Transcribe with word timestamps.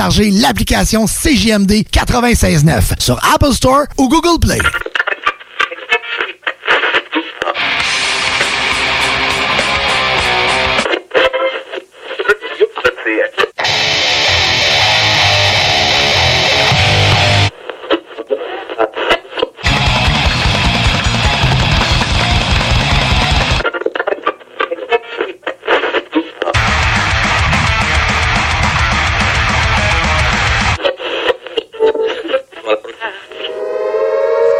L'application 0.00 1.04
CJMD 1.04 1.84
96.9 1.92 2.98
sur 2.98 3.20
Apple 3.34 3.52
Store 3.52 3.82
ou 3.98 4.08
Google 4.08 4.40
Play. 4.40 4.89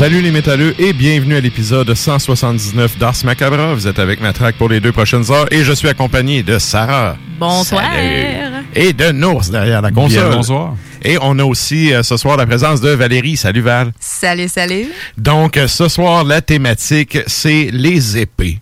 Salut 0.00 0.22
les 0.22 0.30
métalleux 0.30 0.74
et 0.78 0.94
bienvenue 0.94 1.34
à 1.36 1.40
l'épisode 1.40 1.92
179 1.92 2.96
d'Ars 2.96 3.16
Macabra. 3.24 3.74
Vous 3.74 3.86
êtes 3.86 3.98
avec 3.98 4.22
ma 4.22 4.32
track 4.32 4.56
pour 4.56 4.70
les 4.70 4.80
deux 4.80 4.92
prochaines 4.92 5.30
heures 5.30 5.46
et 5.52 5.62
je 5.62 5.74
suis 5.74 5.88
accompagné 5.88 6.42
de 6.42 6.58
Sarah. 6.58 7.18
Bonsoir. 7.38 7.82
Salut. 7.92 8.64
Et 8.74 8.94
de 8.94 9.10
Nours 9.12 9.50
derrière 9.50 9.82
la 9.82 9.90
console. 9.90 10.22
Bien, 10.28 10.30
bonsoir. 10.36 10.74
Et 11.02 11.18
on 11.20 11.38
a 11.38 11.44
aussi 11.44 11.92
euh, 11.92 12.02
ce 12.02 12.16
soir 12.16 12.38
la 12.38 12.46
présence 12.46 12.80
de 12.80 12.88
Valérie. 12.88 13.36
Salut 13.36 13.60
Val. 13.60 13.92
Salut, 14.00 14.48
salut. 14.48 14.86
Donc 15.18 15.58
euh, 15.58 15.68
ce 15.68 15.86
soir, 15.88 16.24
la 16.24 16.40
thématique, 16.40 17.18
c'est 17.26 17.68
les 17.70 18.16
épées. 18.16 18.58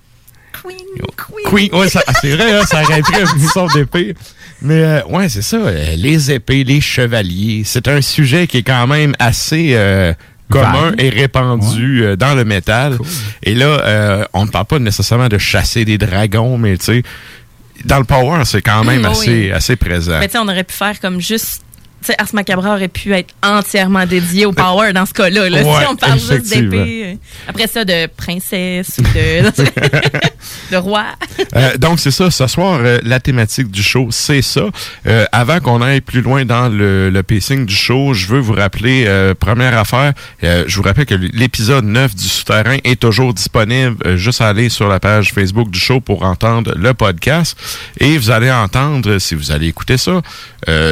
Queen, 0.53 1.07
Queen. 1.45 1.73
Ouais, 1.73 1.89
ça- 1.89 2.03
c'est 2.21 2.35
vrai, 2.35 2.51
hein, 2.53 2.65
ça 2.67 2.79
arrêterait 2.79 3.23
une 3.37 3.47
sorte 3.47 3.75
d'épée. 3.75 4.15
Mais 4.61 4.83
euh, 4.83 5.01
ouais, 5.09 5.29
c'est 5.29 5.43
ça. 5.43 5.59
euh, 5.59 5.95
les 5.97 6.33
épées, 6.33 6.65
les 6.65 6.81
chevaliers, 6.81 7.63
c'est 7.65 7.87
un 7.87 8.01
sujet 8.01 8.49
qui 8.49 8.59
est 8.59 8.63
quand 8.65 8.89
même 8.89 9.15
assez 9.21 9.71
euh, 9.75 10.13
commun 10.51 10.91
Vague. 10.91 11.01
et 11.03 11.09
répandu 11.11 12.05
euh, 12.05 12.17
dans 12.17 12.35
le 12.35 12.45
métal. 12.45 12.99
Et 13.43 13.55
là, 13.55 13.67
euh, 13.67 14.25
on 14.33 14.47
ne 14.47 14.51
parle 14.51 14.67
pas 14.67 14.79
nécessairement 14.79 15.29
de 15.29 15.39
chasser 15.39 15.85
des 15.85 15.99
dragons, 15.99 16.59
mais 16.59 16.77
tu 16.77 16.85
sais, 16.85 17.03
dans 17.85 17.99
le 17.99 18.05
power, 18.05 18.45
c'est 18.45 18.63
quand 18.63 18.85
même 18.85 19.03
oui. 19.03 19.11
assez, 19.11 19.53
assez 19.53 19.77
présent. 19.77 20.19
Mais 20.19 20.27
tu 20.27 20.33
sais, 20.33 20.39
on 20.39 20.49
aurait 20.49 20.65
pu 20.65 20.75
faire 20.75 20.99
comme 21.01 21.21
juste. 21.21 21.63
Tu 22.01 22.07
sais, 22.07 22.15
Ars 22.19 22.29
Macabra 22.33 22.75
aurait 22.75 22.89
pu 22.89 23.13
être 23.13 23.35
entièrement 23.43 24.07
dédié 24.07 24.47
au 24.47 24.53
power 24.53 24.93
dans 24.93 25.05
ce 25.05 25.13
cas-là. 25.15 25.49
là. 25.51 25.63
Ouais, 25.63 25.83
si 25.83 25.89
on 25.91 25.97
parle 25.97 26.19
juste 26.19 26.49
d'épée. 26.49 27.19
Après 27.49 27.67
ça, 27.67 27.85
de 27.85 28.07
princesse 28.07 28.99
ou 28.99 29.03
de, 29.03 29.51
de 30.71 30.77
roi. 30.77 31.07
Euh, 31.57 31.77
donc, 31.77 31.99
c'est 31.99 32.11
ça. 32.11 32.31
Ce 32.31 32.47
soir, 32.47 32.81
euh, 32.83 32.99
la 33.03 33.19
thématique 33.19 33.71
du 33.71 33.83
show, 33.83 34.09
c'est 34.11 34.43
ça. 34.43 34.67
Euh, 35.07 35.25
avant 35.33 35.59
qu'on 35.61 35.83
aille 35.83 36.01
plus 36.01 36.21
loin 36.21 36.45
dans 36.45 36.69
le, 36.69 37.11
le 37.11 37.23
pacing 37.23 37.67
du 37.67 37.75
show, 37.75 38.15
je 38.15 38.27
veux 38.29 38.39
vous 38.39 38.53
rappeler, 38.53 39.07
première 39.41 39.77
affaire, 39.77 40.13
je 40.43 40.77
vous 40.77 40.83
rappelle 40.83 41.07
que 41.07 41.15
l'épisode 41.15 41.85
9 41.85 42.15
du 42.15 42.29
Souterrain 42.29 42.77
est 42.85 43.01
toujours 43.01 43.35
disponible. 43.35 44.17
Juste 44.17 44.41
aller 44.41 44.69
sur 44.69 44.89
la 44.89 45.01
page 45.01 45.33
Facebook 45.33 45.71
du 45.71 45.79
show 45.79 46.01
pour 46.01 46.23
entendre 46.23 46.75
le 46.77 46.95
podcast. 46.95 47.59
Et 47.99 48.19
vous 48.19 48.31
allez 48.31 48.51
entendre, 48.51 49.19
si 49.19 49.35
vous 49.35 49.51
allez 49.51 49.69
écouter 49.69 49.97
ça, 49.99 50.21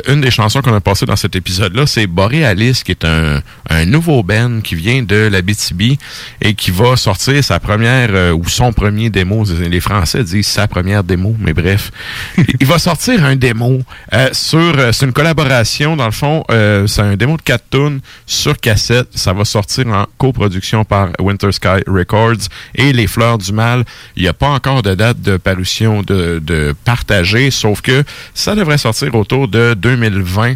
une 0.08 0.20
des 0.20 0.30
chansons 0.30 0.62
qu'on 0.62 0.74
a 0.74 0.80
passées 0.80 0.95
dans 1.04 1.16
cet 1.16 1.36
épisode-là, 1.36 1.86
c'est 1.86 2.06
Borealis, 2.06 2.82
qui 2.84 2.92
est 2.92 3.04
un, 3.04 3.42
un 3.68 3.84
nouveau 3.84 4.22
band 4.22 4.60
qui 4.62 4.74
vient 4.74 5.02
de 5.02 5.28
la 5.30 5.42
BTB 5.42 5.98
et 6.40 6.54
qui 6.54 6.70
va 6.70 6.96
sortir 6.96 7.42
sa 7.44 7.60
première 7.60 8.10
euh, 8.12 8.32
ou 8.32 8.48
son 8.48 8.72
premier 8.72 9.10
démo. 9.10 9.44
Les 9.44 9.80
Français 9.80 10.24
disent 10.24 10.46
sa 10.46 10.68
première 10.68 11.04
démo, 11.04 11.34
mais 11.38 11.52
bref. 11.52 11.90
Il 12.60 12.66
va 12.66 12.78
sortir 12.78 13.24
un 13.24 13.36
démo 13.36 13.80
euh, 14.12 14.28
sur... 14.32 14.58
euh, 14.58 14.92
c'est 14.92 15.06
une 15.06 15.12
collaboration, 15.12 15.96
dans 15.96 16.06
le 16.06 16.12
fond. 16.12 16.44
c'est 16.48 17.02
un 17.02 17.16
démo 17.16 17.36
de 17.36 17.42
4 17.42 17.64
tunes 17.70 18.00
sur 18.26 18.56
cassette. 18.58 19.08
Ça 19.14 19.32
va 19.32 19.44
sortir 19.44 19.86
en 19.88 20.06
coproduction 20.18 20.84
par 20.84 21.10
Winter 21.18 21.52
Sky 21.52 21.82
Records 21.86 22.48
et 22.74 22.92
Les 22.92 23.06
Fleurs 23.06 23.38
du 23.38 23.52
Mal. 23.52 23.84
Il 24.16 24.22
n'y 24.22 24.28
a 24.28 24.32
pas 24.34 24.48
encore 24.48 24.82
de 24.82 24.94
date 24.94 25.20
de 25.20 25.36
parution 25.36 26.02
de, 26.02 26.40
de 26.42 26.74
partagée, 26.84 27.50
sauf 27.50 27.80
que 27.80 28.04
ça 28.34 28.54
devrait 28.54 28.78
sortir 28.78 29.14
autour 29.14 29.48
de 29.48 29.74
2020 29.74 30.54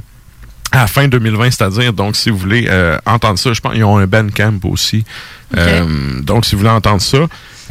à 0.73 0.79
la 0.79 0.87
fin 0.87 1.09
2020, 1.09 1.51
c'est-à-dire, 1.51 1.93
donc, 1.93 2.17
si 2.17 2.31
vous 2.31 2.39
voulez 2.39 2.67
euh, 2.69 2.97
entendre 3.07 3.39
ça, 3.39 3.53
je 3.53 3.61
pense 3.61 3.73
qu'ils 3.75 3.85
ont 3.85 3.99
un 3.99 4.07
Bandcamp 4.07 4.61
aussi. 4.65 5.05
Euh, 5.57 6.21
donc, 6.23 6.45
si 6.45 6.53
vous 6.55 6.59
voulez 6.61 6.71
entendre 6.71 7.01
ça. 7.03 7.19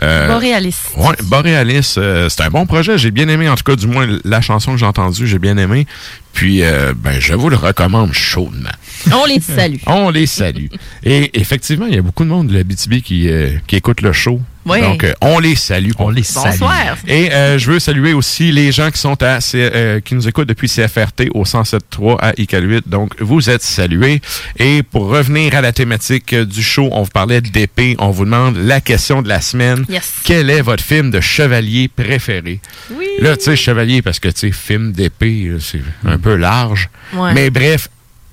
euh, 0.04 0.28
Borealis. 0.28 0.76
Ouais, 0.98 1.16
Borealis, 1.24 1.96
euh, 1.98 2.28
c'est 2.30 2.42
un 2.44 2.50
bon 2.50 2.66
projet. 2.66 2.98
J'ai 2.98 3.12
bien 3.12 3.28
aimé, 3.30 3.48
en 3.50 3.56
tout 3.56 3.64
cas, 3.64 3.76
du 3.76 3.88
moins, 3.88 4.06
la 4.26 4.42
chanson 4.42 4.74
que 4.74 4.78
j'ai 4.78 4.86
entendue, 4.86 5.28
j'ai 5.28 5.40
bien 5.40 5.58
aimé. 5.58 5.88
Puis, 6.34 6.64
euh, 6.64 6.94
ben, 6.96 7.20
je 7.20 7.34
vous 7.34 7.50
le 7.50 7.56
recommande 7.58 8.14
chaudement. 8.14 8.70
On 9.12 9.26
les 9.26 9.40
salue. 9.40 9.78
On 9.88 10.10
les 10.10 10.26
salue. 10.26 10.68
Et 11.04 11.40
effectivement, 11.40 11.86
il 11.88 11.96
y 11.96 11.98
a 11.98 12.02
beaucoup 12.02 12.24
de 12.24 12.30
monde 12.30 12.48
de 12.48 12.54
la 12.58 12.64
BTB 12.64 13.02
qui, 13.04 13.30
euh, 13.30 13.50
qui 13.68 13.76
écoute 13.78 14.02
le 14.02 14.14
show. 14.14 14.42
Oui. 14.66 14.82
Donc, 14.82 15.04
euh, 15.06 15.14
on 15.22 15.40
les 15.40 15.56
salue. 15.56 15.92
On 15.98 16.10
les 16.10 16.22
Bonsoir. 16.22 16.54
salue. 16.54 16.98
Et 17.10 17.32
euh, 17.34 17.58
je 17.58 17.72
veux 17.72 17.80
saluer 17.80 18.14
aussi 18.14 18.52
les 18.52 18.72
gens 18.74 18.92
qui 18.92 19.00
sont 19.00 19.22
à 19.24 19.40
C- 19.42 19.58
euh, 19.74 20.00
qui 20.02 20.14
nous 20.16 20.28
écoutent 20.28 20.50
depuis 20.50 20.68
CFRT 20.68 21.30
au 21.34 21.44
107.3 21.44 22.18
à 22.20 22.34
ICAL8. 22.34 22.82
Donc, 22.86 23.14
vous 23.20 23.50
êtes 23.50 23.64
salués. 23.64 24.22
Et 24.60 24.84
pour 24.84 25.06
revenir 25.08 25.56
à 25.56 25.62
la 25.62 25.72
thématique 25.72 26.36
du 26.36 26.62
show, 26.62 26.90
on 26.92 27.04
vous 27.04 27.10
parlait 27.10 27.42
d'épée. 27.42 27.96
On 28.00 28.12
vous 28.12 28.26
demande 28.26 28.58
la 28.58 28.80
question 28.82 29.22
de 29.22 29.30
la 29.30 29.42
semaine. 29.42 29.86
Yes. 29.90 30.16
Quel 30.26 30.50
est 30.50 30.62
votre 30.62 30.84
film 30.84 31.10
de 31.10 31.22
chevalier 31.22 31.88
préféré? 31.88 32.60
Oui. 32.92 33.06
Là, 33.22 33.38
tu 33.38 33.46
sais, 33.46 33.56
chevalier, 33.56 34.02
parce 34.02 34.20
que, 34.20 34.28
tu 34.28 34.40
sais, 34.40 34.52
film 34.52 34.92
d'épée, 34.92 35.52
c'est 35.62 35.82
un 36.06 36.18
peu 36.20 36.29
large. 36.38 36.90
Ouais. 37.14 37.34
Mais 37.34 37.50
bref, 37.50 37.88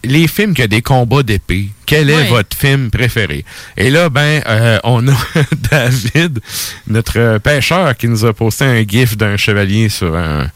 les 0.05 0.29
films 0.29 0.55
qui 0.55 0.63
ont 0.63 0.67
des 0.67 0.83
combats 0.83 1.23
d'épée, 1.23 1.69
quel 1.85 2.11
est 2.11 2.29
votre 2.29 2.57
film 2.57 2.91
préféré? 2.91 3.45
Et 3.77 3.91
là, 3.91 4.09
ben, 4.09 4.43
euh, 4.47 4.79
on 4.85 5.07
a 5.09 5.13
David, 5.71 6.41
notre 6.87 7.39
pêcheur, 7.39 7.97
qui 7.97 8.09
nous 8.09 8.25
a 8.25 8.33
posté 8.33 8.65
un 8.65 8.83
gif 8.87 9.17
d'un 9.17 9.37
chevalier 9.37 9.89
sur 9.89 10.15
un 10.15 10.47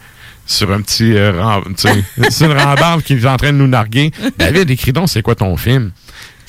sur 0.47 0.73
un 0.73 0.81
petit 0.81 1.15
euh, 1.17 1.41
ram- 1.41 1.75
sur 2.31 2.51
une 2.51 2.59
rambarde 2.59 3.03
qui 3.03 3.13
est 3.15 3.25
en 3.27 3.37
train 3.37 3.53
de 3.53 3.59
nous 3.59 3.69
narguer. 3.69 4.11
David, 4.37 4.69
écris 4.71 4.93
donc, 4.93 5.09
c'est 5.09 5.23
quoi 5.23 5.37
ton 5.37 5.57
film? 5.57 5.93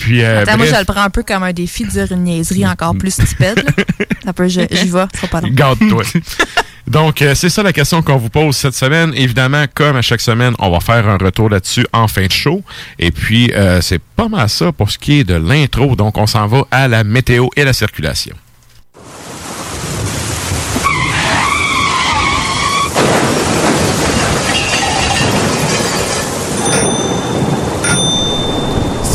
Puis, 0.01 0.23
euh, 0.23 0.41
Attends, 0.41 0.57
moi, 0.57 0.65
je 0.65 0.75
le 0.75 0.83
prends 0.85 1.03
un 1.03 1.09
peu 1.11 1.21
comme 1.21 1.43
un 1.43 1.53
défi 1.53 1.85
de 1.85 1.91
dire 1.91 2.11
une 2.11 2.23
niaiserie 2.23 2.65
encore 2.65 2.95
plus 2.95 3.11
stupide. 3.13 3.63
là. 3.63 3.83
Ça 4.25 4.33
peut, 4.33 4.47
je- 4.47 4.61
j'y 4.71 4.89
vais, 4.89 5.05
c'est 5.19 5.29
pas 5.29 5.41
long. 5.41 5.49
Garde-toi. 5.51 6.03
Donc, 6.87 7.21
euh, 7.21 7.35
c'est 7.35 7.49
ça 7.49 7.61
la 7.63 7.71
question 7.71 8.01
qu'on 8.01 8.17
vous 8.17 8.29
pose 8.29 8.55
cette 8.57 8.73
semaine. 8.73 9.13
Évidemment, 9.15 9.65
comme 9.73 9.95
à 9.95 10.01
chaque 10.01 10.19
semaine, 10.21 10.55
on 10.59 10.71
va 10.71 10.79
faire 10.79 11.07
un 11.07 11.17
retour 11.17 11.49
là-dessus 11.49 11.85
en 11.93 12.07
fin 12.07 12.25
de 12.25 12.31
show. 12.31 12.63
Et 12.97 13.11
puis, 13.11 13.51
euh, 13.53 13.79
c'est 13.81 14.01
pas 14.01 14.27
mal 14.27 14.49
ça 14.49 14.71
pour 14.71 14.89
ce 14.89 14.97
qui 14.97 15.19
est 15.19 15.23
de 15.23 15.35
l'intro. 15.35 15.95
Donc, 15.95 16.17
on 16.17 16.25
s'en 16.25 16.47
va 16.47 16.63
à 16.71 16.87
la 16.87 17.03
météo 17.03 17.47
et 17.55 17.63
la 17.63 17.73
circulation. 17.73 18.35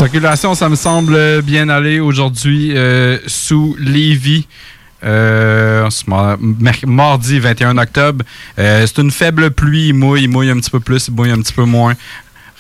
Circulation, 0.07 0.55
ça 0.55 0.69
me 0.69 0.77
semble 0.77 1.43
bien 1.43 1.69
aller 1.69 1.99
aujourd'hui 1.99 2.77
euh, 2.77 3.19
sous 3.27 3.75
Lévis. 3.81 4.47
Euh, 5.03 5.91
mardi 6.87 7.41
21 7.41 7.77
octobre. 7.77 8.25
Euh, 8.57 8.87
c'est 8.87 9.03
une 9.03 9.11
faible 9.11 9.51
pluie, 9.51 9.89
il 9.89 9.95
mouille, 9.95 10.23
il 10.23 10.29
mouille 10.29 10.51
un 10.51 10.59
petit 10.59 10.71
peu 10.71 10.79
plus, 10.79 11.09
il 11.09 11.15
mouille 11.15 11.33
un 11.33 11.41
petit 11.41 11.53
peu 11.53 11.65
moins. 11.65 11.95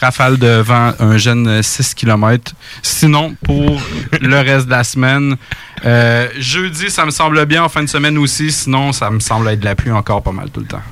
Rafale 0.00 0.38
de 0.38 0.60
vent, 0.60 0.92
un 0.98 1.16
jeune 1.16 1.62
6 1.62 1.94
km. 1.94 2.52
Sinon, 2.82 3.34
pour 3.42 3.80
le 4.20 4.36
reste 4.40 4.66
de 4.66 4.70
la 4.70 4.84
semaine, 4.84 5.36
euh, 5.84 6.28
jeudi, 6.38 6.90
ça 6.90 7.06
me 7.06 7.10
semble 7.10 7.44
bien, 7.46 7.62
en 7.64 7.68
fin 7.68 7.82
de 7.82 7.88
semaine 7.88 8.18
aussi. 8.18 8.52
Sinon, 8.52 8.92
ça 8.92 9.10
me 9.10 9.20
semble 9.20 9.48
être 9.48 9.60
de 9.60 9.64
la 9.64 9.74
pluie 9.74 9.92
encore 9.92 10.22
pas 10.22 10.32
mal 10.32 10.50
tout 10.50 10.60
le 10.60 10.66
temps. 10.66 10.82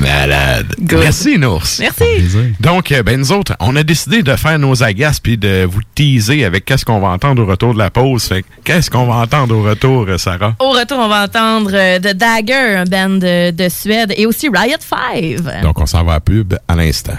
Malade. 0.00 0.74
Good. 0.80 0.98
Merci, 0.98 1.38
Nours. 1.38 1.78
Merci. 1.78 2.54
Donc, 2.58 2.90
euh, 2.90 3.02
ben, 3.02 3.18
nous 3.18 3.30
autres, 3.30 3.54
on 3.60 3.76
a 3.76 3.82
décidé 3.82 4.22
de 4.22 4.34
faire 4.34 4.58
nos 4.58 4.82
agaces 4.82 5.20
puis 5.20 5.36
de 5.36 5.64
vous 5.64 5.82
teaser 5.94 6.44
avec 6.44 6.64
qu'est-ce 6.64 6.84
qu'on 6.84 6.98
va 6.98 7.08
entendre 7.08 7.42
au 7.42 7.46
retour 7.46 7.74
de 7.74 7.78
la 7.78 7.90
pause. 7.90 8.24
Fait 8.24 8.42
que, 8.42 8.48
qu'est-ce 8.64 8.90
qu'on 8.90 9.06
va 9.06 9.16
entendre 9.16 9.54
au 9.56 9.62
retour, 9.62 10.06
euh, 10.08 10.18
Sarah? 10.18 10.56
Au 10.58 10.70
retour, 10.70 10.98
on 10.98 11.08
va 11.08 11.24
entendre 11.24 11.70
The 11.98 12.14
Dagger, 12.16 12.76
un 12.76 12.84
band 12.84 13.18
de, 13.18 13.50
de 13.50 13.68
Suède, 13.68 14.12
et 14.16 14.26
aussi 14.26 14.48
Riot 14.48 14.78
5. 14.80 15.62
Donc, 15.62 15.78
on 15.80 15.86
s'en 15.86 16.02
va 16.02 16.14
à 16.14 16.20
pub 16.20 16.54
à 16.66 16.74
l'instant. 16.74 17.18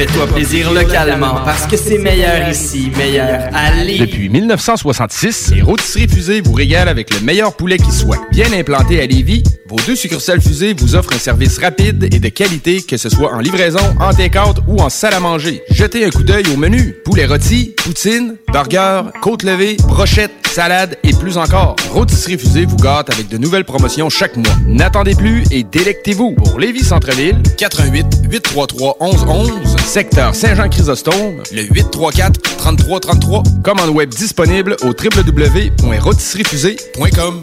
Fais-toi 0.00 0.28
plaisir 0.28 0.72
localement 0.72 1.42
parce 1.44 1.66
que 1.66 1.76
c'est 1.76 1.98
meilleur 1.98 2.48
ici, 2.48 2.90
meilleur 2.96 3.50
à 3.52 3.70
Lévis. 3.84 3.98
Depuis 3.98 4.28
1966, 4.30 5.52
les 5.54 5.60
rôtisseries 5.60 6.08
fusées 6.08 6.40
vous 6.40 6.54
régalent 6.54 6.90
avec 6.90 7.12
le 7.12 7.20
meilleur 7.20 7.54
poulet 7.54 7.76
qui 7.76 7.92
soit. 7.92 8.16
Bien 8.30 8.50
implanté 8.54 8.98
à 9.02 9.04
Lévis, 9.04 9.42
vos 9.70 9.76
deux 9.86 9.94
succursales 9.94 10.40
fusées 10.40 10.74
vous 10.74 10.96
offrent 10.96 11.12
un 11.14 11.18
service 11.18 11.58
rapide 11.58 12.12
et 12.12 12.18
de 12.18 12.28
qualité, 12.28 12.82
que 12.82 12.96
ce 12.96 13.08
soit 13.08 13.32
en 13.32 13.38
livraison, 13.38 13.78
en 14.00 14.12
take-out 14.12 14.56
ou 14.66 14.80
en 14.80 14.90
salle 14.90 15.14
à 15.14 15.20
manger. 15.20 15.62
Jetez 15.70 16.04
un 16.04 16.10
coup 16.10 16.24
d'œil 16.24 16.42
au 16.52 16.56
menu. 16.56 16.96
Poulet 17.04 17.24
rôti, 17.24 17.76
poutine, 17.76 18.34
burger, 18.52 19.02
côte 19.22 19.44
levée, 19.44 19.76
brochette, 19.86 20.32
salade 20.50 20.98
et 21.04 21.12
plus 21.12 21.38
encore. 21.38 21.76
Rôtisserie 21.92 22.36
fusée 22.36 22.64
vous 22.64 22.78
gâte 22.78 23.12
avec 23.12 23.28
de 23.28 23.38
nouvelles 23.38 23.64
promotions 23.64 24.10
chaque 24.10 24.36
mois. 24.36 24.56
N'attendez 24.66 25.14
plus 25.14 25.44
et 25.52 25.62
délectez-vous. 25.62 26.34
Pour 26.34 26.58
Lévis 26.58 26.82
Centre-Ville, 26.82 27.40
88 27.56 28.06
833 28.28 28.96
1111, 29.00 29.76
secteur 29.86 30.34
Saint-Jean-Chrysostome, 30.34 31.44
le 31.52 31.62
834 31.62 32.40
3333. 32.58 33.44
Commande 33.62 33.90
web 33.90 34.10
disponible 34.10 34.74
au 34.82 34.88
www.rôtisseriefusée.com. 34.88 37.42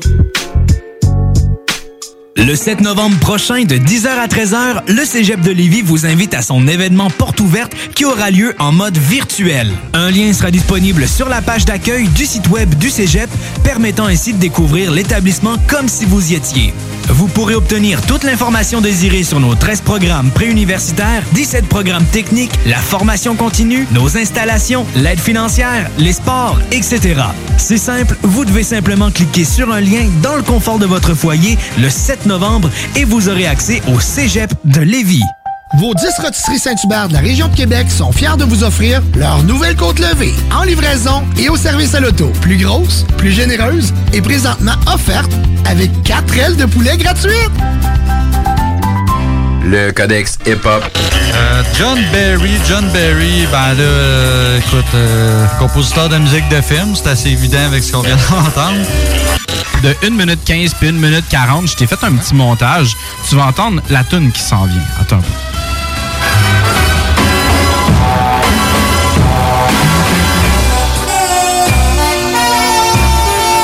Le 2.40 2.56
7 2.56 2.82
novembre 2.82 3.18
prochain, 3.18 3.64
de 3.64 3.78
10h 3.78 4.10
à 4.10 4.28
13h, 4.28 4.84
le 4.88 5.04
Cégep 5.06 5.42
de 5.42 5.50
Lévis 5.50 5.82
vous 5.82 6.06
invite 6.06 6.36
à 6.36 6.44
son 6.44 6.68
événement 6.68 7.10
porte 7.10 7.40
ouverte 7.40 7.74
qui 7.96 8.06
aura 8.06 8.30
lieu 8.30 8.54
en 8.60 8.72
mode 8.72 8.96
virtuel. 8.96 9.72
Un 9.94 10.12
lien 10.12 10.32
sera 10.34 10.52
disponible 10.52 11.08
sur 11.08 11.30
la 11.30 11.42
page 11.42 11.66
d'accueil 11.66 12.08
du 12.10 12.28
site 12.28 12.48
web 12.50 12.76
du 12.76 12.92
Cégep, 12.92 13.30
permettant 13.64 14.06
ainsi 14.06 14.34
de 14.34 14.38
découvrir 14.38 14.92
l'établissement 14.92 15.56
comme 15.68 15.88
si 15.88 16.06
vous 16.06 16.32
y 16.32 16.36
étiez. 16.36 16.74
Vous 17.10 17.28
pourrez 17.28 17.56
obtenir 17.56 18.02
toute 18.02 18.24
l'information 18.24 18.82
désirée 18.82 19.24
sur 19.24 19.40
nos 19.40 19.56
13 19.56 19.82
programmes 19.82 20.30
préuniversitaires, 20.32 21.24
17 21.34 21.66
programmes 21.68 22.06
techniques, 22.06 22.52
la 22.66 22.78
formation 22.78 23.36
continue, 23.36 23.88
nos 23.92 24.18
installations, 24.18 24.86
l'aide 24.96 25.20
financière, 25.20 25.90
les 25.98 26.14
sports, 26.14 26.60
etc. 26.72 27.22
C'est 27.58 27.78
simple, 27.78 28.18
vous 28.24 28.44
devez 28.44 28.64
simplement 28.64 29.10
cliquer 29.10 29.46
sur 29.46 29.72
un 29.72 29.82
lien 29.82 30.10
dans 30.22 30.36
le 30.36 30.44
confort 30.44 30.80
de 30.80 30.86
votre 30.86 31.14
foyer 31.14 31.58
le 31.80 31.90
7 31.90 32.26
novembre 32.26 32.70
et 32.96 33.06
vous 33.06 33.30
aurez 33.30 33.48
accès 33.48 33.82
au 33.88 34.00
Cégep 34.00 34.52
de 34.66 34.82
Lévis. 34.82 35.24
Vos 35.76 35.94
10 35.94 36.08
rôtisseries 36.20 36.60
Saint-Hubert 36.60 37.10
de 37.10 37.14
la 37.14 37.20
région 37.20 37.50
de 37.50 37.56
Québec 37.56 37.92
sont 37.92 38.12
fiers 38.12 38.38
de 38.38 38.46
vous 38.46 38.64
offrir 38.64 39.02
leur 39.16 39.44
nouvelle 39.44 39.76
côte 39.76 40.00
levée 40.00 40.34
en 40.52 40.64
livraison 40.64 41.24
et 41.38 41.50
au 41.50 41.58
service 41.58 41.94
à 41.94 42.00
l'auto. 42.00 42.32
Plus 42.42 42.58
grosse, 42.58 43.06
plus 43.18 43.32
généreuse 43.32 43.94
et 44.14 44.22
présentement 44.22 44.76
offerte 44.92 45.32
avec 45.66 45.92
4 46.04 46.38
ailes 46.38 46.56
de 46.56 46.66
poulet 46.66 46.96
gratuites. 46.98 47.52
Le 49.66 49.92
codex 49.92 50.40
hip-hop. 50.46 50.84
Euh, 51.36 51.64
John 51.78 52.00
Barry, 52.14 52.54
John 52.68 52.86
Barry, 52.94 53.46
ben 53.52 53.74
là, 53.74 53.82
euh, 53.82 54.60
écoute, 54.60 54.86
euh, 54.96 55.46
compositeur 55.60 56.08
de 56.08 56.18
musique 56.18 56.48
de 56.48 56.62
film, 56.62 56.96
c'est 56.96 57.10
assez 57.10 57.30
évident 57.30 57.66
avec 57.66 57.84
ce 57.84 57.92
qu'on 57.92 58.02
vient 58.02 58.16
d'entendre. 58.16 58.86
De 59.84 59.94
1 60.04 60.12
minute 60.12 60.44
15 60.46 60.74
puis 60.76 60.88
1 60.88 60.94
minute 60.94 61.26
40, 61.30 61.68
je 61.68 61.76
t'ai 61.76 61.86
fait 61.86 62.02
un 62.04 62.14
petit 62.14 62.34
montage. 62.34 62.96
Tu 63.30 63.36
vas 63.36 63.48
entendre 63.48 63.82
la 63.90 64.06
tune 64.06 64.32
qui 64.32 64.42
s'en 64.42 64.66
vient. 64.66 64.82
Attends 65.02 65.18
un 65.18 65.20
peu. 65.20 65.47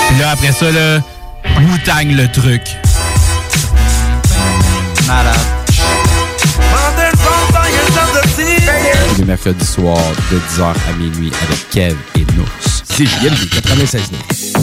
Puis 0.10 0.20
là, 0.20 0.32
après 0.32 0.52
ça, 0.52 0.72
là, 0.72 1.00
Wu-Tang 1.60 2.16
le 2.16 2.28
truc. 2.32 2.62
Malade. 5.08 5.36
Tous 9.10 9.20
les 9.20 9.26
mercredis 9.26 9.66
soirs 9.66 9.98
de 10.32 10.38
10h 10.38 10.64
à 10.64 10.94
minuit 10.98 11.32
avec 11.44 11.70
Kev 11.70 11.96
et 12.16 12.26
Nous. 12.36 12.46
C'est 12.84 13.06
JMD 13.06 13.50
96 13.50 14.63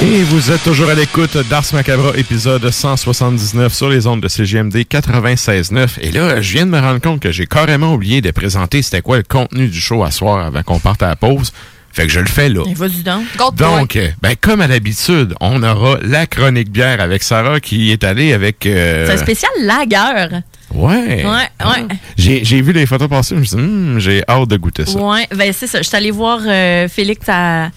Et 0.00 0.22
vous 0.22 0.50
êtes 0.52 0.62
toujours 0.62 0.88
à 0.90 0.94
l'écoute 0.94 1.36
d'Ars 1.50 1.64
Macabra, 1.72 2.12
épisode 2.16 2.70
179 2.70 3.74
sur 3.74 3.88
les 3.88 4.06
ondes 4.06 4.20
de 4.20 4.28
CGMD 4.28 4.76
96.9. 4.76 5.98
Et 6.00 6.12
là, 6.12 6.40
je 6.40 6.52
viens 6.52 6.66
de 6.66 6.70
me 6.70 6.78
rendre 6.78 7.00
compte 7.00 7.20
que 7.20 7.32
j'ai 7.32 7.46
carrément 7.46 7.94
oublié 7.94 8.20
de 8.20 8.30
présenter 8.30 8.80
c'était 8.82 9.02
quoi 9.02 9.16
le 9.16 9.24
contenu 9.24 9.66
du 9.66 9.80
show 9.80 10.04
à 10.04 10.10
soir 10.12 10.46
avant 10.46 10.62
qu'on 10.62 10.78
parte 10.78 11.02
à 11.02 11.08
la 11.08 11.16
pause. 11.16 11.52
Fait 11.90 12.06
que 12.06 12.12
je 12.12 12.20
le 12.20 12.26
fais 12.26 12.48
là. 12.48 12.62
Vas-y 12.76 13.02
donc. 13.02 13.24
Donc, 13.56 13.96
euh, 13.96 14.08
ben, 14.22 14.34
comme 14.40 14.60
à 14.60 14.68
l'habitude, 14.68 15.34
on 15.40 15.62
aura 15.64 15.98
la 16.02 16.26
chronique 16.26 16.70
bière 16.70 17.00
avec 17.00 17.22
Sarah 17.24 17.58
qui 17.58 17.90
est 17.90 18.04
allée 18.04 18.32
avec... 18.32 18.66
euh, 18.66 19.04
C'est 19.06 19.12
un 19.14 19.16
spécial 19.16 19.50
lager. 19.62 20.36
Ouais. 20.72 21.24
Ouais, 21.24 21.66
ouais. 21.66 21.86
J'ai 22.16 22.44
j'ai 22.44 22.60
vu 22.60 22.72
les 22.72 22.86
photos 22.86 23.08
passer, 23.08 23.34
je 23.34 23.40
me 23.40 23.44
suis 23.44 23.56
dit, 23.56 23.62
Hum, 23.62 23.98
j'ai 23.98 24.22
hâte 24.28 24.48
de 24.48 24.56
goûter 24.58 24.84
ça. 24.86 24.98
Ouais, 25.00 25.26
ben 25.34 25.52
c'est 25.52 25.66
ça. 25.66 25.78
Je 25.82 25.88
suis 25.88 25.96
allée 25.96 26.10
voir 26.12 26.38
euh, 26.46 26.86
Félix 26.88 27.24
à, 27.26 27.70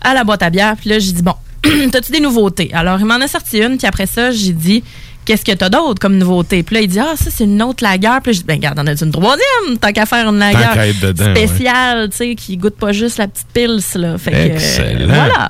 à 0.00 0.14
la 0.14 0.24
boîte 0.24 0.42
à 0.42 0.48
bière, 0.48 0.74
puis 0.80 0.88
là, 0.88 0.98
j'ai 1.00 1.12
dit, 1.12 1.22
bon, 1.22 1.34
t'as-tu 1.90 2.12
des 2.12 2.20
nouveautés? 2.20 2.70
Alors, 2.72 2.98
il 2.98 3.06
m'en 3.06 3.14
a 3.14 3.28
sorti 3.28 3.58
une, 3.58 3.78
puis 3.78 3.86
après 3.86 4.06
ça, 4.06 4.30
j'ai 4.30 4.52
dit, 4.52 4.82
qu'est-ce 5.26 5.44
que 5.44 5.52
t'as 5.52 5.68
d'autre 5.68 6.00
comme 6.00 6.16
nouveauté? 6.16 6.62
Puis 6.62 6.76
là, 6.76 6.80
il 6.80 6.88
dit, 6.88 6.98
ah, 6.98 7.14
ça, 7.16 7.30
c'est 7.30 7.44
une 7.44 7.60
autre 7.62 7.84
lagueur. 7.84 8.20
Puis 8.22 8.30
là, 8.30 8.32
j'ai 8.32 8.38
dit, 8.38 8.44
ben, 8.46 8.54
regarde, 8.54 8.78
on 8.80 8.86
a 8.86 8.92
une 8.92 9.10
troisième, 9.12 9.78
tant 9.80 9.92
qu'à 9.92 10.06
faire 10.06 10.26
une 10.28 10.38
lagueur 10.38 10.72
spéciale, 11.14 12.08
tu 12.10 12.16
sais, 12.16 12.34
qui 12.34 12.56
goûte 12.56 12.76
pas 12.76 12.92
juste 12.92 13.18
la 13.18 13.28
petite 13.28 13.46
pils, 13.52 13.80
là. 14.00 14.16
Fait 14.18 14.30
que, 14.30 14.36
Excellent. 14.36 15.06
voilà. 15.06 15.48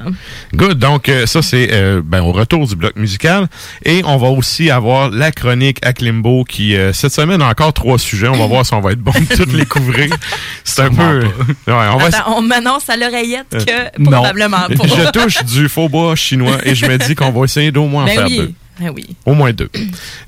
Good. 0.54 0.78
Donc, 0.78 1.08
euh, 1.08 1.26
ça, 1.26 1.42
c'est 1.42 1.68
euh, 1.72 2.00
ben, 2.04 2.22
au 2.22 2.32
retour 2.32 2.66
du 2.66 2.74
bloc 2.74 2.96
musical. 2.96 3.46
Et 3.84 4.02
on 4.04 4.16
va 4.16 4.28
aussi 4.28 4.70
avoir 4.70 5.10
la 5.10 5.30
chronique 5.30 5.78
à 5.84 5.92
Klimbo 5.92 6.44
qui, 6.44 6.74
euh, 6.76 6.92
cette 6.92 7.12
semaine, 7.12 7.42
a 7.42 7.48
encore 7.48 7.72
trois 7.72 7.98
sujets. 7.98 8.28
On 8.28 8.36
va 8.36 8.46
voir 8.48 8.64
si 8.66 8.74
on 8.74 8.80
va 8.80 8.92
être 8.92 9.00
bon 9.00 9.12
de 9.12 9.36
toutes 9.36 9.52
les 9.52 9.66
couvrir. 9.66 10.08
C'est 10.64 10.82
un 10.82 10.90
peu... 10.90 11.20
Ouais, 11.20 11.28
on 11.66 11.96
va 11.98 12.06
Attends, 12.06 12.36
on 12.38 12.42
m'annonce 12.42 12.88
à 12.88 12.96
l'oreillette 12.96 13.46
que 13.50 13.66
Euh, 13.76 13.88
probablement 14.04 14.56
pas. 14.68 14.74
je 14.86 15.10
touche 15.10 15.44
du 15.44 15.68
faux 15.68 15.88
bois 15.88 16.14
chinois 16.16 16.58
et 16.64 16.74
je 16.74 16.86
me 16.86 16.96
dis 16.96 17.14
qu'on 17.14 17.30
va 17.30 17.44
essayer 17.44 17.70
d'au 17.70 17.86
moins 17.86 18.04
en 18.04 18.06
Ben 18.06 18.14
faire 18.14 18.26
oui. 18.26 18.36
deux. 18.38 18.52
Ben 18.78 18.90
oui. 18.94 19.06
Au 19.24 19.34
moins 19.34 19.52
deux. 19.52 19.70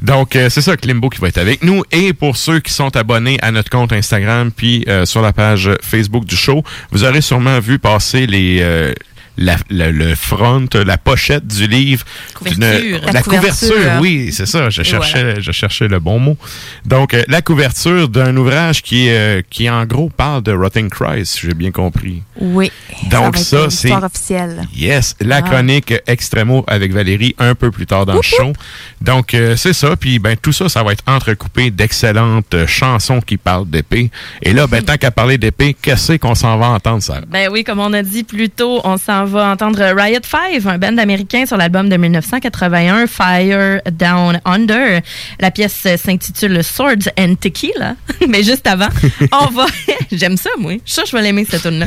Donc, 0.00 0.34
euh, 0.34 0.48
c'est 0.48 0.62
ça, 0.62 0.76
Klimbo 0.76 1.10
qui 1.10 1.20
va 1.20 1.28
être 1.28 1.38
avec 1.38 1.62
nous. 1.62 1.82
Et 1.92 2.14
pour 2.14 2.36
ceux 2.36 2.60
qui 2.60 2.72
sont 2.72 2.96
abonnés 2.96 3.38
à 3.42 3.50
notre 3.50 3.68
compte 3.70 3.92
Instagram 3.92 4.50
puis 4.50 4.84
euh, 4.88 5.04
sur 5.04 5.20
la 5.20 5.32
page 5.34 5.70
Facebook 5.82 6.24
du 6.24 6.36
show, 6.36 6.62
vous 6.90 7.04
aurez 7.04 7.20
sûrement 7.20 7.60
vu 7.60 7.78
passer 7.78 8.26
les... 8.26 8.60
euh, 8.62 8.94
la- 9.38 9.56
la- 9.70 9.90
le 9.90 10.14
front, 10.14 10.66
la 10.74 10.98
pochette 10.98 11.46
du 11.46 11.66
livre. 11.66 12.04
Couverture. 12.34 13.00
La 13.06 13.12
La, 13.12 13.22
couverture. 13.22 13.68
couverture, 13.68 14.00
oui, 14.00 14.30
c'est 14.32 14.46
ça. 14.46 14.68
Je 14.68 14.82
cherchais, 14.82 15.40
je 15.40 15.52
cherchais 15.52 15.88
le 15.88 15.98
bon 16.00 16.18
mot. 16.18 16.36
Donc, 16.84 17.14
euh, 17.14 17.22
la 17.28 17.40
couverture 17.40 18.08
d'un 18.08 18.36
ouvrage 18.36 18.82
qui, 18.82 19.08
euh, 19.08 19.40
qui, 19.48 19.70
en 19.70 19.84
gros, 19.86 20.10
parle 20.14 20.42
de 20.42 20.52
Rotting 20.52 20.90
Christ, 20.90 21.38
si 21.38 21.46
j'ai 21.46 21.54
bien 21.54 21.70
compris. 21.70 22.22
Oui. 22.40 22.70
Donc, 23.10 23.36
ça, 23.36 23.64
une 23.64 23.70
c'est- 23.70 23.92
officielle. 23.92 24.62
Yes, 24.76 25.14
la 25.20 25.36
Ah. 25.36 25.42
chronique 25.42 25.94
Extremo 26.06 26.64
avec 26.66 26.92
Valérie 26.92 27.34
un 27.38 27.54
peu 27.54 27.70
plus 27.70 27.86
tard 27.86 28.04
dans 28.06 28.14
le 28.16 28.22
show. 28.22 28.52
Donc, 29.00 29.34
euh, 29.34 29.56
c'est 29.56 29.72
ça. 29.72 29.96
Puis, 29.96 30.18
ben, 30.18 30.36
tout 30.36 30.52
ça, 30.52 30.68
ça 30.68 30.82
va 30.82 30.92
être 30.92 31.04
entrecoupé 31.06 31.70
d'excellentes 31.70 32.66
chansons 32.66 33.20
qui 33.20 33.36
parlent 33.36 33.68
d'épée. 33.68 34.10
Et 34.42 34.52
là, 34.52 34.66
ben, 34.66 34.82
tant 34.82 34.96
qu'à 34.96 35.10
parler 35.10 35.38
d'épée, 35.38 35.76
qu'est-ce 35.80 36.14
qu'on 36.14 36.34
s'en 36.34 36.58
va 36.58 36.68
entendre, 36.70 37.02
ça? 37.02 37.20
Ben 37.28 37.48
oui, 37.52 37.62
comme 37.64 37.78
on 37.80 37.92
a 37.92 38.02
dit 38.02 38.24
plus 38.24 38.50
tôt, 38.50 38.80
on 38.84 38.96
s'en 38.96 39.24
va 39.28 39.50
entendre 39.50 39.80
Riot 39.94 40.20
5, 40.22 40.66
un 40.66 40.78
band 40.78 40.98
américain 40.98 41.46
sur 41.46 41.56
l'album 41.56 41.88
de 41.88 41.96
1981, 41.96 43.06
Fire 43.06 43.80
Down 43.92 44.40
Under. 44.44 45.00
La 45.40 45.50
pièce 45.50 45.86
s'intitule 45.96 46.62
Swords 46.64 47.08
and 47.18 47.34
Tequila. 47.40 47.94
Mais 48.28 48.42
juste 48.42 48.66
avant, 48.66 48.88
on 49.32 49.46
va... 49.46 49.66
J'aime 50.10 50.36
ça, 50.36 50.50
moi. 50.58 50.72
Je 50.72 50.78
suis 50.78 50.94
sûre 50.94 51.02
que 51.04 51.10
je 51.10 51.16
vais 51.16 51.22
l'aimer, 51.22 51.46
cette 51.48 51.62
tune 51.62 51.78
là 51.78 51.86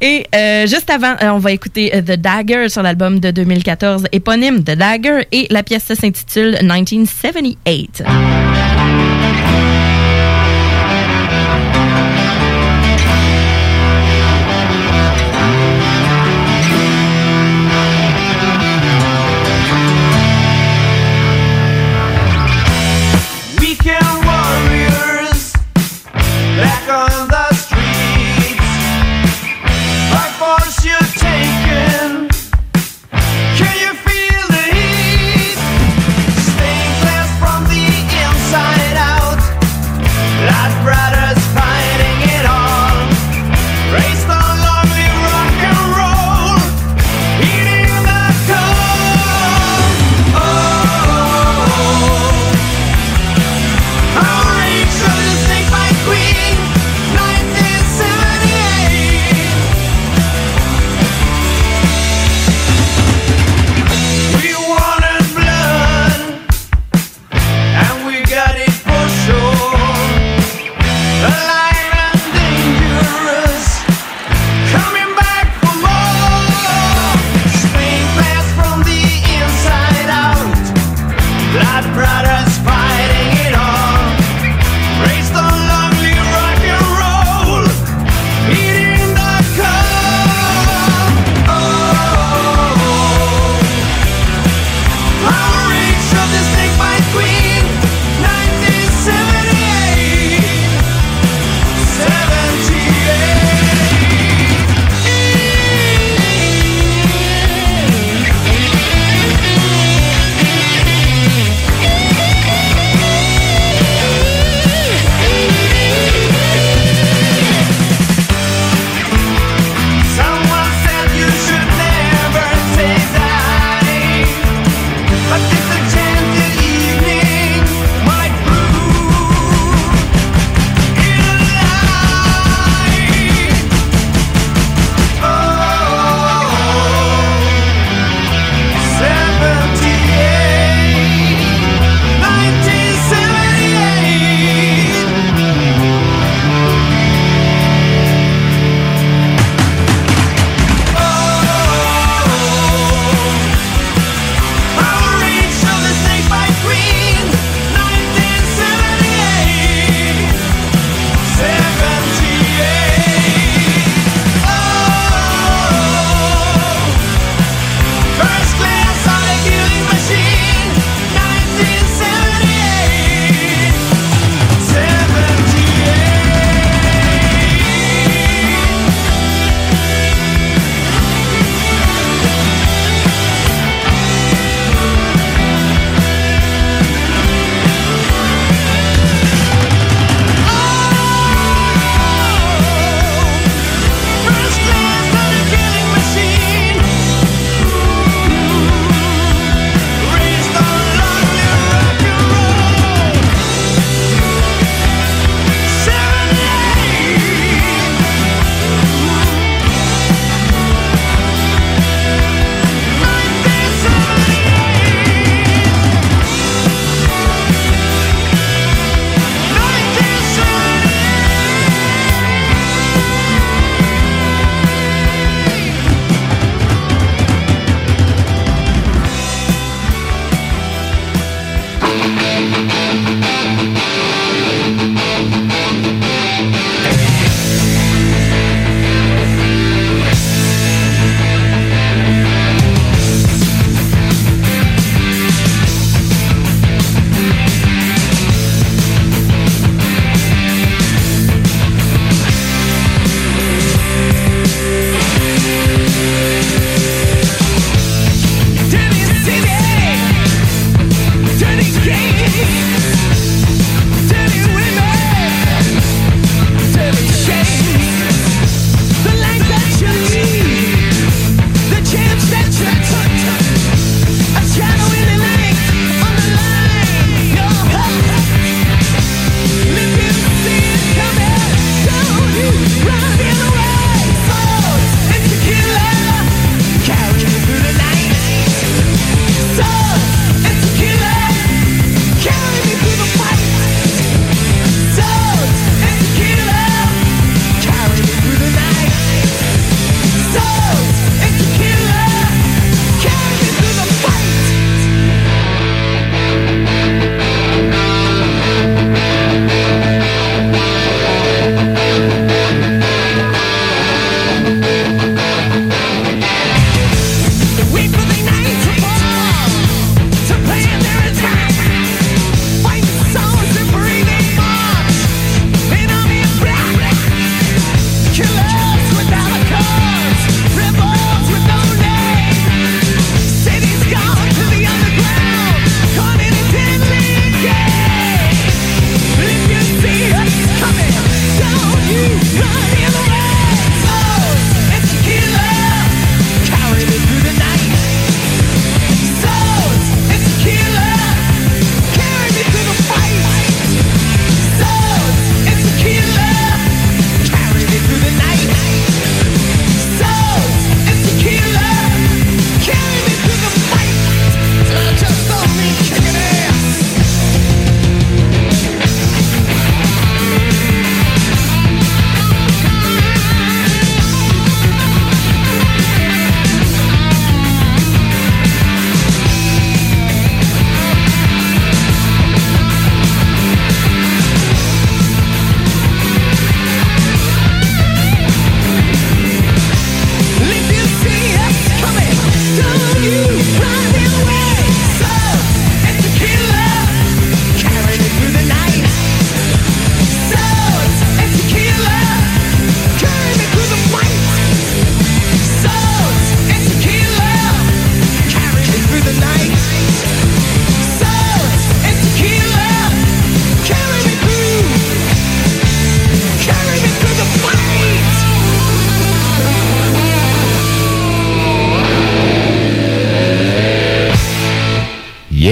Et 0.00 0.26
euh, 0.34 0.66
juste 0.66 0.90
avant, 0.90 1.14
euh, 1.22 1.28
on 1.30 1.38
va 1.38 1.52
écouter 1.52 1.94
euh, 1.94 2.00
The 2.00 2.18
Dagger 2.18 2.68
sur 2.68 2.82
l'album 2.82 3.20
de 3.20 3.30
2014, 3.30 4.06
éponyme 4.12 4.62
The 4.62 4.76
Dagger. 4.76 5.26
Et 5.32 5.46
la 5.50 5.62
pièce 5.62 5.92
s'intitule 5.92 6.56
1978. 6.60 8.02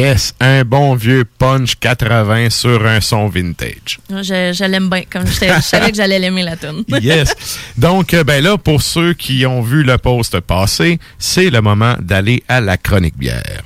Yes, 0.06 0.34
un 0.38 0.62
bon 0.64 0.94
vieux 0.94 1.24
punch 1.24 1.74
80 1.80 2.50
sur 2.50 2.86
un 2.86 3.00
son 3.00 3.26
vintage. 3.26 3.98
Je, 4.08 4.52
je 4.52 4.64
l'aime 4.64 4.88
bien. 4.88 5.02
Comme 5.10 5.26
je 5.26 5.32
savais 5.60 5.90
que 5.90 5.96
j'allais 5.96 6.20
l'aimer, 6.20 6.44
la 6.44 6.54
tune. 6.56 6.84
Yes. 7.02 7.34
Donc, 7.76 8.14
euh, 8.14 8.22
ben 8.22 8.40
là, 8.40 8.56
pour 8.56 8.82
ceux 8.82 9.14
qui 9.14 9.44
ont 9.46 9.62
vu 9.62 9.82
le 9.82 9.98
post 9.98 10.38
passer, 10.38 11.00
c'est 11.18 11.50
le 11.50 11.60
moment 11.60 11.96
d'aller 12.00 12.44
à 12.48 12.60
la 12.60 12.76
chronique 12.76 13.18
bière. 13.18 13.62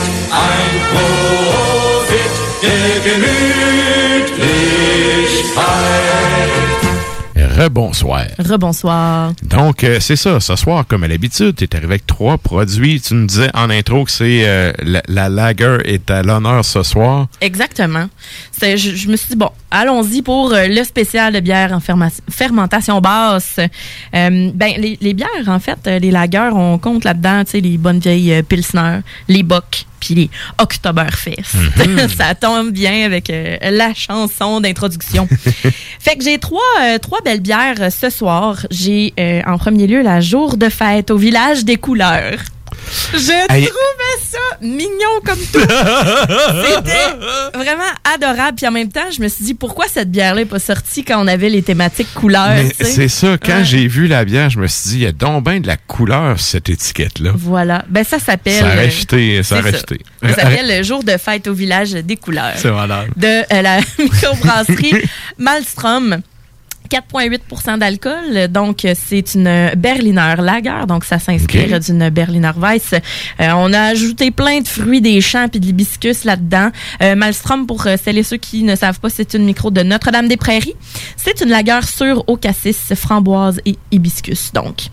der 2.68 3.00
Gemütlichkeit. 3.06 4.58
Rebonsoir. 7.58 8.28
Rebonsoir. 8.38 9.34
Donc, 9.42 9.84
euh, 9.84 9.98
c'est 10.00 10.16
ça. 10.16 10.40
Ce 10.40 10.56
soir, 10.56 10.86
comme 10.88 11.04
à 11.04 11.08
l'habitude, 11.08 11.56
tu 11.56 11.64
es 11.64 11.76
arrivé 11.76 11.94
avec 11.94 12.06
trois 12.06 12.38
produits. 12.38 13.02
Tu 13.02 13.16
nous 13.16 13.26
disais 13.26 13.50
en 13.56 13.72
intro 13.72 14.06
que 14.06 14.12
c'est 14.12 14.44
euh, 14.46 14.72
la, 14.84 15.02
la 15.08 15.28
lager 15.28 15.78
est 15.86 16.12
à 16.12 16.22
l'honneur 16.22 16.64
ce 16.64 16.84
soir. 16.84 17.26
Exactement. 17.42 18.10
Je, 18.62 18.78
je 18.78 19.08
me 19.08 19.16
suis 19.16 19.30
dit, 19.30 19.36
bon, 19.36 19.50
allons-y 19.72 20.22
pour 20.22 20.54
euh, 20.54 20.68
le 20.68 20.84
spécial 20.84 21.34
de 21.34 21.40
bière 21.40 21.72
en 21.74 21.80
fermentation 22.30 23.02
basse. 23.02 23.60
Ben, 24.14 24.54
les, 24.56 25.00
les 25.02 25.14
bières, 25.16 25.48
en 25.48 25.60
fait, 25.60 25.80
les 26.00 26.12
lagers, 26.12 26.52
on 26.54 26.78
compte 26.78 27.06
là-dedans, 27.06 27.44
tu 27.44 27.52
sais, 27.52 27.60
les 27.60 27.80
bonnes 27.80 28.00
vieilles 28.00 28.44
Pilsner, 28.44 29.00
les 29.28 29.42
Bock, 29.42 29.88
puis 30.00 30.16
les 30.16 30.30
Oktoberfest. 30.60 31.54
Mhm. 31.78 32.10
Ça 32.18 32.36
tombe 32.36 32.72
bien 32.72 33.06
avec 33.06 33.30
euh, 33.30 33.58
la 33.62 33.94
chanson 33.94 34.62
d'introduction. 34.62 35.28
fait 36.00 36.16
que 36.16 36.24
j'ai 36.24 36.38
trois, 36.38 36.62
euh, 36.82 36.98
trois 36.98 37.22
belles 37.22 37.42
bières 37.42 37.76
euh, 37.80 37.90
ce 37.90 38.10
soir. 38.10 38.66
J'ai 38.72 39.14
euh, 39.20 39.42
en 39.46 39.58
premier 39.58 39.88
lieu 39.88 40.02
la 40.02 40.22
jour 40.22 40.58
de 40.58 40.70
fête 40.70 41.12
au 41.12 41.18
village 41.18 41.66
des 41.66 41.78
couleurs. 41.78 42.40
Je 43.14 43.46
trouvais 43.48 44.18
ça 44.24 44.38
mignon 44.62 45.22
comme 45.26 45.40
tout. 45.40 45.60
C'était 45.60 47.58
vraiment 47.58 47.84
adorable. 48.16 48.56
Puis 48.58 48.68
en 48.68 48.72
même 48.72 48.92
temps, 48.92 49.10
je 49.16 49.22
me 49.22 49.28
suis 49.28 49.44
dit, 49.46 49.54
pourquoi 49.54 49.86
cette 49.88 50.12
bière-là 50.12 50.42
n'est 50.42 50.46
pas 50.46 50.60
sortie 50.60 51.04
quand 51.04 51.22
on 51.24 51.28
avait 51.28 51.50
les 51.50 51.62
thématiques 51.64 52.14
couleurs? 52.14 52.58
C'est 52.82 53.08
ça, 53.08 53.38
quand 53.44 53.58
Ouais. 53.58 53.66
j'ai 53.66 53.88
vu 53.88 54.08
la 54.08 54.24
bière, 54.26 54.50
je 54.50 54.60
me 54.60 54.68
suis 54.68 54.90
dit, 54.90 54.96
il 54.98 55.02
y 55.04 55.06
a 55.08 55.12
donc 55.12 55.44
bien 55.46 55.60
de 55.60 55.68
la 55.68 55.78
couleur, 55.78 56.40
cette 56.40 56.70
étiquette-là. 56.70 57.32
Voilà. 57.36 57.84
Ben, 57.90 58.04
ça 58.04 58.20
s'appelle. 58.20 58.60
Ça 58.60 58.66
aurait 58.66 58.88
euh, 59.14 59.44
ça 59.44 59.60
aurait 59.60 59.72
ça. 59.72 59.80
Ça 60.24 60.34
s'appelle 60.34 60.78
le 60.78 60.84
jour 60.84 61.04
de 61.04 61.18
fête 61.18 61.48
au 61.48 61.54
village 61.54 61.92
des 61.92 62.16
couleurs. 62.18 62.54
C'est 62.58 62.72
malade. 62.72 63.08
De 63.16 63.28
euh, 63.28 63.62
la 63.62 63.80
microbrasserie 64.00 64.94
Malmstrom. 65.38 66.22
4,8 66.88 67.78
d'alcool. 67.78 68.48
Donc, 68.50 68.86
euh, 68.86 68.94
c'est 68.96 69.36
une 69.36 69.72
Berliner 69.76 70.36
Lager. 70.40 70.86
Donc, 70.88 71.04
ça 71.06 71.20
s'inspire 71.20 71.80
d'une 71.80 72.10
Berliner 72.10 72.52
Weiss. 72.58 72.94
Euh, 72.94 73.52
on 73.56 73.74
a 73.74 73.82
ajouté 73.82 74.32
plein 74.32 74.62
de 74.62 74.68
fruits 74.68 75.02
des 75.02 75.22
champs 75.22 75.48
puis 75.48 75.60
de 75.60 75.66
l'hibiscus 75.66 76.24
là-dedans. 76.24 76.70
Euh, 77.02 77.16
Malmstrom, 77.16 77.68
pour 77.68 77.86
euh, 77.88 77.96
celles 78.04 78.18
et 78.18 78.24
ceux 78.24 78.38
qui 78.38 78.64
ne 78.64 78.76
savent 78.76 79.00
pas, 79.00 79.10
c'est 79.10 79.34
une 79.34 79.46
micro 79.46 79.72
de 79.72 79.82
Notre-Dame-des-Prairies. 79.82 80.76
C'est 81.16 81.42
une 81.42 81.50
lager 81.50 81.86
sûre 81.86 82.24
au 82.28 82.38
cassis, 82.38 82.94
framboise 82.96 83.60
et 83.66 83.78
hibiscus. 83.92 84.52
Donc, 84.54 84.88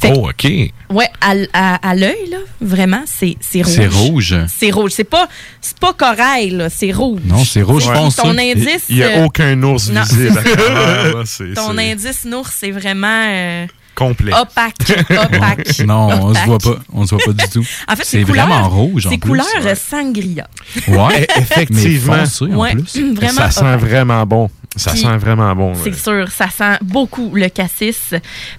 Fait 0.00 0.12
Oh, 0.14 0.28
OK. 0.28 0.50
Ouais, 0.90 1.08
à, 1.20 1.34
à, 1.52 1.90
à 1.90 1.94
l'œil, 1.94 2.30
là, 2.30 2.38
vraiment, 2.60 3.02
c'est 3.06 3.36
c'est 3.40 3.62
rouge. 3.62 3.74
C'est 3.74 3.86
rouge. 3.86 4.36
C'est 4.48 4.70
rouge. 4.70 4.90
C'est 4.94 5.04
pas, 5.04 5.28
c'est 5.60 5.78
pas 5.78 5.92
corail, 5.92 6.50
là, 6.50 6.68
c'est 6.68 6.92
rouge. 6.92 7.20
Non, 7.24 7.44
c'est 7.44 7.62
rouge 7.62 7.84
foncé. 7.84 8.22
Ton 8.22 8.36
indice. 8.36 8.86
Il 8.88 8.96
n'y 8.96 9.02
a 9.04 9.20
euh, 9.20 9.24
aucun 9.24 9.62
ours 9.62 9.90
non, 9.90 10.02
visible 10.02 10.42
Ton 11.54 11.74
c'est 11.76 11.92
indice 11.92 12.24
nours, 12.24 12.48
c'est 12.48 12.70
vraiment 12.70 13.24
euh, 13.28 13.66
complet. 13.94 14.32
opaque. 14.34 14.74
opaque. 15.10 15.78
Non, 15.86 16.08
on 16.22 16.34
se 16.34 16.44
voit 16.46 16.58
pas. 16.58 16.76
On 16.92 17.06
se 17.06 17.14
voit 17.14 17.24
pas 17.24 17.32
du 17.44 17.50
tout. 17.50 17.64
En 17.88 17.96
fait, 17.96 18.04
c'est 18.04 18.22
vraiment 18.22 18.68
rouge. 18.68 19.06
en 19.06 19.10
C'est 19.10 19.18
couleur 19.18 19.46
sangria. 19.76 20.48
Ouais, 20.88 21.26
effectivement. 21.36 21.82
Mais 22.12 22.24
foncé, 22.26 22.44
en 22.44 22.56
Ouais, 22.58 22.72
plus. 22.72 23.14
vraiment 23.14 23.32
ça 23.32 23.50
sent 23.50 23.60
opaque. 23.64 23.80
vraiment 23.80 24.26
bon. 24.26 24.50
Ça 24.76 24.92
Puis, 24.92 25.00
sent 25.00 25.16
vraiment 25.16 25.54
bon. 25.56 25.72
C'est 25.74 25.90
ouais. 25.90 25.96
sûr, 25.96 26.28
ça 26.30 26.48
sent 26.48 26.78
beaucoup 26.82 27.32
le 27.34 27.48
cassis. 27.48 28.14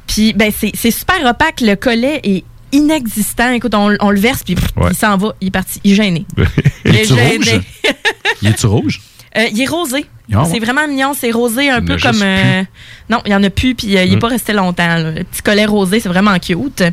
Puis, 0.07 0.33
ben, 0.33 0.51
c'est 0.57 0.71
c'est 0.75 0.91
super 0.91 1.23
opaque. 1.25 1.61
Le 1.61 1.75
collet 1.75 2.19
est 2.23 2.43
inexistant. 2.73 3.51
Écoute, 3.51 3.73
on, 3.75 3.95
on 3.99 4.09
le 4.11 4.19
verse, 4.19 4.43
puis 4.43 4.55
pff, 4.55 4.69
Ouais. 4.75 4.89
il 4.91 4.97
s'en 4.97 5.15
va. 5.17 5.33
Il 5.41 5.47
est 5.47 5.51
parti. 5.51 5.79
Il 5.83 5.91
est 5.93 5.95
gêné. 5.95 6.25
Il 6.37 6.45
Il 6.85 6.95
est 6.95 7.01
est-tu 7.03 7.15
gêné. 7.15 7.61
Il 8.41 8.47
est-tu 8.49 8.65
rouge? 8.65 8.99
Euh, 9.37 9.45
il 9.51 9.61
est 9.61 9.65
rosé. 9.67 10.05
Ah 10.33 10.43
ouais. 10.43 10.49
C'est 10.51 10.59
vraiment 10.59 10.87
mignon. 10.87 11.13
C'est 11.17 11.31
rosé 11.31 11.69
un 11.69 11.79
Il 11.79 11.85
peu 11.85 11.97
comme. 11.97 12.21
euh, 12.21 12.63
non, 13.09 13.21
il 13.25 13.31
y 13.31 13.35
en 13.35 13.43
a 13.43 13.49
plus, 13.49 13.75
puis 13.75 13.97
euh, 13.97 14.03
il 14.03 14.09
n'est 14.11 14.15
Mm. 14.17 14.19
pas 14.19 14.27
resté 14.27 14.53
longtemps. 14.53 14.87
là. 14.87 15.11
Le 15.11 15.23
petit 15.23 15.41
collet 15.41 15.65
rosé, 15.65 15.99
c'est 15.99 16.09
vraiment 16.09 16.37
cute. 16.39 16.83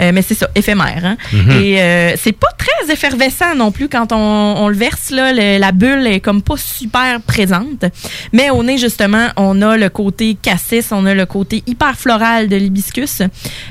Mais 0.00 0.22
c'est 0.22 0.34
ça, 0.34 0.48
éphémère. 0.54 1.02
hein. 1.04 1.16
Mhm. 1.32 1.50
Et 1.50 1.80
euh, 1.80 2.12
c'est 2.16 2.32
pas 2.32 2.48
très 2.58 2.92
effervescent 2.92 3.54
non 3.56 3.70
plus 3.72 3.88
quand 3.88 4.12
on, 4.12 4.16
on 4.16 4.68
le 4.68 4.76
verse. 4.76 5.10
Là, 5.10 5.32
le- 5.32 5.58
la 5.58 5.72
bulle 5.72 6.06
est 6.06 6.20
comme 6.20 6.42
pas 6.42 6.56
super 6.56 7.20
présente. 7.20 7.84
Mais 8.32 8.50
au 8.50 8.62
nez, 8.62 8.78
justement, 8.78 9.28
on 9.36 9.60
a 9.62 9.76
le 9.76 9.88
côté 9.88 10.36
cassis, 10.40 10.86
on 10.92 11.06
a 11.06 11.14
le 11.14 11.26
côté 11.26 11.62
hyper 11.66 11.96
floral 11.96 12.48
de 12.48 12.56
l'hibiscus. 12.56 13.22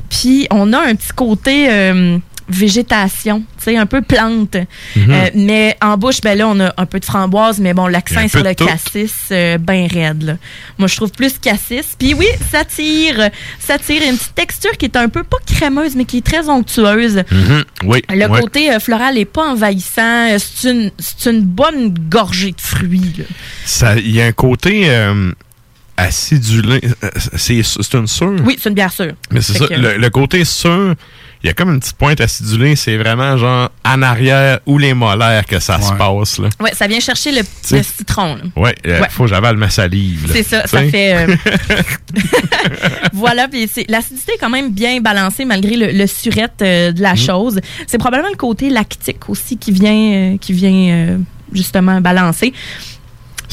Puis 0.10 0.48
on 0.52 0.72
a 0.74 0.80
un 0.80 0.96
petit 0.96 1.12
côté. 1.16 1.68
Végétation, 2.54 3.40
tu 3.58 3.64
sais, 3.66 3.78
un 3.78 3.86
peu 3.86 4.02
plante. 4.02 4.56
Mhm. 4.96 5.10
Euh, 5.10 5.30
mais 5.36 5.78
en 5.82 5.98
bouche, 5.98 6.22
ben 6.22 6.38
là, 6.38 6.48
on 6.48 6.60
a 6.60 6.74
un 6.78 6.86
peu 6.86 7.00
de 7.00 7.06
framboise, 7.06 7.60
mais 7.60 7.74
bon, 7.74 7.88
l'accent 7.88 8.28
sur 8.28 8.44
le 8.44 8.54
tout. 8.56 8.66
cassis, 8.66 9.14
euh, 9.32 9.58
ben 9.58 9.88
raide. 9.88 10.24
là. 10.24 10.38
Moi, 10.78 10.88
je 10.88 10.96
trouve 10.96 11.12
plus 11.12 11.38
cassis. 11.40 11.96
Puis 11.98 12.14
oui, 12.14 12.28
ça 12.52 12.64
tire. 12.66 13.30
Ça 13.60 13.78
tire 13.78 14.02
une 14.08 14.18
petite 14.18 14.36
texture 14.36 14.72
qui 14.78 14.86
est 14.86 14.96
un 14.98 15.10
peu 15.10 15.24
pas 15.24 15.38
crémeuse, 15.46 15.96
mais 15.96 16.06
qui 16.06 16.18
est 16.18 16.26
très 16.26 16.48
onctueuse. 16.50 17.24
Mhm. 17.32 17.64
Oui. 17.86 18.02
Le 18.10 18.28
ouais. 18.28 18.40
côté 18.42 18.72
euh, 18.74 18.80
floral 18.80 19.18
est 19.18 19.26
pas 19.26 19.50
envahissant. 19.52 20.30
Euh, 20.32 20.38
C'est 20.40 20.72
une, 20.72 20.92
c'est 21.00 21.30
une 21.32 21.42
bonne 21.42 21.94
gorgée 22.10 22.52
de 22.52 22.62
fruits. 22.62 23.24
Il 23.98 24.12
y 24.12 24.22
a 24.22 24.26
un 24.26 24.32
côté 24.32 24.88
acidulé. 25.98 26.82
C'est 27.36 27.94
une 27.94 28.08
sûre? 28.08 28.36
Oui, 28.46 28.58
c'est 28.60 28.70
une 28.70 28.76
bière 28.76 28.92
sûre. 28.92 29.14
Mais 29.32 29.42
c'est 29.42 29.54
ça. 29.58 29.68
que- 29.68 29.74
Le, 29.74 29.98
le 29.98 30.10
côté 30.10 30.44
sûr, 30.46 30.96
il 31.44 31.48
y 31.48 31.50
a 31.50 31.54
comme 31.54 31.72
une 31.74 31.80
petite 31.82 31.98
pointe 31.98 32.22
acidulée. 32.22 32.76
C'est 32.78 32.96
vraiment 32.98 33.36
genre 33.38 33.70
en 33.86 34.02
arrière 34.02 34.60
ou 34.66 34.78
les 34.78 34.94
molaires 34.94 35.46
que 35.46 35.60
ça 35.60 35.82
se 35.82 35.92
passe. 35.94 36.40
Là. 36.40 36.48
Ouais, 36.62 36.72
ça 36.74 36.88
vient 36.88 37.00
chercher 37.02 37.32
le, 37.34 37.42
citron. 37.84 38.36
là. 38.36 38.42
Ouais, 38.56 38.76
euh, 38.88 39.02
Ouais. 39.02 39.08
faut 39.10 39.24
que 39.24 39.30
j'avale 39.30 39.58
ma 39.58 39.70
salive. 39.70 40.30
C'est 40.32 40.44
ça, 40.44 40.66
ça 40.68 40.84
fait. 40.86 41.16
euh, 41.30 41.36
voilà, 43.14 43.48
puis 43.48 43.70
c'est- 43.72 43.90
l'acidité 43.90 44.34
est 44.34 44.38
quand 44.38 44.50
même 44.50 44.72
bien 44.72 45.00
balancée 45.02 45.46
malgré 45.46 45.76
le, 45.76 45.92
le 45.92 46.08
surette 46.08 46.62
euh, 46.62 46.92
de 46.92 47.00
Mm. 47.00 47.04
la 47.04 47.16
chose. 47.16 47.60
C'est 47.88 47.98
probablement 47.98 48.30
le 48.32 48.38
côté 48.38 48.70
lactique 48.70 49.30
aussi 49.30 49.58
qui 49.58 49.72
vient, 49.72 50.34
euh, 50.34 50.38
qui 50.38 50.54
vient 50.54 50.72
euh, 50.94 51.18
justement 51.52 52.00
balancer. 52.02 52.54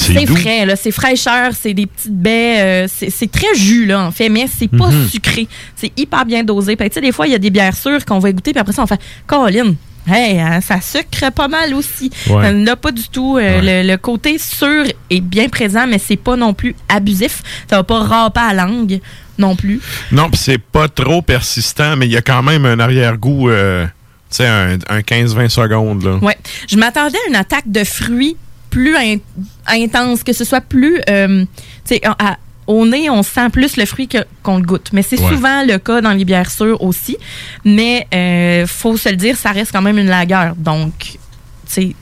C'est 0.01 0.27
frais, 0.27 0.67
là, 0.67 0.77
c'est 0.77 0.91
fraîcheur, 0.91 1.51
c'est 1.59 1.75
des 1.75 1.87
petites 1.87 2.15
baies, 2.17 2.61
euh, 2.61 2.89
c'est 2.89 3.31
très 3.31 3.55
jus, 3.55 3.87
là, 3.87 4.07
en 4.07 4.11
fait, 4.11 4.29
mais 4.29 4.47
c'est 4.49 4.69
pas 4.71 4.89
Mhm. 4.89 5.09
sucré. 5.09 5.47
C'est 5.77 5.93
hyper 5.97 6.25
bien 6.25 6.43
dosé. 6.43 6.75
Puis, 6.77 6.89
tu 6.89 6.95
sais, 6.95 7.01
des 7.01 7.13
fois, 7.13 7.27
il 7.27 7.33
y 7.33 7.35
a 7.35 7.39
des 7.39 7.51
bières 7.51 7.77
sûres 7.77 8.05
qu'on 8.05 8.19
va 8.19 8.33
goûter, 8.33 8.53
puis 8.53 8.61
après 8.61 8.73
ça, 8.73 8.83
on 8.83 8.87
fait 8.87 9.01
Caroline, 9.29 9.77
hey, 10.09 10.41
hein, 10.41 10.61
ça 10.63 10.81
sucre 10.81 11.31
pas 11.33 11.49
mal 11.49 11.75
aussi. 11.75 12.11
Ouais. 12.29 12.43
Ça 12.45 12.53
n'a 12.53 12.77
pas 12.77 12.93
du 12.93 13.09
tout. 13.09 13.37
euh, 13.39 13.61
le, 13.83 13.89
le 13.89 13.97
côté 13.99 14.39
sûr 14.39 14.85
est 15.11 15.21
bien 15.21 15.49
présent, 15.49 15.87
mais 15.87 15.99
c'est 15.99 16.17
pas 16.17 16.37
non 16.37 16.55
plus 16.55 16.75
abusif. 16.89 17.43
Ça 17.69 17.77
va 17.77 17.85
pas 17.85 18.01
râper 18.01 18.41
à 18.41 18.55
la 18.55 18.65
langue 18.67 19.01
non 19.39 19.55
plus. 19.57 19.81
Non, 20.13 20.29
puis 20.31 20.41
c'est 20.43 20.59
pas 20.59 20.89
trop 20.89 21.21
persistant, 21.23 21.97
mais 21.97 22.07
il 22.07 22.13
y 22.13 22.17
a 22.17 22.23
quand 22.23 22.43
même 22.43 22.65
un 22.67 22.79
arrière-goût, 22.81 23.51
euh, 23.51 23.85
tu 24.31 24.37
sais, 24.37 24.47
un, 24.47 24.79
un 24.89 25.01
15-20 25.01 25.49
secondes. 25.51 26.03
Là. 26.05 26.17
Ouais. 26.23 26.37
Je 26.69 26.77
m'attendais 26.77 27.19
à 27.27 27.29
une 27.29 27.37
attaque 27.37 27.65
de 27.71 27.85
fruits 27.85 28.37
plus 28.71 28.97
in- 28.97 29.19
intense, 29.67 30.23
que 30.23 30.33
ce 30.33 30.45
soit 30.45 30.61
plus. 30.61 31.01
euh, 31.11 31.45
tu 31.87 31.95
sais, 31.97 32.01
à- 32.05 32.39
au 32.67 32.87
nez, 32.87 33.11
on 33.11 33.25
sent 33.25 33.49
plus 33.53 33.77
le 33.77 33.85
fruit 33.85 34.09
qu'on 34.45 34.59
le 34.59 34.63
goûte. 34.63 34.91
Mais 34.93 35.03
c'est 35.03 35.21
Ouais. 35.21 35.29
souvent 35.29 35.65
le 35.67 35.79
cas 35.79 36.01
dans 36.01 36.13
les 36.13 36.25
bières 36.25 36.51
sûres 36.51 36.81
aussi. 36.83 37.17
Mais 37.65 38.07
euh, 38.15 38.65
faut 38.67 38.97
se 38.97 39.09
le 39.09 39.17
dire, 39.17 39.37
ça 39.37 39.51
reste 39.51 39.73
quand 39.73 39.83
même 39.83 39.99
une 39.99 40.07
lagueur. 40.09 40.55
Donc, 40.57 40.93
tu 41.01 41.19
sais, 41.67 41.95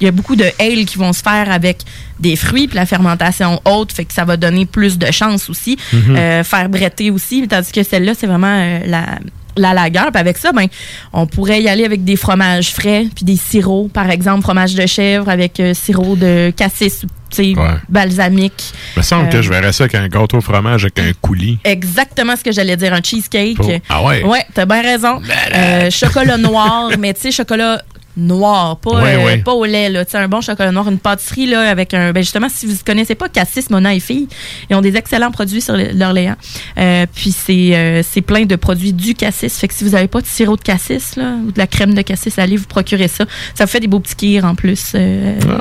il 0.00 0.04
y 0.04 0.06
a 0.06 0.12
beaucoup 0.12 0.36
de 0.36 0.44
ale 0.60 0.84
qui 0.86 0.98
vont 0.98 1.12
se 1.12 1.20
faire 1.20 1.50
avec 1.50 1.78
des 2.20 2.36
fruits, 2.36 2.68
puis 2.68 2.76
la 2.76 2.86
fermentation 2.86 3.60
haute, 3.64 3.92
fait 3.92 4.04
que 4.04 4.12
ça 4.14 4.24
va 4.24 4.36
donner 4.36 4.66
plus 4.66 4.98
de 4.98 5.10
chance 5.10 5.50
aussi. 5.50 5.76
Mhm. 5.92 6.16
Euh, 6.16 6.44
faire 6.44 6.68
bretter 6.68 7.10
aussi, 7.10 7.46
tandis 7.48 7.72
que 7.72 7.82
celle-là, 7.82 8.12
c'est 8.16 8.26
vraiment 8.28 8.46
euh, 8.56 8.78
la, 8.86 9.18
la 9.56 9.72
lagueur. 9.74 10.10
Puis 10.12 10.20
avec 10.20 10.38
ça, 10.38 10.52
ben, 10.52 10.66
on 11.12 11.26
pourrait 11.26 11.62
y 11.62 11.68
aller 11.68 11.84
avec 11.84 12.04
des 12.04 12.16
fromages 12.16 12.72
frais, 12.72 13.06
puis 13.14 13.24
des 13.24 13.36
sirops, 13.36 13.88
par 13.92 14.10
exemple, 14.10 14.42
fromage 14.42 14.74
de 14.74 14.86
chèvre 14.86 15.28
avec 15.28 15.60
euh, 15.60 15.74
sirop 15.74 16.16
de 16.16 16.52
cassis, 16.56 17.00
tu 17.30 17.36
sais, 17.36 17.54
Ouais. 17.58 17.74
balsamique. 17.88 18.72
Il 18.96 18.98
me 19.00 19.02
semble 19.02 19.26
Euh, 19.28 19.30
que 19.30 19.42
je 19.42 19.50
verrais 19.50 19.72
ça 19.72 19.84
avec 19.84 19.94
un 19.94 20.08
gâteau 20.08 20.38
au 20.38 20.40
fromage 20.40 20.84
avec 20.84 20.98
un 20.98 21.12
coulis. 21.20 21.58
Exactement 21.64 22.36
ce 22.36 22.42
que 22.44 22.52
j'allais 22.52 22.76
dire, 22.76 22.92
un 22.92 23.00
cheesecake. 23.02 23.56
Oh. 23.60 23.70
Ah 23.88 24.02
ouais? 24.04 24.22
Ouais, 24.24 24.44
t'as 24.54 24.66
bien 24.66 24.82
raison. 24.82 25.20
Euh, 25.54 25.90
chocolat 25.90 26.36
noir, 26.36 26.90
mais 26.98 27.14
tu 27.14 27.22
sais, 27.22 27.30
chocolat 27.32 27.82
noir, 28.16 28.76
pas, 28.78 29.04
euh, 29.04 29.38
pas 29.38 29.52
au 29.52 29.64
lait. 29.64 29.90
Là. 29.90 30.04
Un 30.14 30.28
bon 30.28 30.40
chocolat 30.40 30.70
noir, 30.70 30.88
une 30.88 30.98
pâtisserie 30.98 31.46
là, 31.46 31.68
avec 31.68 31.94
un. 31.94 32.12
Ben 32.12 32.22
justement, 32.22 32.48
si 32.48 32.66
vous 32.66 32.72
ne 32.72 32.78
connaissez 32.78 33.14
pas 33.14 33.28
Cassis, 33.28 33.70
Mona 33.70 33.94
et 33.94 34.00
Filles, 34.00 34.28
ils 34.70 34.76
ont 34.76 34.80
des 34.80 34.96
excellents 34.96 35.30
produits 35.30 35.60
sur 35.60 35.76
l'Orléans. 35.76 36.36
Euh, 36.78 37.06
puis 37.12 37.32
c'est 37.32 37.76
euh, 37.76 38.02
c'est 38.02 38.20
plein 38.20 38.44
de 38.44 38.56
produits 38.56 38.92
du 38.92 39.14
Cassis. 39.14 39.58
Fait 39.58 39.68
que 39.68 39.74
si 39.74 39.84
vous 39.84 39.90
n'avez 39.90 40.08
pas 40.08 40.20
de 40.20 40.26
sirop 40.26 40.56
de 40.56 40.62
Cassis 40.62 41.16
là, 41.16 41.34
ou 41.46 41.50
de 41.50 41.58
la 41.58 41.66
crème 41.66 41.94
de 41.94 42.02
Cassis, 42.02 42.38
allez 42.38 42.56
vous 42.56 42.66
procurer 42.66 43.08
ça. 43.08 43.24
Ça 43.54 43.64
vous 43.64 43.70
fait 43.70 43.80
des 43.80 43.88
beaux 43.88 44.00
petits 44.00 44.16
kirs 44.16 44.44
en 44.44 44.54
plus. 44.54 44.94
Ah. 44.94 44.98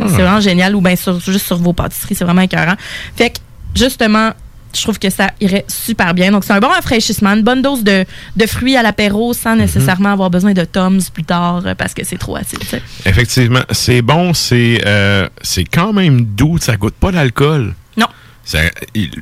C'est 0.08 0.22
vraiment 0.22 0.40
génial. 0.40 0.76
Ou 0.76 0.82
bien 0.82 0.96
sur, 0.96 1.20
juste 1.20 1.46
sur 1.46 1.58
vos 1.58 1.74
pâtisseries, 1.74 2.16
c'est 2.16 2.26
vraiment 2.26 2.42
écœurant. 2.42 2.76
Fait 3.16 3.32
que 3.32 3.40
justement, 3.76 4.32
je 4.76 4.82
trouve 4.82 5.00
que 5.00 5.10
ça 5.10 5.32
irait 5.42 5.66
super 5.68 6.14
bien. 6.14 6.32
Donc, 6.32 6.44
c'est 6.44 6.54
un 6.54 6.60
bon 6.60 6.68
rafraîchissement, 6.70 7.32
une 7.32 7.44
bonne 7.44 7.62
dose 7.62 7.84
de, 7.84 8.06
de 8.36 8.46
fruits 8.48 8.76
à 8.76 8.84
l'apéro 8.84 9.30
Mhm. 9.30 9.34
sans 9.34 9.56
nécessairement 9.56 10.10
avoir 10.14 10.30
besoin 10.30 10.54
de 10.54 10.64
Toms 10.66 11.00
plus 11.14 11.24
tard 11.24 11.62
euh, 11.66 11.76
parce 11.76 11.94
que 11.94 12.04
c'est 12.06 12.18
trop 12.18 12.36
acide. 12.36 12.60
Effectivement, 13.06 13.62
c'est 13.72 14.02
bon, 14.02 14.34
c'est 14.34 14.82
euh, 14.86 15.28
c'est 15.42 15.66
quand 15.66 15.94
même 15.94 16.26
doux, 16.26 16.58
ça 16.60 16.76
goûte 16.78 16.96
pas 16.96 17.12
l'alcool. 17.12 17.74
Non. 17.98 18.08
Ben, 18.52 18.70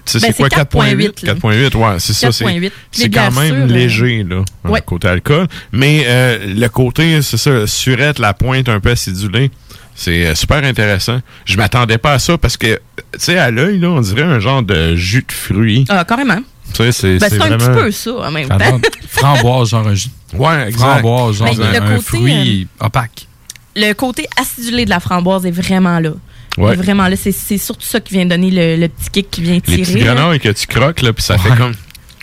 c'est 0.05 0.19
quoi, 0.33 0.47
c'est 0.49 0.55
4.8? 0.57 1.11
4.8, 1.13 1.25
là? 1.25 1.33
4.8, 1.35 1.75
ouais, 1.75 1.99
c'est 1.99 2.13
ça. 2.13 2.31
c'est- 2.31 2.43
4.8. 2.43 2.59
Les 2.61 2.71
C'est 2.91 3.09
quand 3.09 3.31
même 3.31 3.67
sûres, 3.67 3.75
léger, 3.75 4.23
là, 4.27 4.43
Ouais. 4.65 4.81
côté 4.83 5.07
alcool. 5.09 5.47
Mais 5.71 6.03
euh, 6.07 6.39
le 6.55 6.67
côté, 6.69 7.21
c'est 7.21 7.37
ça, 7.37 7.67
surette, 7.67 8.17
la 8.17 8.33
pointe 8.33 8.67
un 8.69 8.79
peu 8.79 8.89
acidulée, 8.91 9.51
c'est 9.95 10.25
euh, 10.27 10.35
super 10.35 10.63
intéressant. 10.63 11.19
Je 11.45 11.57
m'attendais 11.57 11.97
pas 11.97 12.13
à 12.13 12.19
ça 12.19 12.37
parce 12.37 12.57
que, 12.57 12.75
tu 12.75 13.19
sais, 13.19 13.37
à 13.37 13.51
l'œil, 13.51 13.79
là, 13.79 13.89
on 13.89 14.01
dirait 14.01 14.23
un 14.23 14.39
genre 14.39 14.63
de 14.63 14.95
jus 14.95 15.25
de 15.27 15.31
fruits. 15.31 15.85
Ah, 15.89 16.03
carrément. 16.05 16.39
Tu 16.73 16.77
sais, 16.77 16.91
c'est 16.91 17.17
Ben, 17.17 17.41
un 17.41 17.57
petit 17.57 17.65
peu 17.67 17.91
ça 17.91 18.11
en 18.11 18.31
même 18.31 18.47
temps. 18.47 18.81
framboise, 19.09 19.69
genre 19.69 19.87
un 19.87 19.95
jus. 19.95 20.07
Ouais, 20.33 20.67
exact. 20.69 20.79
Framboise, 21.01 21.35
genre 21.37 21.55
Ben, 21.55 21.61
un, 21.65 21.71
le 21.71 21.77
un 21.77 21.89
côté, 21.97 22.01
fruit 22.01 22.67
opaque. 22.79 23.27
Le 23.75 23.93
côté 23.93 24.27
acidulé 24.37 24.85
de 24.85 24.89
la 24.89 24.99
framboise 24.99 25.45
est 25.45 25.51
vraiment 25.51 25.99
là. 25.99 26.11
Ouais. 26.57 26.71
Il 26.75 26.79
est 26.79 26.83
Vraiment 26.83 27.07
là. 27.07 27.15
C'est 27.15 27.31
c'est 27.31 27.57
surtout 27.57 27.85
ça 27.85 27.99
qui 27.99 28.13
vient 28.13 28.25
donner 28.25 28.51
le, 28.51 28.75
le 28.81 28.87
petit 28.89 29.09
kick 29.09 29.29
qui 29.31 29.41
vient 29.41 29.53
Les 29.55 29.61
tirer. 29.61 29.81
petits 29.83 29.99
là. 30.05 30.13
grenouilles 30.15 30.39
que 30.39 30.49
tu 30.49 30.67
croques, 30.67 31.01
là, 31.01 31.13
puis 31.13 31.23
ça 31.23 31.37
fait 31.37 31.55
comme 31.55 31.73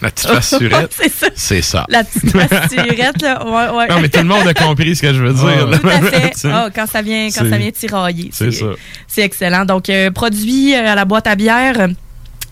la 0.00 0.10
petite 0.10 0.28
face 0.28 0.56
surette. 0.58 0.94
c'est 0.96 1.08
ça. 1.10 1.26
C'est 1.34 1.62
ça. 1.62 1.86
La 1.88 2.04
petite 2.04 2.32
pasturette, 2.48 3.22
là. 3.22 3.44
Ouais, 3.46 3.76
ouais. 3.76 3.88
Non, 3.88 4.00
mais 4.00 4.08
tout 4.08 4.18
le 4.20 4.24
monde 4.26 4.46
a 4.46 4.54
compris 4.54 4.94
ce 4.96 5.02
que 5.02 5.12
je 5.14 5.22
veux 5.22 5.32
dire. 5.32 5.80
Tout 5.80 5.88
à 5.88 6.00
fait. 6.02 6.32
Ah, 6.44 6.68
quand 6.74 6.86
ça 6.86 7.02
vient, 7.02 7.26
quand 7.28 7.48
ça 7.48 7.58
vient 7.58 7.70
tirailler. 7.70 8.30
C'est 8.32 8.50
ça. 8.52 8.66
C'est 9.06 9.22
excellent. 9.22 9.64
Donc, 9.64 9.88
euh, 9.90 10.10
produit 10.10 10.74
euh, 10.74 10.92
à 10.92 10.94
la 10.94 11.04
boîte 11.04 11.26
à 11.26 11.34
bière. 11.34 11.80
euh, 11.80 11.88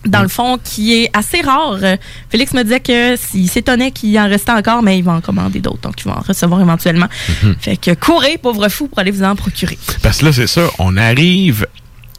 Dans 0.05 0.21
le 0.21 0.27
fond, 0.27 0.57
qui 0.63 0.93
est 1.03 1.09
assez 1.13 1.41
rare. 1.41 1.79
Félix 2.29 2.53
me 2.53 2.63
disait 2.63 2.79
que 2.79 3.15
s'il 3.17 3.49
s'étonnait 3.49 3.91
qu'il 3.91 4.17
en 4.19 4.27
restait 4.29 4.51
encore, 4.51 4.81
mais 4.83 4.97
il 4.97 5.03
va 5.03 5.13
en 5.13 5.21
commander 5.21 5.59
d'autres, 5.59 5.81
donc 5.81 5.95
il 6.01 6.05
va 6.09 6.17
en 6.17 6.21
recevoir 6.21 6.61
éventuellement. 6.61 7.07
Mhm. 7.43 7.55
Fait 7.59 7.77
que 7.77 7.93
courez, 7.95 8.37
pauvre 8.37 8.69
fou, 8.69 8.87
pour 8.87 8.99
aller 8.99 9.11
vous 9.11 9.23
en 9.23 9.35
procurer. 9.35 9.77
Parce 10.03 10.19
que 10.19 10.25
là, 10.25 10.33
c'est 10.33 10.47
ça, 10.47 10.61
on 10.79 10.95
arrive 10.97 11.65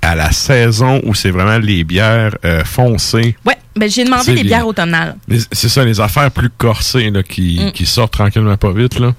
à 0.02 0.14
la 0.14 0.30
saison 0.32 1.00
où 1.04 1.14
c'est 1.14 1.30
vraiment 1.30 1.58
les 1.58 1.84
bières 1.84 2.36
euh, 2.44 2.64
foncées. 2.64 3.36
Ouais, 3.44 3.56
ben 3.76 3.88
j'ai 3.90 4.04
demandé 4.04 4.34
les- 4.34 4.44
bières 4.44 4.66
automnales. 4.66 5.16
Les- 5.28 5.40
C'est 5.52 5.68
ça, 5.68 5.84
les 5.84 6.00
affaires 6.00 6.30
plus 6.30 6.50
corsées 6.50 7.10
là, 7.10 7.22
qui, 7.22 7.60
Mm. 7.60 7.72
qui 7.72 7.86
sortent 7.86 8.12
tranquillement 8.12 8.56
pas 8.56 8.72
vite. 8.72 8.98
Là. 8.98 9.14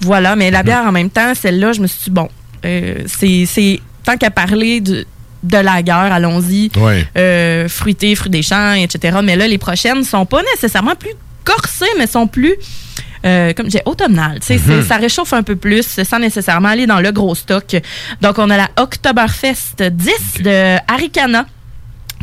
Voilà, 0.00 0.36
mais 0.36 0.50
la 0.50 0.62
bière 0.62 0.84
en 0.86 0.92
même 0.92 1.10
temps, 1.10 1.32
celle-là, 1.34 1.72
je 1.72 1.80
me 1.80 1.86
suis 1.86 2.04
dit, 2.04 2.10
bon, 2.10 2.28
euh, 2.64 3.02
c'est 3.06 3.46
c'est- 3.46 3.80
tant 4.04 4.16
qu'à 4.16 4.30
parler 4.30 4.80
de, 4.80 5.06
de 5.42 5.56
la 5.56 5.82
guerre, 5.82 6.12
allons-y. 6.12 6.70
Ouais. 6.76 7.06
Euh, 7.16 7.68
fruité, 7.68 8.14
fruits 8.14 8.30
des 8.30 8.42
champs, 8.42 8.72
etc. 8.74 9.18
Mais 9.22 9.36
là, 9.36 9.46
les 9.48 9.58
prochaines 9.58 10.04
sont 10.04 10.26
pas 10.26 10.42
nécessairement 10.54 10.94
plus 10.96 11.12
corsées, 11.44 11.86
mais 11.98 12.06
sont 12.06 12.26
plus, 12.26 12.54
euh, 13.24 13.52
comme. 13.52 13.68
Tu 14.40 14.46
sais, 14.46 14.58
c'est- 14.58 14.70
Mhm. 14.76 14.84
Ça 14.84 14.96
réchauffe 14.96 15.32
un 15.32 15.42
peu 15.42 15.56
plus 15.56 16.00
sans 16.04 16.18
nécessairement 16.18 16.68
aller 16.68 16.86
dans 16.86 17.00
le 17.00 17.12
gros 17.12 17.34
stock. 17.34 17.76
Donc, 18.20 18.38
on 18.38 18.48
a 18.50 18.56
la 18.56 18.68
Oktoberfest 18.78 19.82
10 19.90 20.42
de 20.42 20.76
Arikana 20.92 21.46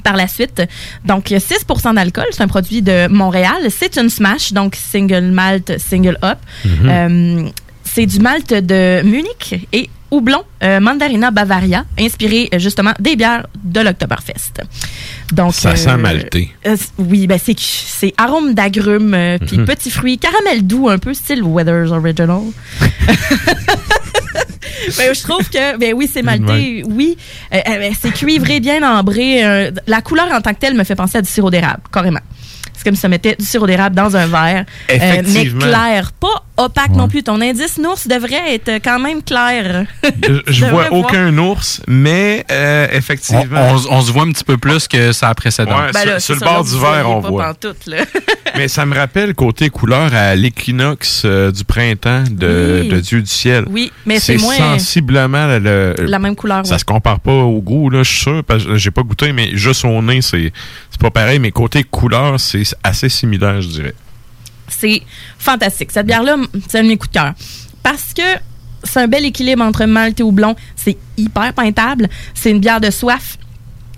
par 0.04 0.16
la 0.16 0.28
suite. 0.28 0.62
Donc, 1.06 1.28
6% 1.30 1.94
d'alcool, 1.94 2.26
c'est 2.32 2.42
un 2.44 2.48
produit 2.48 2.82
de 2.82 3.08
Montréal. 3.08 3.58
C'est 3.70 3.98
une 3.98 4.10
smash, 4.10 4.54
donc 4.54 4.76
single 4.76 5.22
malt, 5.32 5.78
single 5.80 6.18
hop. 6.22 6.38
Mhm. 6.66 6.90
Euh, 6.90 7.50
c'est 7.84 8.06
du 8.06 8.20
malt 8.20 8.54
de 8.54 9.02
Munich 9.04 9.68
et 9.74 9.90
houblon 10.12 10.44
euh, 10.64 10.80
Mandarina 10.80 11.32
Bavaria, 11.32 11.86
inspiré 12.00 12.50
euh, 12.54 12.60
justement 12.60 12.94
des 13.00 13.16
bières 13.16 13.48
de 13.64 13.82
l'Oktoberfest. 13.82 14.62
Donc, 15.34 15.54
Ça 15.54 15.76
sent 15.76 15.98
malté. 15.98 16.52
euh, 16.66 16.76
oui, 16.98 17.28
ben 17.28 17.40
c'est 17.44 17.58
c'est 17.60 18.14
arôme 18.18 18.54
d'agrumes, 18.54 19.14
euh, 19.14 19.38
puis 19.40 19.58
Mhm. 19.58 19.66
petits 19.66 19.90
fruits, 19.92 20.18
caramel 20.18 20.66
doux 20.66 20.88
un 20.90 20.98
peu, 21.00 21.14
style 21.14 21.44
Weathers 21.44 21.92
Original. 21.92 22.42
Ben, 24.98 25.14
je 25.14 25.22
trouve 25.22 25.50
que, 25.50 25.78
ben 25.78 25.94
oui, 25.94 26.10
c'est 26.12 26.22
maltais, 26.22 26.82
oui. 26.88 27.18
Euh, 27.54 27.58
euh, 27.58 27.62
ben, 27.80 27.94
c'est 28.00 28.12
cuivré, 28.12 28.60
bien 28.62 28.82
ambré. 28.90 29.44
euh, 29.44 29.72
la 29.86 30.02
couleur 30.02 30.28
en 30.32 30.40
tant 30.40 30.54
que 30.54 30.60
telle 30.60 30.76
me 30.76 30.84
fait 30.86 30.96
penser 30.96 31.18
à 31.18 31.22
du 31.22 31.28
sirop 31.30 31.50
d'érable, 31.52 31.82
carrément. 31.92 32.20
C'est 32.78 32.84
comme 32.84 32.96
si 32.96 33.02
ça 33.02 33.08
mettait 33.10 33.36
du 33.38 33.46
sirop 33.46 33.66
d'érable 33.68 33.96
dans 33.96 34.16
un 34.16 34.28
verre. 34.28 34.66
euh, 34.92 34.98
mais 35.00 35.20
Effectivement. 35.20 35.66
clair, 35.66 36.12
pas 36.20 36.44
opaque 36.58 36.92
non 36.92 37.08
plus. 37.08 37.24
Ton 37.24 37.42
indice 37.42 37.78
nours 37.78 37.98
devrait 38.08 38.54
être 38.56 38.70
quand 38.84 39.00
même 39.00 39.22
clair. 39.24 39.86
Je, 40.48 40.66
vois 40.70 40.88
voir. 40.90 40.94
aucun 40.94 41.36
ours, 41.38 41.82
mais 41.88 42.46
euh, 42.52 42.88
On, 42.92 42.96
effectivement. 42.96 43.44
on- 43.90 43.96
on 43.98 44.02
se 44.02 44.12
voit 44.12 44.24
un 44.24 44.32
petit 44.32 44.44
peu 44.44 44.58
plus 44.58 44.88
que 44.88 45.12
ça 45.12 45.34
précédent. 45.36 45.72
Ouais, 45.78 45.92
Ben 45.94 46.02
sur, 46.02 46.10
là, 46.12 46.20
sur 46.20 46.36
c'est 46.36 46.46
le 46.46 46.52
bord 46.52 46.64
du 46.64 46.80
verre, 46.80 47.10
on 47.10 47.20
voit. 47.20 47.46
pantoute, 47.54 47.86
là. 47.88 47.98
Mais 48.56 48.68
ça 48.70 48.86
me 48.86 48.96
rappelle 48.96 49.36
côté 49.36 49.70
couleur 49.70 50.14
à 50.16 50.34
l'équinoxe 50.36 51.24
euh, 51.26 51.52
du 51.52 51.64
printemps 51.64 52.24
de, 52.30 52.80
Oui. 52.84 52.88
de 52.90 53.00
Dieu 53.02 53.22
du 53.22 53.30
ciel. 53.30 53.66
Oui, 53.70 53.92
mais 54.06 54.20
c'est 54.20 54.38
moins- 54.38 54.56
sensiblement 54.56 55.46
le, 55.48 55.60
le- 55.60 56.06
La 56.06 56.18
même 56.18 56.36
couleur, 56.36 56.66
Ça 56.66 56.74
ouais. 56.74 56.80
se 56.80 56.86
compare 56.86 57.20
pas 57.20 57.34
au 57.34 57.62
goût, 57.62 57.90
là, 57.92 58.02
je 58.04 58.10
suis 58.10 58.22
sûr, 58.22 58.44
parce 58.44 58.64
que 58.66 58.76
j'ai 58.78 58.90
pas 58.90 59.04
goûté, 59.04 59.32
mais 59.32 59.50
juste 59.54 59.86
au 59.86 60.02
nez, 60.02 60.22
c'est 60.24 60.52
c'est 60.90 61.02
pas 61.02 61.12
pareil. 61.12 61.38
Mais 61.40 61.52
côté 61.52 61.84
couleur, 61.84 62.40
c'est 62.40 62.64
assez 62.84 63.10
similaire, 63.10 63.62
je 63.62 63.68
dirais. 63.68 63.94
C'est 64.68 65.02
fantastique. 65.40 65.92
Cette 65.92 66.06
bière-là, 66.06 66.36
c'est 66.70 66.80
un 66.80 66.84
de 66.84 66.88
mes 66.90 66.98
coups 66.98 67.12
de 67.14 67.20
cœur. 67.20 67.34
Parce 67.84 68.14
que 68.14 68.22
c'est 68.84 69.00
un 69.02 69.08
bel 69.08 69.26
équilibre 69.26 69.64
entre 69.64 69.86
malt 69.86 70.20
et 70.20 70.24
houblon. 70.24 70.56
C'est 70.76 70.98
hyper 71.18 71.54
peintable. 71.54 72.10
C'est 72.34 72.52
une 72.52 72.60
bière 72.60 72.82
de 72.82 72.90
soif. 72.92 73.38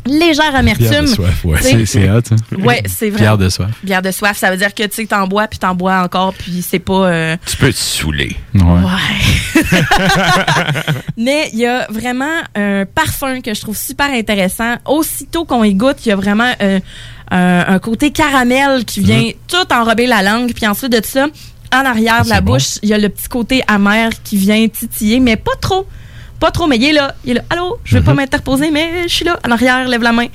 Légère 0.06 0.56
amertume. 0.56 0.88
Bière 0.88 1.02
de 1.04 1.08
soif, 1.08 1.44
ouais. 1.46 1.62
C'est- 1.62 1.86
c'est 1.86 2.10
hot, 2.10 2.22
hein. 2.32 2.36
Ouais, 2.64 2.82
c'est 2.88 3.10
vrai. 3.10 3.20
Bière 3.20 3.38
de 3.38 3.50
soif. 3.50 3.70
Bière 3.84 4.02
de 4.02 4.12
soif, 4.12 4.38
ça 4.38 4.50
veut 4.50 4.58
dire 4.58 4.74
que 4.74 4.84
tu 4.84 4.90
sais, 4.96 5.06
t'en 5.06 5.28
bois, 5.28 5.48
puis 5.48 5.60
t'en 5.60 5.76
bois 5.76 6.02
encore, 6.02 6.34
puis 6.34 6.64
c'est 6.68 6.80
pas. 6.80 7.10
euh, 7.10 7.38
Tu 7.46 7.58
peux 7.58 7.72
te 7.72 7.78
saouler. 7.78 8.36
Ouais. 8.56 9.62
Mais 11.18 11.50
il 11.54 11.60
y 11.60 11.66
a 11.66 11.86
vraiment 11.90 12.40
un 12.56 12.86
parfum 12.86 13.42
que 13.42 13.54
je 13.54 13.62
trouve 13.62 13.78
super 13.78 14.10
intéressant. 14.12 14.76
Aussitôt 14.86 15.46
qu'on 15.46 15.64
y 15.64 15.74
goûte, 15.74 15.98
il 16.06 16.10
y 16.10 16.12
a 16.12 16.16
vraiment 16.16 16.52
euh, 16.62 16.80
un, 17.32 17.66
un 17.68 17.80
côté 17.80 18.12
caramel 18.12 18.86
qui 18.86 19.00
vient 19.02 19.22
Mhm. 19.22 19.34
tout 19.48 19.74
enrober 19.74 20.08
la 20.08 20.22
langue. 20.24 20.54
Puis 20.54 20.66
ensuite 20.68 20.92
de 20.92 21.02
ça, 21.06 21.28
en 21.74 21.86
arrière 21.86 22.24
de 22.24 22.30
la 22.30 22.42
bon. 22.42 22.54
bouche, 22.54 22.80
il 22.82 22.90
y 22.90 22.94
a 22.94 22.98
le 22.98 23.10
petit 23.10 23.28
côté 23.28 23.62
amer 23.68 24.10
qui 24.24 24.38
vient 24.38 24.68
titiller, 24.68 25.20
mais 25.20 25.36
pas 25.36 25.52
trop. 25.62 25.86
Pas 26.40 26.52
trop, 26.52 26.68
mais 26.68 26.78
il 26.78 26.86
est 26.86 26.94
là. 26.94 27.14
Il 27.26 27.32
est 27.32 27.34
là. 27.36 27.42
Allô, 27.50 27.78
je 27.84 27.98
vais 27.98 28.04
pas 28.04 28.12
Mhm. 28.12 28.18
m'interposer, 28.18 28.72
mais 28.72 29.04
je 29.04 29.14
suis 29.14 29.26
là. 29.26 29.38
En 29.48 29.52
arrière, 29.52 29.88
lève 29.88 30.02
la 30.04 30.12
main. 30.14 30.28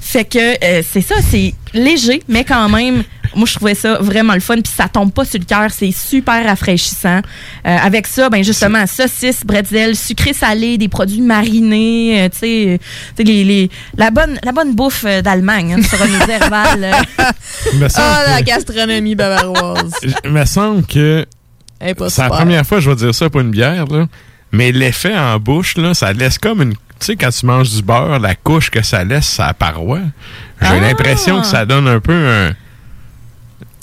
Fait 0.00 0.24
que 0.24 0.38
euh, 0.64 0.82
c'est 0.88 1.00
ça, 1.00 1.16
c'est 1.28 1.54
léger, 1.74 2.22
mais 2.28 2.44
quand 2.44 2.68
même, 2.68 3.02
moi, 3.34 3.44
je 3.46 3.54
trouvais 3.56 3.74
ça 3.74 3.98
vraiment 4.00 4.34
le 4.34 4.40
fun. 4.40 4.54
Puis 4.54 4.72
ça 4.74 4.88
tombe 4.88 5.12
pas 5.12 5.24
sur 5.24 5.38
le 5.38 5.44
cœur. 5.44 5.70
C'est 5.70 5.90
super 5.92 6.44
rafraîchissant. 6.46 7.18
Euh, 7.66 7.76
avec 7.82 8.06
ça, 8.06 8.30
ben 8.30 8.42
justement, 8.44 8.86
saucisses, 8.86 9.44
bretzel, 9.44 9.96
sucré 9.96 10.32
salé, 10.32 10.78
des 10.78 10.88
produits 10.88 11.20
marinés, 11.20 12.22
euh, 12.22 12.28
tu 12.30 12.38
sais, 12.38 12.64
euh, 12.68 12.78
tu 13.16 13.16
sais, 13.16 13.24
les, 13.24 13.44
les- 13.44 13.70
la, 13.96 14.10
bonne, 14.10 14.38
la 14.44 14.52
bonne 14.52 14.74
bouffe 14.74 15.04
euh, 15.06 15.20
d'Allemagne, 15.22 15.74
hein, 15.78 15.82
sur 15.82 16.02
une 16.04 16.18
Ah, 17.96 18.22
la 18.28 18.42
gastronomie 18.42 19.14
bavaroise. 19.14 19.90
Il 20.24 20.30
me 20.30 20.44
semble 20.44 20.84
que 20.86 21.26
c'est 21.80 22.18
la 22.18 22.28
première 22.28 22.64
fois 22.66 22.78
que 22.78 22.84
je 22.84 22.90
vais 22.90 22.96
dire 22.96 23.14
ça 23.14 23.28
pour 23.28 23.40
une 23.40 23.50
bière, 23.50 23.84
là. 23.86 24.06
Mais 24.52 24.72
l'effet 24.72 25.16
en 25.16 25.38
bouche, 25.38 25.76
là, 25.76 25.94
ça 25.94 26.12
laisse 26.12 26.38
comme 26.38 26.62
une. 26.62 26.72
Tu 26.72 26.78
sais, 27.00 27.16
quand 27.16 27.30
tu 27.30 27.46
manges 27.46 27.70
du 27.70 27.82
beurre, 27.82 28.18
la 28.18 28.34
couche 28.34 28.70
que 28.70 28.82
ça 28.82 29.04
laisse 29.04 29.26
sa 29.28 29.54
paroi, 29.54 30.00
j'ai 30.60 30.66
Ah! 30.68 30.80
l'impression 30.80 31.40
que 31.40 31.46
ça 31.46 31.64
donne 31.64 31.86
un 31.86 32.00
peu 32.00 32.12
un. 32.14 32.52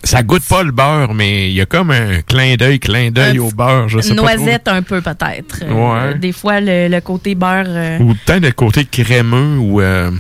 Ça 0.04 0.22
goûte 0.22 0.44
pas 0.44 0.62
le 0.62 0.72
beurre, 0.72 1.14
mais 1.16 1.50
il 1.50 1.56
y 1.56 1.62
a 1.62 1.66
comme 1.66 1.90
un 1.90 2.22
clin 2.22 2.56
d'œil, 2.58 2.80
clin 2.80 3.10
d'œil 3.10 3.40
au 3.40 3.50
beurre. 3.50 3.90
Je 3.90 4.00
sais 4.02 4.14
pas 4.14 4.22
noisette 4.36 4.68
un 4.68 4.84
peu, 4.84 5.02
peut-être. 5.02 5.64
Euh, 5.64 5.72
Ouais. 6.12 6.16
Des 6.20 6.32
fois, 6.32 6.60
le, 6.62 6.88
le 6.90 7.02
côté 7.02 7.34
beurre. 7.34 7.66
euh, 7.68 7.98
Ou 8.00 8.14
peut-être 8.26 8.44
le 8.44 8.52
côté 8.52 8.86
crémeux 8.86 9.58
ou. 9.58 9.82
euh, 9.82 10.12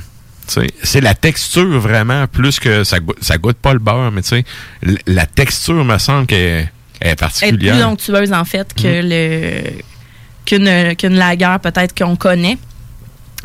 c'est 0.47 1.01
la 1.01 1.13
texture 1.15 1.79
vraiment, 1.79 2.25
plus 2.27 2.59
que 2.59 2.83
ça 2.83 2.99
goûte, 2.99 3.17
ça 3.21 3.37
goûte 3.37 3.57
pas 3.57 3.73
le 3.73 3.79
beurre, 3.79 4.11
mais 4.11 4.21
tu 4.21 4.29
sais, 4.29 4.45
la 5.07 5.25
texture 5.25 5.83
me 5.83 5.97
semble 5.97 6.25
qu'elle 6.27 6.39
est- 6.61 6.69
elle 7.01 7.11
est 7.11 7.15
particulière. 7.19 7.75
plus 7.75 7.83
onctueuse, 7.83 8.31
en 8.33 8.45
fait, 8.45 8.73
que 8.73 9.01
Mm. 9.03 9.09
le 9.09 9.61
qu'une 10.45 10.95
qu'une 10.95 11.15
lager 11.15 11.55
peut-être 11.61 11.95
qu'on 11.97 12.15
connaît. 12.15 12.57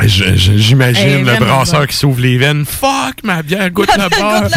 J'imagine 0.03 1.19
le 1.19 1.25
vraiment 1.25 1.47
brasseur 1.57 1.87
qui 1.87 1.95
s'ouvre 1.97 2.21
les 2.21 2.39
veines. 2.39 2.65
Fuck, 2.65 3.23
ma 3.23 3.43
bière 3.43 3.71
goûte 3.71 3.91
le 3.97 4.09
beurre. 4.19 4.49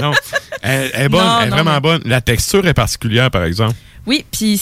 non, 0.02 0.12
Elle, 0.62 0.90
elle 0.94 1.02
est 1.04 1.08
bonne, 1.08 1.20
Non, 1.24 1.38
elle 1.40 1.46
est 1.46 1.50
non, 1.50 1.56
vraiment 1.56 1.74
mais- 1.74 1.80
bonne. 1.80 2.02
La 2.06 2.20
texture 2.20 2.66
est 2.66 2.74
particulière, 2.74 3.30
par 3.30 3.44
exemple. 3.44 3.74
Oui, 4.06 4.24
puis 4.32 4.60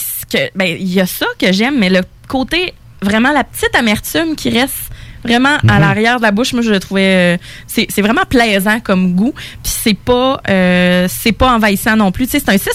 ben 0.55 0.75
il 0.79 0.91
y 0.93 0.99
a 0.99 1.05
ça 1.05 1.25
que 1.39 1.51
j'aime, 1.53 1.79
mais 1.79 1.89
le 1.89 2.01
côté 2.27 2.73
vraiment 3.01 3.31
la 3.31 3.43
petite 3.45 3.73
amertume 3.75 4.35
qui 4.35 4.49
reste 4.49 4.75
vraiment 5.23 5.55
à 5.67 5.75
Mhm. 5.75 5.79
l'arrière 5.79 6.17
de 6.17 6.21
la 6.23 6.31
bouche, 6.31 6.51
moi 6.53 6.61
je 6.61 6.69
le 6.71 6.79
trouvais 6.79 7.35
euh, 7.35 7.37
c'est 7.65 7.87
c'est 7.89 8.01
vraiment 8.01 8.25
plaisant 8.29 8.79
comme 8.81 9.15
goût, 9.15 9.33
puis 9.63 9.71
c'est 9.83 9.93
pas 9.97 10.41
euh, 10.49 11.07
c'est 11.09 11.31
pas 11.31 11.53
envahissant 11.55 11.95
non 11.95 12.11
plus, 12.11 12.25
tu 12.25 12.31
sais 12.31 12.39
c'est 12.45 12.51
un 12.51 12.57
6 12.57 12.69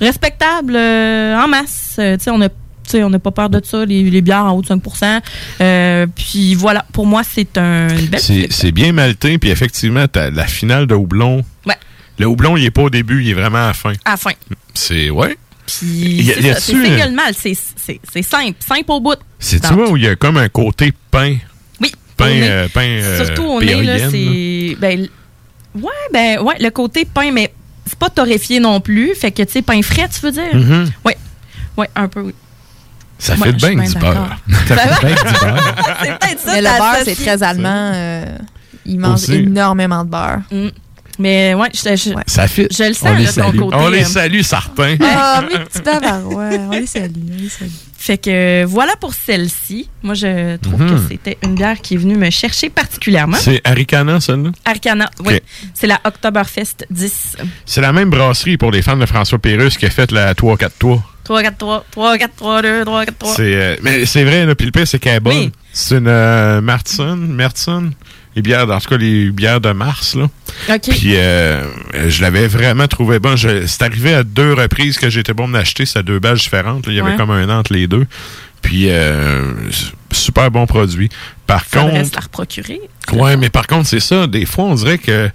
respectable 0.00 0.74
euh, 0.76 1.36
en 1.36 1.48
masse, 1.48 1.96
Euh, 1.98 2.16
tu 2.16 2.24
sais 2.24 2.30
on 2.30 2.40
a 2.42 2.48
on 2.94 3.10
n'a 3.10 3.18
pas 3.18 3.30
peur 3.30 3.50
de 3.50 3.60
ça, 3.64 3.84
les, 3.84 4.04
les 4.04 4.22
bières 4.22 4.44
en 4.44 4.52
haut 4.52 4.62
de 4.62 4.66
5% 4.68 5.20
Euh, 5.60 6.06
Puis 6.14 6.54
voilà, 6.54 6.84
pour 6.92 7.06
moi, 7.06 7.22
c'est 7.24 7.58
un, 7.58 7.88
belle 7.88 8.20
C'est 8.20 8.72
bien 8.72 8.92
malté, 8.92 9.38
puis 9.38 9.50
effectivement, 9.50 10.06
t'as 10.06 10.30
la 10.30 10.46
finale 10.46 10.86
de 10.86 10.94
houblon. 10.94 11.42
Ouais. 11.66 11.74
Le 12.18 12.26
houblon, 12.26 12.56
il 12.56 12.64
est 12.64 12.70
pas 12.70 12.82
au 12.82 12.90
début, 12.90 13.22
il 13.22 13.30
est 13.30 13.34
vraiment 13.34 13.58
à 13.58 13.66
la 13.68 13.74
fin. 13.74 13.92
à 14.04 14.12
la 14.12 14.16
fin. 14.16 14.30
C'est, 14.74 15.10
ouais. 15.10 15.36
Puis 15.66 16.24
c'est 16.32 16.40
y 16.40 17.54
ça, 17.54 17.92
c'est 18.12 18.22
simple, 18.22 18.54
simple 18.60 18.90
au 18.92 19.00
bout. 19.00 19.18
C'est 19.38 19.60
tu 19.60 19.72
vois 19.74 19.90
où 19.90 19.96
il 19.96 20.04
y 20.04 20.08
a 20.08 20.14
comme 20.14 20.36
un 20.36 20.48
côté 20.48 20.92
pain? 21.10 21.36
Oui. 21.80 21.92
Pain, 22.16 22.30
euh, 22.30 22.68
pain 22.72 22.86
euh, 22.86 23.24
Surtout 23.24 23.42
au 23.44 23.60
nez, 23.60 23.82
là, 23.82 23.98
c'est. 24.08 24.76
Ben, 24.78 25.08
ouais, 25.74 25.90
ben, 26.12 26.40
ouais, 26.40 26.54
le 26.60 26.70
côté 26.70 27.04
pain, 27.04 27.32
mais 27.32 27.52
c'est 27.96 27.98
pas 27.98 28.10
torréfié 28.10 28.60
non 28.60 28.80
plus. 28.80 29.14
Fait 29.14 29.30
que, 29.30 29.42
tu 29.42 29.52
sais, 29.52 29.62
pain 29.62 29.80
frais, 29.82 30.08
tu 30.08 30.20
veux 30.20 30.32
dire? 30.32 30.54
Mhm. 30.54 30.90
Ouais. 31.04 31.16
Ouais, 31.76 31.88
un 31.94 32.08
peu, 32.08 32.20
oui. 32.20 32.34
Ça 33.18 33.34
Ouais, 33.34 33.44
fait 33.44 33.52
bien 33.52 33.70
du 33.84 33.94
beurre. 33.98 34.36
Ça 34.68 34.76
fait 34.76 34.88
va? 34.88 35.00
bien 35.00 35.14
du 35.14 35.22
beurre. 35.40 35.74
c'est 36.02 36.18
peut-être 36.18 36.40
ça. 36.40 36.52
Mais 36.52 36.60
le 36.62 36.78
beurre, 36.78 36.96
c'est 37.04 37.14
très 37.14 37.42
allemand. 37.42 37.90
euh, 37.94 38.24
ils 38.84 38.98
mangent 39.00 39.14
Aussi. 39.22 39.34
énormément 39.36 40.04
de 40.04 40.10
beurre. 40.10 40.40
Mm. 40.50 40.68
Mais 41.18 41.54
ouais, 41.54 41.68
je, 41.72 41.96
je, 41.96 42.10
Ça 42.26 42.46
fit. 42.48 42.66
je 42.70 42.84
le 42.84 42.92
sens, 42.92 43.08
On 43.10 43.14
les 43.14 43.24
là, 43.24 43.32
ton 43.32 43.42
salue. 43.42 43.58
côté. 43.58 43.76
On 43.76 43.88
les 43.88 44.02
euh, 44.02 44.04
salue, 44.04 44.40
certains. 44.42 44.96
Ah, 45.00 45.42
mes 45.42 45.58
petits 45.64 45.80
bavarois. 45.82 46.44
On 46.52 46.70
les 46.72 46.86
salue, 46.86 47.12
on 47.32 47.42
les 47.42 47.48
salue. 47.48 47.70
Fait 47.98 48.18
que 48.18 48.64
voilà 48.66 48.94
pour 49.00 49.14
celle-ci. 49.14 49.88
Moi, 50.02 50.14
je 50.14 50.56
trouve 50.58 50.80
Mhm. 50.82 50.90
que 50.90 51.08
c'était 51.08 51.38
une 51.42 51.54
bière 51.54 51.80
qui 51.80 51.94
est 51.94 51.96
venue 51.96 52.16
me 52.16 52.30
chercher 52.30 52.68
particulièrement. 52.70 53.38
C'est 53.40 53.60
Aricana, 53.64 54.20
celle-là? 54.20 54.50
Arcana, 54.64 55.10
oui. 55.24 55.40
C'est 55.74 55.86
la 55.86 55.98
Oktoberfest 56.04 56.86
10. 56.90 57.36
C'est 57.64 57.80
la 57.80 57.92
même 57.92 58.10
brasserie 58.10 58.58
pour 58.58 58.70
les 58.70 58.82
fans 58.82 58.96
de 58.96 59.06
François 59.06 59.38
Pérusse 59.38 59.76
qui 59.78 59.86
a 59.86 59.90
fait 59.90 60.12
la 60.12 60.34
3-4-3. 60.34 61.02
3, 61.24 61.42
4, 61.42 61.56
3, 61.58 61.84
3, 61.90 62.18
4, 62.18 62.36
3, 62.36 62.62
2, 62.62 62.84
3, 62.84 63.04
4, 63.06 63.18
3. 63.18 63.34
C'est, 63.34 63.42
euh, 63.54 63.76
mais 63.82 64.06
c'est 64.06 64.22
vrai, 64.22 64.46
là, 64.46 64.54
puis 64.54 64.66
le 64.66 64.72
pire, 64.72 64.86
c'est 64.86 64.98
qu'elle 65.00 65.16
est 65.16 65.20
bonne. 65.20 65.34
Oui. 65.36 65.52
C'est 65.72 65.96
une 65.96 66.06
euh, 66.06 66.60
Martin, 66.60 67.16
Mertson, 67.16 67.90
les 68.36 68.42
bières, 68.42 68.70
en 68.70 68.78
tout 68.78 68.90
cas 68.90 68.96
les 68.98 69.30
bières 69.30 69.60
de 69.62 69.72
mars, 69.72 70.14
là. 70.14 70.28
Puis 70.90 71.16
euh, 71.16 71.64
je 72.08 72.20
l'avais 72.22 72.46
vraiment 72.46 72.86
trouvé 72.86 73.18
bon. 73.18 73.34
C'est 73.36 73.82
arrivé 73.82 74.12
à 74.14 74.22
deux 74.22 74.52
reprises 74.52 74.98
que 74.98 75.08
j'étais 75.08 75.32
bon 75.32 75.48
de 75.48 75.54
l'acheter. 75.54 75.86
C'était 75.86 76.02
deux 76.02 76.18
badges 76.18 76.42
différentes. 76.42 76.86
là. 76.86 76.92
Il 76.92 76.96
y 76.96 77.00
avait 77.00 77.16
comme 77.16 77.30
un 77.30 77.48
an 77.48 77.58
entre 77.60 77.72
les 77.72 77.86
deux. 77.86 78.06
Puis 78.60 78.90
euh, 78.90 79.52
super 80.12 80.50
bon 80.50 80.66
produit. 80.66 81.08
Par 81.46 81.64
Faudrait 81.64 82.02
contre, 82.02 82.14
la 82.14 82.20
reprocurer. 82.20 82.80
Ouais, 83.12 83.36
mais 83.36 83.48
par 83.48 83.66
contre, 83.66 83.88
c'est 83.88 84.00
ça. 84.00 84.26
Des 84.26 84.44
fois, 84.44 84.64
on 84.64 84.74
dirait 84.74 84.98
que. 84.98 85.30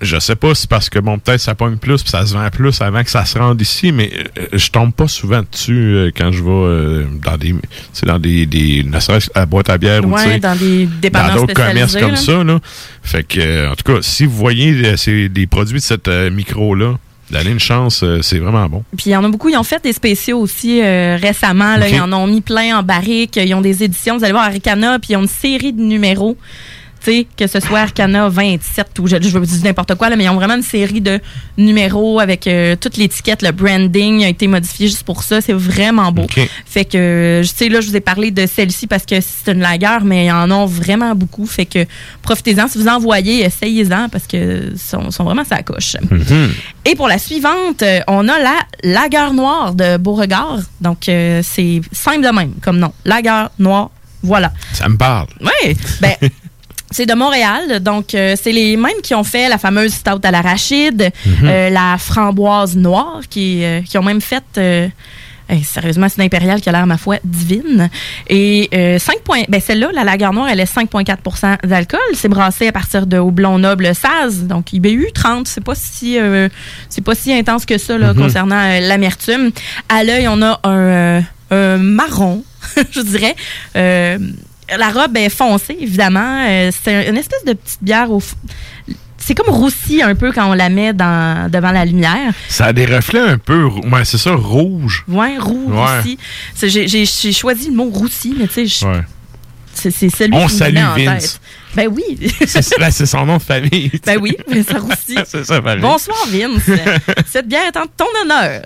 Je 0.00 0.18
sais 0.18 0.36
pas 0.36 0.54
si 0.54 0.62
c'est 0.62 0.70
parce 0.70 0.88
que, 0.88 0.98
bon, 0.98 1.18
peut-être 1.18 1.40
ça 1.40 1.54
pogne 1.54 1.76
plus 1.76 2.02
puis 2.02 2.10
ça 2.10 2.24
se 2.24 2.34
vend 2.34 2.48
plus 2.50 2.80
avant 2.80 3.02
que 3.02 3.10
ça 3.10 3.24
se 3.24 3.38
rende 3.38 3.60
ici, 3.60 3.90
mais 3.90 4.12
euh, 4.38 4.46
je 4.52 4.68
tombe 4.70 4.92
pas 4.92 5.08
souvent 5.08 5.42
dessus 5.50 5.72
euh, 5.72 6.10
quand 6.16 6.30
je 6.30 6.42
vais 6.42 6.50
euh, 6.50 7.06
dans 7.24 7.36
des. 7.36 7.54
C'est 7.92 8.06
dans 8.06 8.18
des. 8.18 8.46
des 8.46 8.84
ne 8.84 9.00
serait-ce 9.00 9.30
à 9.34 9.44
boîte 9.44 9.70
à 9.70 9.78
bière 9.78 10.04
ou 10.04 10.12
Ouais, 10.12 10.24
sais, 10.24 10.38
dans 10.38 10.56
des 10.56 10.86
dans 10.86 11.34
d'autres 11.34 11.54
commerces 11.54 11.96
comme 11.96 12.12
là. 12.12 12.16
ça, 12.16 12.44
là. 12.44 12.60
Fait 13.02 13.24
que, 13.24 13.70
en 13.70 13.74
tout 13.74 13.92
cas, 13.92 14.02
si 14.02 14.24
vous 14.24 14.36
voyez 14.36 14.96
c'est 14.96 15.28
des 15.28 15.46
produits 15.46 15.78
de 15.78 15.84
cette 15.84 16.06
euh, 16.08 16.30
micro-là, 16.30 16.96
donnez 17.30 17.50
une 17.50 17.60
chance, 17.60 18.04
c'est 18.22 18.38
vraiment 18.38 18.68
bon. 18.68 18.84
Puis 18.96 19.10
il 19.10 19.12
y 19.12 19.16
en 19.16 19.24
a 19.24 19.28
beaucoup, 19.28 19.48
ils 19.48 19.56
ont 19.56 19.64
fait 19.64 19.82
des 19.82 19.92
spéciaux 19.92 20.38
aussi 20.38 20.80
récemment. 20.82 21.76
Là. 21.76 21.88
Ils 21.88 22.00
en 22.00 22.12
ont 22.12 22.26
mis 22.28 22.40
plein 22.40 22.78
en 22.78 22.82
barrique. 22.82 23.36
Ils 23.36 23.54
ont 23.54 23.62
des 23.62 23.82
éditions. 23.82 24.18
Vous 24.18 24.24
allez 24.24 24.32
voir 24.32 24.44
Arcana, 24.44 24.98
puis 25.00 25.12
ils 25.12 25.16
ont 25.16 25.22
une 25.22 25.28
série 25.28 25.72
de 25.72 25.80
numéros. 25.80 26.36
Tu 27.04 27.26
que 27.36 27.46
ce 27.46 27.60
soit 27.60 27.80
Arcana 27.80 28.28
27 28.28 28.98
ou 29.00 29.06
je, 29.06 29.16
je 29.20 29.38
veux 29.38 29.46
dire 29.46 29.64
n'importe 29.64 29.94
quoi, 29.96 30.08
là, 30.08 30.16
mais 30.16 30.24
ils 30.24 30.28
ont 30.28 30.36
vraiment 30.36 30.54
une 30.54 30.62
série 30.62 31.00
de 31.00 31.20
numéros 31.58 32.20
avec 32.20 32.46
euh, 32.46 32.76
toute 32.76 32.96
l'étiquette, 32.96 33.42
le 33.42 33.50
branding 33.50 34.24
a 34.24 34.28
été 34.28 34.46
modifié 34.46 34.88
juste 34.88 35.02
pour 35.04 35.22
ça. 35.22 35.40
C'est 35.40 35.52
vraiment 35.52 36.12
beau. 36.12 36.26
Fait 36.66 36.84
que, 36.84 37.40
je 37.42 37.48
sais, 37.48 37.68
là, 37.68 37.80
je 37.80 37.88
vous 37.88 37.96
ai 37.96 38.00
parlé 38.00 38.30
de 38.30 38.46
celle-ci 38.46 38.86
parce 38.86 39.04
que 39.04 39.16
c'est 39.20 39.52
une 39.52 39.60
lagueur, 39.60 40.04
mais 40.04 40.26
ils 40.26 40.32
en 40.32 40.50
ont 40.50 40.66
vraiment 40.66 41.14
beaucoup. 41.14 41.46
Fait 41.46 41.66
que 41.66 41.84
profitez-en. 42.22 42.68
Si 42.68 42.78
vous 42.78 42.88
en 42.88 42.98
voyez, 42.98 43.44
essayez-en 43.44 44.08
parce 44.08 44.26
que 44.26 44.72
sont, 44.76 45.10
sont 45.10 45.24
vraiment 45.24 45.44
sa 45.44 45.62
coche. 45.62 45.96
Et 46.84 46.94
pour 46.94 47.08
la 47.08 47.18
suivante, 47.18 47.82
euh, 47.82 48.00
on 48.06 48.28
a 48.28 48.38
la 48.38 48.58
lagueur 48.82 49.34
noire 49.34 49.74
de 49.74 49.96
Beauregard. 49.96 50.58
Donc, 50.80 51.08
euh, 51.08 51.40
c'est 51.42 51.80
simple 51.92 52.22
de 52.22 52.32
même 52.32 52.52
comme 52.60 52.78
nom. 52.78 52.92
Lagueur 53.04 53.50
noire, 53.58 53.90
voilà. 54.22 54.52
Ça 54.72 54.88
me 54.88 54.96
parle. 54.96 55.26
Oui, 55.40 55.76
ben, 56.00 56.14
c'est 56.92 57.06
de 57.06 57.14
Montréal. 57.14 57.80
Donc, 57.80 58.14
euh, 58.14 58.34
c'est 58.40 58.52
les 58.52 58.76
mêmes 58.76 59.00
qui 59.02 59.14
ont 59.14 59.24
fait 59.24 59.48
la 59.48 59.58
fameuse 59.58 59.92
stout 59.94 60.20
à 60.22 60.30
l'arachide, 60.30 61.10
Mhm. 61.26 61.32
euh, 61.44 61.70
la 61.70 61.96
framboise 61.98 62.76
noire, 62.76 63.20
qui, 63.28 63.64
euh, 63.64 63.80
qui 63.82 63.98
ont 63.98 64.02
même 64.02 64.20
fait... 64.20 64.44
euh, 64.58 64.88
hey, 65.48 65.62
sérieusement, 65.64 66.06
c'est 66.08 66.16
une 66.16 66.26
impériale 66.26 66.60
qui 66.62 66.68
a 66.68 66.72
l'air, 66.72 66.86
ma 66.86 66.96
foi, 66.96 67.16
divine. 67.24 67.90
Et 68.28 68.70
euh, 68.72 68.98
5 68.98 69.18
points, 69.20 69.42
ben 69.48 69.60
celle-là, 69.60 69.90
la 69.92 70.04
lagueur 70.04 70.32
noire, 70.32 70.48
elle 70.50 70.60
est 70.60 70.72
5,4% 70.72 71.58
d'alcool. 71.66 72.00
C'est 72.14 72.28
brassé 72.28 72.68
à 72.68 72.72
partir 72.72 73.06
de 73.06 73.18
houblon 73.18 73.58
noble 73.58 73.94
Saz, 73.94 74.44
donc 74.44 74.72
IBU 74.72 75.08
30. 75.14 75.46
C'est 75.48 75.60
pas 75.64 75.74
si 75.74 76.18
euh, 76.18 76.48
c'est 76.88 77.04
pas 77.04 77.14
si 77.14 77.32
intense 77.34 77.66
que 77.66 77.76
ça 77.76 77.98
là, 77.98 78.14
Mhm. 78.14 78.22
concernant 78.22 78.56
euh, 78.62 78.80
l'amertume. 78.80 79.50
À 79.90 80.04
l'œil, 80.04 80.26
on 80.28 80.40
a 80.42 80.58
un, 80.64 81.22
un 81.50 81.76
marron, 81.78 82.44
je 82.92 83.00
dirais. 83.02 83.36
La 84.78 84.90
robe 84.90 85.16
est 85.16 85.28
foncée, 85.28 85.76
évidemment. 85.80 86.44
Euh, 86.48 86.70
c'est 86.84 87.08
une 87.08 87.16
espèce 87.16 87.44
de 87.44 87.52
petite 87.54 87.82
bière 87.82 88.10
au. 88.10 88.20
f- 88.20 88.34
C'est 89.18 89.34
comme 89.34 89.54
roussi 89.54 90.02
un 90.02 90.14
peu 90.16 90.32
quand 90.32 90.50
on 90.50 90.54
la 90.54 90.68
met 90.68 90.92
dans, 90.92 91.48
devant 91.50 91.70
la 91.70 91.84
lumière. 91.84 92.32
Ça 92.48 92.66
a 92.66 92.72
des 92.72 92.86
reflets 92.86 93.20
un 93.20 93.38
peu. 93.38 93.64
Ouais, 93.66 94.04
c'est 94.04 94.18
ça, 94.18 94.34
rouge. 94.34 95.04
Ouais, 95.08 95.38
roussi. 95.38 96.18
C'est- 96.54 96.68
J'ai 96.68 97.32
choisi 97.32 97.68
le 97.68 97.74
mot 97.76 97.84
roussi, 97.90 98.34
mais 98.38 98.48
tu 98.48 98.54
sais, 98.54 98.66
je- 98.66 98.86
Ouais. 98.86 99.02
c'est 99.74 99.90
celui 99.92 100.34
On 100.36 100.46
qui 100.46 100.54
me 100.54 100.58
salue 100.58 100.74
venait 100.76 100.84
en 100.84 100.94
Vince. 101.14 101.22
tête. 101.22 101.40
Ben 101.74 101.88
oui. 101.88 102.30
C'est 102.46 102.78
ben, 102.78 102.90
c'est 102.90 103.06
son 103.06 103.24
nom 103.24 103.38
de 103.38 103.42
famille. 103.42 103.90
ben 104.04 104.18
oui, 104.20 104.36
mais 104.48 104.62
ça 104.62 104.78
roussit. 104.78 105.20
c'est 105.26 105.44
ça, 105.44 105.60
pareil. 105.62 105.80
Bonsoir 105.80 106.18
Vince. 106.28 106.62
Cette 107.26 107.48
bière 107.48 107.66
est 107.66 107.76
en 107.76 107.86
ton 107.86 108.06
honneur. 108.22 108.62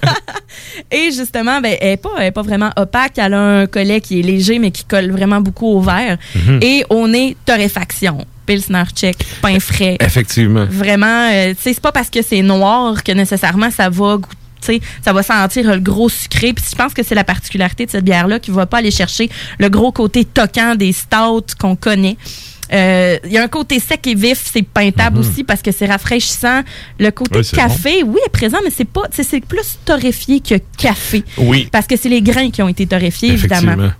Et 0.90 1.10
justement, 1.12 1.60
ben, 1.60 1.76
elle 1.80 1.90
n'est 1.90 1.96
pas, 1.96 2.10
elle 2.18 2.24
est 2.26 2.32
pas 2.32 2.42
vraiment 2.42 2.70
opaque. 2.76 3.18
Elle 3.18 3.34
a 3.34 3.40
un 3.40 3.66
collet 3.66 4.00
qui 4.00 4.20
est 4.20 4.22
léger, 4.22 4.58
mais 4.58 4.70
qui 4.70 4.84
colle 4.84 5.10
vraiment 5.10 5.40
beaucoup 5.40 5.66
au 5.66 5.80
verre. 5.80 6.16
Mhm. 6.34 6.60
Et 6.62 6.84
on 6.90 7.12
est 7.12 7.36
torréfaction. 7.44 8.18
Pilsner 8.46 8.84
check, 8.94 9.16
pain 9.42 9.58
frais. 9.58 9.96
Effectivement. 10.00 10.66
Vraiment, 10.70 11.28
euh, 11.32 11.50
tu 11.50 11.62
sais, 11.62 11.74
c'est 11.74 11.80
pas 11.80 11.92
parce 11.92 12.08
que 12.08 12.22
c'est 12.22 12.42
noir 12.42 13.02
que 13.02 13.12
nécessairement 13.12 13.70
ça 13.70 13.90
va 13.90 14.16
goûter. 14.16 14.36
Ça 15.04 15.12
va 15.12 15.22
sentir 15.22 15.70
le 15.72 15.78
gros 15.80 16.08
sucré. 16.08 16.52
Puis 16.52 16.64
je 16.70 16.76
pense 16.76 16.92
que 16.94 17.02
c'est 17.02 17.14
la 17.14 17.24
particularité 17.24 17.86
de 17.86 17.90
cette 17.90 18.04
bière-là 18.04 18.38
qui 18.38 18.50
va 18.50 18.66
pas 18.66 18.78
aller 18.78 18.90
chercher 18.90 19.30
le 19.58 19.68
gros 19.68 19.92
côté 19.92 20.24
toquant 20.24 20.74
des 20.74 20.92
stouts 20.92 21.54
qu'on 21.58 21.76
connaît. 21.76 22.16
Euh, 22.72 23.16
Il 23.24 23.30
y 23.32 23.38
a 23.38 23.44
un 23.44 23.48
côté 23.48 23.78
sec 23.78 24.04
et 24.08 24.14
vif, 24.16 24.42
c'est 24.52 24.62
peintable 24.62 25.18
aussi 25.20 25.44
parce 25.44 25.62
que 25.62 25.70
c'est 25.70 25.86
rafraîchissant. 25.86 26.62
Le 26.98 27.10
côté 27.10 27.38
Mhm. 27.38 27.44
Oui, 27.44 27.50
café, 27.56 28.02
oui, 28.02 28.18
est 28.26 28.30
présent, 28.30 28.58
mais 28.64 28.70
c'est 28.76 28.84
pas, 28.84 29.02
c'est 29.12 29.40
plus 29.44 29.78
torréfié 29.84 30.40
que 30.40 30.56
café. 30.76 31.22
Oui. 31.38 31.68
Parce 31.70 31.86
que 31.86 31.96
c'est 31.96 32.08
les 32.08 32.22
grains 32.22 32.50
qui 32.50 32.62
ont 32.62 32.68
été 32.68 32.86
torréfiés, 32.86 33.30
évidemment. 33.30 33.90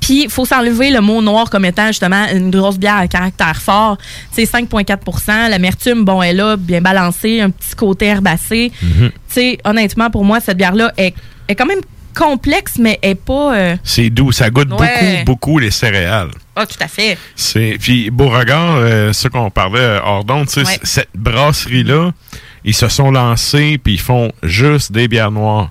Puis, 0.00 0.24
il 0.24 0.30
faut 0.30 0.44
s'enlever 0.44 0.90
le 0.90 1.00
mot 1.00 1.20
noir 1.22 1.50
comme 1.50 1.64
étant 1.64 1.88
justement 1.88 2.26
une 2.34 2.50
grosse 2.50 2.78
bière 2.78 2.96
à 2.96 3.06
caractère 3.08 3.60
fort. 3.60 3.98
C'est 4.32 4.44
5,4 4.44 5.48
L'amertume, 5.50 6.04
bon, 6.04 6.22
elle 6.22 6.30
est 6.30 6.38
là, 6.42 6.56
bien 6.56 6.80
balancée, 6.80 7.40
un 7.40 7.50
petit 7.50 7.74
côté 7.76 8.06
herbacé. 8.06 8.72
Mhm. 8.82 9.10
Tu 9.10 9.14
sais, 9.28 9.58
honnêtement, 9.64 10.10
pour 10.10 10.24
moi, 10.24 10.40
cette 10.40 10.56
bière-là 10.56 10.92
est, 10.96 11.14
est 11.48 11.54
quand 11.54 11.66
même 11.66 11.80
complexe, 12.16 12.72
mais 12.78 12.98
elle 13.02 13.10
est 13.10 13.14
pas. 13.14 13.54
euh, 13.54 13.76
C'est 13.84 14.10
doux. 14.10 14.32
Ça 14.32 14.50
goûte 14.50 14.68
Ouais. 14.72 15.22
beaucoup, 15.22 15.24
beaucoup 15.24 15.58
les 15.58 15.70
céréales. 15.70 16.30
Ah, 16.56 16.66
tout 16.66 16.76
à 16.80 16.88
fait. 16.88 17.16
C'est 17.36 17.76
puis 17.80 18.10
Beauregard, 18.10 18.76
euh, 18.76 19.12
ce 19.12 19.28
qu'on 19.28 19.50
parlait 19.50 19.78
euh, 19.80 20.00
hors 20.04 20.24
d'onde, 20.24 20.48
Ouais. 20.56 20.64
cette 20.82 21.08
brasserie 21.14 21.84
là, 21.84 22.10
ils 22.64 22.74
se 22.74 22.88
sont 22.88 23.10
lancés 23.10 23.78
puis 23.82 23.94
ils 23.94 24.00
font 24.00 24.30
juste 24.42 24.92
des 24.92 25.08
bières 25.08 25.30
noires. 25.30 25.70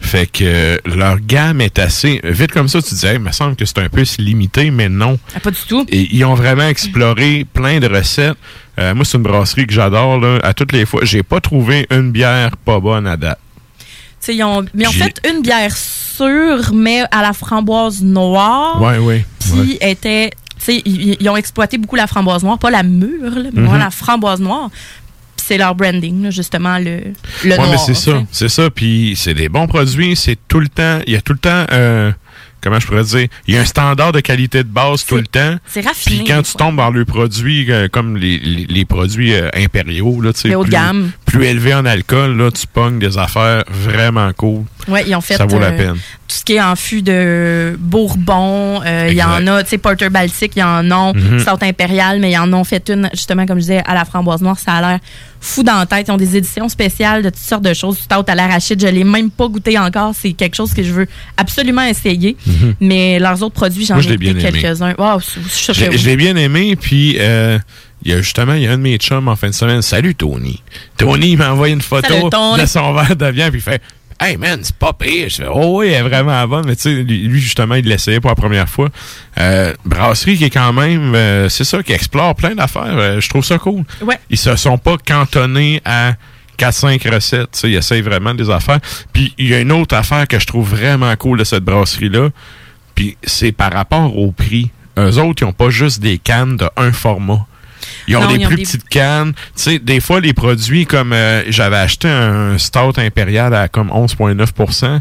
Fait 0.00 0.26
que 0.30 0.44
euh, 0.44 0.76
leur 0.86 1.18
gamme 1.20 1.60
est 1.60 1.78
assez 1.78 2.20
vite 2.24 2.52
comme 2.52 2.68
ça. 2.68 2.80
Tu 2.80 2.90
disais, 2.94 3.14
il 3.14 3.20
me 3.20 3.32
semble 3.32 3.56
que 3.56 3.64
c'est 3.64 3.78
un 3.78 3.88
peu 3.88 4.04
limité, 4.18 4.70
mais 4.70 4.88
non. 4.88 5.18
Ah, 5.34 5.40
pas 5.40 5.50
du 5.50 5.58
tout. 5.68 5.84
Et 5.88 6.08
ils 6.14 6.24
ont 6.24 6.34
vraiment 6.34 6.66
exploré 6.68 7.44
plein 7.52 7.80
de 7.80 7.88
recettes. 7.88 8.36
Euh, 8.78 8.94
moi, 8.94 9.04
c'est 9.04 9.16
une 9.16 9.22
brasserie 9.24 9.66
que 9.66 9.72
j'adore. 9.72 10.22
À 10.42 10.52
toutes 10.54 10.72
les 10.72 10.86
fois, 10.86 11.00
j'ai 11.04 11.22
pas 11.22 11.40
trouvé 11.40 11.86
une 11.90 12.12
bière 12.12 12.56
pas 12.58 12.78
bonne 12.78 13.06
à 13.06 13.16
date. 13.16 13.38
Tu 13.78 13.86
sais, 14.20 14.36
ils 14.36 14.42
ont, 14.44 14.62
mais 14.74 14.84
ils 14.84 14.88
ont 14.88 14.92
J'ai- 14.92 15.04
fait 15.04 15.20
une 15.28 15.42
bière 15.42 15.76
sûre, 15.76 16.72
mais 16.72 17.02
à 17.10 17.22
la 17.22 17.32
framboise 17.32 18.02
noire. 18.02 18.80
Ouais, 18.80 18.98
ouais. 18.98 19.24
Puis 19.40 19.78
était. 19.80 20.30
Ils, 20.68 21.16
ils 21.20 21.28
ont 21.28 21.36
exploité 21.36 21.78
beaucoup 21.78 21.94
la 21.96 22.06
framboise 22.08 22.42
noire, 22.42 22.58
pas 22.58 22.70
la 22.70 22.82
mure, 22.82 23.30
là, 23.30 23.50
mais 23.52 23.60
Mhm. 23.60 23.66
vraiment 23.66 23.84
la 23.84 23.90
framboise 23.90 24.40
noire. 24.40 24.68
C'est 25.46 25.58
leur 25.58 25.74
branding, 25.74 26.24
là, 26.24 26.30
justement, 26.30 26.78
le, 26.78 27.00
le 27.44 27.50
ouais, 27.50 27.56
noir. 27.56 27.68
mais 27.70 27.78
c'est 27.78 27.94
ça. 27.94 28.22
C'est 28.32 28.48
ça. 28.48 28.68
Puis 28.70 29.14
c'est 29.16 29.34
des 29.34 29.48
bons 29.48 29.66
produits. 29.68 30.16
C'est 30.16 30.36
tout 30.48 30.58
le 30.60 30.68
temps. 30.68 31.00
Il 31.06 31.12
y 31.12 31.16
a 31.16 31.20
tout 31.20 31.32
le 31.34 31.38
temps. 31.38 31.66
euh, 31.72 32.10
comment 32.60 32.80
je 32.80 32.86
pourrais 32.88 33.04
dire 33.04 33.28
Il 33.46 33.54
y 33.54 33.56
a 33.56 33.60
un 33.60 33.64
standard 33.64 34.10
de 34.10 34.18
qualité 34.20 34.64
de 34.64 34.68
base 34.68 35.04
tout 35.06 35.14
le 35.16 35.26
temps. 35.26 35.56
c'est 35.66 35.82
raffiné, 35.82 36.16
Puis 36.16 36.24
quand 36.26 36.42
tu 36.42 36.54
tombes 36.54 36.76
dans 36.76 36.90
le 36.90 37.04
produit 37.04 37.70
euh, 37.70 37.86
comme 37.88 38.16
les, 38.16 38.38
les, 38.40 38.66
les 38.66 38.84
produits 38.84 39.34
euh, 39.34 39.48
impériaux, 39.54 40.20
là, 40.20 40.32
tu 40.32 40.40
sais, 40.40 40.48
Les 40.48 40.54
haut 40.56 40.64
de 40.64 40.70
gamme. 40.70 41.12
Plus 41.26 41.44
élevés 41.44 41.74
en 41.74 41.84
alcool, 41.84 42.36
là, 42.36 42.50
tu 42.50 42.66
pognes 42.66 42.98
des 42.98 43.18
affaires 43.18 43.64
vraiment 43.68 44.32
cool. 44.36 44.62
Ouais, 44.88 45.04
ils 45.06 45.14
ont 45.16 45.20
fait 45.20 45.34
Ça 45.34 45.44
vaut 45.44 45.58
la 45.58 45.66
euh, 45.66 45.76
peine. 45.76 45.94
tout 45.94 46.36
ce 46.36 46.44
qui 46.44 46.54
est 46.54 46.60
en 46.62 46.76
fût 46.76 47.02
de 47.02 47.76
Bourbon. 47.80 48.80
euh, 48.86 49.08
Il 49.10 49.16
y 49.16 49.22
en 49.22 49.44
a, 49.48 49.62
tu 49.64 49.70
sais, 49.70 49.78
Porter 49.78 50.08
Baltic, 50.08 50.52
il 50.54 50.60
y 50.60 50.62
en 50.62 50.88
a. 50.90 51.12
Mhm. 51.12 51.40
Stout 51.40 51.58
Impérial, 51.62 52.20
mais 52.20 52.30
ils 52.32 52.38
en 52.38 52.52
ont 52.52 52.62
fait 52.64 52.88
une, 52.88 53.10
justement, 53.12 53.44
comme 53.46 53.56
je 53.58 53.62
disais, 53.62 53.82
à 53.84 53.94
la 53.94 54.04
framboise 54.04 54.40
noire. 54.42 54.58
Ça 54.58 54.74
a 54.74 54.80
l'air 54.80 54.98
fou 55.40 55.62
dans 55.64 55.78
la 55.78 55.86
tête. 55.86 56.06
Ils 56.08 56.12
ont 56.12 56.16
des 56.16 56.36
éditions 56.36 56.68
spéciales 56.68 57.22
de 57.24 57.30
toutes 57.30 57.38
sortes 57.40 57.64
de 57.64 57.74
choses. 57.74 57.98
Stout 57.98 58.24
à 58.28 58.34
l'arachide, 58.36 58.80
je 58.80 58.86
l'ai 58.86 59.04
même 59.04 59.30
pas 59.30 59.48
goûté 59.48 59.76
encore. 59.78 60.12
C'est 60.16 60.32
quelque 60.32 60.54
chose 60.54 60.72
que 60.72 60.82
je 60.84 60.92
veux 60.92 61.06
absolument 61.36 61.82
essayer. 61.84 62.36
Mhm. 62.46 62.74
Mais 62.80 63.18
leurs 63.18 63.42
autres 63.42 63.54
produits, 63.56 63.84
j'en 63.84 64.00
ai 64.00 64.12
aimé. 64.12 64.34
quelques-uns. 64.40 64.94
Wow, 64.96 65.18
je- 65.20 65.72
je 65.96 66.06
l'ai 66.06 66.16
bien 66.16 66.36
aimé, 66.36 66.76
puis 66.76 67.16
euh, 67.18 67.58
il 68.02 68.12
y 68.12 68.14
a 68.14 68.20
justement, 68.20 68.54
il 68.54 68.62
y 68.62 68.66
a 68.66 68.72
un 68.72 68.78
de 68.78 68.82
mes 68.82 68.96
chums 68.98 69.28
en 69.28 69.36
fin 69.36 69.48
de 69.48 69.54
semaine. 69.54 69.82
Salut 69.82 70.14
Tony. 70.14 70.62
Tony, 70.96 71.32
il 71.32 71.38
m'a 71.38 71.52
envoyé 71.52 71.74
une 71.74 71.82
photo 71.82 72.30
Salut, 72.30 72.60
de 72.60 72.66
son 72.66 72.92
verre 72.92 73.16
de 73.16 73.26
viande, 73.26 73.50
puis 73.50 73.60
il 73.60 73.62
fait 73.62 73.82
Hey 74.18 74.38
man, 74.38 74.60
c'est 74.62 74.74
pas 74.76 74.94
pire. 74.94 75.28
Je 75.28 75.36
fais 75.36 75.48
Oh 75.52 75.80
oui, 75.80 75.88
elle 75.88 76.06
est 76.06 76.08
vraiment 76.08 76.46
bonne. 76.48 76.64
Mais 76.66 76.76
tu 76.76 76.82
sais, 76.82 76.94
lui, 77.02 77.28
lui, 77.28 77.38
justement, 77.38 77.74
il 77.74 77.84
l'essayait 77.84 78.18
pour 78.18 78.30
la 78.30 78.34
première 78.34 78.68
fois. 78.68 78.88
Euh, 79.38 79.74
brasserie 79.84 80.38
qui 80.38 80.44
est 80.44 80.50
quand 80.50 80.72
même, 80.72 81.14
euh, 81.14 81.50
c'est 81.50 81.64
ça, 81.64 81.82
qui 81.82 81.92
explore 81.92 82.34
plein 82.34 82.54
d'affaires. 82.54 82.96
Euh, 82.96 83.20
je 83.20 83.28
trouve 83.28 83.44
ça 83.44 83.58
cool. 83.58 83.84
Ouais. 84.00 84.18
Ils 84.30 84.38
se 84.38 84.56
sont 84.56 84.78
pas 84.78 84.96
cantonnés 84.96 85.82
à 85.84 86.14
4-5 86.58 87.12
recettes. 87.12 87.50
Tu 87.52 87.58
sais, 87.58 87.70
ils 87.70 87.76
essayent 87.76 88.00
vraiment 88.00 88.32
des 88.32 88.48
affaires. 88.48 88.80
Puis 89.12 89.34
il 89.36 89.48
y 89.48 89.54
a 89.54 89.60
une 89.60 89.72
autre 89.72 89.94
affaire 89.94 90.26
que 90.26 90.38
je 90.38 90.46
trouve 90.46 90.70
vraiment 90.70 91.14
cool 91.16 91.38
de 91.38 91.44
cette 91.44 91.64
brasserie-là. 91.64 92.30
Puis 92.94 93.18
c'est 93.22 93.52
par 93.52 93.72
rapport 93.72 94.16
au 94.16 94.32
prix. 94.32 94.70
Eux 94.98 95.18
autres, 95.18 95.42
ils 95.42 95.44
n'ont 95.44 95.52
pas 95.52 95.68
juste 95.68 96.00
des 96.00 96.16
cannes 96.16 96.56
de 96.56 96.70
un 96.78 96.90
format. 96.90 97.46
Ils 98.08 98.16
ont 98.16 98.20
Non, 98.22 98.28
des 98.28 98.34
ils 98.36 98.44
ont 98.46 98.48
plus 98.48 98.56
des- 98.56 98.62
petites 98.62 98.88
cannes. 98.88 99.32
Tu 99.34 99.62
sais, 99.62 99.78
des 99.78 100.00
fois, 100.00 100.20
les 100.20 100.32
produits 100.32 100.86
comme 100.86 101.12
euh, 101.12 101.42
j'avais 101.48 101.76
acheté 101.76 102.08
un 102.08 102.56
Stout 102.58 102.92
Impérial 102.98 103.52
à 103.54 103.68
comme 103.68 103.90
11,9% 103.90 105.00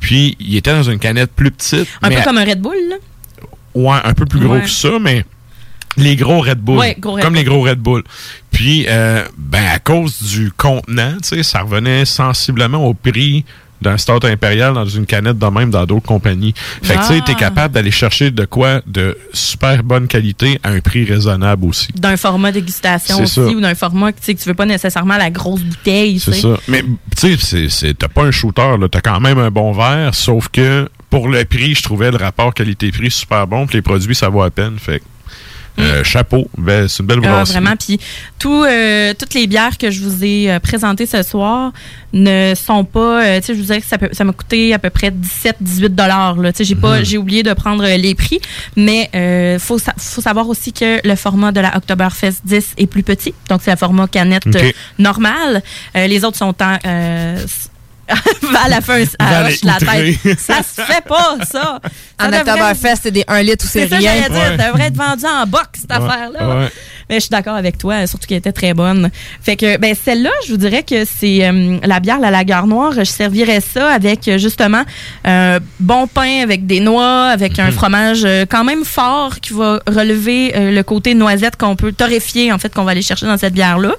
puis 0.00 0.36
il 0.40 0.56
était 0.56 0.72
dans 0.72 0.82
une 0.82 0.98
canette 0.98 1.32
plus 1.32 1.50
petite. 1.50 1.88
Un 2.02 2.08
mais 2.08 2.16
peu 2.16 2.20
à- 2.20 2.24
comme 2.24 2.38
un 2.38 2.44
Red 2.44 2.60
Bull, 2.60 2.76
là. 2.90 2.96
Ouais, 3.74 3.98
un 4.04 4.14
peu 4.14 4.24
plus 4.24 4.40
gros 4.40 4.54
Ouais. 4.54 4.60
que 4.62 4.68
ça, 4.68 4.98
mais 5.00 5.24
les 5.96 6.14
gros 6.16 6.40
Red 6.40 6.58
Bull. 6.58 6.78
Ouais, 6.78 6.96
gros 6.98 7.14
Red 7.14 7.22
comme 7.22 7.32
Bull. 7.34 7.38
les 7.42 7.44
gros 7.44 7.62
Red 7.62 7.78
Bull. 7.78 8.02
Puis, 8.52 8.86
euh, 8.88 9.24
ben, 9.36 9.64
à 9.72 9.78
cause 9.80 10.22
du 10.22 10.52
contenant, 10.56 11.14
tu 11.22 11.28
sais, 11.36 11.42
ça 11.42 11.60
revenait 11.62 12.04
sensiblement 12.04 12.86
au 12.86 12.94
prix 12.94 13.44
d'un 13.82 13.96
Stout 13.98 14.24
Impérial 14.24 14.74
dans 14.74 14.86
une 14.86 15.06
canette 15.06 15.38
de 15.38 15.46
même 15.46 15.70
dans 15.70 15.84
d'autres 15.84 16.06
compagnies. 16.06 16.54
Fait 16.82 16.94
que, 16.94 17.00
tu 17.00 17.06
sais, 17.06 17.20
t'es 17.26 17.32
Ah. 17.36 17.40
capable 17.40 17.74
d'aller 17.74 17.90
chercher 17.90 18.30
de 18.30 18.44
quoi 18.44 18.80
de 18.86 19.16
super 19.32 19.82
bonne 19.82 20.06
qualité 20.08 20.58
à 20.62 20.70
un 20.70 20.80
prix 20.80 21.04
raisonnable 21.04 21.66
aussi. 21.66 21.88
D'un 21.94 22.16
format 22.16 22.52
dégustation 22.52 23.22
aussi, 23.22 23.34
ça. 23.34 23.42
ou 23.42 23.60
d'un 23.60 23.74
format 23.74 24.12
que 24.12 24.20
tu 24.20 24.34
veux 24.46 24.54
pas 24.54 24.66
nécessairement 24.66 25.16
la 25.16 25.30
grosse 25.30 25.62
bouteille. 25.62 26.18
C'est 26.18 26.32
ça. 26.34 26.56
Mais, 26.68 26.82
tu 27.18 27.36
sais, 27.38 27.94
t'as 27.94 28.08
pas 28.08 28.22
un 28.24 28.30
shooter. 28.30 28.74
T'as 28.90 29.00
quand 29.00 29.20
même 29.20 29.38
un 29.38 29.50
bon 29.50 29.72
verre, 29.72 30.14
sauf 30.14 30.48
que 30.48 30.88
pour 31.10 31.28
le 31.28 31.44
prix, 31.44 31.74
je 31.74 31.82
trouvais 31.82 32.10
le 32.10 32.16
rapport 32.16 32.54
qualité-prix 32.54 33.10
super 33.10 33.46
bon, 33.46 33.66
puis 33.66 33.76
les 33.78 33.82
produits, 33.82 34.14
ça 34.14 34.28
vaut 34.28 34.42
à 34.42 34.50
peine. 34.50 34.78
Fait 34.78 35.02
euh, 35.78 36.04
chapeau. 36.04 36.48
Ben, 36.56 36.86
c'est 36.88 37.00
une 37.00 37.06
belle 37.06 37.20
Ah, 37.24 37.28
brasserie. 37.28 37.58
vraiment. 37.60 37.76
Puis 37.76 37.98
tout, 38.38 38.62
euh, 38.64 39.12
toutes 39.18 39.34
les 39.34 39.46
bières 39.46 39.76
que 39.78 39.90
je 39.90 40.00
vous 40.02 40.24
ai 40.24 40.50
euh, 40.52 40.58
présentées 40.60 41.06
ce 41.06 41.22
soir 41.22 41.72
ne 42.12 42.54
sont 42.54 42.84
pas. 42.84 43.24
euh, 43.24 43.40
tu 43.40 43.46
sais, 43.46 43.52
je 43.54 43.58
vous 43.58 43.62
disais 43.62 43.80
que 43.80 43.86
ça, 43.86 43.98
peut- 43.98 44.10
ça 44.12 44.22
m'a 44.24 44.32
coûté 44.32 44.72
à 44.72 44.78
peu 44.78 44.90
près 44.90 45.10
17-18 45.10 45.94
dollars. 45.94 46.36
Tu 46.36 46.50
sais, 46.54 46.64
j'ai 46.64 46.74
pas, 46.76 46.98
Mhm. 46.98 47.04
j'ai 47.04 47.18
oublié 47.18 47.42
de 47.42 47.52
prendre 47.54 47.84
les 47.84 48.14
prix, 48.14 48.40
mais 48.76 49.10
euh, 49.14 49.58
faut 49.58 49.78
sa- 49.78 49.94
faut 49.98 50.20
savoir 50.20 50.48
aussi 50.48 50.72
que 50.72 51.06
le 51.06 51.16
format 51.16 51.50
de 51.50 51.60
la 51.60 51.76
Oktoberfest 51.76 52.42
10 52.44 52.74
est 52.78 52.86
plus 52.86 53.02
petit, 53.02 53.34
donc 53.48 53.60
c'est 53.64 53.72
le 53.72 53.76
format 53.76 54.06
canette 54.06 54.46
Ok. 54.46 54.56
euh, 54.56 54.70
normale. 54.98 55.62
Les 55.94 56.24
autres 56.24 56.36
sont 56.38 56.54
en 56.62 56.76
Val 58.42 58.72
a 58.72 58.80
fait 58.80 59.08
un 59.18 59.24
Val 59.30 59.46
à 59.46 59.50
la 59.64 59.78
tête. 59.78 60.38
Ça 60.40 60.58
se 60.62 60.80
fait 60.82 61.04
pas, 61.06 61.36
ça. 61.42 61.46
Ça 61.50 61.80
En 62.20 62.26
devrait- 62.26 62.40
Oktoberfest, 62.40 62.96
c'est 63.02 63.10
des 63.10 63.24
1 63.26 63.42
litre 63.42 63.64
ou 63.64 63.68
c'est 63.68 63.82
c'est 63.84 63.88
ça, 63.88 63.96
rien. 63.96 64.12
j'allais 64.24 64.28
dire. 64.34 64.58
Ça 64.58 64.68
devrait 64.68 64.86
être 64.88 64.96
vendu 64.96 65.24
en 65.26 65.46
box, 65.46 65.66
cette 65.80 65.90
Ouais, 65.90 65.96
affaire-là. 65.96 66.56
ouais. 66.58 66.72
Mais 67.08 67.16
je 67.16 67.20
suis 67.20 67.30
d'accord 67.30 67.54
avec 67.56 67.78
toi, 67.78 68.06
surtout 68.06 68.26
qu'elle 68.26 68.38
était 68.38 68.52
très 68.52 68.74
bonne. 68.74 69.10
Fait 69.42 69.56
que, 69.56 69.76
ben, 69.78 69.94
celle-là, 69.94 70.30
je 70.46 70.52
vous 70.52 70.58
dirais 70.58 70.82
que 70.82 71.04
c'est 71.04 71.46
euh, 71.46 71.78
la 71.84 72.00
bière, 72.00 72.18
la 72.18 72.30
lagueur 72.30 72.66
noire. 72.66 72.92
Je 72.96 73.04
servirais 73.04 73.60
ça 73.60 73.88
avec, 73.90 74.26
euh, 74.28 74.38
justement, 74.38 74.82
un 75.24 75.58
bon 75.80 76.06
pain 76.06 76.40
avec 76.42 76.66
des 76.66 76.80
noix, 76.80 77.26
avec 77.26 77.58
Mhm. 77.58 77.66
un 77.66 77.70
fromage 77.70 78.22
euh, 78.24 78.46
quand 78.48 78.64
même 78.64 78.84
fort 78.84 79.40
qui 79.40 79.52
va 79.52 79.80
relever 79.86 80.52
euh, 80.56 80.70
le 80.72 80.82
côté 80.82 81.14
noisette 81.14 81.56
qu'on 81.56 81.76
peut 81.76 81.92
torréfier, 81.92 82.52
en 82.52 82.58
fait, 82.58 82.72
qu'on 82.74 82.84
va 82.84 82.92
aller 82.92 83.02
chercher 83.02 83.26
dans 83.26 83.36
cette 83.36 83.54
bière-là, 83.54 83.92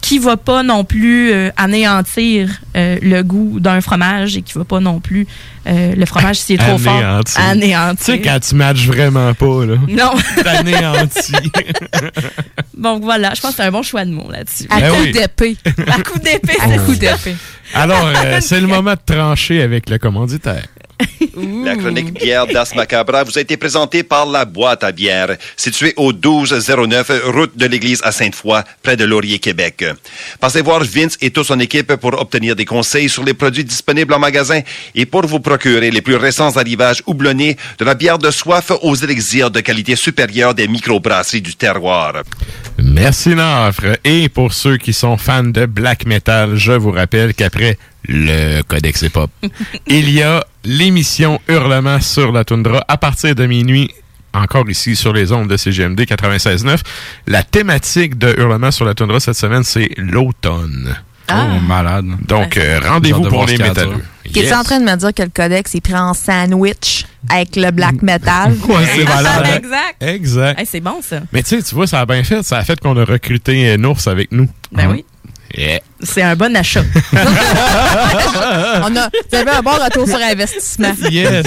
qui 0.00 0.18
va 0.18 0.36
pas 0.36 0.62
non 0.62 0.84
plus 0.84 1.32
euh, 1.32 1.50
anéantir 1.56 2.50
euh, 2.76 2.98
le 3.02 3.22
goût 3.22 3.58
d'un 3.60 3.80
fromage 3.80 4.36
et 4.36 4.42
qui 4.42 4.52
va 4.54 4.64
pas 4.64 4.80
non 4.80 5.00
plus, 5.00 5.26
euh, 5.66 5.94
le 5.94 6.06
fromage, 6.06 6.36
s'il 6.36 6.54
est 6.60 6.64
trop 6.64 6.78
fort, 6.78 7.20
anéantir. 7.36 7.96
Tu 7.98 8.12
sais, 8.12 8.20
quand 8.20 8.40
tu 8.40 8.54
matches 8.54 8.86
vraiment 8.86 9.34
pas, 9.34 9.66
là. 9.66 9.74
Non. 9.88 10.12
T'anéantis. 10.42 11.32
Donc 12.76 13.02
voilà, 13.02 13.34
je 13.34 13.40
pense 13.40 13.50
que 13.50 13.56
c'est 13.58 13.64
un 13.64 13.70
bon 13.70 13.82
choix 13.82 14.04
de 14.04 14.10
mots 14.10 14.30
là-dessus. 14.30 14.66
À 14.70 14.80
Ben 14.80 14.90
coup 14.90 15.00
oui. 15.02 15.12
d'épée. 15.12 15.56
À 15.86 16.02
coup 16.02 16.18
d'épée, 16.18 16.56
À 16.60 16.78
coup 16.78 16.94
d'épée. 16.94 17.36
Alors, 17.74 18.06
euh, 18.06 18.38
c'est 18.40 18.60
le 18.60 18.66
moment 18.66 18.94
de 18.94 19.14
trancher 19.14 19.62
avec 19.62 19.90
le 19.90 19.98
commanditaire. 19.98 20.64
La 21.64 21.76
chronique 21.76 22.12
bière 22.14 22.46
d'As 22.46 22.74
Macabra 22.74 23.24
vous 23.24 23.38
a 23.38 23.40
été 23.40 23.56
présentée 23.56 24.02
par 24.02 24.26
la 24.26 24.44
boîte 24.44 24.84
à 24.84 24.92
bière, 24.92 25.36
située 25.56 25.94
au 25.96 26.12
1209 26.12 27.22
route 27.26 27.56
de 27.56 27.66
l'église 27.66 28.00
à 28.04 28.12
Sainte-Foy, 28.12 28.62
près 28.82 28.96
de 28.96 29.04
Laurier, 29.04 29.38
Québec. 29.38 29.84
Passez 30.40 30.62
voir 30.62 30.82
Vince 30.84 31.16
et 31.20 31.30
toute 31.30 31.46
son 31.46 31.60
équipe 31.60 31.94
pour 31.96 32.20
obtenir 32.20 32.56
des 32.56 32.64
conseils 32.64 33.08
sur 33.08 33.24
les 33.24 33.34
produits 33.34 33.64
disponibles 33.64 34.14
en 34.14 34.18
magasin 34.18 34.60
et 34.94 35.06
pour 35.06 35.26
vous 35.26 35.40
procurer 35.40 35.90
les 35.90 36.02
plus 36.02 36.16
récents 36.16 36.56
arrivages 36.56 37.02
houblonnés 37.06 37.56
de 37.78 37.84
la 37.84 37.94
bière 37.94 38.18
de 38.18 38.30
soif 38.30 38.72
aux 38.82 38.94
élixirs 38.94 39.50
de 39.50 39.60
qualité 39.60 39.96
supérieure 39.96 40.54
des 40.54 40.68
microbrasseries 40.68 41.42
du 41.42 41.54
terroir. 41.54 42.22
Merci 42.78 43.30
Nafre. 43.30 43.96
Et 44.04 44.28
pour 44.28 44.52
ceux 44.52 44.76
qui 44.76 44.92
sont 44.92 45.16
fans 45.16 45.44
de 45.44 45.66
black 45.66 46.06
metal, 46.06 46.56
je 46.56 46.72
vous 46.72 46.90
rappelle 46.90 47.34
qu'après 47.34 47.78
le 48.08 48.62
Codex 48.62 49.02
Hip-Hop, 49.02 49.30
il 49.86 50.10
y 50.10 50.22
a 50.22 50.44
l'émission 50.64 51.40
Hurlement 51.48 52.00
sur 52.00 52.32
la 52.32 52.44
toundra 52.44 52.84
à 52.88 52.96
partir 52.96 53.34
de 53.34 53.46
minuit. 53.46 53.90
Encore 54.32 54.68
ici 54.70 54.94
sur 54.94 55.12
les 55.12 55.32
ondes 55.32 55.48
de 55.48 55.56
CGMD 55.56 56.00
96.9. 56.02 56.78
La 57.26 57.42
thématique 57.42 58.16
de 58.16 58.32
Hurlement 58.38 58.70
sur 58.70 58.84
la 58.84 58.94
toundra 58.94 59.18
cette 59.18 59.34
semaine, 59.34 59.64
c'est 59.64 59.90
l'automne. 59.96 60.96
Ah. 61.26 61.46
Oh, 61.56 61.60
malade. 61.60 62.06
Donc, 62.26 62.56
euh, 62.56 62.80
rendez-vous 62.84 63.22
pour 63.22 63.46
les 63.46 63.56
métalleux. 63.58 63.94
dire. 64.24 64.32
Qu'es-tu 64.32 64.54
en 64.54 64.62
train 64.64 64.78
de 64.80 64.84
me 64.84 64.96
dire 64.96 65.12
que 65.14 65.22
le 65.22 65.28
codex 65.34 65.74
est 65.74 65.80
pris 65.80 65.94
en 65.94 66.14
sandwich 66.14 67.06
avec 67.28 67.56
le 67.56 67.70
black 67.70 68.02
metal? 68.02 68.52
Ouais, 68.68 68.86
c'est 68.96 69.04
malade. 69.04 69.44
hein? 69.46 69.56
exact. 69.56 70.02
Exact. 70.02 70.60
Hey, 70.60 70.66
c'est 70.66 70.80
bon, 70.80 71.00
ça. 71.02 71.20
Mais 71.32 71.42
tu 71.42 71.50
sais, 71.56 71.62
tu 71.62 71.74
vois, 71.74 71.86
ça 71.86 72.00
a 72.00 72.06
bien 72.06 72.22
fait. 72.24 72.42
Ça 72.44 72.58
a 72.58 72.64
fait 72.64 72.78
qu'on 72.80 72.96
a 72.96 73.04
recruté 73.04 73.68
euh, 73.70 73.76
Nours 73.76 74.06
avec 74.06 74.30
nous. 74.32 74.48
Ben 74.72 74.90
oui. 74.90 75.04
Yeah. 75.56 75.80
C'est 76.02 76.22
un 76.22 76.34
bon 76.36 76.54
achat. 76.56 76.82
On 78.82 78.96
a, 78.96 79.10
vous 79.30 79.36
avez 79.38 79.50
un 79.50 79.62
bon 79.62 79.70
retour 79.72 80.06
sur 80.06 80.18
investissement. 80.18 80.92
Yes. 81.10 81.44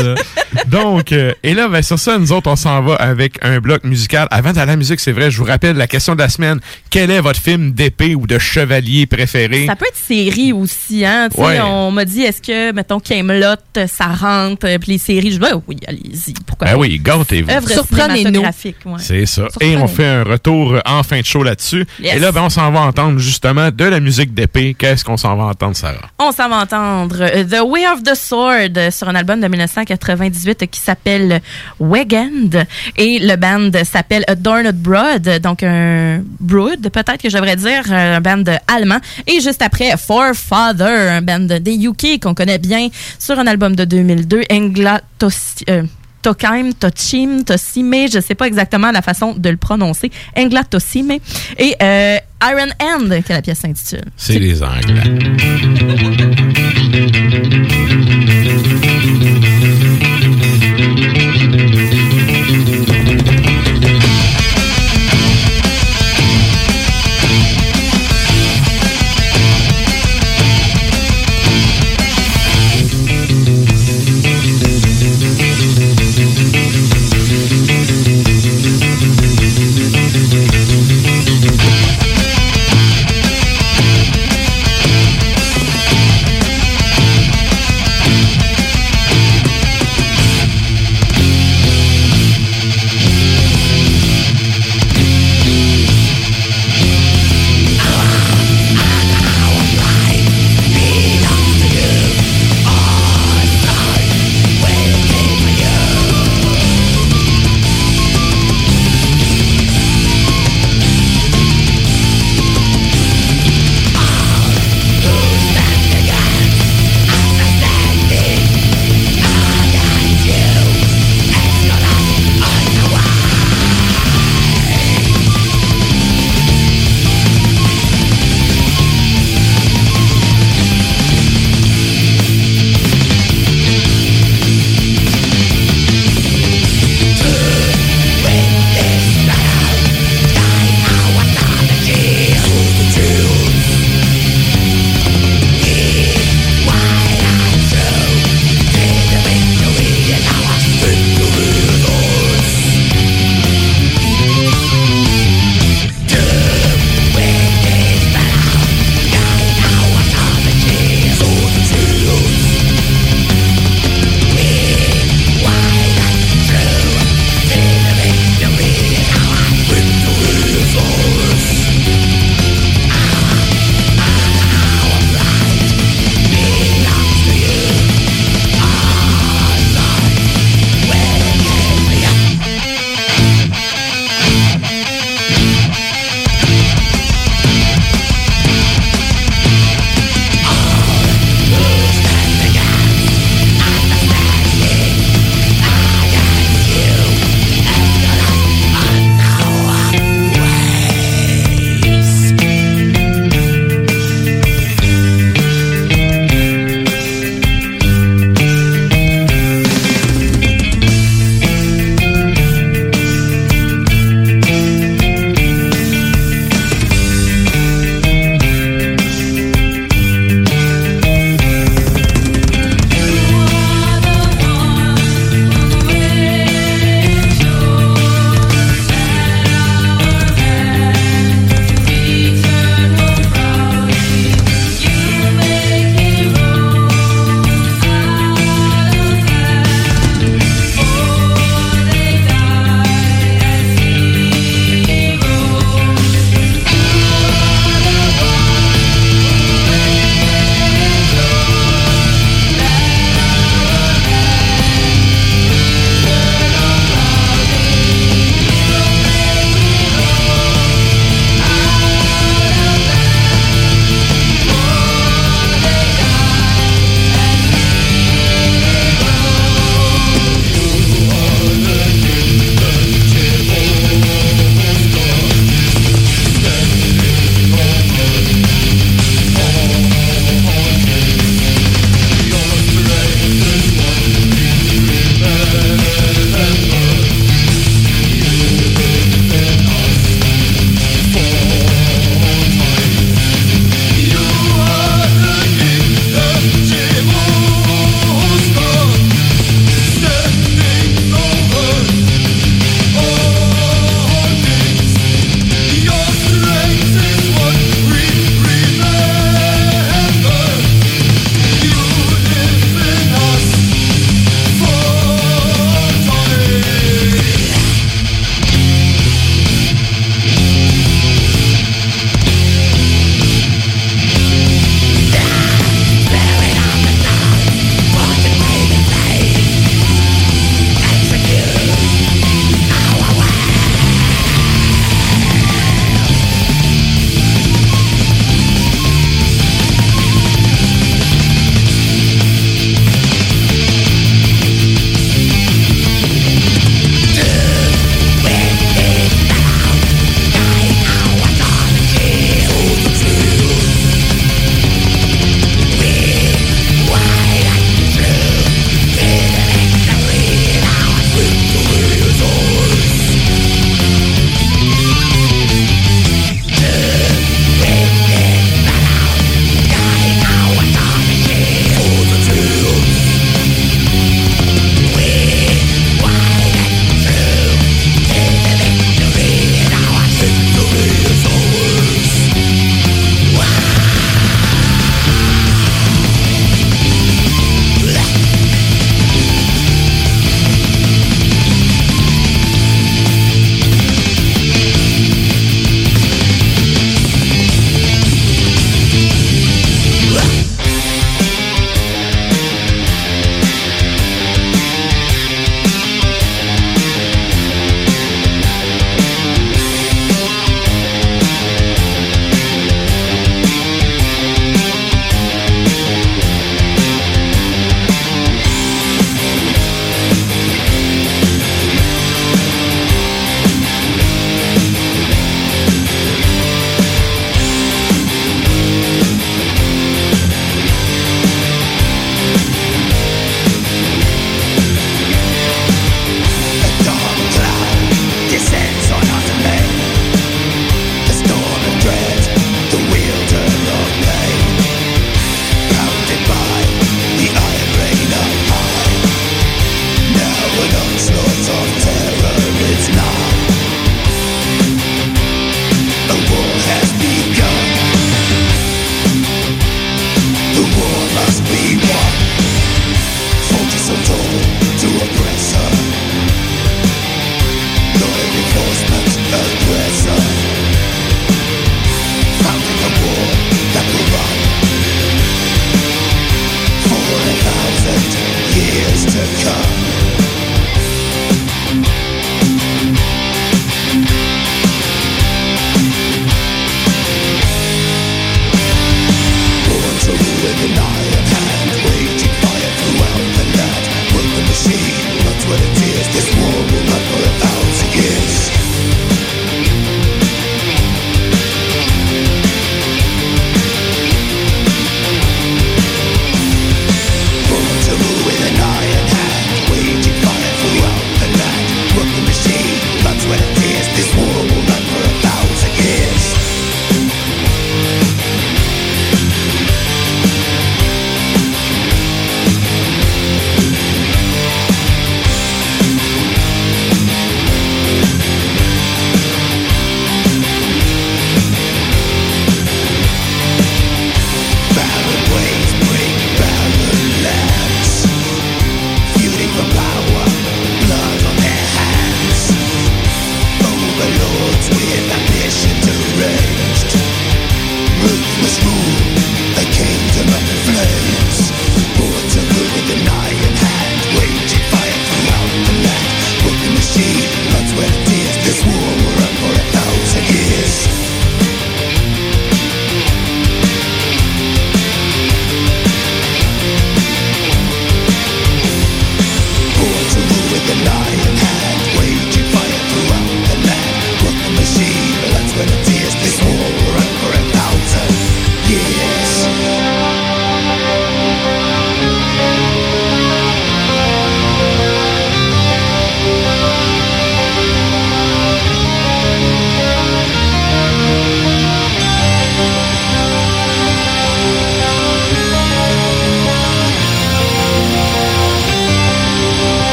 Donc, 0.67 1.11
euh, 1.11 1.31
et 1.41 1.53
là, 1.53 1.67
ben, 1.67 1.81
sur 1.81 1.97
ça, 1.97 2.17
nous 2.17 2.31
autres, 2.31 2.49
on 2.49 2.55
s'en 2.55 2.81
va 2.81 2.95
avec 2.95 3.39
un 3.41 3.59
bloc 3.59 3.83
musical. 3.85 4.27
Avant 4.29 4.49
d'aller 4.51 4.61
à 4.61 4.65
la 4.73 4.75
musique, 4.75 4.99
c'est 4.99 5.11
vrai, 5.11 5.31
je 5.31 5.37
vous 5.37 5.45
rappelle 5.45 5.77
la 5.77 5.87
question 5.87 6.15
de 6.15 6.19
la 6.19 6.29
semaine. 6.29 6.59
Quel 6.89 7.09
est 7.11 7.21
votre 7.21 7.39
film 7.39 7.71
d'épée 7.71 8.13
ou 8.15 8.27
de 8.27 8.37
chevalier 8.37 9.05
préféré? 9.07 9.65
Ça 9.67 9.75
peut 9.75 9.85
être 9.87 9.97
série 9.97 10.51
aussi, 10.53 11.05
hein. 11.05 11.29
Tu 11.29 11.37
sais, 11.37 11.41
Ouais. 11.43 11.59
On 11.61 11.91
m'a 11.91 12.05
dit, 12.05 12.21
est-ce 12.23 12.41
que, 12.41 12.71
mettons, 12.73 12.99
Camelot, 12.99 13.55
ça 13.87 14.05
rentre, 14.07 14.67
euh, 14.67 14.77
puis 14.79 14.93
les 14.93 14.97
séries, 14.97 15.29
je 15.31 15.35
dis, 15.35 15.39
ben 15.39 15.61
oui, 15.67 15.77
allez-y, 15.87 16.33
pourquoi 16.45 16.67
Ben 16.67 16.73
pas. 16.73 16.79
oui, 16.79 16.99
gâtez-vous. 17.01 17.67
Surprenez-nous. 17.67 18.41
ouais. 18.41 18.51
C'est 18.99 19.25
ça. 19.25 19.47
Et 19.61 19.75
on 19.77 19.87
fait 19.87 20.05
un 20.05 20.23
retour 20.23 20.77
en 20.85 21.03
fin 21.03 21.19
de 21.19 21.25
show 21.25 21.41
là-dessus. 21.43 21.85
Yes. 22.01 22.15
Et 22.15 22.19
là, 22.19 22.31
ben, 22.31 22.41
on 22.43 22.49
s'en 22.49 22.69
va 22.71 22.81
entendre 22.81 23.17
justement 23.19 23.71
de 23.71 23.85
la 23.85 23.99
musique 23.99 24.33
d'épée. 24.33 24.42
Qu'est-ce 24.77 25.03
qu'on 25.03 25.17
s'en 25.17 25.35
va 25.35 25.45
entendre, 25.45 25.75
Sarah? 25.75 26.09
On 26.19 26.31
s'en 26.31 26.49
va 26.49 26.57
entendre 26.57 27.17
euh, 27.21 27.43
The 27.43 27.61
Way 27.65 27.87
of 27.87 28.03
the 28.03 28.15
Sword 28.15 28.77
euh, 28.77 28.91
sur 28.91 29.07
un 29.07 29.15
album 29.15 29.39
de 29.39 29.47
1998 29.47 30.67
qui 30.69 30.79
s'appelle 30.79 31.41
Wegend 31.79 32.65
et 32.97 33.19
le 33.19 33.35
band 33.35 33.71
s'appelle 33.83 34.23
Adorned 34.27 34.75
Brood, 34.75 35.39
donc 35.41 35.63
un 35.63 36.21
brood 36.39 36.89
peut-être 36.89 37.21
que 37.21 37.29
je 37.29 37.37
dire, 37.55 37.83
euh, 37.91 38.17
un 38.17 38.21
band 38.21 38.43
allemand. 38.67 38.99
Et 39.27 39.41
juste 39.41 39.61
après 39.61 39.95
Forefather, 39.97 41.11
un 41.17 41.21
band 41.21 41.59
des 41.59 41.75
UK 41.75 42.21
qu'on 42.21 42.33
connaît 42.33 42.59
bien 42.59 42.89
sur 43.19 43.37
un 43.39 43.47
album 43.47 43.75
de 43.75 43.85
2002, 43.85 44.43
Englatos... 44.51 45.63
euh, 45.69 45.83
Tokheim, 46.23 46.73
Tochim, 46.73 47.43
Tosime, 47.43 48.07
je 48.11 48.19
sais 48.21 48.33
pas 48.33 48.47
exactement 48.47 48.91
la 48.91 49.01
façon 49.01 49.33
de 49.33 49.49
le 49.49 49.57
prononcer. 49.57 50.09
Engla 50.35 50.63
Tosime. 50.63 51.17
Et 51.59 51.75
euh, 51.81 52.17
Iron 52.43 52.71
Hand, 52.81 53.23
que 53.23 53.33
la 53.33 53.41
pièce 53.41 53.59
s'intitule. 53.59 54.05
C'est 54.15 54.39
les 54.39 54.63
Anglais. 54.63 55.03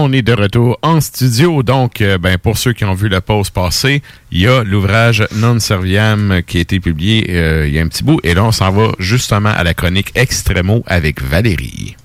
On 0.00 0.12
est 0.12 0.22
de 0.22 0.32
retour 0.32 0.78
en 0.82 1.00
studio. 1.00 1.64
Donc, 1.64 2.00
euh, 2.02 2.18
ben, 2.18 2.38
pour 2.38 2.56
ceux 2.56 2.72
qui 2.72 2.84
ont 2.84 2.94
vu 2.94 3.08
la 3.08 3.20
pause 3.20 3.50
passée, 3.50 4.00
il 4.30 4.40
y 4.40 4.46
a 4.46 4.62
l'ouvrage 4.62 5.26
Non 5.34 5.58
Serviam 5.58 6.40
qui 6.46 6.58
a 6.58 6.60
été 6.60 6.78
publié 6.78 7.26
euh, 7.30 7.66
il 7.66 7.74
y 7.74 7.80
a 7.80 7.82
un 7.82 7.88
petit 7.88 8.04
bout. 8.04 8.20
Et 8.22 8.32
là, 8.32 8.44
on 8.44 8.52
s'en 8.52 8.70
va 8.70 8.92
justement 9.00 9.48
à 9.48 9.64
la 9.64 9.74
chronique 9.74 10.12
Extremo 10.14 10.84
avec 10.86 11.20
Valérie. 11.20 11.96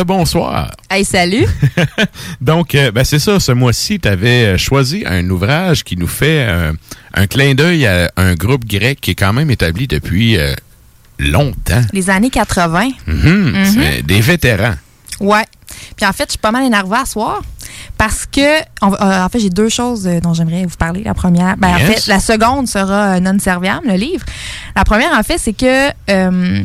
Rebonsoir. 0.00 0.70
Hey, 0.90 1.04
salut. 1.04 1.46
Donc, 2.40 2.74
euh, 2.74 2.90
ben, 2.90 3.04
c'est 3.04 3.18
ça, 3.18 3.40
ce 3.40 3.52
mois-ci, 3.52 3.98
tu 3.98 4.08
avais 4.08 4.58
choisi 4.58 5.04
un 5.06 5.28
ouvrage 5.30 5.84
qui 5.84 5.96
nous 5.96 6.06
fait 6.06 6.44
euh, 6.48 6.72
un 7.14 7.26
clin 7.26 7.54
d'œil 7.54 7.86
à 7.86 8.10
un 8.16 8.34
groupe 8.34 8.64
grec 8.66 9.00
qui 9.00 9.12
est 9.12 9.14
quand 9.14 9.32
même 9.32 9.50
établi 9.50 9.86
depuis 9.86 10.36
euh, 10.36 10.54
longtemps. 11.18 11.80
Les 11.92 12.10
années 12.10 12.30
80. 12.30 12.90
Mhm, 13.06 13.16
Mhm. 13.52 13.64
c'est 13.66 14.02
Des 14.02 14.20
vétérans. 14.20 14.74
Ouais. 15.20 15.44
Puis 15.96 16.04
en 16.06 16.12
fait, 16.12 16.24
je 16.26 16.32
suis 16.32 16.38
pas 16.38 16.50
mal 16.52 16.64
énervée 16.64 16.96
à 16.96 17.06
soir 17.06 17.42
parce 17.96 18.26
que, 18.26 18.60
on 18.82 18.92
euh, 18.92 19.24
en 19.24 19.28
fait, 19.30 19.38
j'ai 19.40 19.48
deux 19.50 19.70
choses 19.70 20.06
euh, 20.06 20.20
dont 20.20 20.34
j'aimerais 20.34 20.66
vous 20.66 20.76
parler. 20.76 21.02
La 21.04 21.14
première, 21.14 21.56
ben, 21.56 21.68
en 21.74 21.78
fait, 21.78 22.06
la 22.06 22.20
seconde 22.20 22.68
sera 22.68 23.16
euh, 23.16 23.20
Non 23.20 23.38
Serviam, 23.38 23.80
le 23.86 23.94
livre. 23.94 24.24
La 24.74 24.84
première, 24.84 25.12
en 25.18 25.22
fait, 25.22 25.38
c'est 25.38 25.54
que 25.54 25.88
euh, 26.10 26.62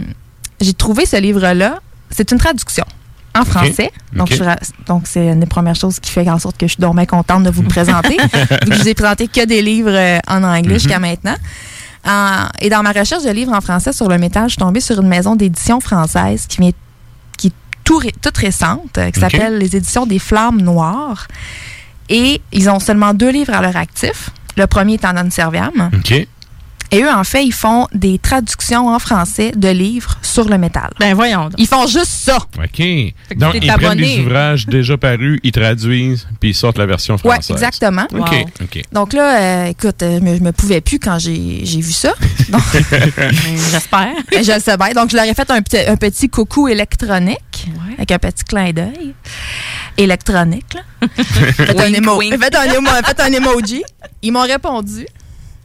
j'ai 0.60 0.74
trouvé 0.74 1.06
ce 1.06 1.16
livre-là. 1.16 1.80
C'est 2.10 2.30
une 2.32 2.38
traduction 2.38 2.84
en 3.40 3.46
français. 3.46 3.92
Donc, 4.14 4.30
je 4.34 4.44
donc, 4.88 5.04
c'est 5.06 5.28
une 5.28 5.40
des 5.40 5.46
premières 5.46 5.76
choses 5.76 6.00
qui 6.00 6.12
fait 6.12 6.30
en 6.30 6.38
sorte 6.40 6.58
que 6.58 6.68
je 6.68 6.74
suis 6.74 6.82
donc 6.82 6.96
bien 6.96 7.06
contente 7.06 7.44
de 7.44 7.50
vous 7.50 7.62
le 7.62 7.68
présenter. 7.78 8.18
que 8.18 8.74
je 8.74 8.82
vous 8.82 8.88
ai 8.90 8.94
présenté 8.94 9.28
que 9.28 9.46
des 9.46 9.62
livres 9.62 9.92
euh, 9.94 10.20
en 10.28 10.44
anglais 10.44 10.74
Mhm. 10.74 10.80
jusqu'à 10.80 11.00
maintenant. 11.00 11.36
En- 12.06 12.48
et 12.60 12.70
dans 12.70 12.82
ma 12.84 12.92
recherche 12.92 13.24
de 13.24 13.30
livres 13.32 13.54
en 13.54 13.62
français 13.62 13.94
sur 13.94 14.10
le 14.10 14.18
métal, 14.18 14.46
je 14.46 14.54
suis 14.54 14.58
tombée 14.58 14.82
sur 14.82 15.00
une 15.00 15.08
maison 15.08 15.36
d'édition 15.36 15.80
française 15.80 16.46
qui 16.48 16.60
vient 16.62 16.72
qui 17.38 17.48
est 17.48 17.54
tout 17.84 17.98
ré- 17.98 18.14
toute 18.22 18.38
récente, 18.38 18.98
euh, 18.98 19.12
qui 19.12 19.20
s'appelle 19.20 19.58
les 19.58 19.76
éditions 19.76 20.06
des 20.06 20.20
Flammes 20.20 20.62
Noires. 20.62 21.28
Et 22.10 22.42
ils 22.52 22.70
ont 22.70 22.80
seulement 22.80 23.14
deux 23.14 23.30
livres 23.32 23.54
à 23.54 23.62
leur 23.62 23.78
actif. 23.78 24.32
Le 24.58 24.68
premier 24.68 24.96
est 24.96 25.06
en 25.06 25.14
non-serviam. 25.14 25.90
OK. 25.94 26.28
Et 26.92 27.02
eux, 27.04 27.10
en 27.10 27.24
fait, 27.24 27.46
ils 27.46 27.54
font 27.54 27.88
des 27.94 28.20
traductions 28.20 28.88
en 28.90 29.00
français 29.00 29.52
de 29.56 29.70
livres 29.70 30.18
sur 30.22 30.44
le 30.50 30.58
métal. 30.58 30.90
Ben 31.00 31.14
voyons. 31.14 31.50
Ils 31.58 31.68
font 31.68 31.88
juste 31.88 32.08
ça. 32.12 32.38
OK. 32.38 32.82
Donc, 33.38 33.54
ils 33.56 33.60
prennent 33.62 33.70
abonné. 33.70 34.18
des 34.18 34.22
ouvrages 34.24 34.66
déjà 34.68 34.98
parus, 34.98 35.40
ils 35.44 35.52
traduisent, 35.54 36.28
puis 36.40 36.50
ils 36.50 36.54
sortent 36.54 36.78
la 36.78 36.86
version 36.86 37.16
Ouais, 37.24 37.36
française. 37.36 37.52
exactement. 37.52 38.06
OK. 38.14 38.30
Wow. 38.32 38.66
OK. 38.66 38.82
Donc 38.92 39.14
là, 39.14 39.40
euh, 39.40 39.66
écoute, 39.68 40.04
euh, 40.04 40.20
je 40.20 40.24
me, 40.24 40.36
je 40.38 40.42
me 40.44 40.52
pouvais 40.52 40.82
plus 40.82 41.00
quand 41.00 41.18
j'ai 41.18 41.64
vu 41.64 41.92
ça. 41.94 42.14
Donc, 42.50 42.62
J'espère. 43.72 44.14
je 44.32 44.52
le 44.54 44.60
sais 44.60 44.78
bien. 44.78 44.92
Donc, 44.94 45.12
je 45.12 45.16
leur 45.16 45.26
ai 45.26 45.34
fait 45.34 45.50
un, 45.50 45.62
petit- 45.62 45.88
un 45.88 45.96
petit 45.96 46.30
coucou 46.30 46.68
électronique 46.68 47.68
avec 47.98 48.12
un 48.12 48.20
petit 48.20 48.44
clin 48.44 48.72
d'œil. 48.72 49.14
Électronique, 49.98 50.74
là. 50.76 50.82
Faites 51.24 51.80
un, 51.80 51.90
émo- 51.92 52.18
wink. 52.18 52.38
faites 52.42 52.56
un 52.56 52.66
émo- 52.66 53.06
faites 53.06 53.20
un 53.20 53.32
emoji. 53.32 53.84
Ils 54.22 54.32
m'ont 54.32 54.42
répondu. 54.42 55.06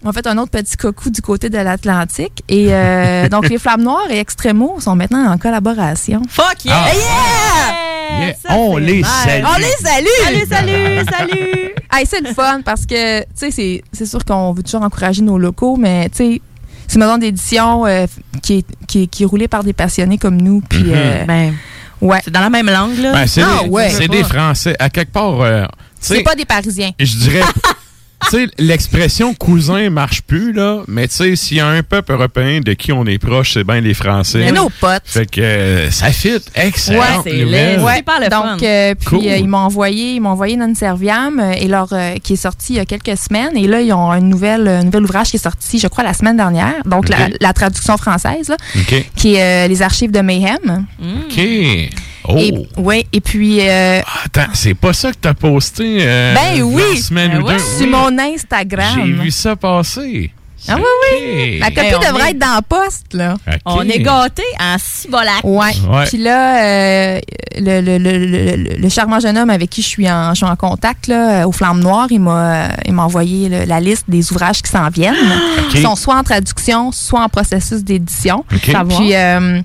M'ont 0.02 0.12
fait 0.12 0.26
un 0.26 0.38
autre 0.38 0.50
petit 0.50 0.76
coucou 0.76 1.10
du 1.10 1.20
côté 1.22 1.48
de 1.50 1.58
l'Atlantique. 1.58 2.42
Et 2.48 2.68
euh, 2.70 3.28
donc, 3.30 3.48
les 3.48 3.58
Flammes 3.58 3.82
Noires 3.82 4.10
et 4.10 4.18
Extremo 4.20 4.78
sont 4.80 4.94
maintenant 4.94 5.26
en 5.30 5.38
collaboration. 5.38 6.22
Fuck 6.28 6.64
yeah! 6.64 6.74
Ah. 6.86 6.92
Yeah! 6.94 8.26
Yeah, 8.28 8.34
on 8.50 8.76
les 8.76 9.02
salue. 9.02 9.44
On 9.44 9.58
les 9.58 9.64
salue! 9.82 10.06
Salut, 10.24 10.46
salut, 10.48 11.04
salut! 11.18 11.72
Hey, 11.92 12.06
c'est 12.06 12.20
le 12.20 12.32
fun 12.32 12.60
parce 12.64 12.86
que, 12.86 13.20
tu 13.22 13.26
sais, 13.34 13.50
c'est- 13.50 13.82
c'est 13.92 14.06
sûr 14.06 14.24
qu'on 14.24 14.52
veut 14.52 14.62
toujours 14.62 14.82
encourager 14.82 15.22
nos 15.22 15.38
locaux, 15.38 15.76
mais, 15.76 16.08
tu 16.10 16.16
sais, 16.18 16.40
c'est 16.86 16.94
une 16.94 17.00
maison 17.00 17.18
d'édition 17.18 17.84
euh, 17.86 18.06
qui, 18.42 18.58
est, 18.58 18.66
qui, 18.86 19.02
est, 19.02 19.06
qui 19.08 19.22
est 19.24 19.26
roulée 19.26 19.48
par 19.48 19.64
des 19.64 19.72
passionnés 19.72 20.18
comme 20.18 20.36
nous. 20.40 20.60
Puis, 20.68 20.84
Mhm. 20.84 20.92
euh, 20.94 21.24
Ben, 21.26 21.54
ouais. 22.00 22.20
c'est 22.24 22.30
dans 22.30 22.40
la 22.40 22.50
même 22.50 22.70
langue, 22.70 22.96
là? 22.98 23.12
Ben, 23.12 23.26
c'est 23.26 23.42
Ah, 23.42 23.64
des, 23.64 23.70
ouais. 23.70 23.90
c'est 23.90 24.08
des 24.08 24.22
Français. 24.22 24.76
À 24.78 24.88
quelque 24.88 25.12
part, 25.12 25.40
euh, 25.40 25.64
tu 26.00 26.14
C'est 26.14 26.22
pas 26.22 26.36
des 26.36 26.44
Parisiens. 26.44 26.92
je 27.00 27.16
dirais, 27.18 27.42
tu 28.30 28.30
sais, 28.30 28.46
l'expression 28.58 29.34
cousin 29.34 29.90
marche 29.90 30.22
plus, 30.22 30.52
là, 30.52 30.82
mais 30.88 31.06
tu 31.08 31.14
sais, 31.16 31.36
s'il 31.36 31.58
y 31.58 31.60
a 31.60 31.66
un 31.68 31.82
peuple 31.82 32.12
européen 32.12 32.60
de 32.60 32.72
qui 32.72 32.90
on 32.92 33.04
est 33.06 33.18
proche, 33.18 33.52
c'est 33.54 33.64
bien 33.64 33.80
les 33.80 33.94
Français. 33.94 34.38
Mais 34.38 34.52
nos 34.52 34.68
potes. 34.70 35.02
Fait 35.04 35.30
que 35.30 35.40
euh, 35.40 35.90
ça 35.90 36.10
fit. 36.10 36.38
Excellent. 36.54 37.22
c'est 37.22 37.32
laid. 37.44 37.78
Ouais, 37.78 37.96
super 37.98 38.20
le 38.20 38.28
donc, 38.28 38.42
fun. 38.60 38.66
euh, 38.66 38.94
puis 38.94 39.06
Cool. 39.06 39.26
euh, 39.28 39.36
ils 39.36 39.46
m'ont 39.48 39.58
envoyé, 39.58 40.14
ils 40.14 40.20
m'ont 40.20 40.30
envoyé 40.30 40.56
Non 40.56 40.74
Serviam 40.74 41.38
euh, 41.38 41.52
et 41.52 41.68
leur 41.68 41.88
euh, 41.92 42.16
qui 42.22 42.32
est 42.32 42.36
sorti 42.36 42.72
il 42.74 42.76
y 42.76 42.80
a 42.80 42.84
quelques 42.84 43.16
semaines 43.16 43.56
et 43.56 43.66
là 43.66 43.80
ils 43.80 43.92
ont 43.92 44.10
un 44.10 44.20
nouvel, 44.20 44.66
un 44.66 44.82
nouvel 44.84 45.04
ouvrage 45.04 45.30
qui 45.30 45.36
est 45.36 45.42
sorti, 45.42 45.78
je 45.78 45.86
crois 45.88 46.02
la 46.04 46.14
semaine 46.14 46.36
dernière. 46.36 46.74
Donc 46.84 47.08
la, 47.08 47.52
traduction 47.52 47.96
française 47.96 48.48
là, 48.48 48.56
OK. 48.76 49.04
qui 49.14 49.34
est 49.34 49.66
euh, 49.66 49.68
les 49.68 49.82
archives 49.82 50.10
de 50.10 50.20
Mayhem. 50.20 50.86
OK. 51.00 51.40
Oh. 52.28 52.36
Et 52.38 52.52
ouais, 52.76 53.06
et 53.12 53.20
puis 53.20 53.58
euh, 53.68 54.00
Attends, 54.24 54.50
c'est 54.54 54.74
pas 54.74 54.92
ça 54.92 55.10
que 55.12 55.16
t'as 55.20 55.34
posté 55.34 55.98
euh, 56.00 56.34
ben 56.34 56.62
oui, 56.62 56.82
une 56.92 56.96
semaine 57.02 57.30
Ben 57.32 57.42
ou 57.42 57.46
ouais. 57.46 57.54
deux? 57.54 57.58
sur 57.60 57.80
Oui. 57.82 57.86
mon 57.86 58.18
Instagram. 58.18 58.94
J'ai 58.96 59.12
vu 59.12 59.30
ça 59.30 59.54
passer. 59.56 60.32
Ah 60.68 60.74
oui, 60.78 60.82
oui. 61.12 61.58
La 61.60 61.68
copie 61.70 61.80
Hey, 61.86 61.92
devrait 61.92 62.26
est- 62.26 62.30
être 62.32 62.38
dans 62.38 62.54
la 62.56 62.62
poste, 62.62 63.14
là. 63.14 63.36
On 63.66 63.82
est 63.82 64.00
gâtés 64.00 64.42
en 64.58 64.74
cibolac. 64.78 65.44
Ouais. 65.44 65.66
Ouais. 65.88 66.04
Puis 66.08 66.18
là, 66.18 66.64
euh, 66.64 67.20
le, 67.56 67.80
le, 67.80 67.98
le, 67.98 68.18
le, 68.18 68.56
le- 68.56 68.76
le 68.76 68.88
charmant 68.88 69.20
jeune 69.20 69.38
homme 69.38 69.50
avec 69.50 69.70
qui 69.70 69.80
je 69.82 69.86
suis 69.86 70.10
en, 70.10 70.30
je 70.30 70.38
suis 70.38 70.46
en 70.46 70.56
contact, 70.56 71.06
là, 71.06 71.42
euh, 71.42 71.46
aux 71.46 71.52
Flammes 71.52 71.78
Noires, 71.78 72.08
il 72.10 72.18
m'a, 72.20 72.70
il 72.84 72.92
m'a 72.94 73.04
envoyé 73.04 73.48
le- 73.48 73.64
la 73.64 73.78
liste 73.78 74.06
des 74.08 74.32
ouvrages 74.32 74.60
qui 74.60 74.70
s'en 74.70 74.88
viennent. 74.88 75.14
OK. 75.58 75.68
Qui 75.68 75.82
sont 75.82 75.94
soit 75.94 76.16
en 76.16 76.24
traduction, 76.24 76.90
soit 76.90 77.22
en 77.22 77.28
processus 77.28 77.84
d'édition. 77.84 78.44
Puis, 78.48 79.14
euh, 79.14 79.60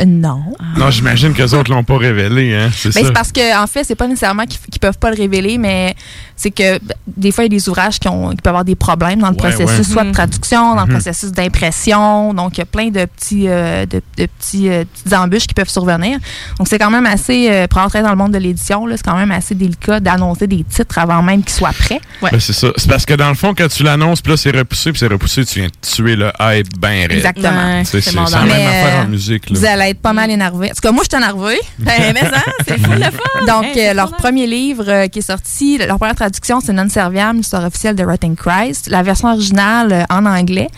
euh, 0.00 0.04
non. 0.06 0.42
Non, 0.76 0.90
j'imagine 0.90 1.32
que 1.32 1.42
les 1.42 1.54
autres 1.54 1.70
l'ont 1.70 1.84
pas 1.84 1.96
révélé, 1.98 2.54
hein. 2.54 2.70
C'est 2.74 2.94
Ben, 2.94 3.12
parce 3.12 3.32
que 3.32 3.62
en 3.62 3.66
fait, 3.66 3.84
c'est 3.84 3.94
pas 3.94 4.06
nécessairement 4.06 4.44
qu'ils 4.44 4.60
qu'ils 4.70 4.80
peuvent 4.80 4.98
pas 4.98 5.10
le 5.10 5.16
révéler, 5.16 5.58
mais 5.58 5.94
c'est 6.36 6.50
que 6.50 6.78
ben, 6.78 6.94
des 7.06 7.30
fois, 7.32 7.44
il 7.44 7.52
y 7.52 7.54
a 7.54 7.58
des 7.58 7.68
ouvrages 7.68 7.98
qui, 7.98 8.08
ont, 8.08 8.30
qui 8.30 8.36
peuvent 8.36 8.50
avoir 8.50 8.64
des 8.64 8.74
problèmes 8.74 9.20
dans 9.20 9.28
le 9.30 9.34
Ouais, 9.34 9.38
processus, 9.50 9.78
ouais. 9.88 9.92
soit 9.92 10.02
de 10.02 10.08
Mhm. 10.08 10.14
traduction, 10.14 10.74
dans 10.74 10.82
le 10.82 10.86
Mhm. 10.86 10.92
processus 11.00 11.32
d'impression. 11.32 12.34
Donc, 12.34 12.56
il 12.56 12.58
y 12.58 12.62
a 12.62 12.66
plein 12.66 12.88
de 12.88 13.04
petits, 13.04 13.44
euh, 13.48 13.86
de, 13.86 14.00
de 14.18 14.26
petits, 14.26 14.68
euh, 14.68 14.84
petites 14.84 15.12
embûches 15.12 15.46
qui 15.46 15.54
peuvent 15.54 15.68
survenir. 15.68 16.18
Donc, 16.58 16.68
c'est 16.68 16.78
quand 16.78 16.90
même 16.90 17.06
assez, 17.06 17.48
euh, 17.50 17.66
pour 17.66 17.80
entrer 17.80 18.02
dans 18.02 18.10
le 18.10 18.16
monde 18.16 18.32
de 18.32 18.38
l'édition, 18.38 18.86
là, 18.86 18.96
c'est 18.96 19.04
quand 19.04 19.16
même 19.16 19.30
assez 19.30 19.54
délicat 19.54 20.00
d'annoncer 20.00 20.46
des 20.46 20.64
titres 20.64 20.98
avant 20.98 21.22
même 21.22 21.42
qu'ils 21.42 21.54
soient 21.54 21.72
prêts. 21.72 22.00
Ben, 22.22 22.38
c'est 22.40 22.52
ça. 22.52 22.68
C'est 22.76 22.88
parce 22.88 23.06
que 23.06 23.14
dans 23.14 23.28
le 23.28 23.34
fond, 23.34 23.54
quand 23.56 23.68
tu 23.68 23.82
l'annonces, 23.82 24.20
puis 24.20 24.32
là, 24.32 24.36
c'est 24.36 24.50
repoussé, 24.56 24.90
puis 24.92 24.98
c'est 24.98 25.06
repoussé, 25.06 25.44
tu 25.44 25.60
viens 25.60 25.68
de 25.68 25.72
tuer 25.88 26.16
le 26.16 26.30
hype 26.40 26.78
bien. 26.80 27.06
Exactement. 27.08 27.82
C'est 27.84 28.00
c'est- 28.00 28.14
mon 28.14 28.26
c'est 28.26 28.34
la 28.36 28.42
même 28.42 28.48
Mais, 28.56 28.66
affaire 28.66 29.04
en 29.04 29.08
musique. 29.08 29.50
Là. 29.50 29.58
Être 29.88 30.00
pas 30.00 30.12
mal 30.12 30.30
énervé. 30.30 30.66
En 30.70 30.74
tout 30.74 30.80
cas, 30.82 30.92
moi, 30.92 31.02
je 31.04 31.16
suis 31.16 31.22
énervée. 31.24 31.58
Ben, 31.78 32.12
mais 32.14 32.20
ça, 32.20 32.42
c'est 32.66 32.78
fou 32.78 32.92
le 32.92 33.02
fun. 33.04 33.46
Donc, 33.46 33.76
Hey, 33.76 33.88
euh, 33.88 33.94
leur 33.94 34.10
fun. 34.10 34.16
premier 34.18 34.46
livre 34.46 34.84
euh, 34.88 35.06
qui 35.08 35.18
est 35.18 35.22
sorti, 35.22 35.78
leur 35.78 35.98
première 35.98 36.14
traduction, 36.14 36.60
c'est 36.60 36.72
Non 36.72 36.88
Serviam, 36.88 37.36
l'histoire 37.36 37.64
officielle 37.64 37.94
de 37.96 38.04
Rotting 38.04 38.36
Christ. 38.36 38.88
La 38.88 39.02
version 39.02 39.28
originale 39.28 39.92
euh, 39.92 40.04
en 40.10 40.24
anglais 40.26 40.68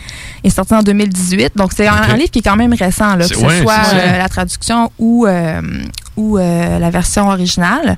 est 0.43 0.49
sortie 0.49 0.73
en 0.73 0.83
2018. 0.83 1.51
Donc, 1.55 1.71
c'est 1.75 1.87
un, 1.87 2.15
livre 2.17 2.31
qui 2.31 2.39
est 2.39 2.41
quand 2.43 2.55
même 2.55 2.73
récent, 2.73 3.15
là, 3.15 3.27
que 3.27 3.35
ce 3.35 3.39
ouais, 3.45 3.61
soit 3.61 3.93
la 3.93 4.27
traduction 4.29 4.91
ou, 4.99 5.27
ou 6.17 6.37
la 6.37 6.89
version 6.89 7.29
originale. 7.29 7.97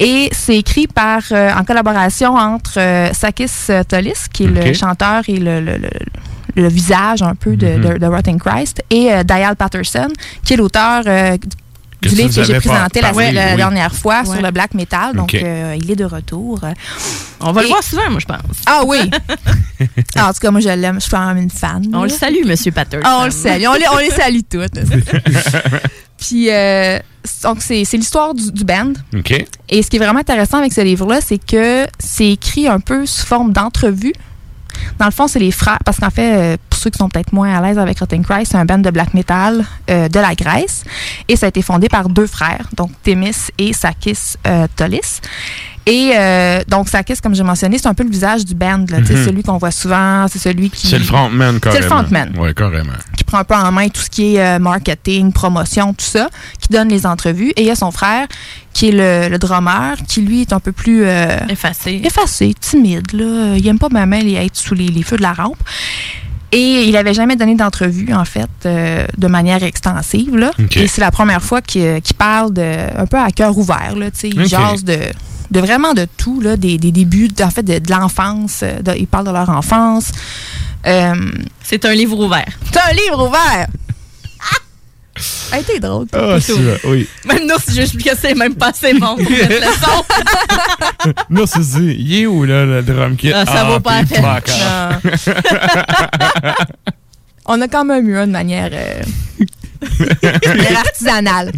Et 0.00 0.28
c'est 0.32 0.56
écrit 0.56 0.86
par, 0.86 1.22
en 1.32 1.64
collaboration 1.64 2.34
entre 2.36 2.78
Sakis 3.12 3.50
Tolis, 3.88 4.28
qui 4.32 4.44
est 4.44 4.46
le 4.46 4.72
chanteur 4.72 5.22
et 5.28 5.36
le, 5.38 5.60
le- 5.60 5.72
le- 5.76 5.78
le 5.78 5.88
visage 6.56 7.22
un 7.22 7.34
peu 7.34 7.56
de, 7.56 7.66
Mhm. 7.66 7.82
de, 7.94 7.98
de 7.98 8.06
Rotting 8.06 8.38
Christ, 8.38 8.82
et 8.90 9.12
euh, 9.12 9.22
Dial 9.22 9.56
Patterson, 9.56 10.08
qui 10.44 10.54
est 10.54 10.56
l'auteur 10.56 11.02
euh, 11.06 11.36
du 12.02 12.08
livre 12.10 12.34
que 12.34 12.44
j'ai 12.44 12.54
présenté 12.60 13.00
par- 13.00 13.12
la, 13.12 13.16
oui. 13.16 13.32
dernière 13.56 13.92
fois 13.94 14.20
Ouais. 14.20 14.34
sur 14.36 14.40
le 14.42 14.50
black 14.52 14.72
metal. 14.74 15.16
Donc, 15.16 15.34
euh, 15.34 15.76
il 15.82 15.90
est 15.90 15.96
de 15.96 16.04
retour. 16.04 16.60
On 17.40 17.50
va 17.52 17.62
le 17.62 17.68
voir 17.68 17.82
souvent, 17.82 18.08
moi, 18.10 18.20
je 18.20 18.26
pense. 18.26 18.38
Ah 18.66 18.82
oui! 18.86 18.98
Ah, 20.16 20.26
en 20.28 20.32
tout 20.32 20.38
cas, 20.40 20.50
moi, 20.52 20.60
je 20.60 20.68
l'aime. 20.68 20.96
Je 20.96 21.00
suis 21.00 21.10
quand 21.10 21.26
même 21.26 21.38
une 21.42 21.50
fan. 21.50 21.82
On 21.92 21.98
là. 21.98 22.02
le 22.04 22.08
salue, 22.10 22.44
Monsieur 22.46 22.70
Patterson. 22.78 23.04
Ah, 23.08 23.18
on 23.22 23.24
le 23.24 23.30
salue. 23.32 23.64
On 23.68 23.74
les, 23.74 23.84
on 23.92 23.98
les 23.98 24.10
salue 24.10 24.40
toutes. 24.48 24.78
Puis, 26.20 26.50
euh, 26.50 26.98
donc, 27.44 27.58
c'est 27.60 27.84
c'est 27.84 27.96
l'histoire 27.96 28.34
du, 28.34 28.50
du 28.50 28.64
band. 28.64 28.92
OK. 29.16 29.44
Et 29.68 29.82
ce 29.82 29.88
qui 29.90 29.96
est 29.96 30.00
vraiment 30.00 30.18
intéressant 30.20 30.58
avec 30.58 30.72
ce 30.72 30.80
livre-là, 30.80 31.20
c'est 31.20 31.38
que 31.38 31.86
c'est 31.98 32.30
écrit 32.30 32.66
un 32.68 32.80
peu 32.80 33.06
sous 33.06 33.24
forme 33.26 33.52
d'entrevue. 33.52 34.12
Dans 34.98 35.06
le 35.06 35.12
fond, 35.12 35.28
c'est 35.28 35.38
les 35.38 35.50
frères, 35.50 35.78
parce 35.84 35.98
qu'en 35.98 36.10
fait, 36.10 36.34
euh, 36.34 36.56
pour 36.68 36.78
ceux 36.78 36.90
qui 36.90 36.98
sont 36.98 37.08
peut-être 37.08 37.32
moins 37.32 37.54
à 37.54 37.60
l'aise 37.60 37.78
avec 37.78 37.98
Rotten 37.98 38.24
Christ, 38.24 38.52
c'est 38.52 38.58
un 38.58 38.64
band 38.64 38.78
de 38.78 38.90
black 38.90 39.14
metal 39.14 39.64
euh, 39.90 40.08
de 40.08 40.20
la 40.20 40.34
Grèce. 40.34 40.84
Et 41.28 41.36
ça 41.36 41.46
a 41.46 41.48
été 41.48 41.62
fondé 41.62 41.88
par 41.88 42.08
deux 42.08 42.26
frères, 42.26 42.68
donc 42.76 42.90
Thémis 43.02 43.36
et 43.58 43.72
Sakis 43.72 44.34
euh, 44.46 44.66
Tolis. 44.76 45.20
Et 45.90 46.12
euh, 46.14 46.60
donc, 46.68 46.88
Sakis, 46.90 47.16
comme 47.22 47.34
j'ai 47.34 47.42
mentionné, 47.42 47.78
c'est 47.78 47.88
un 47.88 47.94
peu 47.94 48.04
le 48.04 48.10
visage 48.10 48.44
du 48.44 48.54
band. 48.54 48.84
là. 48.90 48.98
Tu 48.98 49.06
sais, 49.06 49.14
Mhm. 49.14 49.24
Celui 49.24 49.42
qu'on 49.42 49.56
voit 49.56 49.70
souvent, 49.70 50.26
c'est 50.28 50.38
celui 50.38 50.68
qui. 50.68 50.86
C'est 50.86 50.98
le 50.98 51.04
frontman, 51.04 51.58
carrément. 51.60 51.72
C'est 51.72 51.88
le 51.88 51.94
frontman 51.94 52.32
Oui, 52.38 52.54
carrément. 52.54 52.92
qui 53.16 53.24
prend 53.24 53.38
un 53.38 53.44
peu 53.44 53.54
en 53.54 53.72
main 53.72 53.88
tout 53.88 54.00
ce 54.02 54.10
qui 54.10 54.34
est 54.36 54.40
euh, 54.40 54.58
marketing, 54.58 55.32
promotion, 55.32 55.94
tout 55.94 56.04
ça, 56.04 56.28
qui 56.60 56.68
donne 56.68 56.88
les 56.88 57.06
entrevues. 57.06 57.52
Et 57.56 57.62
il 57.62 57.66
y 57.66 57.70
a 57.70 57.74
son 57.74 57.90
frère, 57.90 58.26
qui 58.74 58.88
est 58.88 58.92
le, 58.92 59.28
le 59.30 59.38
drummer, 59.38 59.96
qui 60.06 60.20
lui 60.20 60.42
est 60.42 60.52
un 60.52 60.60
peu 60.60 60.72
plus... 60.72 61.04
euh, 61.06 61.38
Effacé. 61.48 62.02
Effacé, 62.04 62.54
timide. 62.60 63.12
Là. 63.14 63.56
Il 63.56 63.66
aime 63.66 63.78
pas 63.78 63.88
même 63.88 64.12
être 64.12 64.56
sous 64.56 64.74
les, 64.74 64.88
les 64.88 65.02
feux 65.02 65.16
de 65.16 65.22
la 65.22 65.32
rampe. 65.32 65.56
Et 66.52 66.84
il 66.84 66.96
avait 66.96 67.12
jamais 67.14 67.36
donné 67.36 67.54
d'entrevue, 67.54 68.12
en 68.14 68.24
fait, 68.24 68.48
euh, 68.64 69.06
de 69.18 69.26
manière 69.26 69.62
extensive. 69.62 70.34
Là. 70.36 70.50
Et 70.76 70.86
c'est 70.86 71.00
la 71.02 71.10
première 71.10 71.42
fois 71.42 71.60
qu'il 71.62 72.00
parle 72.16 72.52
de, 72.54 72.62
un 72.98 73.06
peu 73.06 73.18
à 73.18 73.30
cœur 73.30 73.56
ouvert. 73.56 73.94
Là, 73.96 74.10
tu 74.10 74.20
sais. 74.20 74.28
il 74.30 74.46
jase 74.46 74.82
de, 74.84 74.98
de 75.50 75.60
vraiment 75.60 75.94
de 75.94 76.06
tout, 76.16 76.40
là, 76.40 76.56
des, 76.56 76.78
des 76.78 76.92
débuts, 76.92 77.30
en 77.42 77.50
fait, 77.50 77.62
de, 77.62 77.78
de 77.78 77.90
l'enfance. 77.90 78.60
euh, 78.62 78.80
de- 78.82 78.94
il 78.96 79.06
parle 79.06 79.26
de 79.26 79.30
leur 79.32 79.48
enfance. 79.48 80.10
Euh, 80.86 81.14
c'est 81.62 81.84
un 81.84 81.94
livre 81.94 82.18
ouvert. 82.18 82.46
C'est 82.72 82.78
un 82.80 82.92
livre 82.92 83.26
ouvert! 83.28 83.66
Ah! 84.40 85.56
Hey, 85.56 85.64
t'es 85.64 85.80
drôle. 85.80 86.06
Ah, 86.12 86.36
c'est 86.40 86.52
vrai, 86.52 86.80
oui. 86.84 87.08
Même 87.24 87.46
nous, 87.48 87.56
si 87.66 87.74
j'explique 87.74 88.08
que 88.08 88.16
c'est 88.16 88.34
même 88.34 88.54
pas 88.54 88.68
assez 88.68 88.94
bon 88.94 89.16
pour 89.16 89.30
mettre 89.30 89.48
le 89.48 89.72
son. 89.84 90.04
non, 91.30 91.46
c'est 91.46 91.62
ça. 91.64 91.78
Il 91.80 92.14
est 92.20 92.26
où, 92.26 92.44
là, 92.44 92.64
le 92.64 92.82
drum 92.82 93.16
kit? 93.16 93.32
Ah, 93.32 93.44
ça 93.44 93.64
vaut 93.64 93.80
pas 93.80 94.02
la 94.02 94.06
peine. 94.06 94.24
On 97.46 97.60
a 97.62 97.68
quand 97.68 97.84
même 97.84 98.06
eu 98.08 98.16
un 98.18 98.26
de 98.26 98.32
manière, 98.32 98.70
euh, 98.72 99.02
de 99.80 100.48
manière 100.56 100.78
artisanale. 100.80 101.52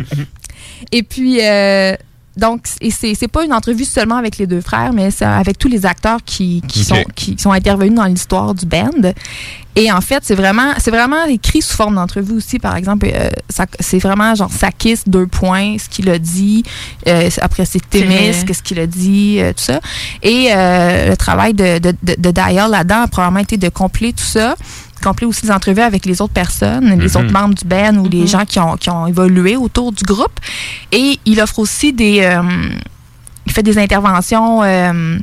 Et 0.93 1.03
puis, 1.03 1.41
euh, 1.45 1.95
donc, 2.36 2.62
et 2.80 2.90
c'est 2.90 3.14
c'est 3.14 3.28
pas 3.28 3.44
une 3.44 3.52
entrevue 3.52 3.84
seulement 3.84 4.16
avec 4.16 4.38
les 4.38 4.46
deux 4.46 4.60
frères, 4.60 4.92
mais 4.92 5.10
c'est 5.10 5.24
avec 5.24 5.58
tous 5.58 5.68
les 5.68 5.84
acteurs 5.84 6.18
qui, 6.24 6.62
qui 6.68 6.84
sont, 6.84 6.94
qui 7.14 7.36
sont 7.38 7.52
intervenus 7.52 7.94
dans 7.94 8.04
l'histoire 8.04 8.54
du 8.54 8.66
band. 8.66 9.12
Et 9.76 9.90
en 9.92 10.00
fait, 10.00 10.20
c'est 10.24 10.34
vraiment, 10.34 10.72
c'est 10.78 10.90
vraiment 10.90 11.24
écrit 11.26 11.62
sous 11.62 11.76
forme 11.76 11.94
d'entrevue 11.94 12.34
aussi. 12.34 12.58
Par 12.58 12.74
exemple, 12.76 13.08
euh, 13.14 13.30
ça- 13.48 13.66
c'est 13.78 13.98
vraiment 14.00 14.34
genre 14.34 14.50
Sakis, 14.50 14.98
deux 15.06 15.26
points, 15.28 15.76
ce 15.78 15.88
qu'il 15.88 16.10
a 16.10 16.18
dit. 16.18 16.64
Euh, 17.06 17.30
après, 17.40 17.64
c'est 17.64 17.80
Témis, 17.88 18.44
qu'est-ce 18.46 18.62
qu'il 18.64 18.80
a 18.80 18.86
dit, 18.86 19.36
euh, 19.40 19.52
tout 19.52 19.62
ça. 19.62 19.80
Et 20.22 20.48
euh, 20.52 21.10
le 21.10 21.16
travail 21.16 21.54
de, 21.54 21.78
de, 21.78 21.94
de, 22.02 22.14
de 22.18 22.30
Dial 22.32 22.70
là-dedans 22.70 23.02
a 23.02 23.08
probablement 23.08 23.40
été 23.40 23.56
de 23.58 23.68
compiler 23.68 24.12
tout 24.12 24.24
ça 24.24 24.56
complet 25.01 25.26
aussi 25.26 25.42
des 25.42 25.51
entrevues 25.51 25.80
avec 25.82 26.07
les 26.07 26.20
autres 26.20 26.32
personnes, 26.32 26.88
les 26.90 26.96
Mhm. 26.96 27.05
autres 27.16 27.32
membres 27.32 27.55
du 27.55 27.64
band 27.64 27.96
ou 27.96 28.09
les 28.09 28.26
gens 28.26 28.44
qui 28.44 28.59
ont, 28.61 28.76
qui 28.76 28.90
ont 28.90 29.07
évolué 29.07 29.57
autour 29.57 29.92
du 29.92 30.05
groupe. 30.05 30.38
Et 30.92 31.18
il 31.24 31.40
offre 31.40 31.59
aussi 31.59 31.92
des... 31.92 32.20
euh, 32.22 32.42
il 33.46 33.53
fait 33.53 33.62
des 33.62 33.78
interventions 33.78 34.62
euh, 34.62 35.18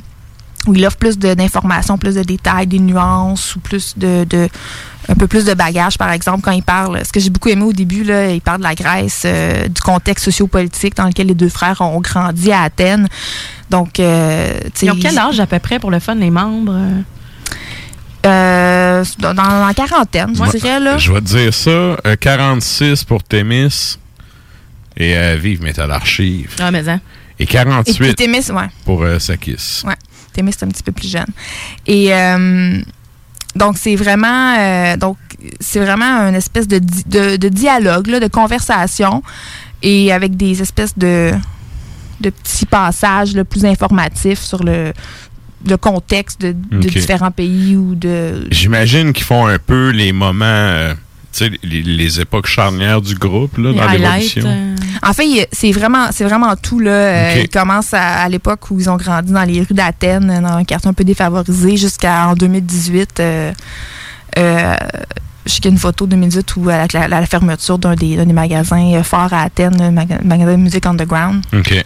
où 0.66 0.74
il 0.74 0.84
offre 0.84 0.96
plus 0.98 1.16
de- 1.18 1.34
d'informations, 1.34 1.96
plus 1.96 2.16
de 2.16 2.22
détails, 2.22 2.66
des 2.66 2.80
nuances 2.80 3.54
ou 3.56 3.60
plus 3.60 3.96
de, 3.96 4.24
de- 4.24 4.48
un 5.08 5.14
peu 5.14 5.26
plus 5.26 5.44
de 5.46 5.54
bagages, 5.54 5.96
par 5.96 6.10
exemple, 6.10 6.40
quand 6.42 6.50
il 6.50 6.62
parle. 6.62 7.02
Ce 7.06 7.12
que 7.12 7.20
j'ai 7.20 7.30
beaucoup 7.30 7.48
aimé 7.48 7.62
au 7.62 7.72
début, 7.72 8.02
là, 8.04 8.30
il 8.30 8.42
parle 8.42 8.58
de 8.58 8.64
la 8.64 8.74
Grèce, 8.74 9.22
euh, 9.24 9.66
du 9.68 9.80
contexte 9.80 10.26
sociopolitique 10.26 10.94
dans 10.96 11.06
lequel 11.06 11.28
les 11.28 11.34
deux 11.34 11.48
frères 11.48 11.80
ont 11.80 12.00
grandi 12.00 12.52
à 12.52 12.62
Athènes. 12.62 13.08
Donc, 13.70 14.00
euh, 14.00 14.60
tu 14.64 14.70
sais, 14.74 14.86
Ils 14.86 14.90
ont 14.92 14.98
quel 15.00 15.16
âge 15.18 15.40
à 15.40 15.46
peu 15.46 15.58
près 15.60 15.78
pour 15.78 15.90
le 15.90 16.00
fun, 16.00 16.16
les 16.16 16.30
membres? 16.30 16.76
Euh? 18.26 19.04
Dans, 19.18 19.34
dans 19.34 19.66
la 19.66 19.74
quarantaine, 19.74 20.34
je 20.34 20.56
dirais. 20.58 20.80
Là. 20.80 20.98
Je 20.98 21.12
vais 21.12 21.20
te 21.20 21.26
dire 21.26 21.54
ça. 21.54 21.70
euh, 21.70 22.16
46 22.18 23.04
pour 23.04 23.22
Témis 23.22 23.98
et 24.96 25.16
euh, 25.16 25.36
Vive 25.40 25.62
Metal 25.62 25.90
Archive. 25.90 26.54
Ah, 26.60 26.70
mais 26.70 26.88
hein. 26.88 27.00
Et 27.38 27.44
Et 27.44 27.46
48 27.46 27.98
puis 27.98 28.14
Témis, 28.14 28.50
ouais. 28.50 28.66
pour 28.84 29.02
euh, 29.02 29.18
Sakis. 29.20 29.82
Ouais. 29.84 29.94
Témis, 30.32 30.52
c'est 30.52 30.64
un 30.64 30.68
petit 30.68 30.82
peu 30.82 30.92
plus 30.92 31.08
jeune. 31.10 31.26
Et 31.86 32.12
euh, 32.12 32.80
donc, 33.54 33.76
c'est 33.78 33.94
vraiment, 33.94 34.96
donc, 34.96 35.16
c'est 35.60 35.78
vraiment 35.80 36.28
une 36.28 36.34
espèce 36.34 36.66
de, 36.66 36.78
di- 36.78 37.04
de, 37.06 37.36
de 37.36 37.48
dialogue, 37.48 38.08
là, 38.08 38.18
de 38.20 38.26
conversation, 38.26 39.22
et 39.82 40.12
avec 40.12 40.36
des 40.36 40.60
espèces 40.60 40.98
de, 40.98 41.30
de 42.20 42.30
petits 42.30 42.66
passages 42.66 43.34
là, 43.36 43.44
plus 43.44 43.64
informatifs 43.64 44.40
sur 44.40 44.62
le, 44.64 44.92
le 45.66 45.76
contexte 45.76 46.40
de, 46.40 46.52
de 46.52 46.88
différents 46.88 47.30
pays 47.30 47.76
ou 47.76 47.94
de. 47.94 48.46
J'imagine 48.50 49.12
qu'ils 49.12 49.24
font 49.24 49.46
un 49.46 49.58
peu 49.58 49.90
les 49.90 50.12
moments, 50.12 50.44
euh, 50.44 50.94
les, 51.62 51.82
les 51.82 52.20
époques 52.20 52.46
charnières 52.46 53.00
du 53.00 53.14
groupe 53.14 53.56
là, 53.58 53.72
dans 53.72 53.88
l'évolution. 53.90 54.42
euh. 54.46 54.74
En 55.02 55.12
fait, 55.12 55.48
c'est 55.52 55.70
vraiment, 55.72 56.08
c'est 56.10 56.24
vraiment 56.24 56.54
tout. 56.56 56.80
Là. 56.80 56.90
Euh. 56.90 57.40
Ils 57.42 57.48
commencent 57.48 57.94
à, 57.94 58.22
à 58.22 58.28
l'époque 58.28 58.70
où 58.70 58.78
ils 58.80 58.88
ont 58.90 58.96
grandi 58.96 59.32
dans 59.32 59.44
les 59.44 59.60
rues 59.60 59.66
d'Athènes, 59.74 60.40
dans 60.42 60.56
un 60.56 60.64
quartier 60.64 60.88
un 60.90 60.94
peu 60.94 61.04
défavorisé, 61.04 61.76
jusqu'en 61.76 62.34
2018. 62.34 63.20
Euh, 63.20 63.52
euh, 64.38 64.74
je 65.46 65.52
sais 65.54 65.56
qu'il 65.60 65.64
y 65.66 65.68
a 65.68 65.70
une 65.72 65.78
photo 65.78 66.04
de 66.04 66.10
2018 66.10 66.56
où, 66.56 66.68
à 66.68 66.86
la, 67.08 67.26
fermeture 67.26 67.78
d'un 67.78 67.94
des, 67.94 68.16
magasins 68.26 69.02
forts 69.02 69.32
à 69.32 69.42
Athènes, 69.42 69.76
le 69.80 69.90
maga- 69.90 70.20
magasin 70.22 70.52
de 70.52 70.56
musique 70.62 70.84
underground. 70.84 71.42
OK. 71.56 71.84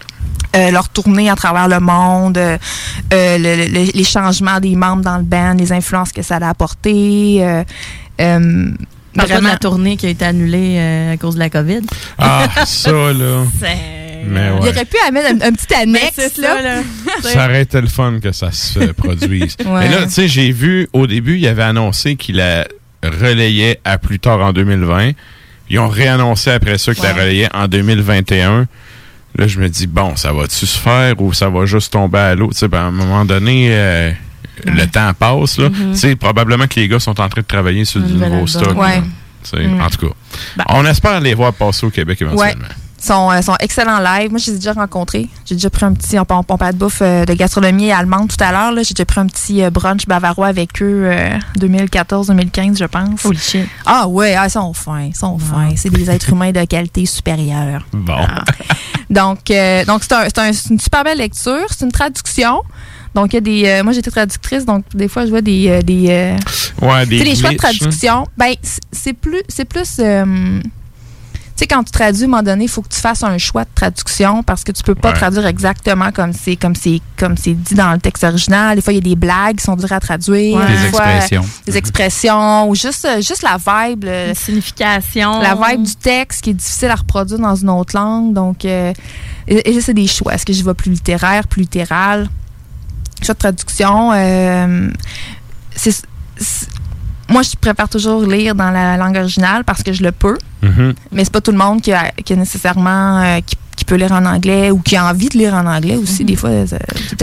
Euh, 0.55 0.71
leur 0.71 0.91
tournée 0.91 1.31
à 1.31 1.35
travers 1.35 1.67
le 1.67 1.81
monde, 1.81 2.37
euh, 2.37 2.59
euh, 3.15 3.39
le- 3.39 3.69
le- 3.73 3.91
les 3.95 4.05
changements 4.05 4.61
des 4.61 4.77
membres 4.77 5.03
dans 5.03 5.17
le 5.17 5.23
band, 5.23 5.55
les 5.59 5.73
influences 5.73 6.13
que 6.13 6.21
ça 6.21 6.37
a 6.37 6.49
apporté. 6.51 7.39
Euh, 7.41 7.65
euh, 8.21 8.71
Parle 9.15 9.15
pas 9.15 9.23
de 9.25 9.29
vraiment- 9.33 9.49
la 9.49 9.57
tournée 9.57 9.97
qui 9.97 10.07
a 10.07 10.09
été 10.11 10.25
annulée 10.27 10.77
euh, 10.79 11.15
à 11.15 11.17
cause 11.17 11.35
de 11.37 11.39
la 11.41 11.49
COVID. 11.49 11.81
Ah, 12.19 12.49
ça, 12.67 12.91
là. 12.93 13.45
Mais 13.63 14.51
Il 14.57 14.63
ouais. 14.63 14.69
aurait 14.69 14.85
pu 14.85 14.97
amener 15.09 15.25
un, 15.27 15.49
un 15.49 15.53
petit 15.53 15.75
annexe. 15.81 16.37
là. 16.37 16.55
ça, 16.57 16.63
là. 16.63 16.81
Ça 17.23 17.45
aurait 17.47 17.63
été 17.63 17.81
le 17.81 17.89
fun 17.89 18.19
que 18.23 18.31
ça 18.33 18.53
se 18.53 18.79
produise. 18.93 19.57
Ouais. 19.65 19.81
Mais 19.81 19.89
là, 19.89 20.05
tu 20.05 20.11
sais, 20.11 20.29
j'ai 20.29 20.53
vu 20.53 20.87
au 20.93 21.07
début, 21.07 21.39
il 21.39 21.47
avait 21.49 21.63
annoncé 21.63 22.17
qu'il 22.17 22.37
la 22.37 22.67
relayait 23.03 23.81
à 23.85 23.97
plus 23.99 24.19
tard 24.21 24.41
en 24.41 24.53
2020. 24.53 25.13
Ils 25.71 25.79
ont 25.79 25.89
réannoncé 25.89 26.51
après 26.51 26.77
ça 26.79 26.95
qu'il 26.95 27.05
la 27.05 27.15
relayait 27.15 27.49
en 27.55 27.67
2021. 27.69 28.67
Là, 29.37 29.47
je 29.47 29.59
me 29.59 29.69
dis, 29.69 29.87
bon, 29.87 30.15
ça 30.17 30.33
va-tu 30.33 30.67
se 30.67 30.79
faire 30.79 31.21
ou 31.21 31.33
ça 31.33 31.49
va 31.49 31.65
juste 31.65 31.93
tomber 31.93 32.19
à 32.19 32.35
l'eau? 32.35 32.51
Tu 32.53 32.59
sais, 32.59 32.69
ben, 32.69 32.79
à 32.79 32.83
un 32.85 32.91
moment 32.91 33.25
donné, 33.25 33.69
euh, 33.71 34.13
le 34.67 34.85
temps 34.87 35.13
passe. 35.15 35.59
Là. 35.59 35.71
Mhm. 35.71 35.93
Tu 35.93 35.99
sais, 35.99 36.17
probablement 36.17 36.67
que 36.67 36.79
les 36.79 36.89
gars 36.89 37.01
sont 37.01 37.19
en 37.21 37.29
train 37.29 37.41
de 37.41 37.47
travailler 37.47 37.85
sur 37.85 38.01
Un 38.03 38.07
du 38.07 38.13
nouveau 38.15 38.47
stock. 38.47 38.77
Ouais. 38.79 38.97
là. 38.97 39.03
Tu 39.43 39.51
sais, 39.57 39.67
Mm. 39.67 39.81
En 39.81 39.89
tout 39.89 40.07
cas, 40.07 40.15
on 40.69 40.85
espère 40.87 41.21
les 41.21 41.35
voir 41.35 41.53
passer 41.53 41.85
au 41.87 41.91
Québec 41.91 42.21
éventuellement. 42.23 42.67
Sont, 43.03 43.31
euh, 43.31 43.43
sont 43.43 43.57
excellents 43.61 43.99
live. 43.99 44.31
Moi, 44.31 44.39
je 44.39 44.47
les 44.51 44.53
ai 44.53 44.59
déjà 44.59 44.73
rencontrés. 44.73 45.29
J'ai 45.45 45.55
déjà 45.57 45.69
pris 45.71 45.85
un 45.85 45.93
petit, 45.93 46.19
on, 46.19 46.25
on 46.29 46.43
parlait 46.45 46.73
de 46.73 46.79
bouffe 46.79 47.01
euh, 47.03 47.25
de 47.25 47.35
gastronomie 47.35 47.91
allemande 47.93 48.29
tout 48.29 48.43
à 48.45 48.53
l'heure. 48.53 48.73
là. 48.73 48.83
J'ai 48.83 48.95
déjà 48.95 49.05
pris 49.05 49.21
un 49.21 49.27
petit 49.27 49.63
euh, 49.63 49.71
brunch 49.71 50.07
bavarois 50.07 50.47
avec 50.47 50.81
eux 50.83 51.03
euh, 51.07 51.39
2014-2015, 51.59 52.79
je 52.79 52.85
pense. 52.85 53.25
Holy 53.25 53.39
shit. 53.39 53.67
Ah 53.87 54.07
ouais, 54.09 54.35
ah, 54.35 54.47
ils 54.47 54.51
sont 54.51 54.73
fins, 54.73 55.03
ils 55.03 55.15
sont 55.17 55.39
fins. 55.39 55.71
C'est 55.77 55.91
des 55.91 56.11
êtres 56.11 56.31
humains 56.31 56.53
de 56.53 56.65
qualité 56.65 57.05
supérieure. 57.07 57.85
Bon. 57.93 58.17
Donc, 59.11 59.51
euh, 59.51 59.85
donc 59.85 60.03
c'est 60.05 60.39
un- 60.39 60.53
une 60.71 60.81
super 60.81 61.05
belle 61.05 61.19
lecture. 61.19 61.67
C'est 61.71 61.85
une 61.85 61.93
traduction. 61.93 62.63
Donc, 63.15 63.35
il 63.35 63.37
y 63.37 63.37
a 63.37 63.41
des. 63.43 63.65
euh, 63.67 63.85
moi, 63.85 63.93
j'étais 63.93 64.11
traductrice, 64.11 64.65
donc 64.65 64.85
des 64.95 65.07
fois, 65.07 65.27
je 65.27 65.31
vois 65.31 65.43
des. 65.43 65.69
euh, 65.69 65.83
des 65.83 66.07
euh, 66.09 66.37
Ouais, 66.81 67.05
des 67.05 67.23
les 67.23 67.37
choix 67.37 67.51
de 67.51 67.55
hein. 67.57 67.59
traduction. 67.59 68.27
Ben, 68.39 68.55
c'est 68.91 69.13
plus. 69.13 69.43
C'est 69.49 69.67
plus. 69.67 70.01
Euh, 71.63 71.65
sais, 71.65 71.67
quand 71.69 71.85
tu 71.85 71.93
traduis, 71.93 72.23
à 72.23 72.27
un 72.27 72.29
moment 72.29 72.43
donné, 72.43 72.65
il 72.65 72.69
faut 72.69 72.83
que 72.83 72.89
tu 72.89 73.01
fasses 73.01 73.23
un 73.23 73.39
choix 73.39 73.65
de 73.65 73.71
traduction 73.75 74.43
parce 74.43 74.65
que 74.65 74.73
tu 74.73 74.83
peux 74.83 74.95
pas 74.95 75.09
Ouais. 75.11 75.15
traduire 75.15 75.47
exactement 75.47 76.11
comme 76.13 76.33
c'est 76.33 76.57
comme 76.57 76.75
c'est 76.75 77.01
comme 77.17 77.37
c'est 77.37 77.55
dit 77.55 77.75
dans 77.75 77.93
le 77.93 77.99
texte 77.99 78.25
original. 78.25 78.77
Des 78.77 78.83
fois, 78.83 78.93
il 78.93 78.97
y 78.97 78.99
a 78.99 79.03
des 79.03 79.17
blagues 79.17 79.57
qui 79.57 79.65
sont 79.65 79.77
dures 79.77 79.93
à 79.93 80.01
traduire. 80.01 80.57
Ouais. 80.59 80.67
Des 80.67 80.89
fois, 80.91 81.07
expressions. 81.07 81.45
Des 81.67 81.77
expressions 81.77 82.69
ou 82.69 82.75
juste, 82.75 83.05
euh, 83.05 83.17
juste 83.23 83.43
la 83.43 83.57
vibe. 83.59 84.05
le- 84.05 84.29
Une 84.31 84.35
signification. 84.35 85.41
la 85.41 85.55
vibe 85.55 85.83
du 85.85 85.95
texte 85.97 86.43
qui 86.43 86.51
est 86.51 86.55
difficile 86.55 86.89
à 86.91 86.95
reproduire 86.97 87.39
dans 87.39 87.55
une 87.55 87.71
autre 87.71 87.97
langue. 87.97 88.33
Donc, 88.33 88.65
euh, 88.65 88.93
et, 89.49 89.71
et 89.75 89.81
c'est 89.81 89.95
des 89.95 90.07
choix. 90.07 90.35
Est-ce 90.35 90.45
que 90.47 90.53
je 90.53 90.63
vais 90.65 90.75
plus 90.75 90.91
littéraire, 90.91 91.47
plus 91.47 91.63
littéral? 91.63 92.29
Choix 93.23 93.35
de 93.35 93.39
traduction. 93.39 94.11
euh, 94.13 94.89
c'est- 95.75 96.05
c'est- 96.37 96.69
moi, 97.29 97.43
je 97.43 97.51
préfère 97.61 97.89
toujours 97.89 98.23
lire 98.25 98.55
dans 98.55 98.71
la 98.71 98.97
langue 98.97 99.17
originale 99.17 99.65
parce 99.65 99.83
que 99.83 99.93
je 99.93 100.03
le 100.03 100.13
peux. 100.13 100.37
Mhm. 100.77 100.95
Mais 101.13 101.25
c'est 101.25 101.33
pas 101.33 101.41
tout 101.41 101.53
le 101.53 101.59
monde 101.59 101.81
qui 101.81 101.93
a, 101.93 102.11
qui 102.25 102.33
a 102.33 102.37
nécessairement 102.37 103.21
euh, 103.23 103.41
qui, 103.45 103.57
qui 103.77 103.85
peut 103.85 103.95
lire 103.97 104.13
en 104.13 104.25
anglais 104.27 104.71
ou 104.71 104.79
qui 104.81 104.97
a 104.97 105.07
envie 105.07 105.29
de 105.29 105.39
lire 105.39 105.55
en 105.55 105.67
anglais 105.67 105.97
aussi. 105.97 106.25
Des 106.25 106.37
fois, 106.37 106.51
c'est 106.67 106.79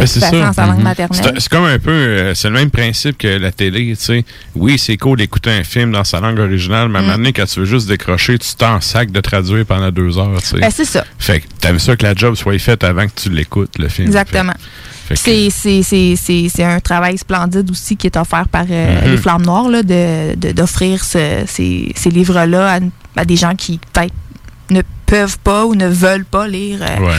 c'est 0.08 0.20
ça. 0.20 0.52
sa 0.54 0.66
langue 0.66 0.78
Mhm. 0.78 0.84
maternelle. 0.84 1.34
C'est- 1.38 1.48
comme 1.50 1.66
un 1.66 1.80
peu, 1.80 1.92
euh, 1.92 2.34
c'est 2.34 2.48
le 2.50 2.56
même 2.56 2.72
principe 2.72 3.18
que 3.18 3.28
la 3.28 3.52
télé, 3.52 3.96
tu 3.98 4.04
sais. 4.04 4.26
Oui, 4.56 4.78
c'est 4.80 4.98
cool 4.98 5.18
d'écouter 5.20 5.52
un 5.52 5.64
film 5.64 5.92
dans 5.92 6.04
sa 6.04 6.20
langue 6.20 6.40
originale, 6.40 6.90
mais 6.90 6.98
à 6.98 7.02
un 7.02 7.06
moment 7.06 7.18
donné, 7.18 7.34
quand 7.34 7.46
tu 7.46 7.60
veux 7.60 7.66
juste 7.66 7.88
décrocher, 7.88 8.38
tu 8.40 8.50
t'en 8.58 8.82
sac 8.82 9.12
de 9.12 9.22
traduire 9.22 9.66
pendant 9.66 9.92
deux 9.92 10.18
heures, 10.18 10.42
tu 10.42 10.48
sais. 10.48 10.60
Ben, 10.60 10.72
c'est 10.72 10.86
ça. 10.86 11.06
Fait 11.18 11.42
que 11.42 11.46
t'aimes 11.62 11.80
ça 11.80 11.96
que 11.96 12.04
la 12.04 12.16
job 12.16 12.36
soit 12.36 12.58
faite 12.60 12.84
avant 12.84 13.06
que 13.06 13.14
tu 13.16 13.30
l'écoutes, 13.30 13.78
le 13.78 13.88
film. 13.88 14.08
Exactement. 14.08 14.54
Fait 15.08 15.16
C'est- 15.16 15.50
C'est 15.50 15.82
c'est- 15.82 16.16
c'est- 16.16 16.50
c'est 16.54 16.64
un 16.64 16.80
travail 16.80 17.18
splendide 17.18 17.70
aussi 17.72 17.96
qui 17.98 18.06
est 18.08 18.16
offert 18.18 18.48
par 18.48 18.66
euh, 18.70 19.02
Mhm. 19.06 19.12
les 19.12 19.18
Flammes 19.18 19.42
Noires 19.44 19.68
là, 19.70 19.82
de- 19.82 20.36
de- 20.36 20.52
d'offrir 20.52 21.04
ce- 21.04 21.44
ces, 21.48 21.92
ces 21.96 22.10
livres-là 22.12 22.74
à, 22.76 22.80
des 23.26 23.36
gens 23.36 23.56
qui 23.56 23.80
peut-être 23.94 24.14
ne 24.70 24.82
peuvent 25.06 25.40
pas 25.40 25.66
ou 25.66 25.74
ne 25.76 25.88
veulent 25.88 26.26
pas 26.26 26.48
lire 26.48 26.80
euh, 26.82 27.00
Ouais. 27.00 27.16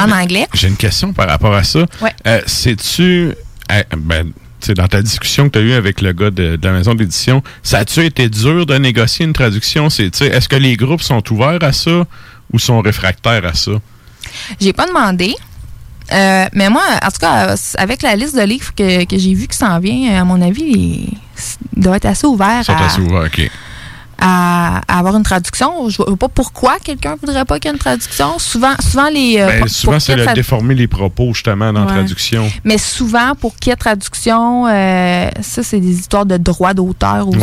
en 0.00 0.10
anglais. 0.10 0.46
J'ai 0.54 0.68
une 0.68 0.76
question 0.76 1.12
par 1.12 1.28
rapport 1.28 1.54
à 1.54 1.62
ça. 1.64 1.80
Ouais. 2.00 2.14
Euh, 2.26 2.40
Sais-tu, 2.46 3.34
euh, 3.72 3.82
ben, 3.98 4.26
tu 4.26 4.32
tu 4.60 4.66
sais, 4.68 4.74
dans 4.74 4.88
ta 4.88 5.02
discussion 5.02 5.48
que 5.50 5.52
tu 5.52 5.58
as 5.58 5.62
eue 5.62 5.72
avec 5.74 6.00
le 6.00 6.12
gars 6.14 6.30
de, 6.30 6.56
de 6.56 6.66
la 6.66 6.72
maison 6.72 6.94
d'édition, 6.94 7.42
ça 7.62 7.80
a-tu 7.80 8.02
été 8.06 8.30
dur 8.30 8.64
de 8.64 8.74
négocier 8.78 9.26
une 9.26 9.34
traduction? 9.34 9.88
Est-ce 9.88 10.48
que 10.48 10.56
les 10.56 10.76
groupes 10.76 11.02
sont 11.02 11.22
ouverts 11.30 11.58
à 11.62 11.72
ça 11.72 12.06
ou 12.50 12.58
sont 12.58 12.80
réfractaires 12.80 13.44
à 13.44 13.52
ça? 13.52 13.72
J'ai 14.58 14.72
pas 14.72 14.86
demandé. 14.86 15.34
Euh, 16.12 16.46
mais 16.54 16.70
moi, 16.70 16.82
en 17.02 17.08
tout 17.08 17.18
cas, 17.20 17.54
avec 17.76 18.00
la 18.00 18.16
liste 18.16 18.36
de 18.36 18.42
livres 18.42 18.72
que, 18.74 19.04
que 19.04 19.18
j'ai 19.18 19.34
vu 19.34 19.46
qui 19.48 19.56
s'en 19.58 19.78
vient, 19.80 20.18
à 20.20 20.24
mon 20.24 20.40
avis, 20.40 20.62
il, 20.62 21.08
il 21.76 21.82
doit 21.82 21.96
être 21.96 22.06
assez 22.06 22.26
ouvert 22.26 22.60
Ils 22.60 22.64
sont 22.64 22.72
à, 22.72 22.86
assez 22.86 23.00
ouverts, 23.02 23.24
OK. 23.26 23.50
À- 24.26 24.80
à 24.88 24.98
avoir 24.98 25.16
une 25.16 25.22
traduction. 25.22 25.88
Je 25.90 25.98
vois 25.98 26.16
pas 26.16 26.28
pourquoi 26.28 26.78
quelqu'un 26.82 27.14
voudrait 27.20 27.44
pas 27.44 27.58
qu'il 27.58 27.68
y 27.68 27.72
ait 27.72 27.74
une 27.74 27.78
traduction. 27.78 28.38
Souvent, 28.38 28.72
souvent 28.80 29.08
les. 29.10 29.36
euh, 29.38 29.46
Ben, 29.60 29.68
souvent, 29.68 30.00
c'est 30.00 30.16
le 30.16 30.24
déformer 30.34 30.74
les 30.74 30.88
propos, 30.88 31.34
justement, 31.34 31.72
dans 31.72 31.80
la 31.84 31.86
traduction. 31.92 32.50
Mais 32.64 32.78
souvent, 32.78 33.34
pour 33.38 33.54
qu'il 33.56 33.70
y 33.70 33.72
ait 33.72 33.76
traduction, 33.76 34.66
euh, 34.66 35.28
ça, 35.42 35.62
c'est 35.62 35.80
des 35.80 35.98
histoires 35.98 36.24
de 36.26 36.36
droits 36.38 36.72
d'auteur 36.74 37.28
aussi. 37.28 37.38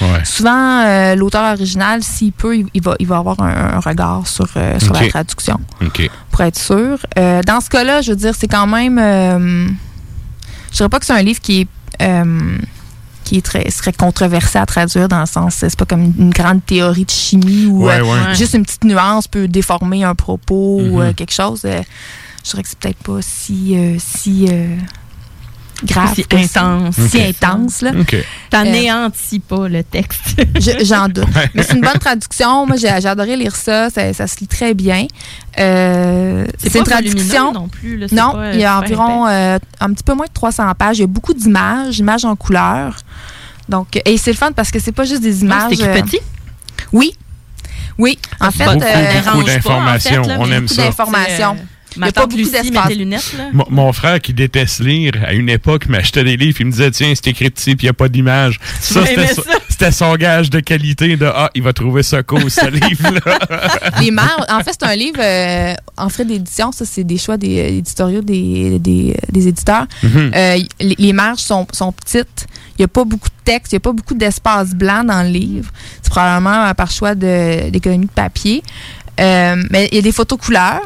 Ouais, 0.00 0.06
ouais. 0.08 0.24
Souvent, 0.24 0.80
euh, 0.86 1.14
l'auteur 1.14 1.52
original, 1.52 2.02
s'il 2.02 2.32
peut, 2.32 2.56
il, 2.56 2.66
il 2.72 2.82
va, 2.82 2.94
il 2.98 3.06
va 3.06 3.18
avoir 3.18 3.38
un, 3.40 3.74
un 3.76 3.80
regard 3.80 4.26
sur, 4.26 4.48
sur 4.78 4.92
la 4.94 5.08
traduction, 5.08 5.60
OK. 5.84 6.08
pour 6.30 6.40
être 6.40 6.58
sûr. 6.58 6.98
Dans 7.16 7.60
ce 7.60 7.68
cas-là, 7.68 8.00
je 8.00 8.10
veux 8.12 8.16
dire, 8.16 8.32
c'est 8.38 8.48
quand 8.48 8.66
même... 8.66 8.98
je 10.70 10.76
dirais 10.76 10.88
pas 10.88 10.98
que 10.98 11.04
c'est 11.06 11.12
un 11.12 11.22
livre 11.22 11.40
qui 11.40 11.60
est... 11.62 11.68
qui 13.32 13.38
est 13.38 13.42
très, 13.42 13.70
serait 13.70 13.92
controversé 13.94 14.58
à 14.58 14.66
traduire 14.66 15.08
dans 15.08 15.20
le 15.20 15.26
sens, 15.26 15.54
c'est 15.58 15.74
pas 15.76 15.86
comme 15.86 16.12
une 16.18 16.30
grande 16.30 16.64
théorie 16.66 17.04
de 17.06 17.10
chimie 17.10 17.66
où 17.66 17.86
Ouais, 17.86 17.98
euh, 18.00 18.04
ouais. 18.28 18.34
juste 18.34 18.52
une 18.54 18.62
petite 18.64 18.84
nuance 18.84 19.26
peut 19.26 19.48
déformer 19.48 20.04
un 20.04 20.14
propos 20.14 20.78
ou 20.80 20.96
Mhm. 20.98 21.00
euh, 21.00 21.12
quelque 21.14 21.32
chose. 21.32 21.62
Euh, 21.64 21.80
je 22.44 22.50
dirais 22.50 22.62
que 22.62 22.68
c'est 22.68 22.78
peut-être 22.78 23.02
pas 23.02 23.22
si, 23.22 23.74
euh, 23.78 23.96
si 23.98 24.46
euh, 24.50 24.76
grave. 25.84 26.14
Si 26.14 26.24
intense. 26.32 26.94
Si 27.08 27.16
Ok. 27.18 27.22
intense, 27.42 27.82
là. 27.82 27.90
OK. 27.98 28.16
T'anéantis 28.50 29.40
pas 29.40 29.68
le 29.68 29.82
texte. 29.82 30.40
Je- 30.60 30.84
J'en 30.84 31.08
doute. 31.08 31.24
Ouais. 31.34 31.50
Mais 31.54 31.62
c'est 31.62 31.74
une 31.74 31.80
bonne 31.80 31.98
traduction. 31.98 32.66
Moi, 32.66 32.76
j'ai 32.76 32.88
adoré 32.88 33.36
lire 33.36 33.56
ça. 33.56 33.90
Ça, 33.90 34.12
ça 34.12 34.26
se 34.26 34.38
lit 34.40 34.46
très 34.46 34.74
bien. 34.74 35.06
Euh, 35.58 36.46
C'est 36.58 36.74
une 36.78 36.84
traduction. 36.84 37.52
non 37.52 37.68
plus, 37.68 37.96
là, 37.98 38.06
Non, 38.12 38.32
pas, 38.32 38.52
il 38.54 38.60
y 38.60 38.64
a 38.64 38.76
euh, 38.76 38.80
environ 38.80 39.26
euh, 39.26 39.58
un 39.80 39.92
petit 39.92 40.04
peu 40.04 40.14
moins 40.14 40.26
de 40.26 40.32
300 40.32 40.72
pages. 40.78 40.98
Il 40.98 41.02
y 41.02 41.04
a 41.04 41.08
beaucoup 41.08 41.34
d'images, 41.34 41.98
images 41.98 42.24
en 42.24 42.36
couleur. 42.36 42.96
Donc, 43.68 44.00
et 44.04 44.16
c'est 44.18 44.32
le 44.32 44.36
fun 44.36 44.52
parce 44.52 44.70
que 44.70 44.78
c'est 44.78 44.92
pas 44.92 45.04
juste 45.04 45.22
des 45.22 45.42
images. 45.42 45.74
c'est 45.76 45.88
euh, 45.88 46.02
petit? 46.02 46.18
Oui. 46.92 47.12
Oui. 47.98 48.18
En 48.40 48.50
fait, 48.50 48.64
Beaucoup, 48.64 48.82
euh, 48.84 49.20
beaucoup 49.32 49.42
d'informations. 49.44 50.22
On 50.38 50.50
aime 50.50 50.62
beaucoup 50.62 50.74
ça. 50.74 50.82
d'informations. 50.84 51.56
Il 51.94 51.98
y 51.98 52.00
Ma 52.00 52.06
a 52.06 52.12
pas 52.12 52.26
Lucie 52.26 52.50
met 52.52 52.62
d'espace. 52.62 52.88
tes 52.88 52.94
lunettes, 52.94 53.32
là. 53.36 53.44
Mon, 53.52 53.64
mon 53.70 53.92
frère 53.92 54.20
qui 54.20 54.32
déteste 54.32 54.80
lire, 54.80 55.12
à 55.26 55.32
une 55.32 55.48
époque, 55.48 55.86
m'achetait 55.86 56.24
des 56.24 56.36
livres, 56.36 56.56
il 56.60 56.66
me 56.66 56.70
disait 56.72 56.90
Tiens, 56.90 57.12
c'est 57.14 57.28
écrit 57.28 57.50
petit, 57.50 57.76
puis 57.76 57.84
il 57.86 57.88
n'y 57.88 57.90
a 57.90 57.94
pas 57.94 58.08
d'image. 58.08 58.58
Ça, 58.80 59.04
c'était 59.06 59.34
son- 59.34 59.42
ça. 59.42 59.50
c'était 59.68 59.92
son 59.92 60.14
gage 60.16 60.50
de 60.50 60.60
qualité 60.60 61.16
de 61.16 61.26
Ah, 61.26 61.50
il 61.54 61.62
va 61.62 61.72
trouver 61.72 62.02
ça 62.02 62.22
cool, 62.22 62.50
ce 62.50 62.66
livre-là. 62.70 63.38
les 64.00 64.10
marges, 64.10 64.44
en 64.50 64.60
fait, 64.60 64.72
c'est 64.80 64.86
un 64.86 64.96
livre 64.96 65.20
euh, 65.20 65.74
en 65.96 66.08
frais 66.08 66.24
d'édition. 66.24 66.72
Ça, 66.72 66.84
c'est 66.84 67.04
des 67.04 67.18
choix 67.18 67.36
des 67.36 67.58
euh, 67.60 67.68
éditoriaux 67.78 68.22
des, 68.22 68.78
des, 68.78 69.16
des 69.30 69.48
éditeurs. 69.48 69.86
Mhm. 70.02 70.32
Euh, 70.34 70.56
les, 70.80 70.94
les 70.98 71.12
marges 71.12 71.40
sont, 71.40 71.66
sont 71.72 71.92
petites. 71.92 72.46
Il 72.78 72.82
n'y 72.82 72.84
a 72.84 72.88
pas 72.88 73.04
beaucoup 73.04 73.28
de 73.28 73.44
texte, 73.44 73.72
il 73.72 73.74
n'y 73.74 73.78
a 73.78 73.80
pas 73.80 73.92
beaucoup 73.92 74.14
d'espace 74.14 74.74
blanc 74.74 75.04
dans 75.04 75.22
le 75.22 75.28
livre. 75.28 75.70
C'est 76.02 76.10
probablement 76.10 76.64
euh, 76.66 76.74
par 76.74 76.90
choix 76.90 77.14
de- 77.14 77.68
d'économie 77.70 78.06
de, 78.06 78.10
papier. 78.10 78.62
Euh, 79.20 79.56
mais 79.70 79.88
il 79.92 79.96
y 79.96 79.98
a 79.98 80.02
des 80.02 80.12
photos 80.12 80.38
couleurs. 80.38 80.80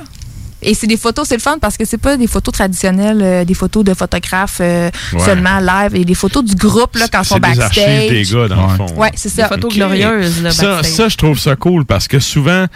Et 0.62 0.74
c'est 0.74 0.86
des 0.86 0.96
photos, 0.96 1.28
c'est 1.28 1.36
le 1.36 1.40
fun 1.42 1.59
parce 1.61 1.76
que 1.76 1.84
c'est 1.84 1.98
pas 1.98 2.16
des 2.16 2.26
photos 2.26 2.52
traditionnelles, 2.54 3.20
euh, 3.22 3.44
des 3.44 3.54
photos 3.54 3.84
de 3.84 3.92
photographes 3.94 4.59
euh, 4.61 4.90
Ouais. 5.12 5.20
seulement 5.20 5.59
live, 5.61 5.94
et 5.94 6.04
des 6.04 6.14
photos 6.14 6.44
du 6.44 6.54
groupe 6.54 6.96
là, 6.96 7.07
quand 7.12 7.22
ils 7.22 7.24
sont 7.26 7.34
C'est 7.34 7.40
des 7.52 7.59
backstage. 7.59 7.84
archives 7.84 8.11
des 8.11 8.22
gars, 8.22 8.48
dans 8.48 8.66
le 8.70 8.76
fond. 8.76 8.86
Ouais, 8.96 9.11
c'est 9.14 9.28
ça. 9.28 9.48
photos 9.48 9.70
OK. 9.70 9.74
glorieuses, 9.76 10.42
là, 10.42 10.50
Ça, 10.50 10.76
backstage. 10.76 10.92
ça, 10.94 11.09
je 11.09 11.16
trouve 11.16 11.38
ça 11.38 11.57
cool 11.57 11.84
parce 11.84 12.09
que 12.09 12.18
souvent, 12.18 12.66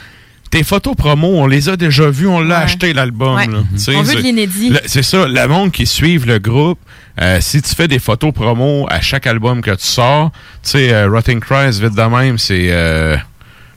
tes 0.51 0.63
photos 0.63 0.95
promo, 0.95 1.29
on 1.29 1.47
les 1.47 1.69
a 1.69 1.77
déjà 1.77 2.11
vues, 2.11 2.27
on 2.29 2.41
l'a 2.41 2.59
Ouais. 2.59 2.65
acheté 2.65 2.93
l'album. 2.93 3.37
Ouais. 3.37 3.47
sais, 3.77 3.95
On 3.97 4.03
veut 4.03 4.15
de 4.15 4.19
c'est- 4.19 4.23
l'inédit. 4.25 4.73
C'est 4.87 5.03
ça, 5.03 5.27
le 5.27 5.47
monde 5.49 5.71
qui 5.73 5.87
suive 5.87 6.27
le 6.27 6.39
groupe, 6.39 6.79
euh, 7.21 7.39
si 7.41 7.63
tu 7.63 7.75
fais 7.75 7.89
des 7.89 7.99
photos 7.99 8.33
promo 8.33 8.87
à 8.91 9.01
chaque 9.01 9.27
album 9.27 9.63
que 9.63 9.71
tu 9.71 9.87
sors, 9.87 10.31
tu 10.63 10.71
sais, 10.71 10.93
euh, 10.93 11.09
Rotting 11.09 11.41
Christ, 11.41 11.81
vite 11.81 11.95
de 11.95 12.03
même, 12.03 12.37
c'est. 12.37 12.69
euh, 12.71 13.17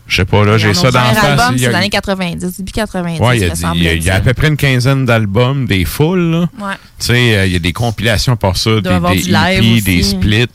je 0.07 0.15
sais 0.17 0.25
pas, 0.25 0.43
là, 0.45 0.57
j'ai 0.57 0.73
ça 0.73 0.91
dans 0.91 0.99
la 1.01 1.13
face. 1.13 1.41
c'est 1.57 1.67
les 1.69 1.75
années 1.75 1.89
90, 1.89 2.57
début 2.57 2.71
90. 2.71 3.19
Ouais, 3.19 3.37
il 3.37 3.43
y, 3.43 3.47
y 3.83 3.87
a- 3.87 3.93
il 3.93 4.03
y 4.03 4.09
a 4.09 4.15
à 4.15 4.19
peu 4.21 4.33
près 4.33 4.47
une 4.49 4.57
quinzaine 4.57 5.05
d'albums, 5.05 5.65
des 5.65 5.85
là. 5.85 6.39
Ouais. 6.59 6.73
Tu 6.99 7.05
sais, 7.07 7.35
euh, 7.37 7.45
il 7.45 7.53
y 7.53 7.55
a 7.55 7.59
des 7.59 7.73
compilations 7.73 8.35
pour 8.35 8.57
ça, 8.57 8.75
des, 8.81 8.81
des 8.81 9.75
aussi. 9.77 9.81
des 9.81 10.03
splits. 10.03 10.45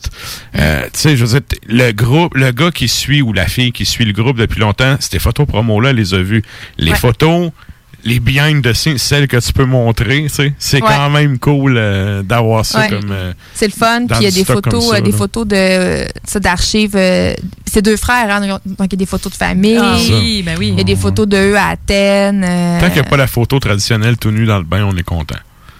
Euh, 0.57 0.83
tu 0.85 0.89
sais, 0.99 1.17
je 1.17 1.25
veux 1.25 1.39
dire, 1.39 1.47
le 1.67 1.91
groupe, 1.91 2.35
le 2.35 2.51
gars 2.51 2.71
qui 2.71 2.87
suit 2.87 3.21
ou 3.21 3.33
la 3.33 3.47
fille 3.47 3.71
qui 3.71 3.85
suit 3.85 4.05
le 4.05 4.13
groupe 4.13 4.37
depuis 4.37 4.59
longtemps, 4.59 4.95
ces 4.99 5.19
photos 5.19 5.47
promo-là, 5.47 5.89
elle 5.91 5.95
les 5.97 6.13
a 6.13 6.21
vues. 6.21 6.43
Les 6.77 6.91
Ouais. 6.91 6.97
photos, 6.97 7.51
les 8.03 8.19
behind 8.19 8.63
the 8.63 8.73
scenes, 8.73 8.97
celles 8.97 9.27
que 9.27 9.37
tu 9.37 9.51
peux 9.53 9.65
montrer, 9.65 10.23
tu 10.23 10.29
sais, 10.29 10.53
c'est 10.57 10.81
Ouais. 10.81 10.87
quand 10.89 11.09
même 11.09 11.37
cool 11.39 11.75
euh, 11.77 12.21
d'avoir 12.23 12.65
ça 12.65 12.79
Ouais. 12.79 12.89
comme. 12.89 13.11
euh, 13.11 13.33
C'est 13.53 13.67
le 13.67 13.73
fun. 13.73 14.05
Puis 14.07 14.17
il 14.21 14.23
y 14.23 14.27
a 14.27 14.31
des 14.31 14.45
photos, 14.45 14.89
ça, 14.89 14.95
euh, 14.97 15.01
des 15.01 15.11
là. 15.11 15.17
photos 15.17 15.47
de 15.47 15.55
euh, 15.55 16.05
ça, 16.25 16.39
d'archives. 16.39 16.95
euh, 16.95 17.33
c'est 17.65 17.81
deux 17.81 17.97
frères, 17.97 18.29
hein, 18.31 18.47
donc 18.47 18.59
il 18.65 18.93
y 18.93 18.95
a 18.95 18.97
des 18.97 19.05
photos 19.05 19.31
de 19.31 19.37
famille. 19.37 19.77
Ah 19.79 19.95
oui, 19.97 20.41
ben 20.43 20.55
oui. 20.57 20.69
Il 20.69 20.77
y 20.77 20.81
a 20.81 20.83
des 20.83 20.95
photos 20.95 21.27
de 21.27 21.37
eux 21.37 21.57
à 21.57 21.67
Athènes. 21.69 22.43
euh, 22.43 22.79
Tant 22.79 22.87
qu'il 22.87 23.01
n'y 23.01 23.07
a 23.07 23.09
pas 23.09 23.17
la 23.17 23.27
photo 23.27 23.59
traditionnelle 23.59 24.17
tout 24.17 24.31
nu 24.31 24.45
dans 24.45 24.57
le 24.57 24.63
bain, 24.63 24.83
on 24.85 24.95
est 24.97 25.03
content. 25.03 25.35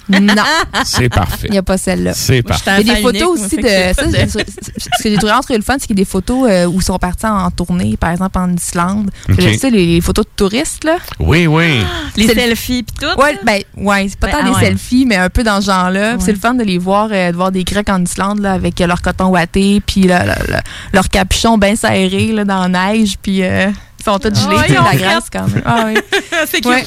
Non. 0.10 0.44
C'est 0.86 1.10
parfait. 1.10 1.48
Il 1.48 1.52
n'y 1.52 1.58
a 1.58 1.64
pas 1.64 1.78
celle-là. 1.78 2.14
C'est 2.14 2.42
parfait. 2.42 2.82
Il 2.82 2.88
y 2.88 2.92
a 2.92 2.96
des 2.96 3.02
photos 3.02 3.40
aussi 3.40 3.58
de. 3.58 3.68
Ça, 3.68 4.04
ce 4.28 5.04
que 5.04 5.10
j'ai 5.10 5.18
trouvé 5.18 5.34
entre 5.34 5.54
le 5.56 5.62
fun, 5.62 5.76
c'est 5.80 5.88
qu'il 5.88 5.98
y 5.98 6.02
a 6.02 6.04
des 6.04 6.10
photos 6.10 6.48
euh, 6.50 6.66
où 6.66 6.76
ils 6.80 6.84
sont 6.84 6.98
partis 6.98 7.26
en 7.26 7.50
tournée, 7.52 7.96
par 7.98 8.12
exemple 8.12 8.38
en 8.40 8.54
Islande. 8.56 9.12
Tu 9.28 9.58
sais, 9.58 9.70
les, 9.70 9.86
les 9.86 10.02
photos 10.02 10.26
de 10.26 10.32
touristes, 10.36 10.84
là. 10.84 10.98
Oui, 11.20 11.48
oui. 11.48 11.84
Les 12.16 12.28
C'est 12.28 12.34
le- 12.34 12.42
selfies 12.42 12.84
pis 12.84 12.94
tout. 12.94 13.22
Ouais, 13.22 13.38
ben, 13.44 13.62
ouais, 13.78 14.08
c'est 14.10 14.20
pas 14.20 14.28
Ouais, 14.28 14.34
tant 14.34 14.40
ah 14.42 14.44
des 14.46 14.50
ouais. 14.56 14.66
selfies, 14.66 15.06
mais 15.06 15.16
un 15.18 15.30
peu 15.30 15.44
dans 15.44 15.62
ce 15.62 15.68
genre-là. 15.68 16.16
Puis 16.16 16.24
C'est 16.26 16.32
le 16.34 16.40
fun 16.40 16.54
de 16.54 16.64
les 16.64 16.78
voir, 16.78 17.10
euh, 17.12 17.32
de 17.32 17.36
voir 17.36 17.52
des 17.52 17.64
Grecs 17.64 17.90
en 17.90 18.04
Islande, 18.04 18.40
là, 18.40 18.54
avec 18.54 18.80
euh, 18.82 18.88
leur 18.88 19.02
coton 19.02 19.28
ouaté, 19.28 19.82
puis 19.86 20.04
là, 20.04 20.26
là, 20.26 20.38
là, 20.48 20.62
leur 20.94 21.08
capuchon 21.10 21.58
bien 21.58 21.76
serré, 21.76 22.32
là, 22.34 22.46
dans 22.46 22.68
la 22.68 22.94
neige, 22.94 23.14
puis 23.22 23.44
euh, 23.44 23.68
ils 24.00 24.04
sont 24.04 24.18
tous 24.20 24.34
gelés, 24.34 24.74
la 24.74 24.96
graisse 24.96 25.26
quand 25.32 25.48
même. 25.48 25.62
Ah, 25.66 25.86
oui. 25.88 26.00
c'est 26.48 26.58
cute. 26.62 26.66
Ouais. 26.68 26.84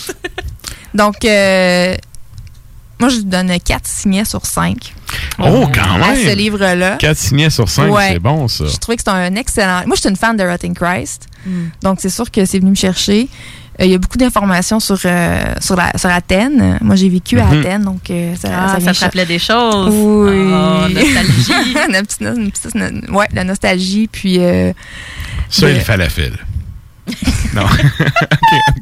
Donc, 0.94 1.24
euh, 1.24 1.94
moi, 3.02 3.08
je 3.10 3.16
lui 3.16 3.24
donne 3.24 3.52
4 3.58 3.86
signets 3.86 4.24
sur 4.24 4.46
5. 4.46 4.94
Oh, 5.40 5.68
quand 5.74 5.82
À 5.82 5.98
même! 6.12 6.16
ce 6.16 6.34
livre-là. 6.36 6.96
4 6.98 7.16
signets 7.16 7.50
sur 7.50 7.68
5, 7.68 7.90
Ouais. 7.92 8.10
c'est 8.12 8.18
bon, 8.18 8.46
ça. 8.48 8.64
Je 8.66 8.76
trouvais 8.76 8.96
que 8.96 9.02
c'était 9.02 9.10
un 9.16 9.34
excellent. 9.34 9.82
Moi, 9.86 9.96
je 9.96 10.00
suis 10.02 10.08
une 10.10 10.16
fan 10.16 10.36
de 10.36 10.44
Rotting 10.44 10.74
Christ. 10.74 11.26
Mm. 11.44 11.50
Donc, 11.82 11.98
c'est 12.00 12.08
sûr 12.10 12.30
que 12.30 12.44
c'est 12.44 12.58
venu 12.60 12.70
me 12.70 12.76
chercher. 12.76 13.28
Euh, 13.80 13.84
Il 13.86 13.90
y 13.90 13.94
a 13.94 13.98
beaucoup 13.98 14.18
d'informations 14.18 14.78
sur, 14.80 14.98
euh, 15.04 15.54
sur, 15.60 15.74
la, 15.76 15.92
sur 15.98 16.10
Athènes. 16.10 16.78
Moi, 16.82 16.94
j'ai 16.94 17.08
vécu 17.08 17.40
à 17.40 17.46
Mhm. 17.46 17.58
Athènes, 17.60 17.82
donc 17.84 18.10
euh, 18.10 18.34
ça, 18.36 18.48
Ah, 18.52 18.68
ça, 18.78 18.80
ça 18.86 18.92
te 18.92 19.00
rappelait 19.00 19.26
des 19.26 19.38
choses. 19.38 19.88
Oui. 19.92 20.50
Oh, 20.52 20.88
nostalgie. 20.88 21.74
Une 21.88 22.02
petite 22.06 22.20
no- 22.20 22.34
une 22.36 22.50
petite 22.52 22.74
no- 22.74 23.16
ouais, 23.18 23.26
la 23.32 23.44
nostalgie. 23.44 24.08
Puis. 24.12 24.36
euh, 24.38 24.72
Ça, 25.50 25.66
de- 25.68 25.72
il 25.74 25.80
fait 25.80 25.96
la 25.96 26.08
file. 26.08 26.36
non. 27.54 27.62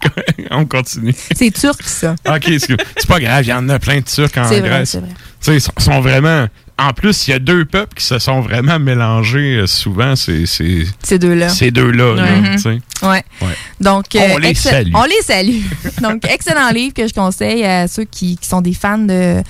OK, 0.04 0.46
on 0.50 0.66
continue. 0.66 1.14
C'est 1.34 1.50
turc, 1.50 1.82
ça. 1.82 2.14
OK, 2.28 2.44
c'est 2.58 3.06
pas 3.08 3.18
grave, 3.20 3.44
il 3.44 3.48
y 3.48 3.52
en 3.52 3.68
a 3.68 3.78
plein 3.78 4.00
de 4.00 4.04
Turcs 4.04 4.30
en 4.36 4.42
vrai, 4.42 4.60
Grèce. 4.60 4.90
c'est 4.90 4.98
vrai. 5.00 5.56
Ils 5.56 5.60
sont, 5.60 5.72
sont 5.78 6.00
vraiment. 6.00 6.46
En 6.78 6.94
plus, 6.94 7.28
il 7.28 7.32
y 7.32 7.34
a 7.34 7.38
deux 7.38 7.66
peuples 7.66 7.94
qui 7.94 8.04
se 8.04 8.18
sont 8.18 8.40
vraiment 8.40 8.78
mélangés 8.78 9.56
euh, 9.56 9.66
souvent, 9.66 10.16
c'est 10.16 10.46
Ces 10.46 11.18
deux-là. 11.18 11.50
Ces 11.50 11.70
deux-là, 11.70 12.14
là, 12.16 12.22
Ouais. 12.22 12.52
tu 12.52 12.58
sais. 12.58 12.68
Ouais. 13.02 13.22
Ouais. 13.42 13.54
Donc, 13.82 14.06
On 14.14 14.38
les 14.38 14.54
salue. 14.54 14.92
On 14.94 15.04
les 15.04 15.20
salue. 15.22 15.60
Donc, 16.02 16.24
excellent 16.26 16.70
livre 16.70 16.94
que 16.94 17.06
je 17.06 17.12
conseille 17.12 17.64
à 17.64 17.86
ceux 17.86 18.04
qui, 18.04 18.38
qui 18.38 18.48
sont 18.48 18.62
des 18.62 18.72
fans 18.72 18.96
de, 18.96 19.42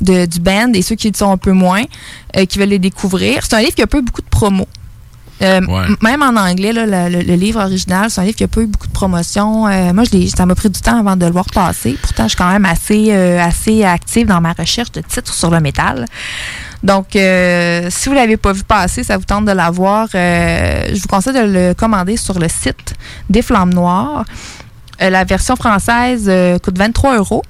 de- 0.00 0.26
du 0.26 0.40
band 0.40 0.72
et 0.74 0.82
ceux 0.82 0.96
qui 0.96 1.08
le 1.08 1.16
sont 1.16 1.30
un 1.30 1.36
peu 1.36 1.52
moins, 1.52 1.84
euh, 2.36 2.44
qui 2.44 2.58
veulent 2.58 2.68
les 2.70 2.80
découvrir. 2.80 3.44
C'est 3.44 3.54
un 3.54 3.60
livre 3.60 3.74
qui 3.74 3.82
a 3.82 3.86
pas 3.86 3.98
eu 3.98 4.02
beaucoup 4.02 4.22
de 4.22 4.28
promos. 4.28 4.66
Euh, 5.42 5.60
Ouais. 5.66 5.86
Même 6.02 6.22
en 6.22 6.36
anglais, 6.40 6.72
là, 6.72 6.86
le, 6.86 7.16
le- 7.18 7.22
le 7.24 7.34
livre 7.34 7.60
original, 7.60 8.08
c'est 8.08 8.20
un 8.20 8.24
livre 8.24 8.36
qui 8.36 8.44
a 8.44 8.48
pas 8.48 8.60
eu 8.60 8.66
beaucoup 8.66 8.86
de 8.86 8.92
promotion. 8.92 9.66
Euh, 9.66 9.92
moi, 9.92 10.04
je 10.04 10.26
ça 10.28 10.46
m'a 10.46 10.54
pris 10.54 10.70
du 10.70 10.80
temps 10.80 10.98
avant 11.00 11.16
de 11.16 11.26
le 11.26 11.32
voir 11.32 11.46
passer. 11.46 11.98
Pourtant, 12.00 12.24
je 12.24 12.28
suis 12.30 12.36
quand 12.38 12.50
même 12.50 12.64
assez, 12.64 13.08
euh, 13.10 13.40
assez 13.42 13.84
active 13.84 14.26
dans 14.28 14.40
ma 14.40 14.52
recherche 14.52 14.92
de 14.92 15.00
titres 15.00 15.34
sur 15.34 15.50
le 15.50 15.60
métal. 15.60 16.06
Donc, 16.82 17.06
si 17.12 18.08
vous 18.08 18.14
l'avez 18.14 18.36
pas 18.36 18.52
vu 18.52 18.62
passer, 18.62 19.02
ça 19.04 19.16
vous 19.16 19.24
tente 19.24 19.46
de 19.46 19.52
l'avoir, 19.52 20.06
je 20.12 21.00
vous 21.00 21.08
conseille 21.08 21.32
de 21.34 21.40
le 21.40 21.74
commander 21.74 22.16
sur 22.16 22.38
le 22.38 22.48
site 22.48 22.94
des 23.30 23.42
Flammes 23.42 23.72
Noires. 23.74 24.24
La 25.00 25.24
version 25.24 25.56
française 25.56 26.30
coûte 26.62 26.78
23 26.78 27.16
euros. 27.16 27.42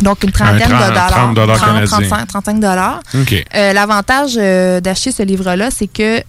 Donc, 0.00 0.24
une 0.24 0.32
trentaine 0.32 0.58
30 0.70 0.80
de 0.82 0.86
dollars. 0.88 1.10
30 1.10 1.34
dollars 1.34 1.56
30, 1.58 1.68
canadiens. 1.68 1.86
35, 2.08 2.26
35 2.26 2.60
dollars. 2.60 3.00
OK. 3.14 3.44
Euh, 3.54 3.72
L'avantage 3.74 4.32
euh, 4.36 4.80
d'acheter 4.80 5.12
ce 5.12 5.22
livre-là, 5.22 5.70
c'est 5.70 5.86
que 5.86 6.20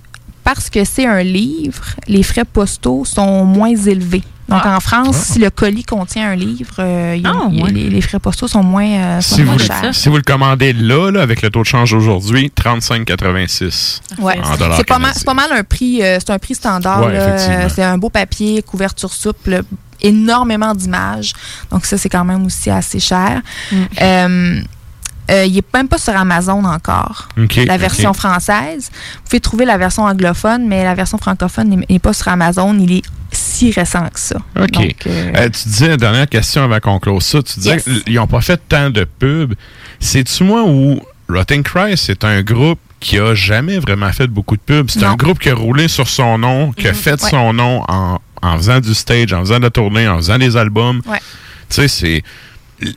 parce 0.43 0.69
que 0.69 0.83
c'est 0.83 1.05
un 1.05 1.23
livre, 1.23 1.83
les 2.07 2.23
frais 2.23 2.45
postaux 2.45 3.05
sont 3.05 3.45
moins 3.45 3.75
élevés 3.75 4.23
Donc, 4.49 4.59
Ah. 4.65 4.75
en 4.75 4.79
France, 4.81 5.15
Ah. 5.21 5.33
si 5.33 5.39
le 5.39 5.49
colis 5.49 5.85
contient 5.85 6.29
un 6.31 6.35
livre, 6.35 6.75
euh, 6.79 7.13
il 7.15 7.23
y 7.23 7.25
a- 7.25 7.31
Ah, 7.33 7.47
y 7.49 7.61
a- 7.63 7.67
les, 7.67 7.89
les 7.89 8.01
frais 8.01 8.19
postaux 8.19 8.47
sont 8.49 8.61
moins, 8.61 8.85
euh, 8.85 9.21
sont 9.21 9.35
Si 9.35 9.41
vous, 9.41 9.47
moins 9.47 9.55
le- 9.57 9.63
chers. 9.63 9.95
si 9.95 10.09
vous 10.09 10.17
le 10.17 10.21
commandez 10.21 10.73
là, 10.73 11.11
là, 11.11 11.21
avec 11.21 11.41
le 11.41 11.49
taux 11.49 11.61
de 11.61 11.65
change 11.65 11.93
aujourd'hui, 11.93 12.51
35,86 12.51 14.01
Ouais. 14.19 14.37
en 14.43 14.57
dollars 14.57 14.77
C'est 14.77 14.83
pas, 14.83 14.99
mal, 14.99 15.13
canadiens. 15.13 15.13
c'est 15.15 15.25
pas 15.25 15.33
mal 15.33 15.51
un 15.53 15.63
prix, 15.63 16.03
euh, 16.03 16.17
c'est 16.19 16.31
un 16.31 16.39
prix 16.39 16.55
standard. 16.55 17.05
Ouais, 17.05 17.13
là. 17.13 17.35
effectivement. 17.35 17.69
c'est 17.73 17.83
un 17.83 17.97
beau 17.97 18.09
papier, 18.09 18.61
couverture 18.61 19.13
souple, 19.13 19.61
énormément 20.01 20.75
d'images. 20.75 21.31
Donc 21.71 21.85
ça, 21.85 21.97
c'est 21.97 22.09
quand 22.09 22.25
même 22.25 22.45
aussi 22.45 22.69
assez 22.69 22.99
cher. 22.99 23.41
Mm. 23.71 24.63
Euh, 25.31 25.45
il 25.45 25.53
n'est 25.55 25.63
même 25.73 25.87
pas 25.87 25.97
sur 25.97 26.15
Amazon 26.15 26.63
encore. 26.65 27.29
La 27.65 27.77
version 27.77 28.13
française. 28.13 28.89
Vous 28.91 29.21
pouvez 29.29 29.39
trouver 29.39 29.65
la 29.65 29.77
version 29.77 30.03
anglophone, 30.03 30.67
mais 30.67 30.83
la 30.83 30.95
version 30.95 31.17
francophone 31.17 31.83
n'est- 31.89 31.99
pas 31.99 32.11
sur 32.13 32.27
Amazon. 32.27 32.77
Il 32.77 32.91
est 32.97 33.01
si 33.31 33.71
récent 33.71 34.05
que 34.13 34.19
ça. 34.19 34.35
OK. 34.59 34.71
Donc, 34.71 34.95
euh, 35.07 35.31
Euh, 35.37 35.49
tu 35.49 35.69
disais, 35.69 35.95
dernière 35.97 36.27
question 36.27 36.63
avant 36.63 36.79
qu'on 36.79 36.99
close 36.99 37.23
ça, 37.23 37.41
tu 37.41 37.59
disais 37.59 37.75
Yes. 37.75 38.03
qu'ils 38.03 38.15
n'ont 38.15 38.27
pas 38.27 38.41
fait 38.41 38.61
tant 38.67 38.89
de 38.89 39.05
pubs. 39.05 39.53
C'est-tu 39.99 40.43
moi 40.43 40.63
où 40.65 40.99
Rotting 41.29 41.63
Christ, 41.63 42.03
c'est 42.07 42.23
un 42.25 42.41
groupe 42.41 42.79
qui 42.99 43.17
a 43.17 43.33
jamais 43.33 43.79
vraiment 43.79 44.11
fait 44.11 44.27
beaucoup 44.27 44.57
de 44.57 44.61
pubs? 44.61 44.89
C'est 44.91 45.03
un 45.05 45.15
groupe 45.15 45.39
qui 45.39 45.49
a 45.49 45.55
roulé 45.55 45.87
sur 45.87 46.07
son 46.09 46.37
nom, 46.37 46.71
qui 46.73 46.87
a 46.87 46.91
Mhm. 46.91 46.97
fait 46.97 47.23
Ouais. 47.23 47.29
son 47.29 47.53
nom 47.53 47.83
en, 47.87 48.19
en 48.41 48.57
faisant 48.57 48.79
du 48.81 48.93
stage, 48.93 49.31
en 49.31 49.39
faisant 49.39 49.57
de 49.59 49.63
la 49.63 49.69
tournée, 49.69 50.07
en 50.07 50.17
faisant 50.17 50.37
des 50.37 50.57
albums. 50.57 51.01
Ouais. 51.05 51.19
Tu 51.69 51.75
sais, 51.75 51.87
c'est... 51.87 52.23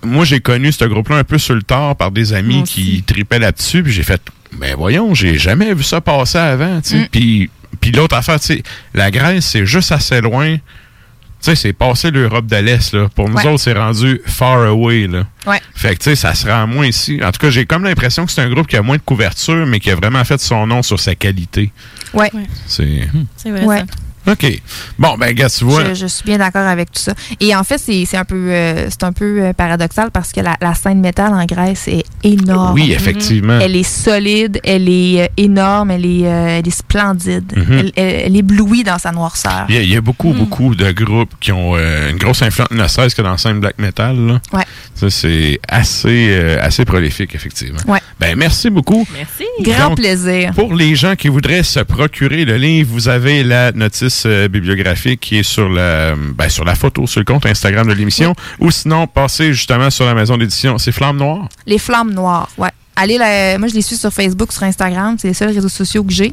Moi, 0.02 0.24
j'ai 0.24 0.40
connu 0.40 0.72
ce 0.72 0.84
groupe-là 0.84 1.16
un 1.16 1.24
peu 1.24 1.38
sur 1.38 1.54
le 1.54 1.62
tard 1.62 1.96
par 1.96 2.10
des 2.10 2.32
amis 2.32 2.64
qui 2.64 3.02
tripaient 3.06 3.38
là-dessus, 3.38 3.82
puis 3.82 3.92
j'ai 3.92 4.02
fait, 4.02 4.20
mais 4.58 4.74
voyons, 4.74 5.14
j'ai 5.14 5.38
jamais 5.38 5.72
vu 5.74 5.82
ça 5.82 6.00
passer 6.00 6.38
avant, 6.38 6.80
tu 6.80 6.90
sais. 6.90 6.98
Mm. 7.04 7.08
Puis, 7.10 7.50
puis 7.80 7.90
l'autre 7.92 8.16
affaire, 8.16 8.40
tu 8.40 8.46
sais, 8.46 8.62
la 8.94 9.10
Grèce, 9.10 9.46
c'est 9.46 9.66
juste 9.66 9.92
assez 9.92 10.20
loin. 10.20 10.56
Tu 10.56 11.50
sais, 11.50 11.54
c'est 11.54 11.72
passé 11.74 12.10
l'Europe 12.10 12.46
de 12.46 12.56
l'Est, 12.56 12.94
là. 12.94 13.08
Pour 13.14 13.28
nous 13.28 13.36
Ouais. 13.36 13.46
autres, 13.46 13.62
c'est 13.62 13.74
rendu 13.74 14.20
far 14.24 14.62
away, 14.66 15.06
là. 15.06 15.26
Ouais. 15.46 15.60
Fait 15.74 15.94
que, 15.94 15.98
tu 16.02 16.04
sais, 16.04 16.16
ça 16.16 16.34
se 16.34 16.46
rend 16.48 16.66
moins 16.66 16.86
ici. 16.86 17.20
En 17.22 17.30
tout 17.30 17.38
cas, 17.38 17.50
j'ai 17.50 17.66
comme 17.66 17.84
l'impression 17.84 18.24
que 18.24 18.32
c'est 18.32 18.40
un 18.40 18.48
groupe 18.48 18.66
qui 18.66 18.76
a 18.76 18.82
moins 18.82 18.96
de 18.96 19.02
couverture, 19.02 19.66
mais 19.66 19.78
qui 19.78 19.90
a 19.90 19.94
vraiment 19.94 20.24
fait 20.24 20.40
son 20.40 20.66
nom 20.66 20.82
sur 20.82 20.98
sa 20.98 21.14
qualité. 21.14 21.70
ouais. 22.14 22.30
C'est... 22.66 23.06
C'est 23.36 23.50
vrai, 23.50 23.64
Ouais. 23.64 23.78
ça. 23.80 23.84
OK. 24.26 24.60
Bon, 24.98 25.16
ben, 25.18 25.32
gars, 25.32 25.48
tu 25.48 25.64
vois... 25.64 25.84
Je, 25.86 25.94
je 25.94 26.06
suis 26.06 26.24
bien 26.24 26.38
d'accord 26.38 26.66
avec 26.66 26.90
tout 26.92 27.00
ça. 27.00 27.14
Et 27.40 27.54
en 27.54 27.62
fait, 27.64 27.78
c'est 27.78 28.16
un 28.16 28.24
peu, 28.24 28.34
euh, 28.50 28.88
c'est 28.90 29.04
un 29.04 29.12
peu 29.12 29.42
euh, 29.42 29.52
paradoxal 29.52 30.10
parce 30.10 30.32
que 30.32 30.40
la, 30.40 30.56
la 30.60 30.74
scène 30.74 31.00
métal 31.00 31.32
en 31.32 31.44
Grèce 31.44 31.88
est 31.88 32.04
énorme. 32.24 32.74
Oui, 32.74 32.92
effectivement. 32.92 33.58
Elle 33.60 33.76
est 33.76 33.82
solide, 33.82 34.60
elle 34.64 34.88
est 34.88 35.22
euh, 35.22 35.26
énorme, 35.36 35.90
elle 35.90 36.04
est, 36.06 36.26
euh, 36.26 36.58
elle 36.58 36.66
est 36.66 36.70
splendide. 36.70 37.52
Mhm. 37.56 37.78
elle, 37.78 37.92
elle- 37.96 38.22
elle 38.26 38.36
éblouit 38.36 38.82
dans 38.84 38.98
sa 38.98 39.12
noirceur. 39.12 39.66
Il 39.68 39.74
y, 39.74 39.78
a, 39.78 39.82
il 39.82 39.88
y 39.92 39.96
a 39.96 40.00
beaucoup, 40.00 40.32
Mm. 40.32 40.38
beaucoup 40.38 40.74
de 40.74 40.90
groupes 40.92 41.32
qui 41.40 41.52
ont 41.52 41.76
euh, 41.76 42.10
une 42.10 42.16
grosse 42.16 42.42
influence, 42.42 42.70
ne 42.70 42.86
serait-ce 42.88 43.14
que 43.14 43.22
dans 43.22 43.30
la 43.32 43.38
scène 43.38 43.60
black 43.60 43.78
metal. 43.78 44.16
Là. 44.16 44.40
Ouais. 44.52 44.64
Ça, 44.94 45.10
c'est 45.10 45.60
assez, 45.68 46.28
euh, 46.30 46.58
assez 46.60 46.84
prolifique, 46.84 47.34
effectivement. 47.34 47.78
Ouais. 47.86 48.00
Ben, 48.18 48.34
merci 48.36 48.70
beaucoup. 48.70 49.06
Merci. 49.12 49.44
Grand 49.62 49.88
Donc, 49.90 49.98
plaisir. 49.98 50.52
Pour 50.54 50.74
les 50.74 50.94
gens 50.94 51.14
qui 51.16 51.28
voudraient 51.28 51.62
se 51.62 51.80
procurer 51.80 52.44
le 52.44 52.56
livre, 52.56 52.90
vous 52.92 53.08
avez 53.08 53.44
la 53.44 53.72
notice 53.72 54.15
euh, 54.24 54.48
bibliographique 54.48 55.20
qui 55.20 55.38
est 55.38 55.42
sur 55.42 55.68
la, 55.68 56.14
ben, 56.16 56.48
sur 56.48 56.64
la 56.64 56.74
photo, 56.74 57.06
sur 57.06 57.20
le 57.20 57.24
compte 57.24 57.44
Instagram 57.46 57.86
de 57.88 57.92
l'émission. 57.92 58.34
Ou 58.60 58.70
sinon, 58.70 59.06
passez 59.06 59.52
justement 59.52 59.90
sur 59.90 60.06
la 60.06 60.14
maison 60.14 60.36
d'édition. 60.38 60.78
C'est 60.78 60.92
Flamme 60.92 61.16
Noire? 61.18 61.48
Les 61.66 61.78
flammes 61.78 62.12
noires, 62.14 62.48
ouais. 62.56 62.70
Allez, 62.98 63.18
la- 63.18 63.58
moi 63.58 63.68
je 63.68 63.74
les 63.74 63.82
suis 63.82 63.96
sur 63.96 64.10
Facebook, 64.10 64.50
sur 64.52 64.62
Instagram, 64.62 65.16
c'est 65.18 65.28
les 65.28 65.34
seuls 65.34 65.50
réseaux 65.52 65.68
sociaux 65.68 66.02
que 66.02 66.12
j'ai. 66.14 66.32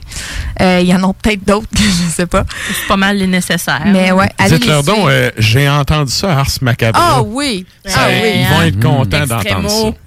Euh, 0.62 0.80
Il 0.82 0.88
y 0.88 0.96
en 0.96 1.04
a 1.10 1.14
peut-être 1.14 1.46
d'autres 1.46 1.68
que 1.76 1.78
je 1.84 2.10
sais 2.10 2.26
pas. 2.26 2.46
C'est 2.70 2.88
pas 2.88 2.96
mal 2.96 3.18
les 3.18 3.28
nécessaires. 3.28 3.82
Mais 3.86 4.14
ouais, 4.14 4.30
allez 4.38 4.52
les 4.52 4.60
Dites-leur 4.60 4.84
donc, 4.84 5.10
euh, 5.10 5.30
j'ai 5.38 5.68
entendu 5.68 6.12
ça 6.14 6.34
à 6.38 6.40
Ars 6.40 6.48
Macabre. 6.62 6.98
Ah 7.02 7.22
oui! 7.22 7.66
Ça, 7.86 8.04
Ah 8.06 8.08
oui! 8.10 8.30
Ils 8.36 8.48
vont 8.48 8.62
être 8.62 8.80
contents 8.80 9.24
Extrêmement. 9.24 9.62
d'entendre 9.68 9.70
ça. 9.94 9.98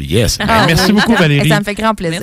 Yes. 0.00 0.38
Ben, 0.38 0.46
Ah 0.48 0.64
merci 0.68 0.86
oui. 0.86 0.92
beaucoup, 0.92 1.16
Valérie. 1.16 1.48
Ça 1.50 1.58
me 1.58 1.64
fait 1.64 1.74
grand 1.74 1.94
plaisir. 1.96 2.22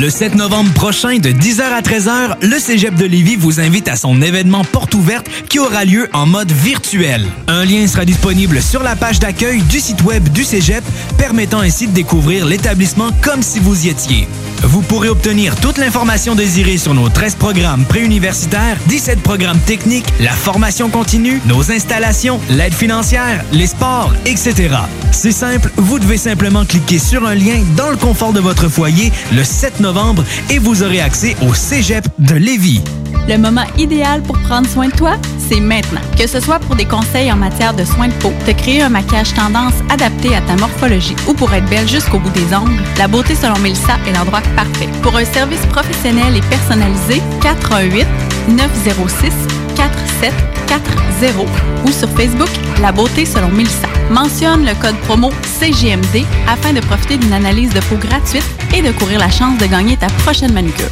Le 0.00 0.08
7 0.08 0.36
novembre 0.36 0.72
prochain, 0.72 1.18
de 1.18 1.28
10h 1.28 1.60
à 1.64 1.82
13h, 1.82 2.36
le 2.40 2.58
Cégep 2.58 2.94
de 2.94 3.04
Lévis 3.04 3.36
vous 3.36 3.60
invite 3.60 3.88
à 3.88 3.96
son 3.96 4.22
événement 4.22 4.64
porte 4.64 4.94
ouverte 4.94 5.26
qui 5.50 5.58
aura 5.58 5.84
lieu 5.84 6.08
en 6.14 6.24
mode 6.24 6.50
virtuel. 6.50 7.26
Un 7.46 7.66
lien 7.66 7.86
sera 7.86 8.06
disponible 8.06 8.62
sur 8.62 8.82
la 8.82 8.96
page 8.96 9.18
d'accueil 9.18 9.60
du 9.60 9.80
site 9.80 10.02
web 10.02 10.26
du 10.30 10.44
Cégep, 10.44 10.82
permettant 11.18 11.60
ainsi 11.60 11.88
de 11.88 11.92
découvrir 11.92 12.46
l'établissement 12.46 13.10
comme 13.20 13.42
si 13.42 13.58
vous 13.58 13.84
y 13.84 13.90
étiez. 13.90 14.26
Vous 14.64 14.80
pourrez 14.80 15.08
obtenir 15.08 15.56
toute 15.56 15.76
l'information 15.76 16.34
désirée 16.36 16.76
sur 16.76 16.94
nos 16.94 17.08
13 17.08 17.34
programmes 17.34 17.84
préuniversitaires, 17.84 18.76
17 18.86 19.20
programmes 19.20 19.58
techniques, 19.58 20.06
la 20.20 20.30
formation 20.30 20.88
continue, 20.88 21.40
nos 21.46 21.72
installations, 21.72 22.40
l'aide 22.48 22.72
financière, 22.72 23.44
les 23.52 23.66
sports, 23.66 24.12
etc. 24.24 24.76
C'est 25.10 25.32
simple, 25.32 25.70
vous 25.76 25.98
devez 25.98 26.16
simplement 26.16 26.64
cliquer 26.64 26.98
sur 26.98 27.26
un 27.26 27.34
lien 27.34 27.60
dans 27.76 27.90
le 27.90 27.96
confort 27.96 28.32
de 28.32 28.40
votre 28.40 28.68
foyer 28.68 29.10
le 29.32 29.42
7 29.42 29.80
novembre 29.80 30.24
et 30.48 30.58
vous 30.58 30.84
aurez 30.84 31.00
accès 31.00 31.36
au 31.42 31.54
Cégep 31.54 32.06
de 32.20 32.36
Lévis. 32.36 32.82
Le 33.28 33.38
moment 33.38 33.64
idéal 33.78 34.20
pour 34.22 34.36
prendre 34.40 34.68
soin 34.68 34.88
de 34.88 34.96
toi, 34.96 35.16
c'est 35.38 35.60
maintenant. 35.60 36.00
Que 36.18 36.26
ce 36.26 36.40
soit 36.40 36.58
pour 36.58 36.74
des 36.74 36.86
conseils 36.86 37.30
en 37.30 37.36
matière 37.36 37.72
de 37.72 37.84
soins 37.84 38.08
de 38.08 38.12
peau, 38.14 38.32
te 38.44 38.50
créer 38.50 38.82
un 38.82 38.88
maquillage 38.88 39.32
tendance 39.32 39.74
adapté 39.90 40.34
à 40.34 40.40
ta 40.40 40.56
morphologie 40.56 41.14
ou 41.28 41.34
pour 41.34 41.52
être 41.54 41.68
belle 41.70 41.88
jusqu'au 41.88 42.18
bout 42.18 42.30
des 42.30 42.52
ongles, 42.54 42.82
la 42.98 43.06
beauté 43.06 43.36
selon 43.36 43.58
Mélissa 43.60 43.96
est 44.08 44.12
l'endroit 44.12 44.42
parfait. 44.54 44.88
Pour 45.02 45.16
un 45.16 45.24
service 45.24 45.64
professionnel 45.66 46.36
et 46.36 46.40
personnalisé, 46.42 47.22
418 47.40 48.06
906 48.48 49.32
4740 49.74 51.46
ou 51.84 51.90
sur 51.90 52.08
Facebook 52.10 52.50
La 52.80 52.92
beauté 52.92 53.24
selon 53.24 53.48
Mélissa. 53.48 53.88
Mentionne 54.10 54.64
le 54.64 54.74
code 54.74 54.96
promo 55.06 55.30
CGMD 55.60 56.24
afin 56.48 56.72
de 56.72 56.80
profiter 56.80 57.16
d'une 57.16 57.32
analyse 57.32 57.72
de 57.72 57.80
peau 57.80 57.96
gratuite 57.96 58.48
et 58.74 58.82
de 58.82 58.92
courir 58.92 59.18
la 59.18 59.30
chance 59.30 59.58
de 59.58 59.66
gagner 59.66 59.96
ta 59.96 60.06
prochaine 60.24 60.52
manucure. 60.52 60.90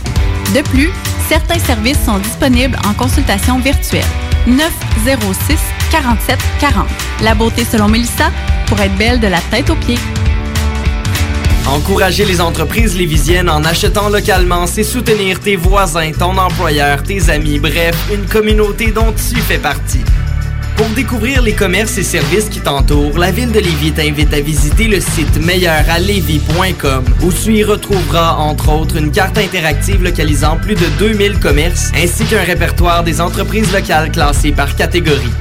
De 0.55 0.63
plus, 0.63 0.91
certains 1.29 1.59
services 1.59 2.03
sont 2.05 2.19
disponibles 2.19 2.79
en 2.89 2.95
consultation 2.95 3.59
virtuelle. 3.59 4.05
906 4.47 5.59
47 5.91 6.39
40. 6.61 6.87
La 7.23 7.35
beauté 7.35 7.65
selon 7.65 7.89
Mélissa 7.89 8.31
pour 8.67 8.81
être 8.81 8.97
belle 8.97 9.21
de 9.21 9.27
la 9.27 9.41
tête 9.51 9.69
aux 9.71 9.77
pieds. 9.77 9.99
Encourager 11.67 12.25
les 12.25 12.41
entreprises 12.41 12.97
lévisiennes 12.97 13.49
en 13.49 13.65
achetant 13.65 14.09
localement, 14.09 14.67
c'est 14.67 14.83
soutenir 14.83 15.41
tes 15.41 15.57
voisins, 15.57 16.11
ton 16.13 16.37
employeur, 16.37 17.03
tes 17.03 17.31
amis, 17.31 17.59
bref, 17.59 17.97
une 18.13 18.27
communauté 18.27 18.91
dont 18.91 19.13
tu 19.13 19.41
fais 19.41 19.59
partie. 19.59 20.05
Pour 20.77 20.89
découvrir 20.89 21.43
les 21.43 21.53
commerces 21.53 21.99
et 21.99 22.03
services 22.03 22.49
qui 22.49 22.61
t'entourent, 22.61 23.19
la 23.19 23.31
ville 23.31 23.53
de 23.53 23.61
Lévis 23.61 23.93
t'invite 23.93 24.33
à 24.33 24.41
visiter 24.41 24.89
le 24.89 24.99
site 24.99 25.37
meilleuralevis.com 25.45 27.05
où 27.23 27.31
tu 27.31 27.53
y 27.53 27.63
retrouveras 27.63 28.37
entre 28.37 28.71
autres 28.73 28.97
une 28.97 29.11
carte 29.11 29.37
interactive 29.37 30.03
localisant 30.03 30.57
plus 30.57 30.77
de 30.77 30.87
2000 30.99 31.39
commerces 31.39 31.93
ainsi 31.95 32.25
qu'un 32.25 32.43
répertoire 32.43 33.05
des 33.05 33.21
entreprises 33.21 33.71
locales 33.75 34.11
classées 34.11 34.53
par 34.53 34.75
catégorie. 34.75 35.35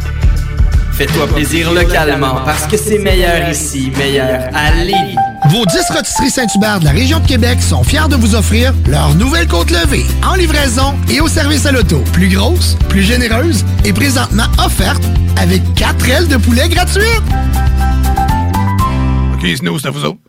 Fais-toi 0.92 1.28
plaisir 1.28 1.72
localement 1.72 2.42
parce 2.44 2.68
que 2.68 2.76
c'est 2.76 3.00
meilleur 3.00 3.50
ici, 3.50 3.94
meilleur 3.98 4.50
à 4.54 4.76
Lévis. 4.84 5.16
Vos 5.48 5.66
10 5.66 5.92
rôtisseries 5.92 6.30
Saint-Hubert 6.30 6.80
de 6.80 6.86
la 6.86 6.92
région 6.92 7.20
de 7.20 7.26
Québec 7.26 7.62
sont 7.62 7.84
fiers 7.84 8.08
de 8.10 8.16
vous 8.16 8.36
offrir 8.36 8.74
leur 8.88 9.16
nouvelle 9.16 9.48
côte 9.48 9.72
levée 9.72 10.06
en 10.24 10.36
livraison 10.36 10.94
et 11.10 11.22
au 11.22 11.28
service 11.28 11.66
à 11.66 11.72
l'auto. 11.72 12.04
Plus 12.12 12.28
grosse, 12.28 12.76
plus 12.90 13.02
généreuse 13.02 13.66
et 13.86 13.94
présentement 13.94 14.48
offerte 14.64 15.02
avec 15.38 15.62
4 15.76 16.10
ailes 16.10 16.28
de 16.28 16.38
poulet 16.38 16.68
gratuites. 16.68 17.04
OK, 19.34 19.42
c'est 19.42 19.88
à 19.88 19.92
vous 19.92 20.06
autres. 20.06 20.29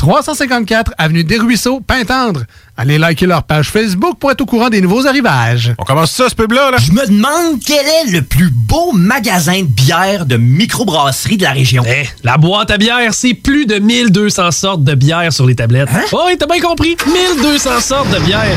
354 0.00 0.94
Avenue 0.96 1.24
des 1.24 1.36
Ruisseaux, 1.36 1.80
Pintendre. 1.80 2.44
Allez 2.78 2.96
liker 2.96 3.26
leur 3.26 3.42
page 3.42 3.68
Facebook 3.68 4.18
pour 4.18 4.30
être 4.30 4.40
au 4.40 4.46
courant 4.46 4.70
des 4.70 4.80
nouveaux 4.80 5.06
arrivages. 5.06 5.74
On 5.76 5.84
commence 5.84 6.10
ça, 6.10 6.30
ce 6.30 6.34
pub-là, 6.34 6.70
là? 6.70 6.78
Je 6.78 6.90
me 6.92 7.06
demande 7.06 7.60
quel 7.62 7.84
est 7.86 8.10
le 8.10 8.22
plus 8.22 8.48
beau 8.48 8.92
magasin 8.92 9.60
de 9.60 9.66
bière 9.66 10.24
de 10.24 10.38
microbrasserie 10.38 11.36
de 11.36 11.42
la 11.42 11.50
région. 11.50 11.82
Eh, 11.86 12.08
la 12.24 12.38
boîte 12.38 12.70
à 12.70 12.78
bière, 12.78 13.12
c'est 13.12 13.34
plus 13.34 13.66
de 13.66 13.78
1200 13.78 14.50
sortes 14.52 14.84
de 14.84 14.94
bière 14.94 15.30
sur 15.34 15.44
les 15.44 15.54
tablettes. 15.54 15.90
Hein? 15.94 16.04
Oh, 16.12 16.22
oui, 16.28 16.38
t'as 16.38 16.46
bien 16.46 16.62
compris. 16.62 16.96
1200 17.06 17.80
sortes 17.80 18.10
de 18.10 18.20
bière. 18.20 18.56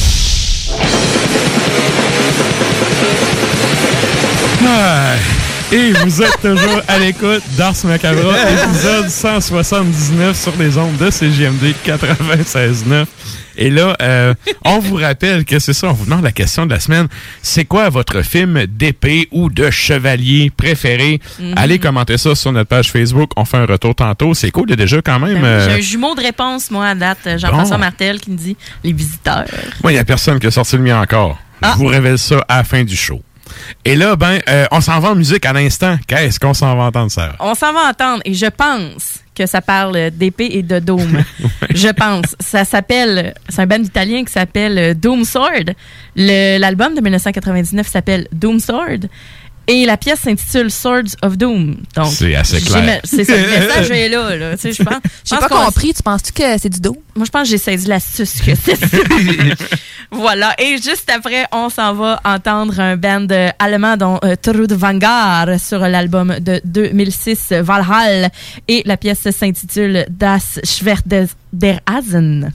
Ah, 4.63 5.15
Et 5.71 5.91
vous 5.93 6.21
êtes 6.21 6.41
toujours 6.41 6.81
à 6.87 6.99
l'écoute 6.99 7.43
d'Ars 7.57 7.75
Macabra, 7.83 8.35
épisode 8.51 9.09
179 9.09 10.37
sur 10.37 10.53
les 10.57 10.77
ondes 10.77 10.97
de 10.97 11.09
CGMD 11.09 11.73
96.9. 11.85 13.05
Et 13.57 13.69
là, 13.69 13.95
euh, 14.01 14.33
on 14.65 14.79
vous 14.79 14.95
rappelle 14.95 15.45
que 15.45 15.59
c'est 15.59 15.73
ça, 15.73 15.89
on 15.89 15.93
vous 15.93 16.05
demande 16.05 16.23
la 16.23 16.31
question 16.31 16.65
de 16.65 16.71
la 16.73 16.79
semaine. 16.79 17.07
C'est 17.41 17.65
quoi 17.65 17.89
votre 17.89 18.21
film 18.21 18.65
d'épée 18.67 19.27
ou 19.31 19.49
de 19.49 19.69
chevalier 19.69 20.51
préféré? 20.55 21.19
Mhm. 21.39 21.53
Allez 21.57 21.79
commenter 21.79 22.17
ça 22.17 22.35
sur 22.35 22.51
notre 22.51 22.69
page 22.69 22.91
Facebook. 22.91 23.31
On 23.35 23.45
fait 23.45 23.57
un 23.57 23.65
retour 23.65 23.95
tantôt. 23.95 24.33
C'est 24.33 24.51
cool, 24.51 24.65
il 24.67 24.71
y 24.71 24.73
a 24.73 24.77
déjà 24.77 25.01
quand 25.01 25.19
même... 25.19 25.35
Ben 25.35 25.41
oui, 25.41 25.47
euh, 25.47 25.69
J'ai 25.69 25.75
un 25.77 25.81
jumeau 25.81 26.15
de 26.15 26.21
réponse, 26.21 26.71
moi, 26.71 26.87
à 26.87 26.95
date. 26.95 27.19
Jean-François 27.37 27.77
Bon. 27.77 27.81
Martel 27.81 28.19
qui 28.19 28.31
me 28.31 28.37
dit 28.37 28.55
Les 28.83 28.93
visiteurs. 28.93 29.45
Moi, 29.83 29.91
il 29.91 29.95
n'y 29.95 30.01
a 30.01 30.05
personne 30.05 30.39
qui 30.39 30.47
a 30.47 30.51
sorti 30.51 30.75
le 30.77 30.83
mien 30.83 31.01
encore. 31.01 31.37
Ah. 31.61 31.73
Je 31.73 31.79
vous 31.79 31.87
révèle 31.87 32.17
ça 32.17 32.43
à 32.47 32.57
la 32.57 32.63
fin 32.63 32.83
du 32.83 32.95
show. 32.95 33.21
Et 33.85 33.95
là, 33.95 34.15
ben, 34.15 34.39
euh, 34.49 34.65
on 34.71 34.81
s'en 34.81 34.99
va 34.99 35.11
en 35.11 35.15
musique 35.15 35.45
à 35.45 35.53
l'instant. 35.53 35.97
Qu'est-ce 36.07 36.39
qu'on 36.39 36.53
s'en 36.53 36.75
va 36.75 36.83
entendre, 36.83 37.11
Sarah? 37.11 37.35
On 37.39 37.55
s'en 37.55 37.73
va 37.73 37.89
entendre 37.89 38.21
et 38.25 38.33
je 38.33 38.45
pense 38.45 39.19
que 39.33 39.45
ça 39.45 39.61
parle 39.61 40.11
d'épée 40.11 40.49
et 40.51 40.61
de 40.61 40.79
dôme. 40.79 41.23
Je 41.69 41.87
pense. 41.87 42.35
Ça 42.39 42.65
s'appelle, 42.65 43.33
c'est 43.47 43.61
un 43.61 43.65
band 43.65 43.81
italien 43.81 44.25
qui 44.25 44.31
s'appelle 44.31 44.99
Doom 44.99 45.23
Sword. 45.23 45.73
L'album 46.15 46.93
de 46.93 47.01
1999 47.01 47.87
s'appelle 47.87 48.27
Doom 48.33 48.59
Sword. 48.59 49.07
Et 49.67 49.85
la 49.85 49.95
pièce 49.95 50.21
s'intitule 50.21 50.71
Swords 50.71 51.15
of 51.21 51.37
Doom. 51.37 51.77
Donc, 51.95 52.07
C'est 52.11 52.35
assez 52.35 52.59
clair. 52.59 52.99
C'est 53.03 53.23
ça, 53.23 53.37
le 53.37 53.47
message 53.47 53.91
est 53.91 54.09
là. 54.09 54.35
là. 54.35 54.57
Tu 54.57 54.61
sais, 54.61 54.73
je 54.73 54.83
pense. 54.83 54.95
J'ai 55.23 55.37
pas 55.37 55.47
compris. 55.47 55.93
Tu 55.93 56.03
penses-tu 56.03 56.31
que 56.33 56.57
c'est 56.57 56.69
du 56.69 56.79
dos? 56.79 56.97
Moi, 57.15 57.25
je 57.25 57.31
pense 57.31 57.43
que 57.43 57.49
j'ai 57.49 57.57
saisi 57.57 57.87
l'astuce 57.87 58.41
que 58.41 58.51
c'est. 58.55 58.79
voilà. 60.11 60.53
Et 60.59 60.77
juste 60.77 61.09
après, 61.15 61.45
on 61.51 61.69
s'en 61.69 61.93
va 61.93 62.19
entendre 62.25 62.79
un 62.79 62.97
band 62.97 63.27
euh, 63.31 63.49
allemand, 63.59 63.97
dont 63.97 64.19
euh, 64.23 64.35
Trud 64.41 64.71
Vanguard, 64.73 65.47
sur 65.59 65.79
l'album 65.79 66.35
de 66.39 66.59
2006, 66.65 67.53
Valhall. 67.61 68.29
Et 68.67 68.81
la 68.85 68.97
pièce 68.97 69.29
s'intitule 69.29 70.05
Das 70.09 70.59
Schwert 70.63 71.03
des, 71.05 71.27
der 71.53 71.79
Hasen. 71.85 72.51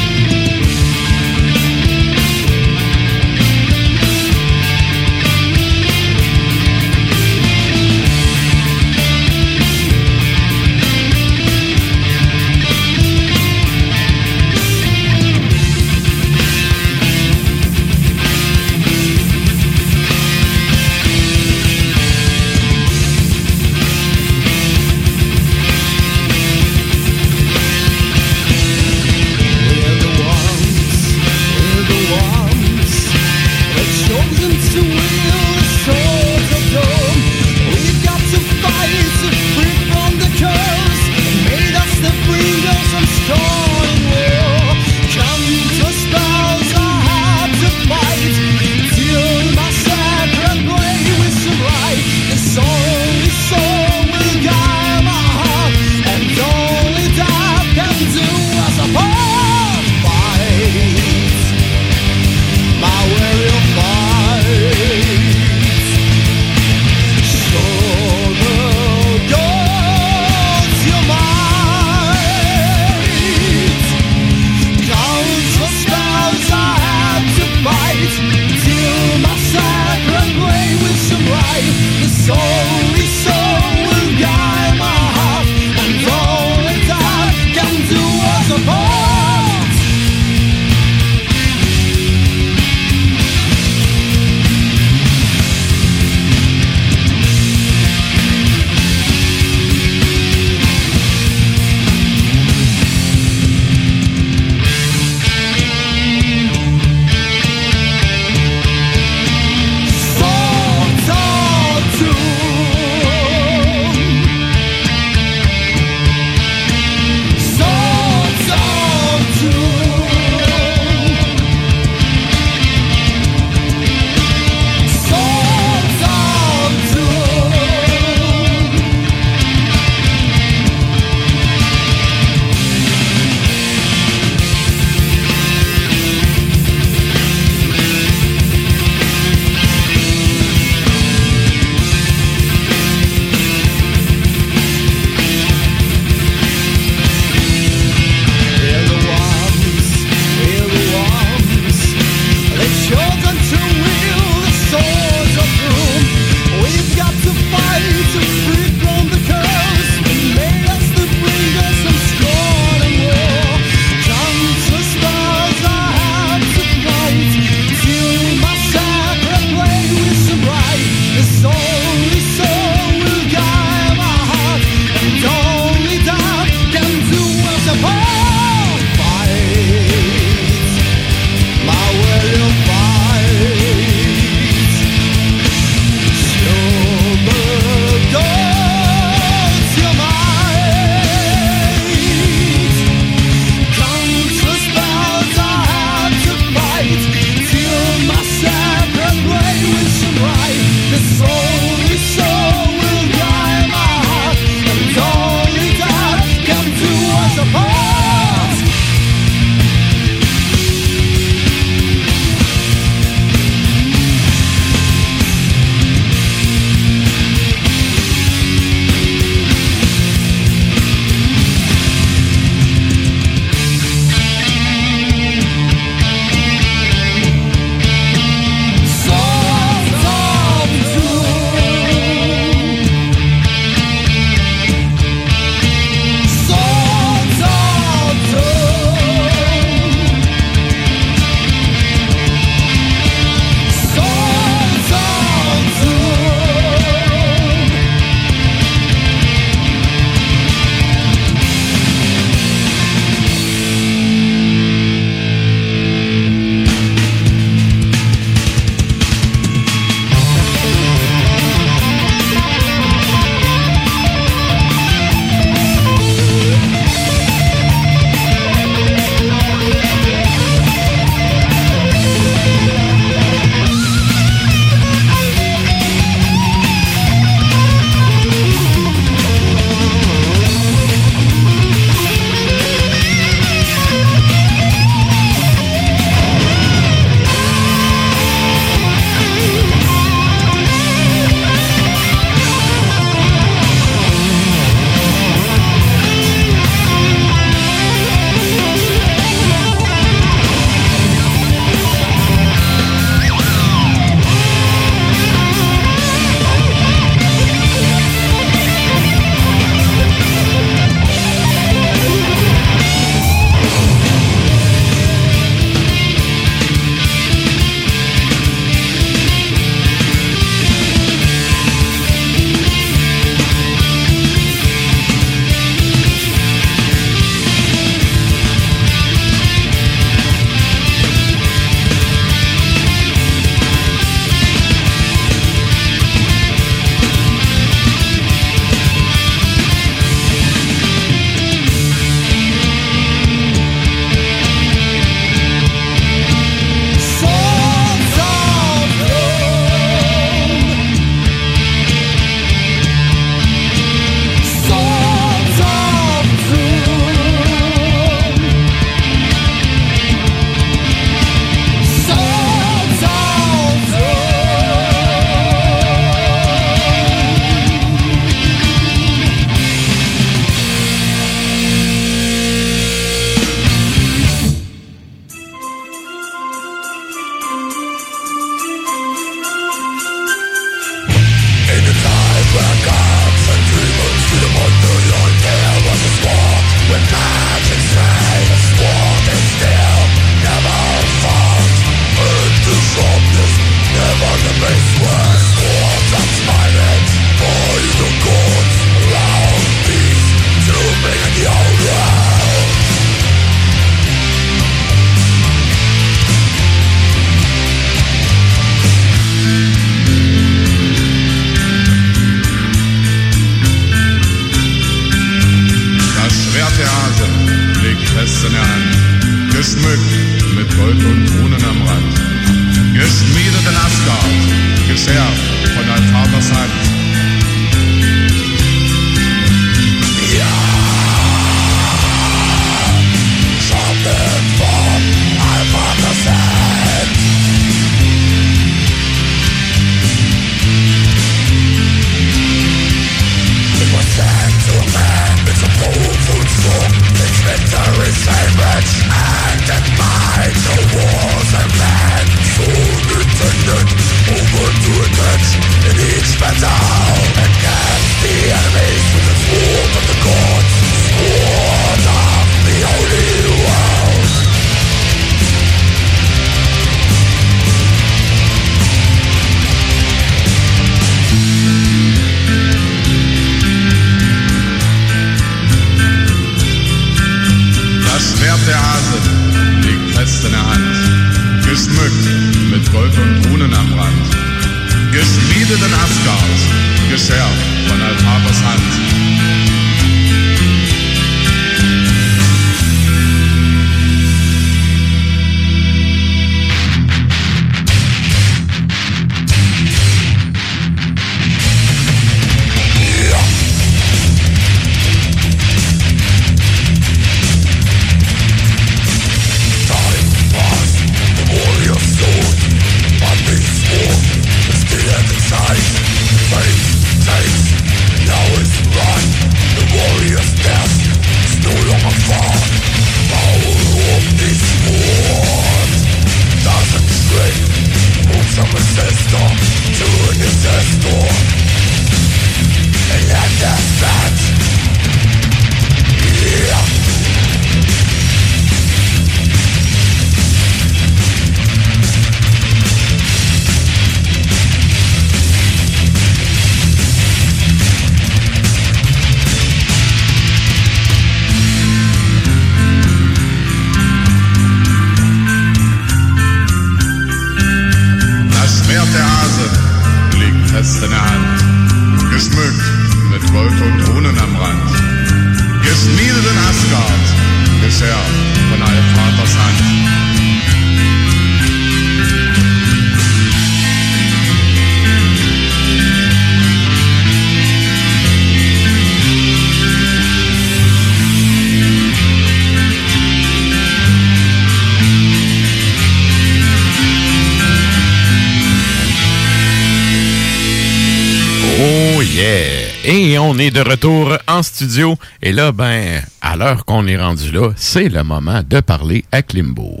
De 593.69 593.81
retour 593.81 594.37
en 594.47 594.63
studio. 594.63 595.15
Et 595.41 595.51
là, 595.51 595.71
ben, 595.71 596.21
à 596.41 596.55
l'heure 596.55 596.85
qu'on 596.85 597.05
est 597.05 597.17
rendu 597.17 597.51
là, 597.51 597.71
c'est 597.75 598.09
le 598.09 598.23
moment 598.23 598.61
de 598.67 598.79
parler 598.79 599.23
à 599.31 599.43
Klimbo. 599.43 600.00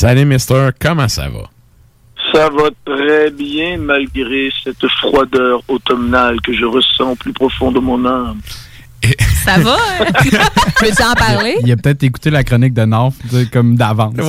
Salut, 0.00 0.24
Mister, 0.24 0.70
comment 0.80 1.08
ça 1.08 1.28
va? 1.28 1.42
Ça 2.32 2.48
va 2.48 2.70
très 2.86 3.30
bien 3.32 3.76
malgré 3.76 4.50
cette 4.64 4.88
froideur 4.98 5.60
automnale 5.68 6.40
que 6.40 6.54
je 6.54 6.64
ressens 6.64 7.10
au 7.10 7.14
plus 7.16 7.34
profond 7.34 7.70
de 7.70 7.80
mon 7.80 8.02
âme. 8.06 8.40
Ça 9.44 9.58
va? 9.58 9.76
hein? 10.00 10.06
Peux-tu 10.80 11.02
en 11.02 11.12
parler? 11.12 11.56
Il 11.62 11.70
a 11.70 11.76
peut-être 11.76 12.02
écouté 12.02 12.30
la 12.30 12.42
chronique 12.44 12.72
de 12.72 12.86
North 12.86 13.14
tu 13.28 13.28
sais, 13.28 13.46
comme 13.52 13.76
d'avance. 13.76 14.14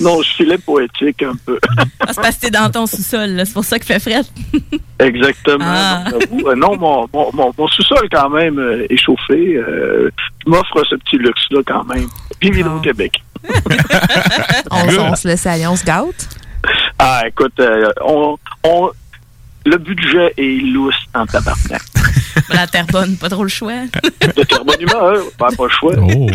Non, 0.00 0.22
je 0.22 0.30
filais 0.30 0.58
poétique 0.58 1.22
un 1.22 1.34
peu. 1.44 1.58
Ah, 2.00 2.08
c'est 2.08 2.20
parce 2.20 2.36
que 2.36 2.40
t'es 2.42 2.50
dans 2.50 2.70
ton 2.70 2.86
sous-sol, 2.86 3.42
c'est 3.44 3.52
pour 3.52 3.64
ça 3.64 3.78
qu'il 3.78 3.86
fait 3.86 4.00
frais. 4.00 4.22
Exactement. 4.98 5.64
Ah. 5.66 6.04
Euh, 6.46 6.54
non, 6.54 6.76
mon, 6.76 7.06
mon, 7.12 7.30
mon, 7.34 7.52
mon 7.56 7.68
sous-sol 7.68 8.08
quand 8.10 8.30
même 8.30 8.58
euh, 8.58 8.86
est 8.88 8.96
chauffé. 8.96 9.56
Euh, 9.56 10.10
m'offre 10.46 10.82
ce 10.88 10.94
petit 10.96 11.18
luxe-là 11.18 11.60
quand 11.66 11.84
même. 11.84 12.08
Vive 12.42 12.66
au 12.66 12.80
Québec. 12.80 13.22
On, 14.70 14.86
on 14.98 15.16
se 15.16 15.26
laisse 15.26 15.46
aller, 15.46 15.66
on 15.66 15.76
se 15.76 15.84
gâte. 15.84 16.28
Ah, 16.98 17.22
écoute, 17.26 17.58
euh, 17.58 17.90
on, 18.04 18.36
on, 18.64 18.90
le 19.64 19.78
budget 19.78 20.34
est 20.36 20.60
lousse 20.62 20.94
en 21.14 21.24
tabarnak. 21.26 21.80
La 22.50 22.66
terre 22.66 22.86
bonne, 22.86 23.16
pas 23.16 23.28
trop 23.28 23.42
le 23.42 23.48
choix. 23.48 23.72
De 24.36 24.42
très 24.42 24.64
bonne 24.64 24.80
humeur, 24.80 25.24
pas, 25.38 25.48
pas 25.56 25.64
le 25.64 25.70
choix. 25.70 25.94
Oh. 25.98 26.26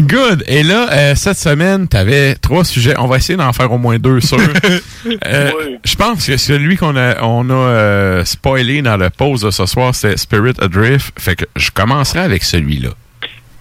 Good. 0.00 0.44
Et 0.46 0.62
là, 0.62 0.88
euh, 0.92 1.14
cette 1.14 1.38
semaine, 1.38 1.88
tu 1.88 1.96
avais 1.96 2.34
trois 2.36 2.64
sujets. 2.64 2.94
On 2.98 3.06
va 3.06 3.16
essayer 3.16 3.36
d'en 3.36 3.52
faire 3.52 3.70
au 3.72 3.78
moins 3.78 3.98
deux 3.98 4.20
sur. 4.20 4.38
Euh, 4.38 5.50
Je 5.84 5.94
pense 5.96 6.26
que 6.26 6.36
celui 6.36 6.76
qu'on 6.76 6.96
a, 6.96 7.22
on 7.22 7.48
a 7.50 7.54
euh, 7.54 8.24
spoilé 8.24 8.82
dans 8.82 8.96
le 8.96 9.10
pause 9.10 9.42
de 9.42 9.50
ce 9.50 9.66
soir, 9.66 9.94
c'est 9.94 10.16
Spirit 10.18 10.54
Adrift. 10.60 11.12
Fait 11.18 11.36
que 11.36 11.44
je 11.56 11.70
commencerai 11.70 12.20
avec 12.20 12.42
celui-là. 12.44 12.90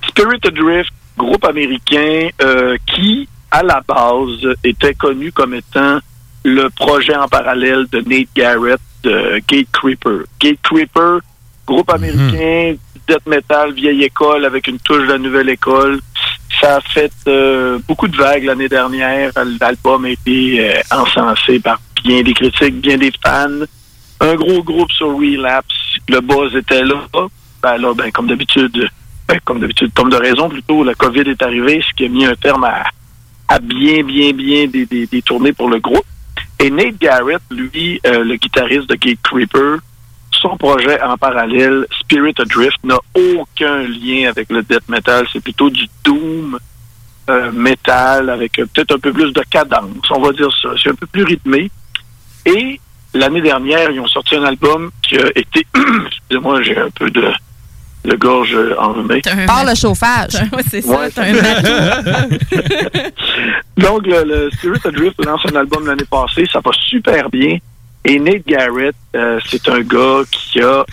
Spirit 0.07 0.39
Adrift, 0.45 0.91
groupe 1.17 1.45
américain 1.45 2.29
euh, 2.41 2.77
qui, 2.87 3.27
à 3.51 3.63
la 3.63 3.81
base, 3.87 4.55
était 4.63 4.93
connu 4.93 5.31
comme 5.31 5.53
étant 5.53 5.99
le 6.43 6.69
projet 6.69 7.15
en 7.15 7.27
parallèle 7.27 7.85
de 7.91 7.99
Nate 7.99 8.29
Garrett 8.35 8.79
de 9.03 9.41
Gate 9.47 9.67
Creeper. 9.71 10.23
Gate 10.39 10.59
Creeper, 10.63 11.19
groupe 11.65 11.89
américain, 11.91 12.75
death 13.07 13.25
metal, 13.25 13.73
vieille 13.73 14.03
école 14.03 14.45
avec 14.45 14.67
une 14.67 14.79
touche 14.79 15.03
de 15.03 15.11
la 15.11 15.17
nouvelle 15.17 15.49
école. 15.49 15.99
Ça 16.61 16.77
a 16.77 16.81
fait 16.81 17.11
euh, 17.27 17.79
beaucoup 17.87 18.07
de 18.07 18.15
vagues 18.15 18.43
l'année 18.43 18.69
dernière. 18.69 19.31
L'album 19.59 20.05
a 20.05 20.09
été 20.09 20.69
euh, 20.69 20.81
encensé 20.91 21.59
par 21.59 21.79
bien 22.03 22.21
des 22.21 22.33
critiques, 22.33 22.79
bien 22.79 22.97
des 22.97 23.11
fans. 23.23 23.65
Un 24.19 24.35
gros 24.35 24.63
groupe 24.63 24.91
sur 24.91 25.07
Relapse. 25.17 25.67
Le 26.09 26.21
buzz 26.21 26.55
était 26.55 26.83
là. 26.83 26.95
Ben 27.61 27.77
là, 27.77 27.93
ben, 27.93 28.11
comme 28.11 28.27
d'habitude, 28.27 28.89
comme 29.45 29.59
d'habitude, 29.59 29.91
comme 29.93 30.09
de 30.09 30.15
raison 30.15 30.49
plutôt, 30.49 30.83
la 30.83 30.93
COVID 30.95 31.21
est 31.21 31.41
arrivée, 31.41 31.81
ce 31.87 31.93
qui 31.95 32.05
a 32.05 32.09
mis 32.09 32.25
un 32.25 32.35
terme 32.35 32.63
à, 32.63 32.83
à 33.47 33.59
bien, 33.59 34.03
bien, 34.03 34.31
bien 34.33 34.67
des, 34.67 34.85
des, 34.85 35.05
des 35.07 35.21
tournées 35.21 35.53
pour 35.53 35.69
le 35.69 35.79
groupe. 35.79 36.05
Et 36.59 36.69
Nate 36.69 36.97
Garrett, 36.97 37.41
lui, 37.51 37.99
euh, 38.05 38.23
le 38.23 38.35
guitariste 38.35 38.89
de 38.89 38.95
Gate 38.95 39.19
Creeper, 39.21 39.79
son 40.31 40.57
projet 40.57 41.01
en 41.01 41.17
parallèle, 41.17 41.85
Spirit 41.99 42.35
Adrift, 42.37 42.77
n'a 42.83 42.97
aucun 43.15 43.83
lien 43.83 44.29
avec 44.29 44.49
le 44.49 44.63
death 44.63 44.87
metal. 44.87 45.25
C'est 45.31 45.43
plutôt 45.43 45.69
du 45.69 45.85
doom 46.03 46.57
euh, 47.29 47.51
metal 47.51 48.29
avec 48.29 48.59
euh, 48.59 48.65
peut-être 48.65 48.95
un 48.95 48.99
peu 48.99 49.13
plus 49.13 49.31
de 49.31 49.43
cadence, 49.49 50.09
on 50.11 50.21
va 50.21 50.31
dire 50.31 50.49
ça. 50.61 50.69
C'est 50.81 50.89
un 50.89 50.95
peu 50.95 51.07
plus 51.07 51.23
rythmé. 51.23 51.69
Et 52.45 52.79
l'année 53.13 53.41
dernière, 53.41 53.91
ils 53.91 53.99
ont 53.99 54.07
sorti 54.07 54.35
un 54.35 54.43
album 54.43 54.91
qui 55.01 55.17
a 55.17 55.27
été... 55.35 55.65
Excusez-moi, 56.07 56.61
j'ai 56.61 56.77
un 56.77 56.89
peu 56.89 57.09
de, 57.09 57.29
de 58.03 58.15
gorge 58.15 58.57
enrhumée. 58.77 59.21
Par 59.47 59.65
le 59.65 59.75
chauffage. 59.75 60.33
Ouais, 60.51 60.63
c'est 60.69 60.85
Ouais, 60.85 61.09
ça, 61.09 61.23
t'as 61.23 61.29
un 61.29 61.33
matou. 61.33 62.35
Donc, 63.77 64.05
le, 64.05 64.23
le 64.23 64.51
Spirit 64.51 64.79
Adrift 64.85 65.25
lance 65.25 65.41
un 65.51 65.55
album 65.55 65.87
l'année 65.87 66.05
passée, 66.09 66.45
ça 66.51 66.59
va 66.63 66.71
super 66.73 67.29
bien. 67.29 67.57
Et 68.05 68.19
Nate 68.19 68.45
Garrett, 68.45 68.95
euh, 69.15 69.39
c'est 69.47 69.67
un 69.69 69.79
gars 69.81 70.21
qui 70.29 70.61
a 70.61 70.85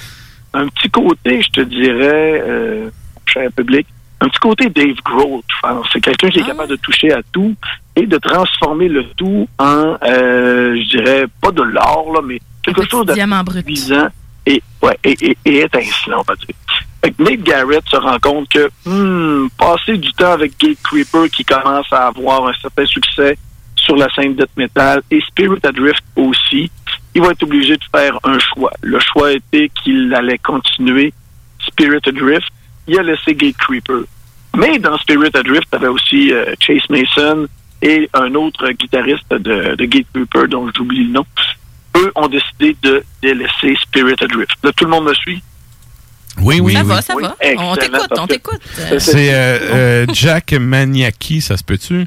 un 0.55 0.69
petit 0.69 0.91
côté, 0.91 1.43
je 1.43 1.51
te 1.51 1.61
dirais, 1.63 2.43
euh, 2.47 2.89
cher 3.27 3.51
public, 3.53 3.87
un 4.21 4.29
petit 4.29 4.39
côté 4.39 4.69
Dave 4.69 4.97
Grohl, 5.05 5.41
je 5.49 5.55
pense. 5.61 5.87
C'est 5.93 6.01
quelqu'un 6.01 6.31
qui 6.31 6.39
est 6.41 6.45
capable 6.47 6.71
de 6.71 6.77
toucher 6.77 7.13
à 7.13 7.21
tout 7.33 7.55
et 7.97 8.07
de 8.07 8.17
transformer 8.19 8.89
le 8.89 9.05
tout 9.17 9.49
en, 9.59 9.97
euh, 10.05 10.77
je 10.77 10.97
dirais, 10.97 11.25
pas 11.41 11.51
de 11.51 11.63
l'or, 11.63 12.13
là, 12.15 12.21
mais 12.25 12.39
quelque 12.63 12.89
chose 12.89 13.07
de 13.07 13.15
diamant 13.15 13.43
brut. 13.43 13.67
et, 14.47 14.63
ouais, 14.83 14.99
et, 15.05 15.17
et, 15.21 15.37
et 15.45 15.61
étincelant, 15.63 16.21
on 16.21 16.23
va 16.23 16.37
dire. 16.37 16.55
Nate 17.19 17.43
Garrett 17.43 17.83
se 17.89 17.97
rend 17.97 18.19
compte 18.19 18.49
que 18.49 18.71
hmm, 18.85 19.49
passer 19.59 19.97
du 19.97 20.13
temps 20.13 20.33
avec 20.33 20.59
Gate 20.59 20.79
Creeper 20.83 21.29
qui 21.31 21.45
commence 21.45 21.91
à 21.93 22.09
avoir 22.09 22.47
un 22.47 22.53
certain 22.55 22.87
succès 22.87 23.39
sur 23.77 23.97
la 23.97 24.09
scène 24.15 24.35
death 24.35 24.51
metal 24.57 25.03
et 25.11 25.21
Spirit 25.23 25.61
Adrift 25.65 26.03
aussi, 26.17 26.71
il 27.15 27.23
va 27.23 27.31
être 27.31 27.43
obligé 27.43 27.77
de 27.77 27.85
faire 27.95 28.19
un 28.25 28.39
choix. 28.39 28.73
Le 28.83 28.99
choix 29.01 29.33
était 29.33 29.71
qu'il 29.83 30.13
allait 30.15 30.39
continuer 30.39 31.13
Spirit 31.67 32.01
Adrift. 32.07 32.49
Il 32.87 32.99
a 32.99 33.03
laissé 33.03 33.35
Gate 33.35 33.57
Creeper. 33.57 34.03
Mais 34.57 34.79
dans 34.79 34.99
Spirit 34.99 35.31
Adrift, 35.35 35.69
il 35.73 35.75
y 35.75 35.77
avait 35.77 35.89
aussi 35.89 36.33
euh, 36.33 36.55
Chase 36.61 36.89
Mason 36.91 37.47
et 37.83 38.09
un 38.13 38.35
autre 38.35 38.71
guitariste 38.73 39.31
de, 39.31 39.75
de 39.75 39.85
Gate 39.87 40.07
Creeper 40.13 40.49
dont 40.49 40.71
j'oublie 40.77 41.05
le 41.05 41.13
nom. 41.13 41.27
Eux 41.97 42.13
ont 42.15 42.29
décidé 42.29 42.77
de 42.83 43.03
délaisser 43.23 43.77
Spirit 43.83 44.17
Adrift. 44.21 44.57
Là, 44.63 44.73
tout 44.73 44.85
le 44.85 44.91
monde 44.91 45.07
me 45.07 45.15
suit? 45.15 45.43
Oui, 46.43 46.61
oui, 46.61 46.73
ça 46.75 46.81
oui. 46.83 46.89
va, 46.89 47.03
ça 47.03 47.15
va. 47.15 47.37
On 47.59 47.77
t'écoute, 47.77 48.19
on 48.19 48.27
t'écoute. 48.27 48.61
C'est 48.99 49.35
euh, 49.35 49.59
euh, 49.73 50.07
Jack 50.13 50.53
Maniaki, 50.53 51.41
ça 51.41 51.57
se 51.57 51.65
peut-tu? 51.65 52.07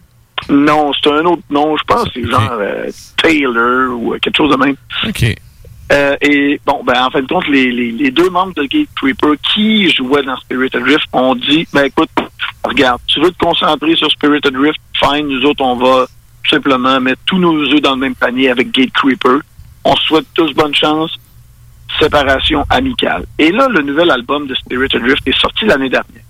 Non, 0.50 0.92
c'est 0.94 1.10
un 1.10 1.26
autre 1.26 1.44
nom. 1.50 1.78
Je 1.78 1.84
pense 1.84 2.04
que 2.06 2.10
c'est 2.16 2.30
genre 2.30 2.58
euh, 2.60 2.90
Taylor 3.22 3.98
ou 3.98 4.14
euh, 4.14 4.20
quelque 4.20 4.36
chose 4.36 4.52
de 4.52 4.58
même. 4.58 4.76
OK. 5.08 5.36
Euh, 5.92 6.16
et 6.22 6.60
bon, 6.66 6.82
ben 6.84 7.06
en 7.06 7.12
fin 7.12 7.22
de 7.22 7.28
compte, 7.28 7.48
les, 7.48 7.72
les, 7.72 7.92
les 7.92 8.12
deux 8.12 8.30
membres 8.30 8.54
de 8.56 8.64
Gate 8.64 8.88
Creeper 8.96 9.34
qui 9.54 9.90
jouaient 9.92 10.24
dans 10.24 10.38
Spirit 10.38 10.70
Adrift 10.74 11.06
ont 11.12 11.36
dit 11.36 11.68
ben 11.74 11.84
écoute, 11.84 12.10
regarde, 12.64 13.02
tu 13.08 13.22
veux 13.22 13.32
te 13.32 13.38
concentrer 13.38 13.96
sur 13.96 14.10
Spirit 14.12 14.40
Adrift, 14.44 14.80
fine, 14.98 15.28
nous 15.28 15.44
autres, 15.44 15.62
on 15.64 15.76
va 15.76 16.08
tout 16.44 16.50
simplement 16.50 17.00
mettre 17.00 17.22
tous 17.26 17.38
nos 17.38 17.62
œufs 17.62 17.82
dans 17.82 17.92
le 17.92 18.00
même 18.00 18.16
panier 18.16 18.50
avec 18.50 18.72
Gate 18.72 18.92
Creeper. 18.94 19.40
On 19.84 19.96
se 19.96 20.04
souhaite 20.04 20.26
tous 20.34 20.52
bonne 20.54 20.74
chance. 20.74 21.18
Séparation 22.00 22.66
amicale. 22.70 23.26
Et 23.38 23.52
là, 23.52 23.68
le 23.70 23.82
nouvel 23.82 24.12
album 24.12 24.48
de 24.48 24.56
Spirit 24.56 24.90
Adrift 24.94 25.28
est 25.28 25.40
sorti 25.40 25.66
l'année 25.66 25.90
dernière. 25.90 26.24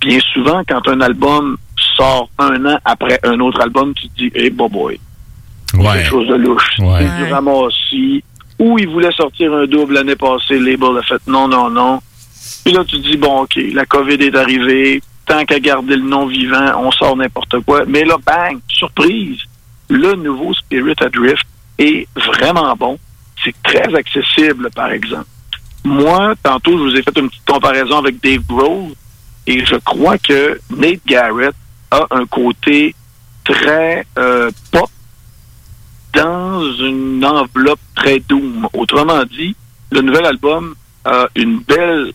Bien 0.00 0.18
souvent, 0.32 0.62
quand 0.68 0.86
un 0.88 1.00
album 1.00 1.56
sort 1.96 2.28
un 2.38 2.64
an 2.66 2.78
après 2.84 3.18
un 3.22 3.40
autre 3.40 3.60
album, 3.60 3.94
tu 3.94 4.08
te 4.08 4.16
dis, 4.16 4.32
hey, 4.34 4.50
boy, 4.50 4.68
boy. 4.68 5.00
Ouais. 5.74 5.84
Quelque 5.94 6.08
chose 6.10 6.28
de 6.28 6.34
louche. 6.34 6.78
Ouais. 6.78 6.98
C'est 7.00 7.24
du 7.24 7.32
ramassis. 7.32 8.24
Ou 8.58 8.78
il 8.78 8.88
voulait 8.88 9.12
sortir 9.12 9.52
un 9.52 9.66
double 9.66 9.94
l'année 9.94 10.16
passée, 10.16 10.58
le 10.58 10.70
label 10.70 10.98
a 10.98 11.02
fait 11.02 11.20
non, 11.26 11.48
non, 11.48 11.70
non. 11.70 12.00
Puis 12.64 12.72
là, 12.72 12.84
tu 12.84 13.00
te 13.00 13.08
dis, 13.08 13.16
bon, 13.16 13.42
OK, 13.42 13.58
la 13.72 13.84
COVID 13.86 14.14
est 14.14 14.36
arrivée. 14.36 15.02
Tant 15.26 15.44
qu'à 15.46 15.58
garder 15.58 15.96
le 15.96 16.02
nom 16.02 16.26
vivant, 16.26 16.78
on 16.78 16.90
sort 16.92 17.16
n'importe 17.16 17.60
quoi. 17.60 17.84
Mais 17.86 18.04
là, 18.04 18.16
bang, 18.24 18.58
surprise, 18.68 19.38
le 19.88 20.14
nouveau 20.16 20.52
Spirit 20.52 20.96
Adrift 21.00 21.46
est 21.78 22.06
vraiment 22.14 22.74
bon. 22.76 22.98
C'est 23.44 23.54
très 23.62 23.94
accessible, 23.94 24.70
par 24.70 24.90
exemple. 24.90 25.26
Moi, 25.84 26.34
tantôt, 26.42 26.78
je 26.78 26.82
vous 26.84 26.96
ai 26.96 27.02
fait 27.02 27.18
une 27.18 27.28
petite 27.28 27.44
comparaison 27.44 27.98
avec 27.98 28.22
Dave 28.22 28.42
Grohl 28.48 28.92
et 29.46 29.64
je 29.64 29.76
crois 29.76 30.16
que 30.16 30.58
Nate 30.70 31.04
Garrett 31.06 31.54
a 31.90 32.06
un 32.10 32.24
côté 32.24 32.94
très 33.44 34.06
euh, 34.18 34.50
pop 34.72 34.88
dans 36.14 36.72
une 36.72 37.24
enveloppe 37.24 37.80
très 37.94 38.20
doom. 38.20 38.66
Autrement 38.72 39.24
dit, 39.24 39.54
le 39.90 40.00
nouvel 40.00 40.24
album 40.24 40.74
a 41.04 41.28
une 41.34 41.58
belle, 41.58 42.12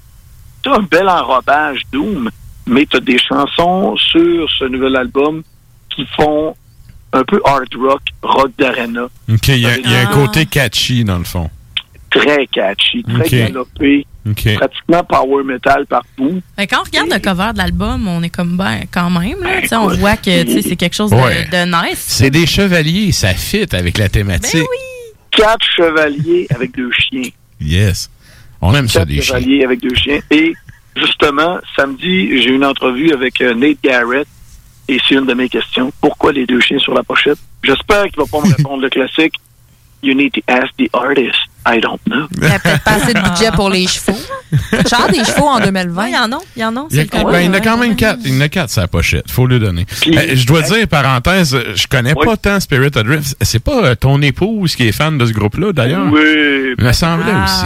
un 0.65 0.79
bel 0.79 1.07
enrobage 1.07 1.83
doom, 1.91 2.31
mais 2.65 2.87
tu 2.87 2.97
as 2.97 3.01
des 3.01 3.19
chansons 3.19 3.95
sur 3.97 4.49
ce 4.49 4.65
nouvel 4.65 4.95
album 4.95 5.43
qui 5.89 6.07
font 6.15 6.55
un 7.13 7.23
peu 7.23 7.41
hard 7.45 7.67
rock, 7.75 8.01
rock 8.21 8.51
d'arena. 8.57 9.03
OK, 9.31 9.47
il 9.49 9.59
y 9.59 9.65
a, 9.65 9.77
il 9.77 9.89
y 9.89 9.95
a 9.95 9.99
un 10.01 10.09
Ah. 10.11 10.13
côté 10.13 10.45
catchy, 10.45 11.03
dans 11.03 11.17
le 11.17 11.23
fond. 11.23 11.49
Très 12.11 12.47
catchy, 12.47 13.03
très 13.03 13.21
Ok. 13.25 13.29
galopé, 13.53 14.05
pratiquement 14.55 15.03
power 15.03 15.43
metal 15.43 15.85
par 15.85 16.03
bout. 16.17 16.41
Mais 16.57 16.65
quand 16.67 16.77
on 16.79 16.83
regarde 16.83 17.09
le 17.11 17.19
cover 17.19 17.51
de 17.53 17.57
l'album, 17.59 18.07
on 18.07 18.23
est 18.23 18.29
comme 18.29 18.57
ben 18.57 18.81
quand 18.91 19.09
même 19.11 19.37
là, 19.43 19.61
sais, 19.67 19.75
on 19.75 19.87
voit 19.89 20.17
que 20.17 20.61
c'est 20.61 20.75
quelque 20.75 20.95
chose 20.95 21.11
de, 21.11 21.15
Ouais. 21.15 21.45
de 21.51 21.65
nice. 21.65 22.03
C'est 22.07 22.31
des 22.31 22.47
chevaliers, 22.47 23.11
ça 23.11 23.33
fit 23.35 23.67
avec 23.75 23.97
la 23.99 24.09
thématique. 24.09 24.65
Quatre 25.31 25.65
chevaliers 25.77 26.47
avec 26.49 26.75
deux 26.75 26.91
chiens. 26.91 27.29
Yes. 27.61 28.09
On 28.61 28.73
aime 28.73 28.87
ça, 28.89 28.99
Quatre 29.01 29.07
des 29.09 29.21
chiens. 29.21 29.35
chevaliers 29.39 29.63
avec 29.63 29.79
deux 29.81 29.95
chiens. 29.95 30.19
Et 30.31 30.53
justement, 30.95 31.59
samedi, 31.75 32.41
j'ai 32.41 32.49
eu 32.49 32.55
une 32.55 32.65
entrevue 32.65 33.11
avec 33.13 33.39
euh, 33.41 33.53
Nate 33.53 33.77
Garrett 33.83 34.27
et 34.89 34.99
c'est 35.07 35.15
une 35.15 35.25
de 35.25 35.33
mes 35.33 35.47
questions. 35.49 35.91
Pourquoi 36.01 36.31
les 36.33 36.45
deux 36.45 36.59
chiens 36.59 36.79
sur 36.79 36.93
la 36.93 37.03
pochette? 37.03 37.37
J'espère 37.63 38.03
qu'il 38.05 38.17
va 38.17 38.25
pas 38.25 38.45
me 38.47 38.53
répondre 38.57 38.81
le 38.81 38.89
classique. 38.89 39.35
You 40.01 40.13
need 40.13 40.31
to 40.31 40.39
ask 40.47 40.67
the 40.77 40.87
artist. 40.93 41.35
I 41.67 41.81
don't 41.81 41.99
know. 42.05 42.25
Il 42.37 42.39
n'y 42.47 42.53
a 42.53 42.57
peut-être 42.59 42.83
pas 42.85 42.91
assez 42.93 43.13
de 43.13 43.19
budget 43.19 43.51
pour 43.53 43.69
les 43.69 43.85
chevaux. 43.85 44.17
Genre 44.89 45.09
des 45.09 45.25
chevaux 45.25 45.47
en 45.47 45.59
2020. 45.59 46.07
Il 46.07 46.13
y 46.13 46.17
en 46.17 46.31
a, 46.31 46.37
il 46.55 46.61
y 46.61 46.65
en 46.65 46.75
a. 46.77 46.87
Il 46.89 46.95
y, 46.97 46.99
a, 47.01 47.23
ben, 47.25 47.39
il 47.41 47.53
a 47.53 47.59
quand 47.59 47.77
même 47.77 47.97
quatre. 47.97 48.19
Il 48.23 48.33
y 48.33 48.37
en 48.37 48.41
a 48.41 48.47
quatre 48.47 48.69
sur 48.69 48.79
la 48.81 48.87
pochette. 48.87 49.29
Faut 49.29 49.45
le 49.45 49.59
donner. 49.59 49.85
Euh, 50.07 50.35
je 50.35 50.47
dois 50.47 50.61
dire, 50.61 50.87
parenthèse, 50.87 51.53
je 51.75 51.85
connais 51.87 52.15
pas 52.15 52.37
tant 52.37 52.61
Spirit 52.61 52.91
Adrift. 52.95 53.35
C'est 53.41 53.61
pas 53.61 53.83
euh, 53.83 53.95
ton 53.95 54.21
épouse 54.21 54.73
qui 54.77 54.87
est 54.87 54.93
fan 54.93 55.17
de 55.17 55.25
ce 55.25 55.33
groupe-là, 55.33 55.73
d'ailleurs? 55.73 56.07
Oui. 56.09 56.75
Il 56.77 56.83
me 56.83 56.93
semblait 56.93 57.33
Ah. 57.35 57.43
aussi. 57.43 57.65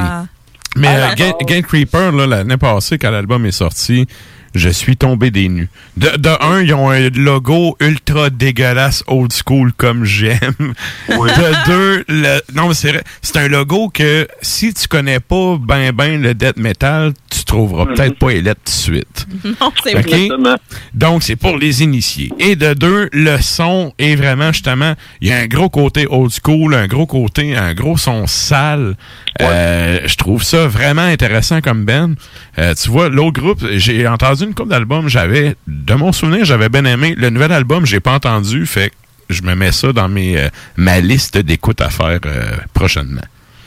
Mais 0.76 0.88
Ah, 0.88 1.12
euh. 1.12 1.16
Gate, 1.16 1.36
Gate 1.46 1.66
Creeper, 1.68 2.12
là, 2.14 2.26
l'année 2.26 2.58
passée, 2.58 2.98
quand 2.98 3.12
l'album 3.12 3.46
est 3.46 3.52
sorti, 3.52 4.08
je 4.56 4.70
suis 4.70 4.98
tombé 4.98 5.32
des 5.32 5.50
nues. 5.50 5.70
De, 5.98 6.10
de 6.18 6.30
un, 6.44 6.62
ils 6.62 6.74
ont 6.74 6.90
un 6.90 7.10
logo 7.10 7.76
ultra 7.80 8.30
dégueulasse 8.30 9.04
old 9.08 9.32
school 9.34 9.72
comme 9.74 10.06
j'aime. 10.06 10.74
De 11.10 11.66
deux, 11.66 12.06
le, 12.08 12.40
non 12.56 12.68
mais 12.70 12.74
c'est 12.74 12.92
vrai, 12.92 13.04
c'est 13.22 13.38
un 13.38 13.48
logo 13.48 13.90
que 13.90 14.28
si 14.42 14.74
tu 14.74 14.88
connais 14.88 15.20
pas 15.20 15.58
ben 15.60 15.92
ben 15.92 16.22
le 16.22 16.34
death 16.34 16.58
metal, 16.58 17.14
tu 17.30 17.44
trouveras 17.46 17.86
peut-être 17.88 18.18
pas 18.20 18.30
Elette 18.30 18.60
tout 18.66 18.72
de 18.72 18.96
suite. 18.96 19.28
Non, 19.62 19.72
c'est 19.84 19.96
OK? 19.96 20.08
vrai. 20.40 20.56
Donc, 20.94 21.24
c'est 21.24 21.36
pour 21.36 21.58
les 21.58 21.84
initiés. 21.84 22.32
Et 22.40 22.56
de 22.56 22.74
deux, 22.74 23.10
le 23.12 23.38
son 23.42 23.94
est 24.00 24.16
vraiment, 24.16 24.52
justement, 24.52 24.94
il 25.22 25.28
y 25.28 25.32
a 25.32 25.38
un 25.38 25.48
gros 25.48 25.70
côté 25.70 26.08
old 26.10 26.32
school, 26.32 26.74
un 26.74 26.88
gros 26.88 27.06
côté, 27.06 27.56
un 27.56 27.74
gros 27.74 27.98
son 27.98 28.26
sale. 28.26 28.96
Euh, 29.42 30.00
je 30.06 30.16
trouve 30.16 30.44
ça 30.44 30.68
vraiment 30.68 31.02
intéressant 31.04 31.62
comme 31.62 31.86
Ben. 31.86 32.16
Euh, 32.58 32.74
tu 32.74 32.90
vois, 32.90 33.10
l'autre 33.10 33.40
groupe, 33.42 33.64
j'ai 33.74 34.08
entendu 34.08 34.43
une 34.44 34.54
couple 34.54 34.70
d'albums, 34.70 35.08
j'avais, 35.10 35.56
de 35.68 35.94
mon 35.94 36.12
souvenir, 36.12 36.46
j'avais 36.46 36.70
bien 36.70 36.86
aimé. 36.86 37.16
Le 37.18 37.30
nouvel 37.30 37.52
album, 37.52 37.86
j'ai 37.86 38.00
pas 38.00 38.14
entendu, 38.14 38.66
fait 38.66 38.90
que 38.90 38.96
je 39.30 39.42
me 39.44 39.56
mets 39.56 39.72
ça 39.72 39.92
dans 39.94 40.08
mes, 40.10 40.38
euh, 40.38 40.48
ma 40.78 41.00
liste 41.00 41.38
d'écoute 41.38 41.82
à 41.82 41.90
faire 41.90 42.20
euh, 42.26 42.42
prochainement. 42.74 43.22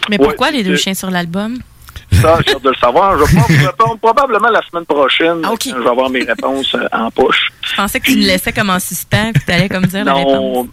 Mais 0.08 0.18
Ouais, 0.20 0.26
pourquoi 0.26 0.50
les 0.50 0.62
deux 0.62 0.76
chiens 0.76 0.94
sur 0.94 1.10
l'album? 1.10 1.58
Ça, 2.12 2.38
j'ai 2.46 2.54
hâte 2.54 2.62
de 2.62 2.68
le 2.68 2.76
savoir. 2.76 3.18
Je 3.18 3.24
vais 3.24 3.26
pouvoir 3.30 3.48
vous 3.48 3.66
répondre 3.66 3.98
probablement 3.98 4.48
la 4.50 4.60
semaine 4.70 4.84
prochaine. 4.86 5.38
Ah, 5.44 5.52
Je 5.60 5.74
vais 5.74 5.88
avoir 5.88 6.08
mes 6.10 6.22
réponses 6.22 6.74
euh, 6.74 6.86
en 6.92 7.10
poche. 7.10 7.48
Je 7.62 7.74
pensais 7.74 7.98
que 7.98 8.06
tu 8.06 8.16
me 8.18 8.24
laissais 8.26 8.52
comme 8.52 8.70
en 8.70 8.78
suspens 8.78 9.32
puis 9.34 9.42
tu 9.44 9.52
allais 9.52 9.68
comme 9.68 9.86
dire 9.86 10.04
la 10.04 10.14
réponse. 10.14 10.34
Non. 10.66 10.68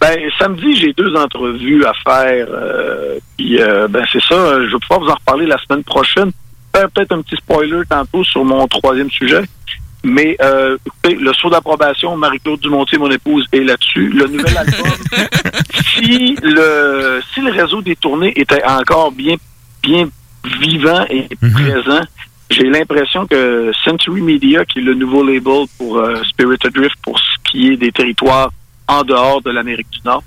Ben, 0.00 0.16
samedi, 0.38 0.76
j'ai 0.76 0.92
deux 0.92 1.12
entrevues 1.16 1.84
à 1.84 1.92
faire. 1.94 2.46
euh, 2.50 3.18
puis, 3.36 3.60
euh, 3.60 3.88
ben, 3.88 4.04
c'est 4.12 4.22
ça. 4.22 4.60
Je 4.60 4.70
vais 4.72 4.78
pouvoir 4.86 5.00
vous 5.00 5.08
en 5.08 5.14
reparler 5.14 5.46
la 5.46 5.58
semaine 5.58 5.82
prochaine. 5.82 6.30
Faire 6.78 6.90
peut-être 6.90 7.12
un 7.12 7.22
petit 7.22 7.34
spoiler 7.34 7.82
tantôt 7.88 8.22
sur 8.22 8.44
mon 8.44 8.68
troisième 8.68 9.10
sujet. 9.10 9.42
Mais, 10.04 10.36
euh, 10.40 10.76
écoutez, 10.86 11.16
le 11.16 11.32
saut 11.32 11.50
d'approbation, 11.50 12.16
Marie-Claude 12.16 12.60
Dumontier, 12.60 12.98
mon 12.98 13.10
épouse, 13.10 13.46
est 13.50 13.64
là-dessus. 13.64 14.10
Le 14.10 14.28
nouvel 14.28 14.56
album, 14.56 14.92
si 15.96 16.36
le, 16.40 17.20
si 17.34 17.40
le 17.40 17.50
réseau 17.50 17.82
des 17.82 17.96
tournées 17.96 18.32
était 18.38 18.62
encore 18.64 19.10
bien, 19.10 19.34
bien 19.82 20.08
vivant 20.60 21.04
et 21.10 21.26
présent, 21.40 22.02
j'ai 22.48 22.70
l'impression 22.70 23.26
que 23.26 23.72
Century 23.84 24.20
Media, 24.20 24.64
qui 24.64 24.78
est 24.78 24.82
le 24.82 24.94
nouveau 24.94 25.26
label 25.26 25.66
pour 25.78 25.98
euh, 25.98 26.22
Spirit 26.28 26.58
Adrift, 26.64 26.96
pour 27.02 27.18
ce 27.18 27.50
qui 27.50 27.72
est 27.72 27.76
des 27.76 27.90
territoires 27.90 28.52
en 28.86 29.02
dehors 29.02 29.42
de 29.42 29.50
l'Amérique 29.50 29.90
du 29.90 29.98
Nord, 30.04 30.22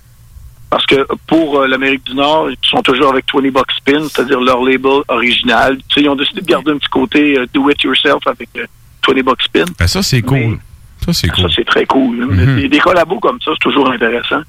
parce 0.71 0.85
que 0.87 1.05
pour 1.27 1.59
euh, 1.59 1.67
l'Amérique 1.67 2.03
du 2.05 2.15
Nord, 2.15 2.49
ils 2.49 2.57
sont 2.63 2.81
toujours 2.81 3.11
avec 3.11 3.25
20 3.31 3.51
Bucks 3.51 3.71
Spin, 3.77 4.07
c'est-à-dire 4.09 4.39
leur 4.41 4.63
label 4.63 5.01
original. 5.09 5.77
Tu 5.77 5.83
sais, 5.95 6.01
ils 6.01 6.09
ont 6.09 6.15
décidé 6.15 6.41
de 6.41 6.45
garder 6.47 6.71
un 6.71 6.77
petit 6.77 6.89
côté 6.89 7.37
euh, 7.37 7.45
do 7.53 7.69
it 7.69 7.79
yourself 7.83 8.25
avec 8.25 8.49
euh, 8.57 8.65
20 9.07 9.21
Bucks 9.23 9.43
Spin. 9.43 9.65
Ben, 9.77 9.87
ça, 9.87 10.01
c'est 10.01 10.21
cool. 10.23 10.57
Ça, 11.05 11.13
c'est 11.13 11.27
cool. 11.29 11.43
Ça, 11.43 11.55
c'est 11.55 11.65
très 11.65 11.85
cool. 11.85 12.15
Mhm. 12.25 12.55
Des, 12.61 12.69
des 12.69 12.79
collabos 12.79 13.19
comme 13.19 13.39
ça, 13.41 13.51
c'est 13.53 13.59
toujours 13.69 13.91
intéressant. 13.91 14.41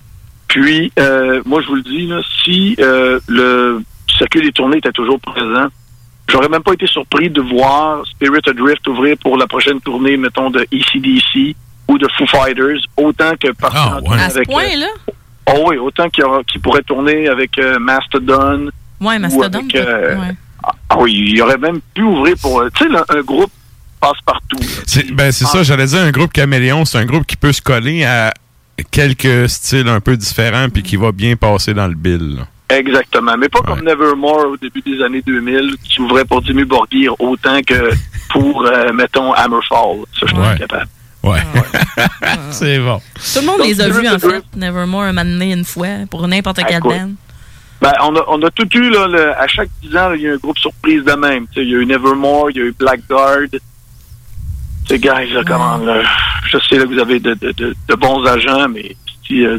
Puis, 0.48 0.92
euh, 0.98 1.42
moi, 1.44 1.60
je 1.62 1.66
vous 1.66 1.74
le 1.76 1.82
dis, 1.82 2.06
là, 2.06 2.20
si 2.44 2.76
euh, 2.78 3.18
le 3.26 3.82
circuit 4.18 4.42
des 4.42 4.52
tournées 4.52 4.76
était 4.78 4.92
toujours 4.92 5.18
présent, 5.18 5.66
j'aurais 6.28 6.48
même 6.50 6.62
pas 6.62 6.74
été 6.74 6.86
surpris 6.86 7.30
de 7.30 7.40
voir 7.40 8.06
Spirit 8.06 8.42
Adrift 8.46 8.86
ouvrir 8.86 9.16
pour 9.18 9.36
la 9.38 9.46
prochaine 9.46 9.80
tournée, 9.80 10.16
mettons, 10.16 10.50
de 10.50 10.66
ECDC 10.72 11.56
ou 11.88 11.98
de 11.98 12.06
Foo 12.16 12.26
Fighters, 12.26 12.80
autant 12.96 13.32
que 13.40 13.50
partir 13.52 13.96
en 13.96 14.02
tournée 14.02 14.22
À 14.22 14.28
ce 14.30 14.36
avec... 14.36 14.48
euh, 14.50 14.52
point-là? 14.52 14.86
Oh 15.48 15.64
oui, 15.68 15.76
autant 15.78 16.08
qu'il 16.08 16.60
pourrait 16.62 16.82
tourner 16.82 17.28
avec 17.28 17.58
euh, 17.58 17.78
Mastodon. 17.78 18.70
Ouais, 19.00 19.16
ou 19.16 19.20
Mastodon. 19.20 19.58
avec, 19.60 19.74
euh, 19.74 20.16
ouais. 20.18 20.34
Ah 20.88 20.96
oui, 20.98 21.30
il 21.34 21.42
aurait 21.42 21.58
même 21.58 21.80
pu 21.94 22.02
ouvrir 22.02 22.36
pour, 22.40 22.60
euh, 22.60 22.68
tu 22.76 22.84
sais, 22.88 22.90
un 23.08 23.20
groupe 23.22 23.50
passe 24.00 24.20
partout. 24.24 24.58
C'est 24.86 25.10
ben, 25.12 25.32
c'est 25.32 25.44
ça, 25.46 25.62
j'allais 25.62 25.86
dire 25.86 26.00
un 26.02 26.10
groupe 26.10 26.32
caméléon, 26.32 26.84
c'est 26.84 26.98
un 26.98 27.04
groupe 27.04 27.26
qui 27.26 27.36
peut 27.36 27.52
se 27.52 27.60
coller 27.62 28.04
à 28.04 28.32
quelques 28.90 29.48
styles 29.48 29.88
un 29.88 30.00
peu 30.00 30.16
différents 30.16 30.68
puis 30.68 30.82
qui 30.82 30.96
va 30.96 31.12
bien 31.12 31.36
passer 31.36 31.74
dans 31.74 31.86
le 31.86 31.94
bill. 31.94 32.36
là. 32.36 32.76
Exactement. 32.76 33.36
Mais 33.36 33.48
pas 33.48 33.60
comme 33.60 33.80
Nevermore 33.82 34.46
au 34.52 34.56
début 34.56 34.80
des 34.80 35.02
années 35.02 35.22
2000, 35.26 35.74
qui 35.84 36.00
ouvrait 36.00 36.24
pour 36.24 36.40
Dimmu 36.40 36.64
Borgir 36.64 37.14
autant 37.20 37.60
que 37.66 37.90
pour, 38.30 38.64
euh, 38.66 38.92
mettons, 38.94 39.32
Hammerfall. 39.34 39.98
Ça, 40.18 40.20
je 40.22 40.26
suis 40.28 40.36
Ouais. 40.38 40.58
capable. 40.58 40.86
Ouais. 41.22 41.38
c'est 42.50 42.78
bon. 42.78 43.00
Tout 43.14 43.40
le 43.40 43.46
monde 43.46 43.58
Donc, 43.58 43.66
les 43.68 43.80
a 43.80 43.88
vus, 43.88 44.08
en 44.08 44.18
fait. 44.18 44.42
Nevermore, 44.56 45.02
un 45.02 45.14
donné, 45.14 45.52
une 45.52 45.64
fois, 45.64 45.88
pour 46.10 46.26
n'importe 46.26 46.60
quelle 46.68 46.80
band. 46.80 47.10
Ben, 47.80 47.92
on, 48.02 48.14
a, 48.16 48.24
on 48.28 48.40
a 48.42 48.50
tout 48.50 48.68
eu, 48.76 48.90
là, 48.90 49.06
le- 49.08 49.36
à 49.36 49.46
chaque 49.48 49.68
10 49.82 49.96
ans, 49.96 50.12
il 50.14 50.22
y 50.22 50.28
a 50.28 50.32
un 50.32 50.36
groupe 50.36 50.58
surprise 50.58 51.02
de 51.04 51.12
même. 51.12 51.46
Tu 51.48 51.54
sais, 51.60 51.64
Il 51.66 51.70
y 51.70 51.74
a 51.74 51.78
eu 51.78 51.86
Nevermore, 51.86 52.50
il 52.50 52.56
y 52.56 52.60
a 52.60 52.64
eu 52.64 52.74
Blackguard. 52.78 53.48
Ces 54.88 54.98
guys, 54.98 55.32
là, 55.32 55.42
comment, 55.46 55.78
là, 55.78 56.02
je 56.50 56.58
sais 56.58 56.76
là, 56.76 56.84
que 56.84 56.88
vous 56.92 56.98
avez 56.98 57.20
de, 57.20 57.34
de, 57.34 57.52
de, 57.52 57.74
de 57.88 57.94
bons 57.94 58.24
agents, 58.26 58.68
mais 58.68 58.96
si, 59.26 59.44
euh, 59.44 59.58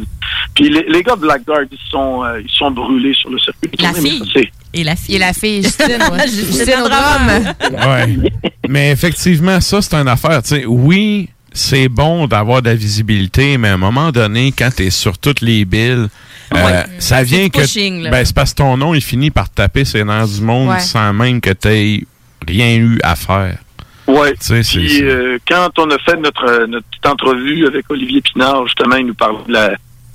puis 0.54 0.70
les, 0.70 0.84
les 0.90 1.02
gars 1.02 1.16
de 1.16 1.22
Blackguard, 1.22 1.62
ils 1.72 1.78
sont, 1.90 2.24
euh, 2.24 2.42
ils 2.42 2.50
sont 2.52 2.72
brûlés 2.72 3.14
sur 3.14 3.30
le 3.30 3.40
circuit. 3.40 3.70
La 3.80 3.92
tournée, 3.94 4.02
mais 4.04 4.10
fille. 4.26 4.32
ça, 4.34 4.40
Et 4.74 4.84
la 4.84 4.96
fille. 4.98 5.16
Et 5.16 5.20
la 5.20 5.34
fille, 5.34 5.64
Justine. 5.64 6.04
ouais. 6.12 6.28
Justine 6.28 6.84
drum. 6.84 7.54
Ouais. 7.72 8.32
Mais 8.68 8.92
effectivement, 8.92 9.60
ça, 9.62 9.82
c'est 9.82 9.96
une 9.96 10.08
affaire. 10.10 10.42
Tu 10.44 10.50
sais, 10.50 10.66
oui, 10.66 11.30
c'est 11.54 11.88
bon 11.90 12.28
d'avoir 12.28 12.62
de 12.62 12.70
la 12.70 12.76
visibilité, 12.76 13.58
mais 13.58 13.70
à 13.70 13.74
un 13.74 13.78
moment 13.78 14.12
donné, 14.12 14.52
quand 14.58 14.70
tu 14.76 14.84
es 14.84 14.90
sur 14.90 15.18
toutes 15.18 15.42
les 15.42 15.66
billes, 15.66 16.08
euh, 16.54 16.66
Ouais. 16.66 16.86
ça 17.00 17.24
vient 17.24 17.50
que. 17.50 17.62
pushing. 17.62 18.10
Ben, 18.10 18.26
c'est 18.26 18.36
parce 18.36 18.52
que 18.52 18.58
ton 18.58 18.78
nom, 18.78 18.94
il 18.94 19.02
finit 19.02 19.32
par 19.32 19.50
taper 19.50 19.86
ses 19.86 20.04
nerfs 20.04 20.28
du 20.28 20.42
monde 20.42 20.70
Ouais. 20.70 20.80
sans 20.80 21.14
même 21.14 21.42
que 21.42 21.52
tu 21.52 21.68
aies 21.68 22.04
rien 22.48 22.76
eu 22.78 23.00
à 23.04 23.16
faire. 23.16 23.58
Ouais. 24.06 24.32
Tu 24.34 24.38
sais, 24.42 24.64
c'est- 24.64 24.80
Puis 24.80 25.04
euh, 25.04 25.38
quand 25.48 25.70
on 25.80 25.90
a 25.90 25.98
fait 26.00 26.18
notre, 26.18 26.44
euh, 26.46 26.68
notre 26.68 26.86
petite 26.88 27.06
entrevue 27.06 27.66
avec 27.66 27.86
Olivier 27.90 28.22
Pinard, 28.22 28.66
justement, 28.68 28.98
il 28.98 29.06
nous 29.08 29.14
parlait 29.14 29.38
de 29.48 29.54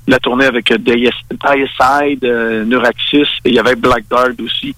la, 0.07 0.19
tournée 0.19 0.45
avec 0.45 0.71
euh, 0.71 0.77
Diacide, 0.77 2.23
euh, 2.23 2.65
Neuraxis, 2.65 3.23
et 3.45 3.49
il 3.49 3.53
y 3.55 3.59
avait 3.59 3.75
Blackguard 3.75 4.31
aussi. 4.43 4.75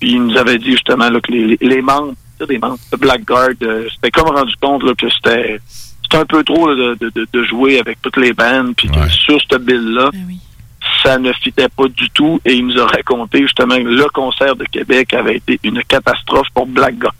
Puis 0.00 0.12
il 0.12 0.22
nous 0.24 0.36
avait 0.36 0.58
dit 0.58 0.72
justement 0.72 1.08
là, 1.10 1.20
que 1.20 1.30
les, 1.32 1.56
les- 1.60 1.82
membres, 1.82 2.14
les 2.48 2.58
membres 2.58 2.78
de 2.90 2.96
Blackguard, 2.96 3.50
euh, 3.62 3.86
c'était 3.94 4.10
comme 4.10 4.34
rendu 4.34 4.54
compte 4.60 4.82
là, 4.82 4.92
que 4.98 5.06
c'était 5.10 5.60
c'était 6.10 6.22
un 6.22 6.26
peu 6.26 6.42
trop 6.44 6.68
là, 6.68 6.74
de, 6.74 6.94
de- 7.00 7.10
de- 7.14 7.28
de 7.32 7.44
jouer 7.44 7.78
avec 7.78 8.00
toutes 8.02 8.16
les 8.16 8.32
bandes, 8.32 8.74
puis 8.76 8.88
que 8.88 9.08
sur 9.08 9.38
cette 9.48 9.62
bill-là, 9.64 10.10
ça 11.02 11.18
ne 11.18 11.32
fitait 11.34 11.68
pas 11.68 11.86
du 11.88 12.10
tout. 12.10 12.40
Et 12.44 12.54
il 12.54 12.66
nous 12.66 12.78
a 12.80 12.86
raconté 12.86 13.42
justement 13.42 13.76
que 13.76 13.82
le 13.82 14.08
concert 14.10 14.56
de 14.56 14.64
Québec 14.64 15.14
avait 15.14 15.36
été 15.36 15.60
une 15.62 15.82
catastrophe 15.84 16.48
pour 16.54 16.66
Blackguard 16.66 17.14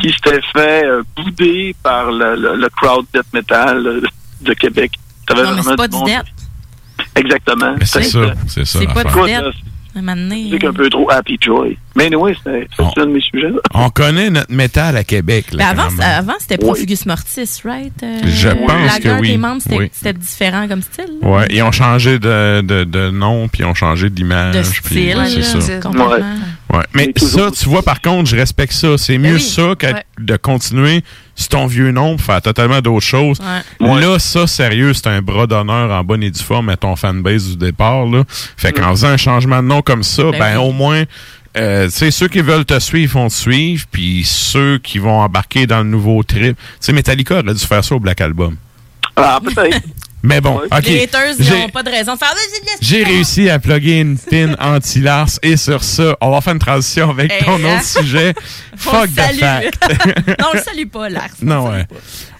qui 0.00 0.10
s'était 0.12 0.40
fait 0.52 0.84
euh, 0.84 1.02
bouder 1.16 1.76
par 1.82 2.10
le, 2.10 2.34
le- 2.36 2.56
le 2.56 2.68
crowd 2.70 3.06
death 3.14 3.32
metal 3.32 4.00
de 4.40 4.52
Québec. 4.54 4.92
Non, 5.30 5.54
mais 5.54 5.62
c'est 5.62 5.76
pas 5.76 5.86
du 5.88 5.92
du 5.94 5.98
monde. 6.00 6.08
death. 6.08 7.06
Exactement. 7.16 7.74
Mais 7.78 7.84
c'est 7.84 8.02
ça, 8.02 8.18
c'est 8.48 8.64
ça. 8.64 8.78
C'est 8.80 8.86
pas 8.92 9.04
l'affaire. 9.04 9.24
du 9.24 9.30
Écoute, 9.30 9.54
death. 9.54 9.64
C'est 9.94 10.66
un 10.66 10.72
peu 10.72 10.88
trop 10.90 11.10
happy 11.10 11.38
joy. 11.40 11.78
Mais 11.96 12.12
oui, 12.14 12.32
c'est 12.42 12.66
un 12.78 13.06
de 13.06 13.12
mes 13.12 13.20
sujets. 13.20 13.48
là. 13.50 13.60
On 13.72 13.88
connaît 13.90 14.28
notre 14.30 14.52
métal 14.52 14.96
à 14.96 15.04
Québec. 15.04 15.46
Ben 15.52 15.58
Là, 15.58 15.68
avant, 15.70 15.88
avant, 16.02 16.32
c'était 16.40 16.58
Profugus 16.58 17.06
Mortis, 17.06 17.60
right? 17.64 17.92
Euh, 18.02 18.20
Je 18.24 18.48
pense 18.48 18.68
la 18.92 18.98
que 18.98 19.02
gueule 19.04 19.20
oui. 19.20 19.30
des 19.30 19.36
membres, 19.36 19.62
c'était 19.62 19.76
Oui. 19.78 19.90
c'était 19.92 20.12
différent 20.12 20.66
comme 20.66 20.82
style. 20.82 21.10
Ouais, 21.22 21.46
ils 21.50 21.62
ont 21.62 21.70
changé 21.72 22.18
de, 22.18 22.60
de, 22.62 22.82
de 22.84 23.10
nom, 23.10 23.46
puis 23.48 23.62
ils 23.62 23.66
ont 23.66 23.74
changé 23.74 24.10
d'image. 24.10 24.56
De 24.56 24.62
style, 24.64 24.82
c'est 24.84 25.14
là, 25.14 25.60
ça. 25.60 25.74
complètement. 25.80 26.08
Ouais. 26.08 26.22
Mais 26.94 27.12
ça, 27.16 27.50
tu 27.50 27.68
vois, 27.68 27.82
par 27.82 28.00
contre, 28.00 28.28
je 28.30 28.36
respecte 28.36 28.72
ça. 28.72 28.98
C'est 28.98 29.16
Ben 29.18 29.30
mieux 29.30 29.36
oui. 29.36 29.40
ça 29.40 29.74
que 29.78 29.86
Ouais. 29.86 30.04
de 30.18 30.36
continuer 30.36 31.04
sur 31.36 31.48
ton 31.50 31.66
vieux 31.66 31.92
nom 31.92 32.16
pour 32.16 32.24
faire 32.26 32.42
totalement 32.42 32.80
d'autres 32.80 33.06
choses. 33.06 33.38
Ouais. 33.80 34.00
Là, 34.00 34.18
ça, 34.18 34.46
sérieux, 34.46 34.92
c'est 34.92 35.06
un 35.08 35.22
bras 35.22 35.46
d'honneur 35.46 35.90
en 35.90 36.02
bonne 36.02 36.22
et 36.22 36.30
due 36.30 36.42
forme 36.42 36.68
à 36.70 36.76
ton 36.76 36.96
fanbase 36.96 37.50
du 37.50 37.56
départ. 37.56 38.06
Là. 38.06 38.24
Fait 38.56 38.72
qu'en 38.72 38.90
faisant 38.90 39.08
un 39.08 39.16
changement 39.16 39.62
de 39.62 39.68
nom 39.68 39.82
comme 39.82 40.02
ça, 40.02 40.24
ben, 40.32 40.38
Ben 40.38 40.58
oui. 40.58 40.64
au 40.68 40.72
moins, 40.72 41.02
euh, 41.56 41.84
tu 41.86 41.92
sais, 41.92 42.10
ceux 42.10 42.26
qui 42.28 42.40
veulent 42.40 42.64
te 42.64 42.78
suivre 42.80 43.12
vont 43.20 43.28
te 43.28 43.34
suivre, 43.34 43.84
puis 43.92 44.22
ceux 44.24 44.78
qui 44.78 44.98
vont 44.98 45.20
embarquer 45.20 45.66
dans 45.68 45.78
le 45.78 45.88
nouveau 45.88 46.22
trip. 46.24 46.56
Tu 46.56 46.62
sais, 46.80 46.92
Metallica 46.92 47.34
aurait 47.40 47.54
dû 47.54 47.64
faire 47.64 47.84
ça 47.84 47.94
au 47.94 48.00
Black 48.00 48.20
Album. 48.20 48.56
Ah, 49.16 49.38
peut-être. 49.44 49.80
Mais 50.26 50.40
bon, 50.40 50.56
OK. 50.56 50.86
Les 50.86 51.02
haters, 51.02 51.34
n'ont 51.38 51.68
pas 51.68 51.82
de 51.82 51.90
raison 51.90 52.14
de 52.14 52.18
faire. 52.18 52.32
Laisse- 52.34 52.78
j'ai 52.80 53.04
réussi 53.04 53.50
à 53.50 53.58
plugger 53.58 54.00
une 54.00 54.16
pin 54.16 54.54
anti-Lars 54.58 55.28
et 55.42 55.58
sur 55.58 55.84
ça, 55.84 56.16
on 56.22 56.30
va 56.30 56.40
faire 56.40 56.54
une 56.54 56.58
transition 56.58 57.10
avec 57.10 57.30
Hey, 57.30 57.44
ton 57.44 57.62
hein? 57.62 57.76
autre 57.76 57.84
sujet. 57.84 58.32
Fuck 58.76 59.10
the 59.14 59.16
salue. 59.20 59.38
fact. 59.38 60.26
non, 60.40 60.46
on 60.50 60.56
le 60.56 60.62
salue 60.62 60.86
pas, 60.90 61.10
Lars. 61.10 61.28
non, 61.42 61.70
ouais. 61.70 61.84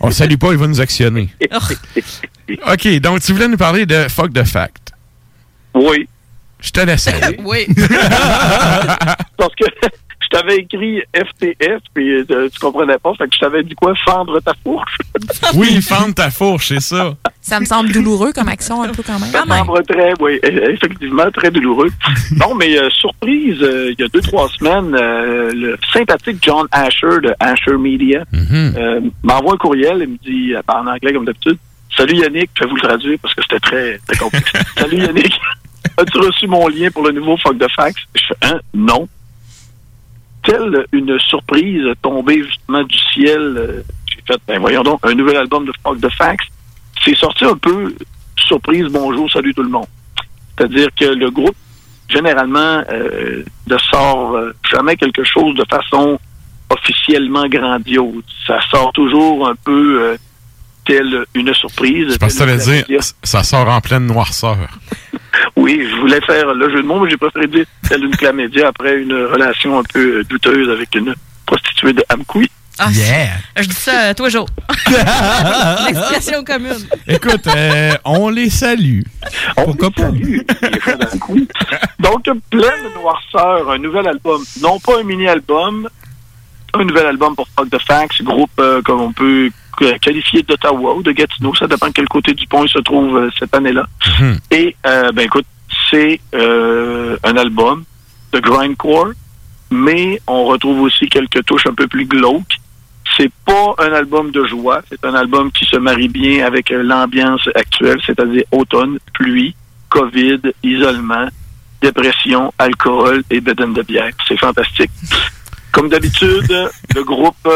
On 0.00 0.06
le 0.06 0.14
salue 0.14 0.36
pas, 0.36 0.52
il 0.52 0.56
va 0.58 0.66
nous 0.66 0.80
actionner. 0.80 1.28
OK, 2.66 2.88
donc 3.00 3.20
tu 3.20 3.32
voulais 3.34 3.48
nous 3.48 3.58
parler 3.58 3.84
de 3.84 4.06
Fuck 4.08 4.32
the 4.32 4.44
fact. 4.44 4.92
Oui. 5.74 6.08
Je 6.60 6.70
te 6.70 6.80
laisse 6.80 7.06
aller. 7.08 7.38
oui. 7.44 7.66
Parce 9.36 9.54
que 9.56 9.64
je 10.34 10.40
t'avais 10.40 10.56
écrit 10.56 11.02
FTF, 11.14 11.80
puis 11.94 12.24
euh, 12.30 12.48
tu 12.52 12.58
comprenais 12.58 12.98
pas. 12.98 13.14
Fait 13.14 13.28
que 13.28 13.34
je 13.34 13.40
t'avais 13.40 13.62
dit 13.62 13.74
quoi? 13.74 13.94
Fendre 14.04 14.40
ta 14.40 14.52
fourche. 14.62 14.96
oui, 15.54 15.80
fendre 15.80 16.14
ta 16.14 16.30
fourche, 16.30 16.68
c'est 16.68 16.80
ça. 16.80 17.14
Ça 17.40 17.60
me 17.60 17.64
semble 17.64 17.92
douloureux 17.92 18.32
comme 18.32 18.48
action 18.48 18.82
un 18.82 18.88
peu 18.88 19.02
quand 19.02 19.18
même. 19.18 19.30
Membre 19.46 19.80
très, 19.82 20.12
oui, 20.20 20.40
e- 20.44 20.70
effectivement, 20.70 21.30
très 21.30 21.50
douloureux. 21.50 21.90
non, 22.36 22.54
mais 22.54 22.76
euh, 22.78 22.88
surprise, 22.90 23.58
euh, 23.62 23.92
il 23.96 24.00
y 24.00 24.04
a 24.04 24.08
deux, 24.08 24.22
trois 24.22 24.48
semaines, 24.48 24.94
euh, 24.94 25.52
le 25.52 25.76
sympathique 25.92 26.38
John 26.42 26.66
Asher 26.72 27.20
de 27.22 27.34
Asher 27.38 27.76
Media 27.78 28.24
euh, 28.34 29.00
m'envoie 29.22 29.54
un 29.54 29.56
courriel 29.56 30.02
et 30.02 30.06
me 30.06 30.16
dit, 30.18 30.54
euh, 30.54 30.62
en 30.68 30.86
anglais 30.86 31.12
comme 31.12 31.24
d'habitude, 31.26 31.58
Salut 31.96 32.16
Yannick, 32.16 32.50
je 32.58 32.64
vais 32.64 32.70
vous 32.70 32.76
le 32.76 32.82
traduire 32.82 33.18
parce 33.22 33.34
que 33.34 33.42
c'était 33.42 33.60
très, 33.60 33.98
très 34.06 34.16
complexe. 34.16 34.50
Salut 34.76 34.98
Yannick, 34.98 35.38
as-tu 35.96 36.18
reçu 36.18 36.48
mon 36.48 36.66
lien 36.66 36.90
pour 36.90 37.04
le 37.04 37.12
nouveau 37.12 37.36
Fuck 37.36 37.56
de 37.56 37.68
Fax? 37.76 37.94
Je 38.16 38.22
fais, 38.26 38.34
hein? 38.48 38.60
Non. 38.74 39.06
Telle 40.44 40.86
une 40.92 41.18
surprise 41.18 41.86
tombée 42.02 42.42
justement 42.42 42.82
du 42.82 42.98
ciel, 42.98 43.40
euh, 43.40 43.82
j'ai 44.06 44.22
fait, 44.26 44.38
ben 44.46 44.60
voyons 44.60 44.82
donc, 44.82 45.00
un 45.02 45.14
nouvel 45.14 45.36
album 45.36 45.64
de 45.64 45.72
Fuck 45.82 45.98
de 45.98 46.08
Fax. 46.10 46.44
C'est 47.02 47.16
sorti 47.16 47.44
un 47.44 47.56
peu 47.56 47.94
surprise, 48.36 48.86
bonjour, 48.90 49.30
salut 49.30 49.54
tout 49.54 49.62
le 49.62 49.70
monde. 49.70 49.86
C'est-à-dire 50.56 50.88
que 50.98 51.06
le 51.06 51.30
groupe, 51.30 51.56
généralement, 52.08 52.82
euh, 52.90 53.42
ne 53.66 53.78
sort 53.78 54.36
euh, 54.36 54.52
jamais 54.70 54.96
quelque 54.96 55.24
chose 55.24 55.54
de 55.56 55.64
façon 55.68 56.18
officiellement 56.68 57.46
grandiose. 57.48 58.22
Ça 58.46 58.60
sort 58.70 58.92
toujours 58.92 59.48
un 59.48 59.54
peu 59.54 60.16
telle 60.84 61.24
une 61.34 61.52
surprise. 61.54 62.12
Je 62.12 62.16
pense 62.16 62.34
que 62.34 62.58
ça 62.58 62.82
dire 62.82 63.00
ça 63.22 63.42
sort 63.42 63.68
en 63.68 63.80
pleine 63.80 64.06
noirceur. 64.06 64.58
Oui, 65.56 65.80
je 65.88 65.96
voulais 65.96 66.20
faire 66.22 66.52
le 66.52 66.70
jeu 66.70 66.82
de 66.82 66.86
mots, 66.86 67.00
mais 67.00 67.10
j'ai 67.10 67.16
préféré 67.16 67.46
dire 67.46 67.64
telle 67.88 68.04
une 68.04 68.14
clamédia 68.16 68.68
après 68.68 68.96
une 68.96 69.12
relation 69.12 69.78
un 69.78 69.82
peu 69.82 70.18
euh, 70.18 70.24
douteuse 70.24 70.68
avec 70.70 70.94
une 70.94 71.14
prostituée 71.46 71.92
de 71.92 72.04
Amkoui. 72.08 72.48
Ah, 72.78 72.90
Yeah! 72.90 73.28
Je 73.56 73.68
dis 73.68 73.74
ça 73.74 74.10
euh, 74.10 74.14
toujours. 74.14 74.46
L'expression 75.86 76.42
commune. 76.42 76.86
Écoute, 77.06 77.46
euh, 77.46 77.92
on 78.04 78.30
les 78.30 78.50
salue. 78.50 79.02
Pourquoi 79.54 79.90
pas? 79.90 80.10
Donc, 82.00 82.24
pleine 82.50 82.92
noirceur, 82.96 83.70
un 83.70 83.78
nouvel 83.78 84.08
album. 84.08 84.42
Non 84.60 84.80
pas 84.80 84.98
un 85.00 85.04
mini-album, 85.04 85.88
un 86.74 86.84
nouvel 86.84 87.06
album 87.06 87.36
pour 87.36 87.46
Fuck 87.56 87.70
the 87.70 87.80
Facts, 87.80 88.22
groupe 88.22 88.50
euh, 88.58 88.82
comme 88.82 89.00
on 89.00 89.12
peut 89.12 89.50
euh, 89.82 89.98
qualifier 89.98 90.42
d'Ottawa 90.42 90.94
ou 90.94 91.02
de 91.02 91.12
Gatineau, 91.12 91.54
ça 91.54 91.66
dépend 91.66 91.88
de 91.88 91.92
quel 91.92 92.08
côté 92.08 92.34
du 92.34 92.46
pont 92.46 92.64
il 92.64 92.68
se 92.68 92.78
trouve 92.78 93.16
euh, 93.16 93.30
cette 93.38 93.54
année-là. 93.54 93.86
Et, 94.50 94.76
euh, 94.86 95.12
ben 95.12 95.22
écoute, 95.26 95.46
c'est 95.90 96.20
euh, 96.34 97.16
un 97.22 97.36
album 97.36 97.84
de 98.32 98.40
grindcore, 98.40 99.12
mais 99.70 100.20
on 100.26 100.44
retrouve 100.44 100.80
aussi 100.82 101.08
quelques 101.08 101.44
touches 101.44 101.66
un 101.66 101.74
peu 101.74 101.86
plus 101.86 102.06
glauques. 102.06 102.58
C'est 103.16 103.32
pas 103.44 103.74
un 103.78 103.92
album 103.92 104.30
de 104.30 104.44
joie, 104.46 104.82
c'est 104.88 105.04
un 105.04 105.14
album 105.14 105.52
qui 105.52 105.64
se 105.64 105.76
marie 105.76 106.08
bien 106.08 106.44
avec 106.44 106.70
l'ambiance 106.70 107.48
actuelle, 107.54 108.00
c'est-à-dire 108.04 108.42
automne, 108.50 108.98
pluie, 109.12 109.54
COVID, 109.88 110.40
isolement, 110.62 111.28
dépression, 111.80 112.52
alcool 112.58 113.22
et 113.30 113.40
bedaine 113.40 113.74
de 113.74 113.82
bière. 113.82 114.10
C'est 114.26 114.38
fantastique. 114.38 114.90
Comme 115.70 115.88
d'habitude, 115.88 116.70
le 116.94 117.04
groupe 117.04 117.48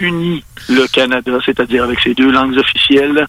unit 0.00 0.44
le 0.68 0.86
Canada, 0.88 1.32
c'est-à-dire 1.44 1.84
avec 1.84 2.00
ses 2.00 2.14
deux 2.14 2.30
langues 2.30 2.56
officielles, 2.58 3.26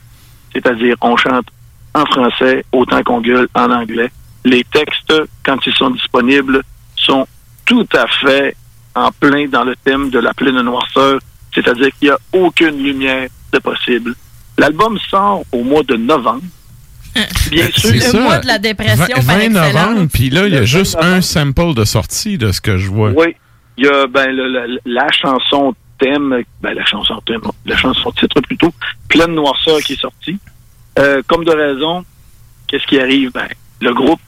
c'est-à-dire 0.54 0.96
on 1.02 1.16
chante 1.18 1.46
en 1.94 2.06
français 2.06 2.66
autant 2.72 3.02
qu'on 3.04 3.22
gueule 3.22 3.48
en 3.54 3.72
anglais. 3.72 4.12
Les 4.44 4.64
textes, 4.66 5.14
quand 5.44 5.58
ils 5.66 5.74
sont 5.74 5.90
disponibles, 5.92 6.62
sont 6.96 7.28
tout 7.66 7.88
à 7.94 8.06
fait 8.08 8.56
en 8.96 9.12
plein 9.12 9.48
dans 9.48 9.64
le 9.64 9.76
thème 9.84 10.10
de 10.10 10.20
la 10.20 10.34
pleine 10.34 10.62
noirceur, 10.62 11.20
c'est-à-dire 11.54 11.90
qu'il 12.00 12.10
n'y 12.10 12.14
a 12.14 12.18
aucune 12.34 12.78
lumière 12.82 13.28
de 13.52 13.60
possible. 13.60 14.14
L'album 14.58 14.98
sort 15.10 15.44
au 15.52 15.64
mois 15.64 15.84
de 15.84 15.96
novembre. 15.96 16.44
Bien 17.50 17.68
sûr. 17.76 17.90
C'est 17.92 18.00
ça. 18.00 18.20
mois 18.20 18.40
de 18.40 18.48
la 18.48 18.58
dépression 18.60 19.06
20, 19.20 19.26
par 19.26 19.38
20 19.38 19.50
novembre, 19.50 20.08
puis 20.14 20.30
là, 20.30 20.48
il 20.48 20.54
y 20.54 20.58
a 20.58 20.62
Le 20.62 20.66
juste 20.66 20.96
20 21.02 21.14
un 21.14 21.22
sample 21.22 21.74
de 21.74 21.86
sortie 21.86 22.38
de 22.38 22.52
ce 22.52 22.60
que 22.62 22.78
je 22.78 22.90
vois. 22.90 23.12
Oui. 23.12 23.36
Il 23.78 23.86
y 23.86 23.88
a 23.90 24.08
ben, 24.08 24.28
le- 24.32 24.48
le- 24.50 24.80
la 24.86 25.08
chanson 25.12 25.74
thème, 25.98 26.44
ben, 26.62 26.74
la 26.74 26.86
chanson 26.86 27.22
thème, 27.26 27.42
la 27.66 27.78
chanson 27.78 28.12
titre 28.12 28.42
plutôt, 28.42 28.74
Pleine 29.08 29.34
noirceur 29.36 29.80
qui 29.80 29.94
est 29.94 30.02
sortie. 30.02 30.38
Euh, 30.98 31.22
comme 31.28 31.44
de 31.44 31.52
raison, 31.52 32.06
qu'est-ce 32.68 32.86
qui 32.88 33.00
arrive? 33.00 33.32
Ben, 33.32 33.48
le 33.82 33.94
groupe 33.94 34.20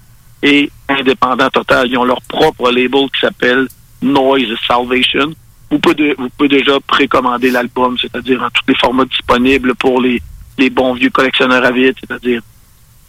est 0.41 0.71
indépendant 0.89 1.49
total. 1.49 1.87
Ils 1.87 1.97
ont 1.97 2.03
leur 2.03 2.21
propre 2.21 2.71
label 2.71 3.09
qui 3.11 3.19
s'appelle 3.21 3.67
Noise 4.01 4.55
Salvation. 4.67 5.33
Vous 5.69 5.79
pouvez, 5.79 6.15
vous 6.17 6.29
pouvez 6.29 6.49
déjà 6.49 6.79
précommander 6.79 7.51
l'album, 7.51 7.97
c'est-à-dire 7.99 8.41
en 8.41 8.49
tous 8.49 8.63
les 8.67 8.75
formats 8.75 9.05
disponibles 9.05 9.75
pour 9.75 10.01
les, 10.01 10.21
les 10.57 10.69
bons 10.69 10.93
vieux 10.93 11.09
collectionneurs 11.09 11.65
à 11.65 11.71
vide, 11.71 11.95
c'est-à-dire 11.99 12.41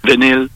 vinyle, 0.04 0.48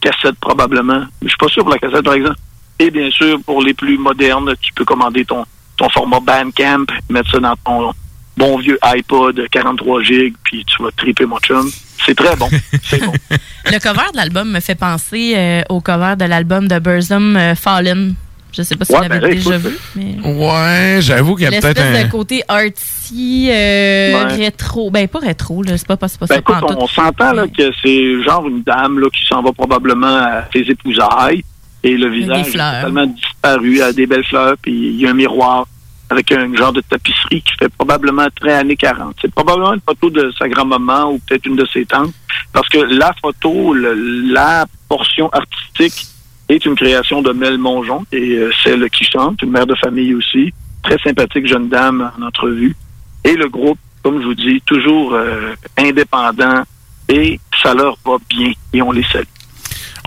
cassette 0.00 0.36
probablement. 0.40 1.04
Je 1.22 1.28
suis 1.28 1.36
pas 1.36 1.48
sûr 1.48 1.62
pour 1.62 1.72
la 1.72 1.78
cassette, 1.78 2.04
par 2.04 2.14
exemple. 2.14 2.38
Et 2.78 2.90
bien 2.90 3.10
sûr, 3.10 3.40
pour 3.44 3.62
les 3.62 3.74
plus 3.74 3.98
modernes, 3.98 4.54
tu 4.60 4.72
peux 4.72 4.84
commander 4.84 5.24
ton, 5.24 5.44
ton 5.76 5.88
format 5.90 6.20
Bandcamp, 6.20 6.86
mettre 7.10 7.30
ça 7.30 7.38
dans 7.38 7.56
ton 7.64 7.92
bon 8.36 8.58
vieux 8.58 8.78
iPod 8.82 9.40
43 9.50 10.02
gigs, 10.02 10.34
puis 10.44 10.64
tu 10.64 10.82
vas 10.82 10.90
triper 10.96 11.26
mon 11.26 11.38
chum. 11.38 11.70
C'est 12.04 12.14
très 12.14 12.36
bon. 12.36 12.48
C'est 12.82 13.02
bon. 13.04 13.12
Le 13.66 13.78
cover 13.78 14.10
de 14.12 14.16
l'album 14.16 14.50
me 14.50 14.60
fait 14.60 14.74
penser 14.74 15.34
euh, 15.36 15.62
au 15.70 15.80
cover 15.80 16.14
de 16.18 16.24
l'album 16.26 16.68
de 16.68 16.78
Burzum 16.78 17.36
euh, 17.36 17.54
Fallen. 17.54 18.14
Je 18.52 18.62
sais 18.62 18.76
pas 18.76 18.84
si 18.84 18.92
Ouais, 18.92 18.98
vous 19.02 19.08
l'avez 19.08 19.20
ben 19.20 19.34
déjà 19.34 19.58
vu. 19.58 19.76
Mais... 19.96 20.16
Ouais, 20.22 20.98
j'avoue 21.00 21.34
qu'il 21.34 21.44
y 21.44 21.46
a 21.48 21.50
peut-être 21.60 21.76
L'espèce 21.76 22.02
un... 22.02 22.06
de 22.06 22.10
côté 22.10 22.42
artsy, 22.46 23.48
euh, 23.50 24.12
Ouais. 24.26 24.34
rétro. 24.34 24.90
Ben, 24.92 25.08
pas 25.08 25.18
rétro, 25.18 25.62
là. 25.62 25.76
C'est 25.76 25.86
pas, 25.88 25.96
pas, 25.96 26.06
c'est 26.06 26.20
pas 26.20 26.26
Ben 26.26 26.34
ça. 26.34 26.40
écoute, 26.40 26.76
on, 26.78 26.86
s'entend 26.86 27.32
là, 27.32 27.46
que 27.48 27.70
c'est 27.82 28.22
genre 28.22 28.46
une 28.46 28.62
dame 28.62 29.00
là, 29.00 29.08
qui 29.12 29.24
s'en 29.26 29.42
va 29.42 29.50
probablement 29.52 30.18
à 30.18 30.44
ses 30.52 30.60
épousailles 30.60 31.42
et 31.84 31.96
le 31.96 32.08
visage 32.08 32.38
est 32.48 32.50
totalement 32.80 33.06
disparu, 33.06 33.80
à 33.82 33.92
des 33.92 34.06
belles 34.06 34.24
fleurs, 34.24 34.56
puis 34.60 34.72
il 34.72 35.00
y 35.00 35.06
a 35.06 35.10
un 35.10 35.14
miroir 35.14 35.66
avec 36.10 36.30
un 36.32 36.54
genre 36.54 36.72
de 36.72 36.80
tapisserie 36.82 37.42
qui 37.42 37.52
fait 37.58 37.68
probablement 37.68 38.26
très 38.38 38.54
années 38.54 38.76
40. 38.76 39.16
C'est 39.20 39.32
probablement 39.32 39.72
une 39.74 39.80
photo 39.80 40.10
de 40.10 40.32
sa 40.38 40.48
grand-maman 40.48 41.12
ou 41.12 41.18
peut-être 41.26 41.46
une 41.46 41.56
de 41.56 41.66
ses 41.66 41.84
tantes, 41.86 42.12
parce 42.52 42.68
que 42.68 42.78
la 42.78 43.12
photo, 43.20 43.72
le- 43.74 43.94
la 44.32 44.66
portion 44.88 45.28
artistique 45.30 46.06
est 46.48 46.64
une 46.66 46.74
création 46.74 47.22
de 47.22 47.32
Mel 47.32 47.56
Mongeon, 47.58 48.04
et 48.12 48.36
euh, 48.36 48.50
celle 48.62 48.88
qui 48.90 49.04
chante, 49.04 49.40
une 49.42 49.50
mère 49.50 49.66
de 49.66 49.74
famille 49.76 50.14
aussi, 50.14 50.52
très 50.82 50.98
sympathique 50.98 51.46
jeune 51.46 51.68
dame 51.68 52.10
en 52.18 52.22
entrevue. 52.22 52.76
Et 53.24 53.34
le 53.34 53.48
groupe, 53.48 53.78
comme 54.02 54.20
je 54.20 54.26
vous 54.26 54.34
dis, 54.34 54.60
toujours 54.66 55.14
euh, 55.14 55.54
indépendant, 55.78 56.62
et 57.08 57.40
ça 57.62 57.72
leur 57.74 57.96
va 58.04 58.16
bien, 58.28 58.52
et 58.74 58.82
on 58.82 58.92
les 58.92 59.04
salue. 59.04 59.24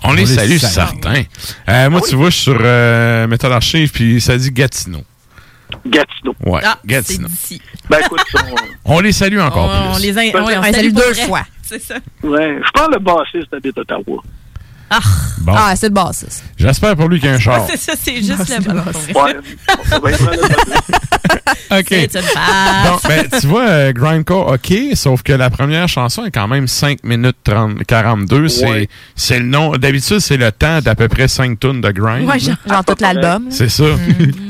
On 0.04 0.14
les 0.14 0.26
les 0.26 0.36
salue, 0.36 0.58
salue. 0.58 0.72
certains. 0.74 1.24
Euh, 1.70 1.90
moi, 1.90 2.02
tu 2.08 2.16
vois, 2.16 2.30
je 2.30 2.36
suis 2.36 2.44
sur 2.44 2.60
euh, 2.62 3.28
Metal 3.28 3.52
Archive, 3.52 3.92
puis 3.92 4.22
ça 4.22 4.38
dit 4.38 4.52
Gatineau. 4.52 5.02
Gatineau. 5.86 6.36
Ouais, 6.46 6.62
Ah, 6.64 6.78
Gatineau. 6.86 7.28
Ben 7.90 8.00
écoute, 8.06 8.22
On 8.86 9.00
les 9.00 9.12
salue 9.12 9.40
encore 9.40 9.66
On, 9.70 9.92
on 9.92 9.94
plus. 9.96 10.04
les 10.04 10.18
in- 10.18 10.32
Ben, 10.32 10.42
on 10.44 10.60
on 10.60 10.64
salue 10.74 10.92
deux 10.94 11.12
vrai. 11.14 11.26
fois. 11.26 11.42
C'est 11.62 11.82
ça. 11.82 11.96
Ouais, 12.24 12.58
je 12.64 12.72
pense 12.74 12.88
que 12.88 12.94
le 12.94 13.00
bassiste 13.00 13.54
habite 13.54 13.78
Ottawa. 13.78 14.24
Bon. 15.42 15.54
Ah, 15.56 15.76
c'est 15.76 15.88
le 15.88 15.94
bassiste. 15.94 16.44
J'espère 16.58 16.96
pour 16.96 17.08
lui 17.10 17.20
qu'il 17.20 17.30
y 17.30 17.32
a 17.32 17.36
un 17.36 17.40
char. 17.40 17.66
C'est 17.70 17.78
ça, 17.78 17.94
c'est 18.02 18.18
juste 18.18 18.50
le 18.50 18.64
bon. 18.64 19.22
Ouais. 19.22 20.16
OK. 21.72 21.86
C'est 21.90 22.16
une. 22.16 22.90
Donc, 22.90 23.02
ben, 23.08 23.28
tu 23.40 23.48
vois, 23.48 23.68
euh, 23.68 23.92
Grindcore, 23.94 24.52
OK, 24.54 24.74
sauf 24.94 25.22
que 25.24 25.34
la 25.34 25.50
première 25.50 25.88
chanson 25.88 26.26
est 26.26 26.32
quand 26.32 26.48
même 26.48 26.68
5 26.68 27.04
minutes 27.04 27.36
30, 27.44 27.84
42. 27.86 28.48
C'est, 28.48 28.70
Ouais. 28.70 28.90
c'est 29.16 29.40
le 29.40 29.46
nom. 29.46 29.72
D'habitude, 29.74 30.20
c'est 30.20 30.38
le 30.38 30.52
temps 30.52 30.80
d'à 30.80 30.96
peu 30.96 31.08
près 31.08 31.28
5 31.28 31.60
tonnes 31.60 31.82
de 31.82 31.92
grind. 31.92 32.28
Ouais, 32.28 32.40
genre, 32.40 32.56
genre 32.68 32.86
tout 32.86 32.96
l'album. 33.00 33.48
C'est 33.50 33.70
ça. 33.70 33.84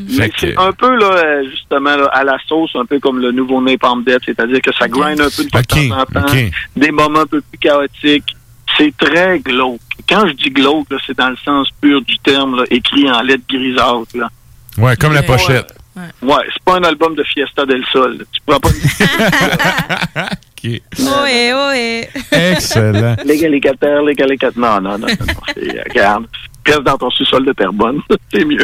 Que- 0.08 0.24
c'est 0.40 0.58
un 0.58 0.72
peu, 0.72 0.96
là, 0.98 1.44
justement, 1.44 1.98
là, 1.98 2.06
à 2.14 2.24
la 2.24 2.38
sauce, 2.48 2.72
un 2.76 2.86
peu 2.86 2.98
comme 2.98 3.20
le 3.20 3.34
nouveau 3.34 3.62
Napalm 3.62 4.04
Death, 4.06 4.22
c'est-à-dire 4.26 4.62
que 4.62 4.72
ça 4.74 4.88
grind 4.88 5.20
un 5.20 5.28
peu 5.30 5.44
de 5.44 5.50
temps 5.50 5.98
en 6.00 6.06
temps, 6.06 6.26
ok. 6.34 6.52
des 6.78 6.92
moments 6.92 7.20
un 7.20 7.26
peu 7.26 7.42
plus 7.42 7.58
chaotiques. 7.60 8.36
C'est 8.78 8.96
très 8.98 9.40
glauque. 9.40 9.82
Quand 10.08 10.28
je 10.28 10.34
dis 10.34 10.50
glauque, 10.50 10.90
là, 10.92 10.98
c'est 11.06 11.18
dans 11.18 11.30
le 11.30 11.38
sens 11.38 11.70
pur 11.82 12.02
du 12.02 12.18
terme, 12.20 12.58
là, 12.58 12.64
écrit 12.70 13.10
en 13.12 13.22
lettres 13.22 13.44
grisâtres. 13.50 14.16
Là. 14.16 14.30
ouais, 14.78 14.96
comme 14.96 15.14
la 15.14 15.24
pochette. 15.24 15.74
Ouais, 16.22 16.36
c'est 16.54 16.64
pas 16.64 16.76
un 16.78 16.84
album 16.84 17.16
de 17.16 17.24
Fiesta 17.24 17.66
del 17.66 17.84
Sol. 17.92 18.18
là. 18.20 18.24
Tu 18.32 18.40
pourras 18.46 18.60
pas... 18.60 18.70
OK. 20.64 20.82
Ohé, 21.00 21.54
ohé. 21.54 22.10
Excellent. 22.32 23.16
Légalitaire, 23.26 24.02
légalitaire. 24.04 24.52
Non, 24.56 24.80
non, 24.82 24.98
non, 24.98 25.08
non. 25.08 25.08
non. 25.08 25.34
C'est, 25.54 25.76
euh, 25.78 25.82
Regarde, 25.90 26.26
reste 26.66 26.84
dans 26.84 26.98
ton 26.98 27.10
sous-sol 27.10 27.46
de 27.46 27.54
Terrebonne. 27.54 28.00
c'est 28.32 28.46
mieux. 28.46 28.64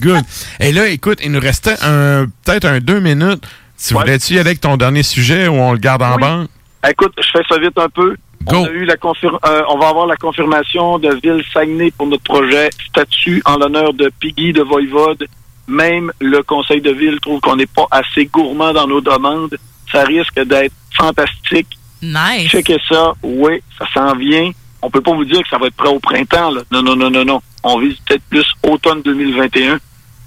Good. 0.00 0.22
Et 0.60 0.72
là, 0.72 0.88
écoute, 0.88 1.18
il 1.24 1.32
nous 1.32 1.40
restait 1.40 1.76
un, 1.82 2.26
peut-être 2.44 2.66
un 2.66 2.80
deux 2.80 3.00
minutes. 3.00 3.44
Tu 3.82 3.94
voulais-tu 3.94 4.34
y 4.34 4.38
aller 4.38 4.48
avec 4.50 4.60
ton 4.60 4.76
dernier 4.76 5.02
sujet 5.02 5.48
ou 5.48 5.54
on 5.54 5.72
le 5.72 5.78
garde 5.78 6.02
en 6.02 6.16
Oui. 6.16 6.20
banque? 6.22 6.48
Écoute, 6.88 7.12
je 7.18 7.28
fais 7.32 7.44
ça 7.48 7.58
vite 7.58 7.76
un 7.78 7.88
peu. 7.88 8.16
On, 8.46 8.64
a 8.64 8.70
eu 8.70 8.84
la 8.84 8.96
confir- 8.96 9.38
euh, 9.46 9.62
on 9.70 9.78
va 9.78 9.88
avoir 9.88 10.06
la 10.06 10.16
confirmation 10.16 10.98
de 10.98 11.08
Ville 11.22 11.42
Saguenay 11.52 11.90
pour 11.96 12.06
notre 12.06 12.22
projet 12.24 12.70
statut 12.88 13.42
en 13.46 13.56
l'honneur 13.56 13.92
de 13.94 14.10
Piggy 14.20 14.52
de 14.52 14.62
Voivode. 14.62 15.26
Même 15.66 16.12
le 16.20 16.42
conseil 16.42 16.80
de 16.82 16.90
ville 16.90 17.18
trouve 17.20 17.40
qu'on 17.40 17.56
n'est 17.56 17.64
pas 17.66 17.86
assez 17.90 18.26
gourmand 18.26 18.72
dans 18.74 18.86
nos 18.86 19.00
demandes. 19.00 19.56
Ça 19.90 20.02
risque 20.04 20.38
d'être 20.44 20.74
fantastique. 20.94 21.68
Nice. 22.02 22.48
Checkez 22.50 22.76
ça. 22.88 23.14
Oui, 23.22 23.62
ça 23.78 23.86
s'en 23.94 24.14
vient. 24.14 24.50
On 24.82 24.90
peut 24.90 25.00
pas 25.00 25.12
vous 25.14 25.24
dire 25.24 25.42
que 25.42 25.48
ça 25.48 25.56
va 25.56 25.68
être 25.68 25.74
prêt 25.76 25.88
au 25.88 25.98
printemps. 26.00 26.50
Là. 26.50 26.60
Non, 26.70 26.82
non, 26.82 26.94
non, 26.96 27.10
non, 27.10 27.24
non. 27.24 27.40
On 27.62 27.78
vise 27.78 27.96
peut-être 28.06 28.24
plus 28.28 28.46
automne 28.62 29.00
2021. 29.02 29.78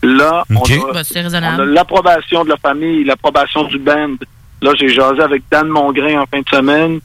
Là, 0.03 0.43
OK. 0.55 0.71
on 0.81 0.89
a, 0.89 0.93
Bah, 0.93 1.03
on 1.57 1.59
a 1.61 1.65
l'approbation 1.65 2.43
de 2.43 2.49
la 2.49 2.57
famille, 2.57 3.03
l'approbation 3.03 3.63
du 3.65 3.77
band. 3.77 4.15
Là, 4.61 4.71
j'ai 4.79 4.89
jasé 4.89 5.21
avec 5.21 5.43
Dan 5.51 5.67
Mongrain 5.67 6.19
en 6.21 6.25
fin 6.25 6.39
de 6.41 6.49
semaine. 6.49 6.99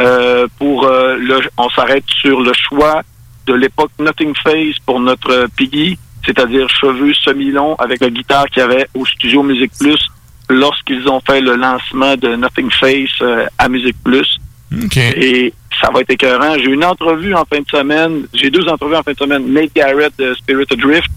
Euh, 0.00 0.46
pour 0.58 0.84
euh, 0.84 1.16
le, 1.16 1.40
on 1.56 1.68
s'arrête 1.70 2.04
sur 2.08 2.40
le 2.40 2.52
choix 2.52 3.02
de 3.46 3.54
l'époque 3.54 3.90
Nothing 3.98 4.34
Face 4.34 4.78
pour 4.84 5.00
notre 5.00 5.30
euh, 5.30 5.46
Piggy, 5.56 5.98
c'est-à-dire 6.24 6.68
cheveux 6.68 7.14
semi-longs 7.14 7.76
avec 7.76 8.00
la 8.00 8.10
guitare 8.10 8.46
qu'il 8.46 8.60
y 8.60 8.62
avait 8.62 8.88
au 8.94 9.06
studio 9.06 9.42
Musique 9.42 9.72
Plus 9.78 10.00
lorsqu'ils 10.48 11.08
ont 11.08 11.20
fait 11.20 11.40
le 11.40 11.56
lancement 11.56 12.16
de 12.16 12.36
Nothing 12.36 12.70
Face 12.70 13.10
euh, 13.22 13.46
à 13.58 13.68
Musique 13.68 13.96
Plus. 14.04 14.38
OK. 14.84 14.96
Et 14.96 15.52
ça 15.80 15.90
va 15.90 16.00
être 16.00 16.10
écœurant. 16.10 16.54
J'ai 16.58 16.70
une 16.70 16.84
entrevue 16.84 17.34
en 17.34 17.44
fin 17.44 17.60
de 17.60 17.68
semaine. 17.68 18.26
J'ai 18.34 18.50
deux 18.50 18.66
entrevues 18.68 18.96
en 18.96 19.02
fin 19.02 19.12
de 19.12 19.18
semaine. 19.18 19.52
Nate 19.52 19.74
Garrett 19.74 20.12
de 20.18 20.34
Spirit 20.34 20.66
Adrift 20.70 21.08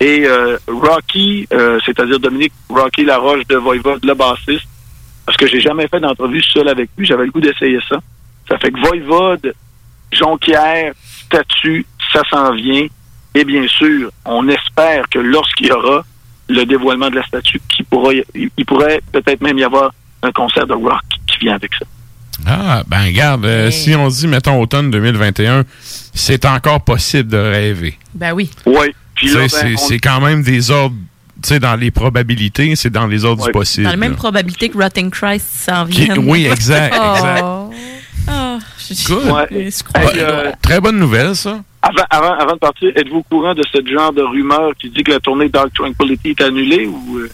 et 0.00 0.26
Rocky, 0.68 1.46
euh, 1.52 1.78
c'est-à-dire 1.84 2.20
Dominique 2.20 2.52
Rocky 2.68 3.04
Laroche 3.04 3.46
de 3.48 3.56
Voivode, 3.56 4.04
le 4.04 4.14
bassiste. 4.14 4.68
Parce 5.26 5.36
que 5.36 5.46
j'ai 5.46 5.60
jamais 5.60 5.88
fait 5.88 6.00
d'entrevue 6.00 6.42
seul 6.42 6.68
avec 6.68 6.90
lui. 6.96 7.06
J'avais 7.06 7.24
le 7.24 7.30
goût 7.30 7.40
d'essayer 7.40 7.78
ça. 7.88 8.00
Ça 8.48 8.58
fait 8.58 8.70
que 8.70 8.78
Voivode, 8.80 9.54
Jonquière, 10.12 10.92
Statue, 11.26 11.84
ça 12.12 12.22
s'en 12.30 12.52
vient. 12.54 12.86
Et 13.34 13.44
bien 13.44 13.66
sûr, 13.68 14.10
on 14.24 14.48
espère 14.48 15.08
que 15.10 15.18
lorsqu'il 15.18 15.66
y 15.66 15.70
aura 15.72 16.04
le 16.48 16.64
dévoilement 16.64 17.10
de 17.10 17.16
la 17.16 17.26
statue, 17.26 17.60
qu'il 17.68 17.84
pourra, 17.84 18.14
y- 18.14 18.24
il 18.56 18.64
pourrait 18.64 19.00
peut-être 19.12 19.42
même 19.42 19.58
y 19.58 19.64
avoir 19.64 19.92
un 20.22 20.32
concert 20.32 20.66
de 20.66 20.72
rock 20.72 21.02
qui 21.26 21.38
vient 21.40 21.54
avec 21.56 21.72
ça. 21.74 21.84
Ah, 22.46 22.82
ben 22.86 23.04
regarde, 23.04 23.44
euh, 23.44 23.70
si 23.70 23.94
on 23.94 24.08
dit, 24.08 24.26
mettons, 24.26 24.60
automne 24.60 24.90
2021, 24.90 25.64
c'est 26.14 26.46
encore 26.46 26.80
possible 26.82 27.28
de 27.30 27.36
rêver. 27.36 27.98
Ben 28.14 28.32
oui. 28.32 28.50
Oui. 28.64 28.94
Ben, 29.22 29.48
c'est 29.48 29.74
on- 29.74 29.76
c'est 29.76 29.98
quand 29.98 30.20
même 30.20 30.42
des 30.42 30.70
ordres, 30.70 30.94
tu 31.42 31.48
sais, 31.48 31.58
dans 31.60 31.74
les 31.76 31.90
probabilités, 31.90 32.74
c'est 32.76 32.90
dans 32.90 33.06
les 33.06 33.24
ordres 33.24 33.44
du 33.44 33.52
possible. 33.52 33.84
Dans 33.84 33.90
la 33.90 33.96
même 33.96 34.12
là. 34.12 34.16
probabilité 34.16 34.68
que 34.70 34.78
Rotting 34.78 35.10
Christ 35.10 35.46
s'en 35.48 35.84
Qui- 35.86 36.04
vient. 36.04 36.16
oui, 36.18 36.46
exact, 36.46 36.94
exact. 37.16 37.42
Oh. 37.44 37.70
Hey, 38.90 39.70
euh, 40.18 40.52
Très 40.62 40.80
bonne 40.80 40.98
nouvelle, 40.98 41.34
ça. 41.36 41.60
Avant, 41.82 42.04
avant, 42.10 42.32
avant 42.38 42.52
de 42.54 42.58
partir, 42.58 42.90
êtes-vous 42.96 43.18
au 43.18 43.22
courant 43.22 43.54
de 43.54 43.62
ce 43.72 43.78
genre 43.86 44.12
de 44.12 44.22
rumeur 44.22 44.72
qui 44.80 44.90
dit 44.90 45.02
que 45.02 45.12
la 45.12 45.20
tournée 45.20 45.48
Dark 45.48 45.72
Tranquility 45.74 46.30
est 46.30 46.40
annulée 46.42 46.86
ou 46.86 47.18
euh, 47.18 47.30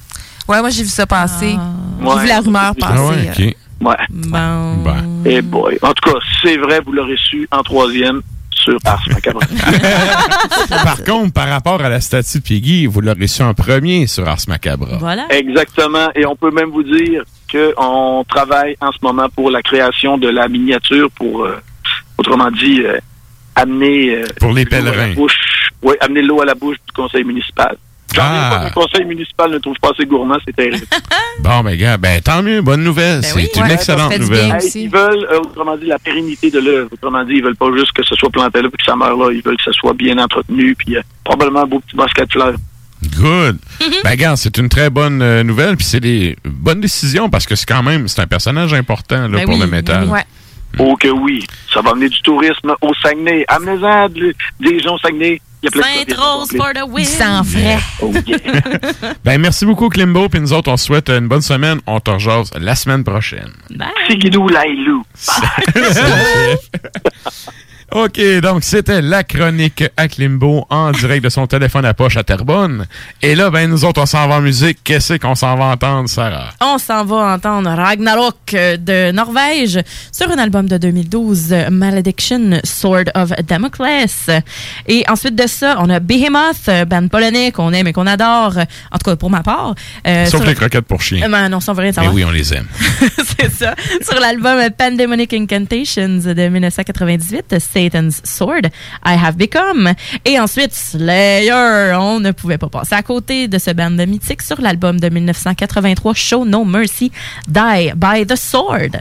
Ouais, 0.49 0.61
moi, 0.61 0.71
j'ai 0.71 0.83
vu 0.83 0.89
ça 0.91 1.07
passer. 1.07 1.57
J'ai 2.01 2.07
Ouais. 2.07 2.21
vu 2.23 2.29
la 2.29 2.41
rumeur 2.41 2.75
passer. 2.77 2.95
Ah 2.97 3.07
ouais, 3.07 3.29
euh. 3.29 3.49
OK. 3.49 3.57
Ouais. 3.81 3.95
Bon. 4.11 4.95
Eh 5.25 5.41
boy. 5.43 5.79
En 5.83 5.93
tout 5.95 6.11
cas, 6.11 6.19
si 6.21 6.49
c'est 6.49 6.57
vrai, 6.59 6.81
vous 6.85 6.93
l'aurez 6.93 7.17
su 7.17 7.49
en 7.51 7.63
troisième 7.63 8.21
sur 8.51 8.79
Ars 8.85 9.03
Macabre. 9.11 9.41
Par 10.85 11.03
contre, 11.05 11.33
par 11.33 11.49
rapport 11.49 11.81
à 11.83 11.89
la 11.89 12.01
statue 12.01 12.39
de 12.39 12.43
Piggy, 12.43 12.87
vous 12.87 13.01
l'aurez 13.01 13.27
su 13.27 13.43
en 13.43 13.53
premier 13.55 14.07
sur 14.07 14.27
Ars 14.29 14.39
Macabra. 14.49 14.97
Voilà. 14.99 15.27
Exactement. 15.31 16.09
Et 16.15 16.25
on 16.27 16.37
peut 16.37 16.51
même 16.51 16.71
vous 16.71 16.83
dire 16.83 17.25
qu'on 17.51 18.25
travaille 18.29 18.77
en 18.81 18.93
ce 18.93 18.99
moment 19.03 19.29
pour 19.29 19.51
la 19.51 19.63
création 19.63 20.19
de 20.19 20.29
la 20.29 20.49
miniature 20.49 21.11
pour, 21.13 21.45
euh, 21.45 21.57
autrement 22.19 22.51
dit, 22.51 22.81
euh, 22.85 22.99
amener... 23.55 24.17
euh, 24.17 24.25
Pour 24.41 24.53
les 24.53 24.65
l'eau 24.65 24.75
à 24.77 24.81
la 24.81 24.91
pèlerins. 24.93 25.15
bouche. 25.15 25.71
Oui, 25.83 25.95
amener 26.01 26.23
l'eau 26.23 26.41
à 26.41 26.45
la 26.45 26.55
bouche 26.55 26.77
du 26.87 26.93
conseil 26.95 27.25
municipal. 27.25 27.77
Ah. 28.17 28.59
pas 28.61 28.65
le 28.67 28.71
conseil 28.73 29.05
municipal 29.07 29.51
ne 29.51 29.59
trouve 29.59 29.75
pas 29.83 29.91
assez 29.91 30.07
gourmand, 30.07 30.37
c'est 30.47 30.55
terrible. 30.55 30.87
Bon, 31.41 31.63
ben, 31.65 31.77
gars, 31.77 31.97
ben, 31.97 32.21
tant 32.23 32.45
mieux, 32.45 32.63
bonne 32.63 32.85
nouvelle. 32.85 33.25
c'est 33.25 33.57
une 33.57 33.63
Ouais, 33.65 33.75
excellente 33.75 34.17
nouvelle. 34.17 34.57
Ils 34.77 34.89
veulent, 34.89 35.27
euh, 35.33 35.41
autrement 35.41 35.77
dit, 35.77 35.87
la 35.87 35.99
pérennité 35.99 36.49
de 36.49 36.61
l'œuvre. 36.61 36.91
Autrement 36.93 37.25
dit, 37.25 37.35
ils 37.35 37.43
veulent 37.43 37.57
pas 37.57 37.67
juste 37.77 37.91
que 37.91 38.05
ce 38.05 38.15
soit 38.15 38.31
planté 38.31 38.63
là 38.63 38.69
puis 38.69 38.79
que 38.79 38.85
ça 38.85 38.95
meure 38.95 39.17
là. 39.17 39.33
Ils 39.33 39.43
veulent 39.43 39.57
que 39.57 39.65
ça 39.65 39.73
soit 39.73 39.95
bien 39.95 40.17
entretenu 40.19 40.77
puis 40.77 40.97
euh, 40.97 41.01
probablement 41.25 41.63
un 41.63 41.67
beau 41.67 41.81
petit 41.81 41.97
basket 41.97 42.29
de 42.29 42.33
fleurs. 42.35 42.55
Good. 43.09 43.59
ben, 44.03 44.11
regarde, 44.11 44.37
c'est 44.37 44.57
une 44.59 44.69
très 44.69 44.91
bonne 44.91 45.21
euh, 45.23 45.43
nouvelle, 45.43 45.77
puis 45.77 45.87
c'est 45.87 46.01
des 46.01 46.37
bonnes 46.45 46.81
décisions 46.81 47.29
parce 47.31 47.47
que 47.47 47.55
c'est 47.57 47.67
quand 47.67 47.83
même, 47.83 48.09
c'est 48.09 48.21
un 48.23 48.27
personnage 48.27 48.73
important 48.75 49.29
là, 49.29 49.39
Ben 49.39 49.45
pour 49.45 49.55
oui, 49.55 49.61
le 49.61 49.67
métal. 49.67 50.07
ben 50.07 50.13
oui. 50.13 50.21
Oh 50.77 50.97
que 50.97 51.07
oui, 51.09 51.45
ça 51.73 51.81
va 51.83 51.91
amener 51.93 52.09
du 52.09 52.21
tourisme 52.23 52.75
au 52.81 52.93
Saguenay. 53.01 53.45
Amenez-en 53.47 54.09
de- 54.09 54.35
des 54.59 54.81
gens 54.81 54.95
au 54.97 54.99
Saguenay. 54.99 55.41
Il 55.63 55.67
y 55.67 55.69
a 55.69 55.71
plein 55.71 56.03
de 56.05 56.11
Sainte-Rose 56.11 56.49
for 56.57 56.73
the 56.75 56.83
win. 56.87 57.05
Sans 57.07 57.45
frais. 57.45 57.79
Oh, 58.03 58.13
Ben, 59.25 59.41
merci 59.41 59.65
beaucoup, 59.65 59.89
Klimbo, 59.89 60.29
puis 60.29 60.41
nous 60.41 60.53
autres, 60.53 60.71
on 60.71 60.77
souhaite 60.77 61.09
une 61.11 61.29
bonne 61.29 61.43
semaine. 61.43 61.79
On 61.87 62.01
te 62.01 62.11
rejase 62.11 62.51
la 62.61 62.75
semaine 62.75 63.05
prochaine. 63.05 63.53
Sigidou 64.11 64.49
Lailou. 64.49 65.05
OK, 67.95 68.21
donc 68.43 68.65
c'était 68.65 69.01
la 69.01 69.23
chronique 69.23 69.85
à 69.97 70.09
Klimbo 70.09 70.67
en 70.69 70.91
direct 70.91 71.23
de 71.23 71.29
son 71.29 71.47
téléphone 71.47 71.85
à 71.85 71.95
poche 71.95 72.17
à 72.17 72.25
Terrebonne. 72.25 72.87
Et 73.23 73.37
là, 73.37 73.51
ben, 73.51 73.71
nous 73.71 73.85
autres, 73.85 74.03
on 74.03 74.07
s'en 74.07 74.27
va 74.27 74.35
en 74.35 74.41
musique. 74.41 74.79
Qu'est-ce 74.83 75.13
qu'on 75.15 75.37
s'en 75.37 75.55
va 75.57 75.67
entendre, 75.67 76.09
Sarah? 76.09 76.51
On 76.61 76.77
s'en 76.79 77.05
va 77.05 77.35
entendre 77.35 77.71
Ragnarok 77.71 78.51
de 78.51 79.13
Norvège 79.13 79.79
sur 80.11 80.29
un 80.29 80.39
album 80.39 80.69
de 80.69 80.77
2012, 80.77 81.53
euh, 81.53 81.71
Malediction, 81.71 82.59
Sword 82.65 83.05
of 83.15 83.31
Damocles. 83.47 83.85
Et 84.89 85.05
ensuite 85.09 85.37
de 85.37 85.47
ça, 85.47 85.77
on 85.79 85.89
a 85.89 86.01
Behemoth, 86.01 86.69
band 86.89 87.07
polonais 87.07 87.53
qu'on 87.53 87.73
aime 87.73 87.87
et 87.87 87.93
qu'on 87.93 88.09
adore, 88.09 88.57
en 88.91 88.99
tout 88.99 89.09
cas 89.11 89.15
pour 89.15 89.31
ma 89.31 89.45
part. 89.45 89.73
Euh, 90.05 90.27
Sauf 90.27 90.41
sur- 90.41 90.49
les 90.51 90.57
croquettes 90.57 90.87
pour 90.87 91.01
chiens. 91.01 91.23
Euh, 91.27 91.29
ben 91.31 91.49
non, 91.49 91.61
ça 91.61 91.71
on 91.71 91.75
veut 91.77 91.83
rien 91.83 91.93
Mais 91.97 92.09
oui, 92.09 92.25
on 92.25 92.33
les 92.33 92.55
aime. 92.55 92.67
C'est 93.39 93.53
ça. 93.53 93.77
Sur 94.03 94.19
l'album 94.19 94.59
Pandemonic 94.77 95.33
Incantations 95.33 96.09
de 96.25 96.49
1998, 96.49 97.55
I 97.91 99.17
Have 99.23 99.37
Become. 99.37 99.93
Et 100.25 100.39
ensuite, 100.39 100.73
Slayer. 100.73 101.95
On 101.97 102.21
ne 102.21 102.33
pouvait 102.33 102.59
pas 102.59 102.69
passer 102.69 102.95
à 102.95 103.03
côté 103.03 103.49
de 103.49 103.59
ce 103.59 103.71
band 103.71 103.91
mythique 103.91 104.43
sur 104.43 104.61
l'album 104.61 104.99
de 105.01 105.09
1983, 105.09 106.15
Show 106.15 106.45
No 106.45 106.65
Mercy, 106.65 107.11
Die 107.49 107.93
by 107.97 108.27
the 108.27 108.37
Sword. 108.37 109.01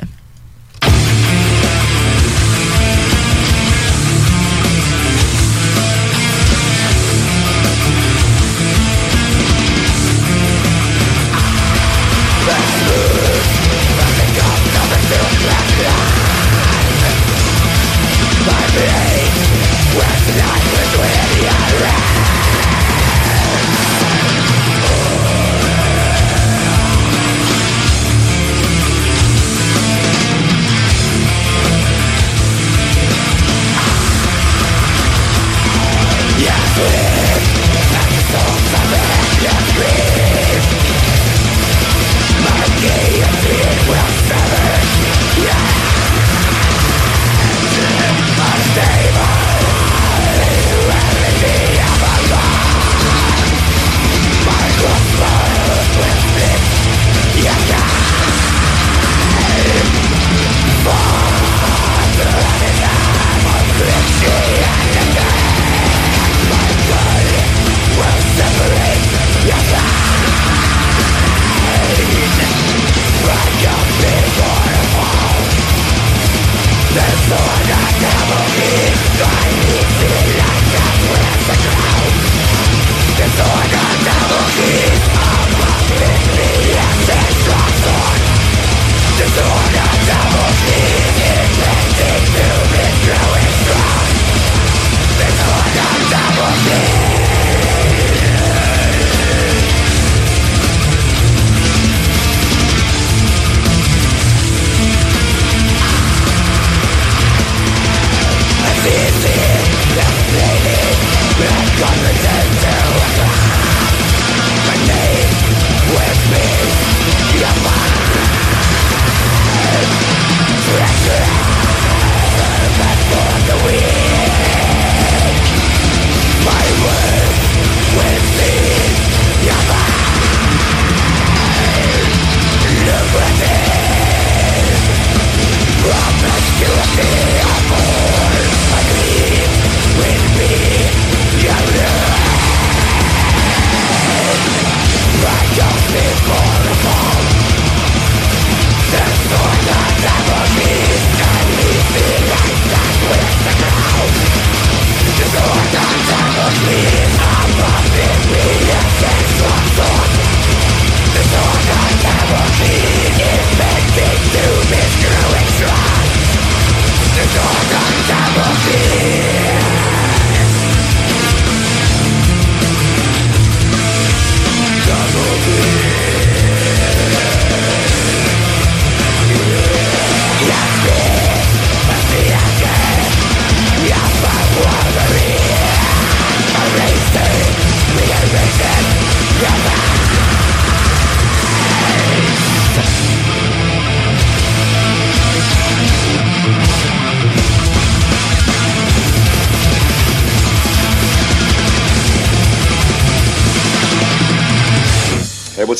Hey, 168.66 169.33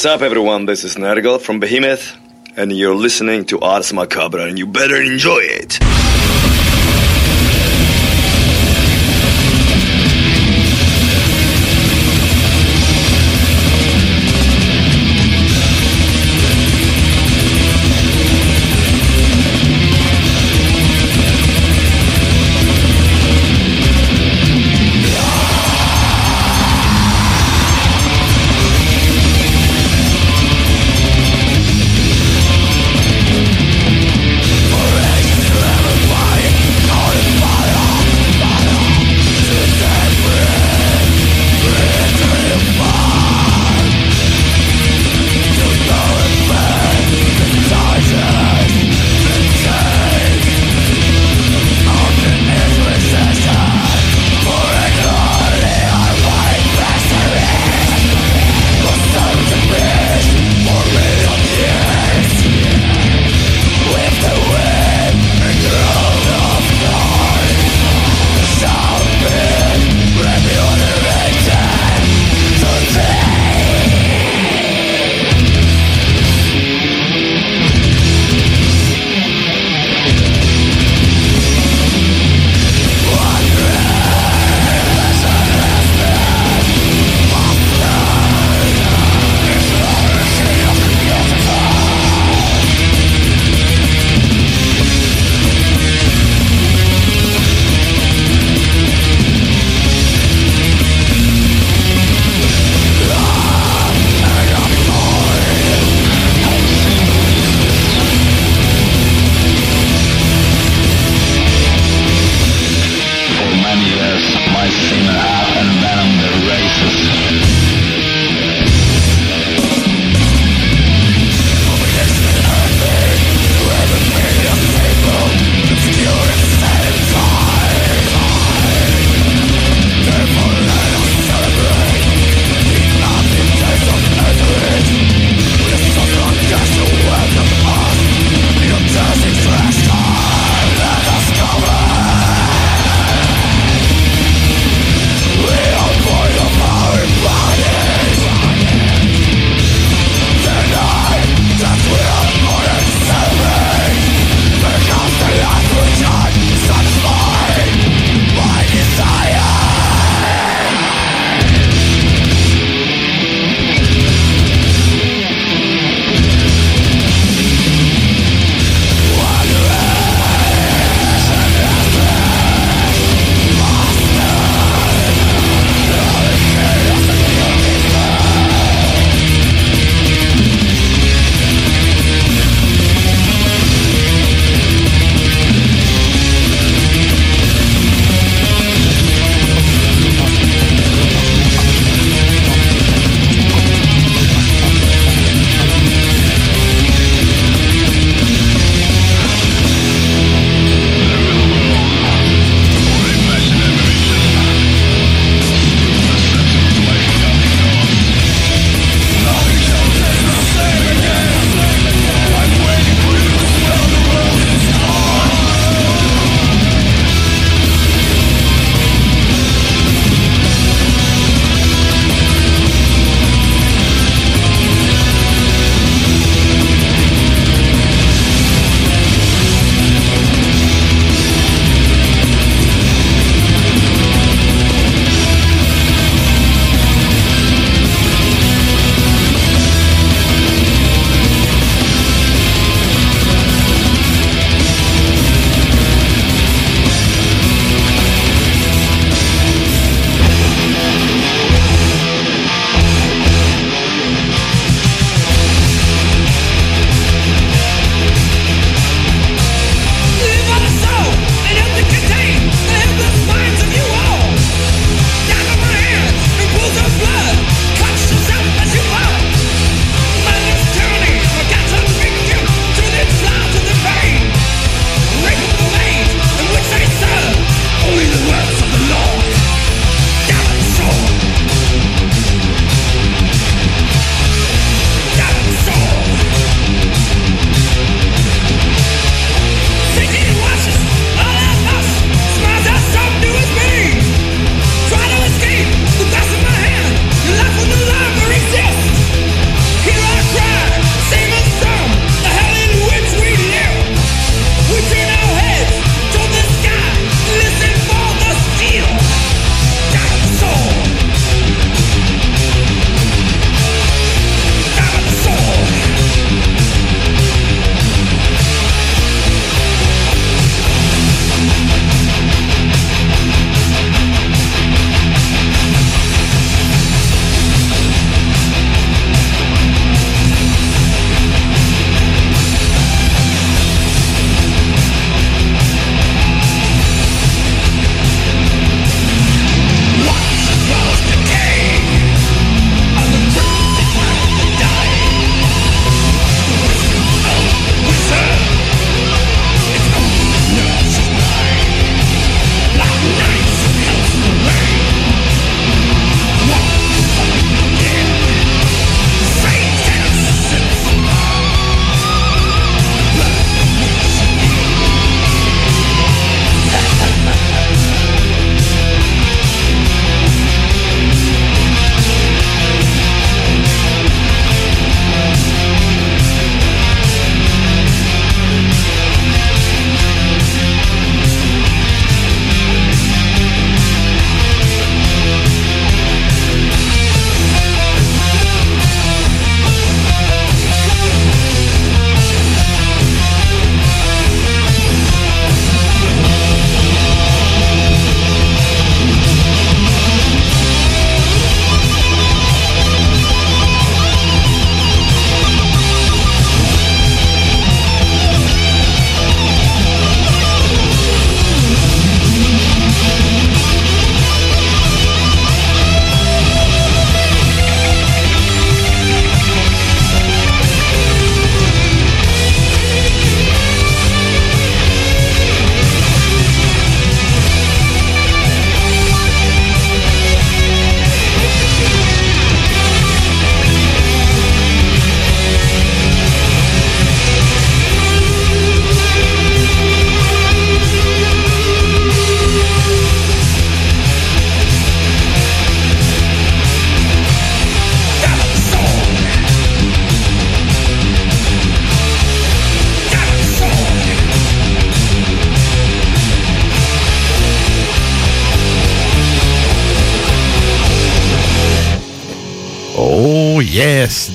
what's 0.04 0.16
up, 0.16 0.22
everyone? 0.22 0.66
This 0.66 0.84
is 0.84 0.98
Nergal 0.98 1.40
from 1.40 1.62
Behemoth, 1.62 2.18
and 2.58 2.74
you're 2.74 2.94
listening 2.94 3.46
to 3.46 3.62
Ars 3.62 3.94
Macabre, 3.94 4.46
and 4.46 4.60
you 4.60 4.68
better 4.68 5.02
enjoy 5.02 5.40
it. 5.40 5.80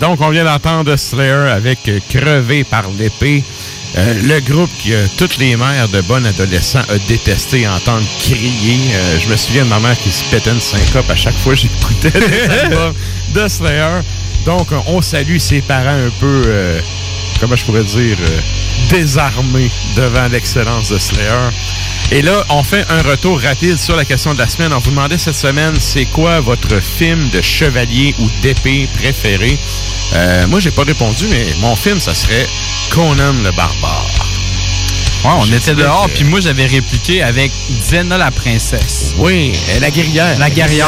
Donc, 0.01 0.20
on 0.20 0.31
vient 0.31 0.45
d'entendre 0.45 0.97
Slayer 0.97 1.51
avec 1.51 1.79
Crevé 2.09 2.65
par 2.65 2.85
l'épée. 2.99 3.43
Euh, 3.97 4.15
le 4.23 4.41
groupe 4.41 4.70
que 4.85 5.07
toutes 5.16 5.39
les 5.39 5.57
mères 5.57 5.89
de 5.89 6.01
bons 6.03 6.25
adolescents 6.25 6.83
a 6.89 6.99
détesté 7.09 7.66
entendre 7.66 8.07
crier. 8.20 8.79
Euh, 8.95 9.19
je 9.19 9.29
me 9.29 9.37
souviens 9.37 9.65
de 9.65 9.70
ma 9.70 9.81
mère 9.81 9.99
qui 9.99 10.11
se 10.11 10.25
pétait 10.25 10.51
une 10.51 10.61
syncope 10.61 11.09
à 11.11 11.16
chaque 11.16 11.37
fois 11.39 11.55
que 11.55 11.61
j'écoutais 11.61 12.20
les 12.20 12.43
albums 12.61 12.95
de 13.35 13.49
Slayer. 13.49 14.01
Donc, 14.45 14.70
euh, 14.73 14.79
on 14.87 15.03
salue 15.03 15.39
ses 15.39 15.62
parents 15.62 15.89
un 15.89 16.11
peu, 16.20 16.43
comment 17.41 17.57
je 17.57 17.65
pourrais 17.65 17.85
dire, 17.85 18.16
désarmés 18.91 19.70
devant 19.97 20.29
l'excellence 20.29 20.91
de 20.91 20.99
Slayer. 20.99 21.51
Et 22.11 22.23
là, 22.23 22.45
on 22.51 22.62
fait 22.62 22.87
un 22.89 23.03
retour 23.03 23.41
rapide 23.41 23.77
sur 23.79 23.97
la 23.97 24.05
question 24.05 24.33
de 24.33 24.39
la 24.39 24.49
semaine. 24.49 24.73
On 24.73 24.79
vous 24.79 24.91
demandait 24.91 25.19
cette 25.19 25.35
semaine, 25.35 25.75
c'est 25.79 26.07
quoi 26.07 26.41
votre 26.41 26.81
film 26.81 27.29
de 27.31 27.43
chevalier 27.43 28.15
ou 28.19 28.31
d'épée 28.43 28.89
préféré? 28.95 29.59
Euh, 30.14 30.47
moi, 30.47 30.60
j'ai 30.60 30.70
pas 30.70 30.85
répondu, 30.85 31.26
mais 31.28 31.47
mon 31.60 31.76
film, 31.76 32.01
ça 32.01 32.14
serait 32.14 32.47
Conan 32.90 33.35
le 33.44 33.51
barbare. 33.52 34.06
Ouais, 35.24 35.30
on 35.36 35.52
était 35.52 35.74
dehors, 35.74 36.09
puis 36.14 36.22
moi 36.24 36.40
j'avais 36.40 36.66
répliqué 36.66 37.22
avec 37.22 37.51
Zena 37.82 38.16
la 38.16 38.30
princesse. 38.30 39.14
Oui, 39.18 39.52
la 39.80 39.90
guerrière. 39.90 40.39
La 40.39 40.48
guerrière. 40.48 40.86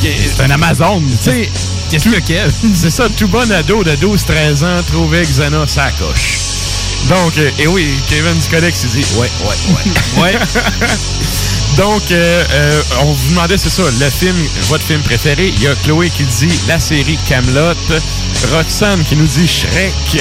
C'est 0.00 0.42
un 0.42 0.50
Amazon. 0.50 1.02
Tu 1.22 1.30
sais, 1.30 1.50
qu'est-ce 1.90 2.08
que 2.08 2.18
Kev? 2.18 2.50
C'est 2.74 2.90
ça, 2.90 3.08
tout 3.10 3.28
bon 3.28 3.50
ado 3.52 3.84
de 3.84 3.90
12-13 3.90 4.64
ans 4.64 4.82
trouvait 4.86 5.22
que 5.22 5.28
Xana 5.28 5.66
sa 5.66 5.90
coche. 5.92 6.38
Donc, 7.08 7.36
euh, 7.36 7.50
et 7.58 7.66
oui, 7.66 7.88
Kevin 8.08 8.38
Ducodex, 8.38 8.84
il 8.84 8.90
dit 8.90 9.06
Ouais, 9.16 9.30
ouais, 9.44 10.22
ouais. 10.22 10.32
ouais. 10.32 10.38
Donc, 11.76 12.10
euh, 12.10 12.44
euh, 12.52 12.82
on 13.00 13.12
vous 13.12 13.30
demandait, 13.30 13.56
c'est 13.56 13.70
ça, 13.70 13.82
le 13.82 14.10
film, 14.10 14.36
votre 14.68 14.84
film 14.84 15.00
préféré. 15.02 15.48
Il 15.56 15.62
y 15.62 15.66
a 15.66 15.74
Chloé 15.76 16.10
qui 16.10 16.24
dit 16.24 16.60
la 16.68 16.78
série 16.78 17.18
Camelot, 17.28 17.74
Roxane 18.52 19.02
qui 19.04 19.16
nous 19.16 19.26
dit 19.26 19.48
Shrek. 19.48 19.94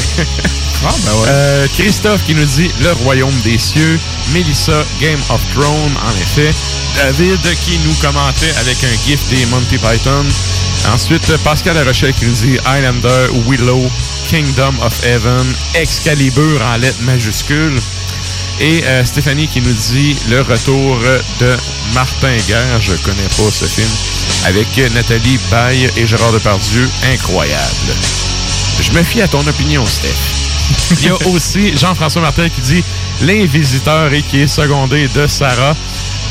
Ah, 0.82 0.96
ben 1.06 1.12
ouais. 1.12 1.28
Euh, 1.28 1.68
Christophe 1.74 2.24
qui 2.24 2.34
nous 2.34 2.46
dit 2.46 2.72
Le 2.80 2.94
Royaume 3.04 3.38
des 3.44 3.58
cieux. 3.58 4.00
Mélissa, 4.32 4.86
Game 5.02 5.20
of 5.30 5.42
Thrones, 5.54 5.98
en 6.02 6.22
effet. 6.22 6.54
David 6.96 7.42
qui 7.66 7.78
nous 7.80 7.94
commentait 7.96 8.54
avec 8.62 8.78
un 8.86 9.06
gif 9.06 9.20
des 9.30 9.46
Monty 9.48 9.78
Python. 9.78 10.26
Ensuite, 10.94 11.36
Pascal 11.44 11.78
Rochelle 11.86 12.14
qui 12.14 12.26
nous 12.26 12.34
dit 12.34 12.58
Highlander, 12.66 13.28
Willow, 13.46 13.90
Kingdom 14.30 14.76
of 14.82 14.94
Heaven, 15.04 15.54
Excalibur 15.74 16.62
en 16.62 16.78
lettres 16.78 17.02
majuscules. 17.02 17.79
Et 18.60 18.84
euh, 18.84 19.06
Stéphanie 19.06 19.48
qui 19.48 19.62
nous 19.62 19.74
dit 19.74 20.16
Le 20.30 20.42
retour 20.42 20.98
de 21.40 21.56
Martin 21.94 22.36
Guerre. 22.48 22.82
Je 22.82 22.94
connais 22.98 23.28
pas 23.38 23.50
ce 23.52 23.66
film. 23.66 23.88
Avec 24.46 24.68
Nathalie 24.94 25.40
Baye 25.50 25.90
et 25.96 26.06
Gérard 26.06 26.34
Depardieu. 26.34 26.88
Incroyable. 27.14 27.94
Je 28.82 28.92
me 28.92 29.04
fie 29.04 29.22
à 29.22 29.28
ton 29.28 29.46
opinion, 29.48 29.86
Steph. 29.86 30.40
Il 31.02 31.08
y 31.08 31.10
a 31.10 31.28
aussi 31.28 31.78
Jean-François 31.78 32.22
Martin 32.22 32.50
qui 32.50 32.62
dit 32.62 32.84
L'invisiteur 33.22 34.14
et 34.14 34.22
qui 34.22 34.42
est 34.42 34.48
secondé 34.48 35.08
de 35.10 35.28
Sarah. 35.28 35.76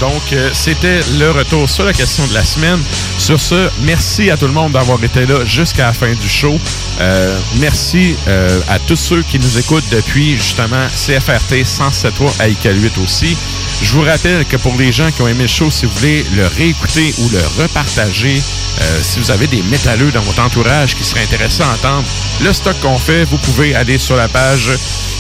Donc, 0.01 0.33
euh, 0.33 0.51
c'était 0.53 1.01
le 1.19 1.31
retour 1.31 1.69
sur 1.69 1.85
la 1.85 1.93
question 1.93 2.27
de 2.27 2.35
la 2.35 2.45
semaine. 2.45 2.81
Sur 3.29 3.39
ce, 3.39 3.69
merci 3.83 4.31
à 4.31 4.39
tout 4.39 4.47
le 4.47 4.55
monde 4.55 4.73
d'avoir 4.73 5.05
été 5.05 5.27
là 5.27 5.45
jusqu'à 5.45 5.89
la 5.89 5.93
fin 5.93 6.15
du 6.15 6.27
show. 6.27 6.59
Euh, 6.99 7.39
merci 7.57 8.17
euh, 8.27 8.59
à 8.71 8.79
tous 8.79 8.97
ceux 8.97 9.23
qui 9.23 9.39
nous 9.39 9.59
écoutent 9.59 9.85
depuis 9.91 10.37
justement 10.37 10.87
CFRT 10.89 11.57
107.3 11.63 12.41
à 12.41 12.49
ICAL 12.49 12.83
8 12.83 12.97
aussi. 13.05 13.37
Je 13.83 13.93
vous 13.93 14.01
rappelle 14.01 14.47
que 14.47 14.57
pour 14.57 14.75
les 14.79 14.93
gens 14.93 15.11
qui 15.11 15.21
ont 15.21 15.29
aimé 15.29 15.43
le 15.43 15.47
show, 15.47 15.71
si 15.71 15.85
vous 15.85 15.93
voulez 15.97 16.25
le 16.35 16.47
réécouter 16.47 17.13
ou 17.19 17.29
le 17.29 17.63
repartager, 17.63 18.41
euh, 18.81 18.99
si 19.03 19.19
vous 19.19 19.31
avez 19.31 19.47
des 19.47 19.61
métalleux 19.65 20.11
dans 20.11 20.23
votre 20.23 20.41
entourage 20.41 20.97
qui 20.97 21.05
seraient 21.05 21.25
intéressés 21.25 21.65
à 21.65 21.69
entendre 21.69 22.09
le 22.41 22.51
stock 22.55 22.81
qu'on 22.81 22.97
fait, 22.97 23.27
vous 23.27 23.37
pouvez 23.37 23.75
aller 23.75 23.99
sur 23.99 24.17
la 24.17 24.29
page. 24.29 24.71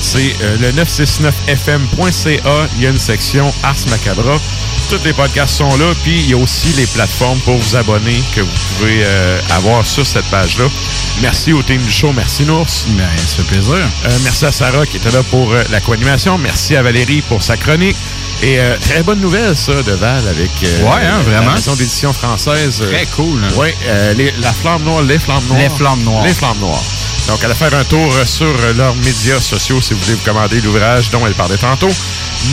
C'est 0.00 0.34
le 0.62 0.72
969fm.ca. 0.72 2.68
Il 2.78 2.82
y 2.82 2.86
a 2.86 2.88
une 2.88 2.98
section 2.98 3.52
Ars 3.62 3.76
Macabra. 3.90 4.38
Tous 4.88 5.04
les 5.04 5.12
podcasts 5.12 5.56
sont 5.56 5.76
là. 5.76 5.92
Puis 6.02 6.20
il 6.20 6.30
y 6.30 6.32
a 6.32 6.36
aussi 6.38 6.68
les 6.76 6.86
plateformes 6.86 7.38
pour 7.40 7.58
vous 7.58 7.76
abonner 7.76 8.22
que 8.34 8.40
vous 8.40 8.50
pouvez 8.78 9.02
euh, 9.04 9.38
avoir 9.50 9.86
sur 9.86 10.06
cette 10.06 10.24
page-là. 10.26 10.64
Merci 11.20 11.52
au 11.52 11.62
team 11.62 11.82
du 11.82 11.90
show. 11.90 12.12
Merci 12.12 12.44
Nours. 12.44 12.66
Ben, 12.96 13.04
ça 13.18 13.36
fait 13.36 13.42
plaisir. 13.54 13.74
Euh, 13.74 14.08
merci 14.24 14.46
à 14.46 14.52
Sarah 14.52 14.86
qui 14.86 14.96
était 14.96 15.10
là 15.10 15.22
pour 15.24 15.52
euh, 15.52 15.62
la 15.70 15.80
co-animation. 15.80 16.38
Merci 16.38 16.74
à 16.74 16.82
Valérie 16.82 17.20
pour 17.22 17.42
sa 17.42 17.56
chronique. 17.58 17.96
Et 18.42 18.58
euh, 18.60 18.76
très 18.80 19.02
bonne 19.02 19.20
nouvelle, 19.20 19.56
ça, 19.56 19.74
de 19.82 19.92
Val 19.92 20.26
avec 20.28 20.50
euh, 20.62 20.82
Ouais, 20.84 21.04
hein, 21.04 21.18
la 21.18 21.22
vraiment. 21.22 21.52
maison 21.54 21.74
d'édition 21.74 22.12
française. 22.12 22.82
Très 22.90 23.04
cool, 23.06 23.42
hein. 23.44 23.48
Oui, 23.56 23.68
la 24.40 24.52
flamme 24.52 24.84
noire, 24.84 25.02
les 25.02 25.18
flammes 25.18 25.44
noires. 25.48 25.60
Les 25.60 25.68
Flammes 25.70 26.02
Noires. 26.04 26.24
Les 26.24 26.32
flammes 26.34 26.58
noires. 26.60 26.82
Donc, 27.28 27.44
allez 27.44 27.54
faire 27.54 27.74
un 27.74 27.84
tour 27.84 28.10
euh, 28.16 28.24
sur 28.24 28.46
euh, 28.46 28.72
leurs 28.72 28.94
médias 28.96 29.38
sociaux 29.40 29.80
si 29.82 29.92
vous 29.92 30.00
voulez 30.00 30.14
vous 30.14 30.24
commander 30.24 30.60
l'ouvrage 30.62 31.10
dont 31.10 31.26
elle 31.26 31.34
parlait 31.34 31.58
tantôt. 31.58 31.90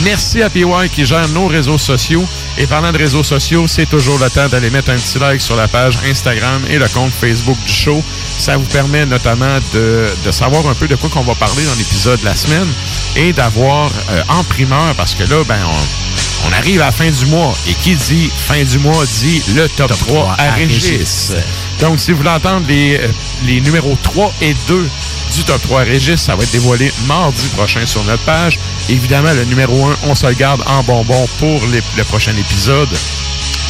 Merci 0.04 0.42
à 0.42 0.50
PY 0.50 0.64
qui 0.92 1.06
gère 1.06 1.26
nos 1.30 1.46
réseaux 1.46 1.78
sociaux. 1.78 2.24
Et 2.58 2.66
parlant 2.66 2.92
de 2.92 2.98
réseaux 2.98 3.22
sociaux, 3.24 3.66
c'est 3.66 3.86
toujours 3.86 4.18
le 4.18 4.28
temps 4.28 4.48
d'aller 4.48 4.68
mettre 4.70 4.90
un 4.90 4.96
petit 4.96 5.18
like 5.18 5.40
sur 5.40 5.56
la 5.56 5.66
page 5.66 5.98
Instagram 6.04 6.62
et 6.68 6.78
le 6.78 6.86
compte 6.88 7.12
Facebook 7.12 7.56
du 7.66 7.72
show. 7.72 8.04
Ça 8.38 8.56
vous 8.58 8.64
permet 8.64 9.06
notamment 9.06 9.58
de, 9.72 10.06
de 10.24 10.30
savoir 10.30 10.66
un 10.68 10.74
peu 10.74 10.86
de 10.88 10.96
quoi 10.96 11.08
qu'on 11.08 11.22
va 11.22 11.34
parler 11.34 11.64
dans 11.64 11.74
l'épisode 11.74 12.20
de 12.20 12.24
la 12.26 12.36
semaine 12.36 12.68
et 13.16 13.32
d'avoir 13.32 13.90
euh, 14.10 14.22
en 14.28 14.44
primeur, 14.44 14.94
parce 14.96 15.14
que 15.14 15.22
là, 15.24 15.42
ben, 15.48 15.58
on, 15.66 16.48
on 16.48 16.52
arrive 16.52 16.82
à 16.82 16.86
la 16.86 16.92
fin 16.92 17.10
du 17.10 17.26
mois. 17.26 17.54
Et 17.68 17.74
qui 17.74 17.94
dit 17.96 18.30
fin 18.46 18.62
du 18.62 18.78
mois 18.78 19.04
dit 19.20 19.42
le 19.54 19.68
top, 19.70 19.90
3, 19.96 20.36
à, 20.38 20.48
à 20.48 20.50
Régis. 20.52 20.90
Régis. 20.90 21.32
Donc, 21.80 22.00
si 22.00 22.12
vous 22.12 22.18
voulez 22.18 22.30
entendre 22.30 22.66
les, 22.66 22.98
euh, 22.98 23.60
numéros 23.60 23.96
3 24.02 24.32
et 24.40 24.54
2 24.68 24.88
du 25.34 25.44
top 25.44 25.60
3 25.62 25.80
Régis, 25.82 26.20
ça 26.20 26.34
va 26.34 26.42
être 26.42 26.52
dévoilé 26.52 26.90
mardi 27.06 27.46
prochain 27.48 27.84
sur 27.84 28.02
notre 28.04 28.22
page. 28.24 28.58
Évidemment, 28.88 29.32
le 29.32 29.44
numéro 29.44 29.86
1, 29.86 29.96
on 30.04 30.14
se 30.14 30.26
le 30.26 30.34
garde 30.34 30.62
en 30.66 30.82
bonbon 30.82 31.28
pour 31.38 31.60
le 31.66 32.04
prochain 32.04 32.34
épisode. 32.36 32.88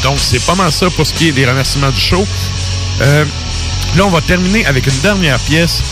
Donc, 0.02 0.18
c'est 0.20 0.44
pas 0.44 0.54
mal 0.54 0.70
ça 0.70 0.88
pour 0.90 1.06
ce 1.06 1.12
qui 1.12 1.28
est 1.28 1.32
des 1.32 1.46
remerciements 1.46 1.90
du 1.90 2.00
show. 2.00 2.26
Euh, 3.00 3.24
là, 3.96 4.06
on 4.06 4.10
va 4.10 4.20
terminer 4.20 4.64
avec 4.66 4.86
une 4.86 5.00
dernière 5.00 5.38
pièce. 5.40 5.82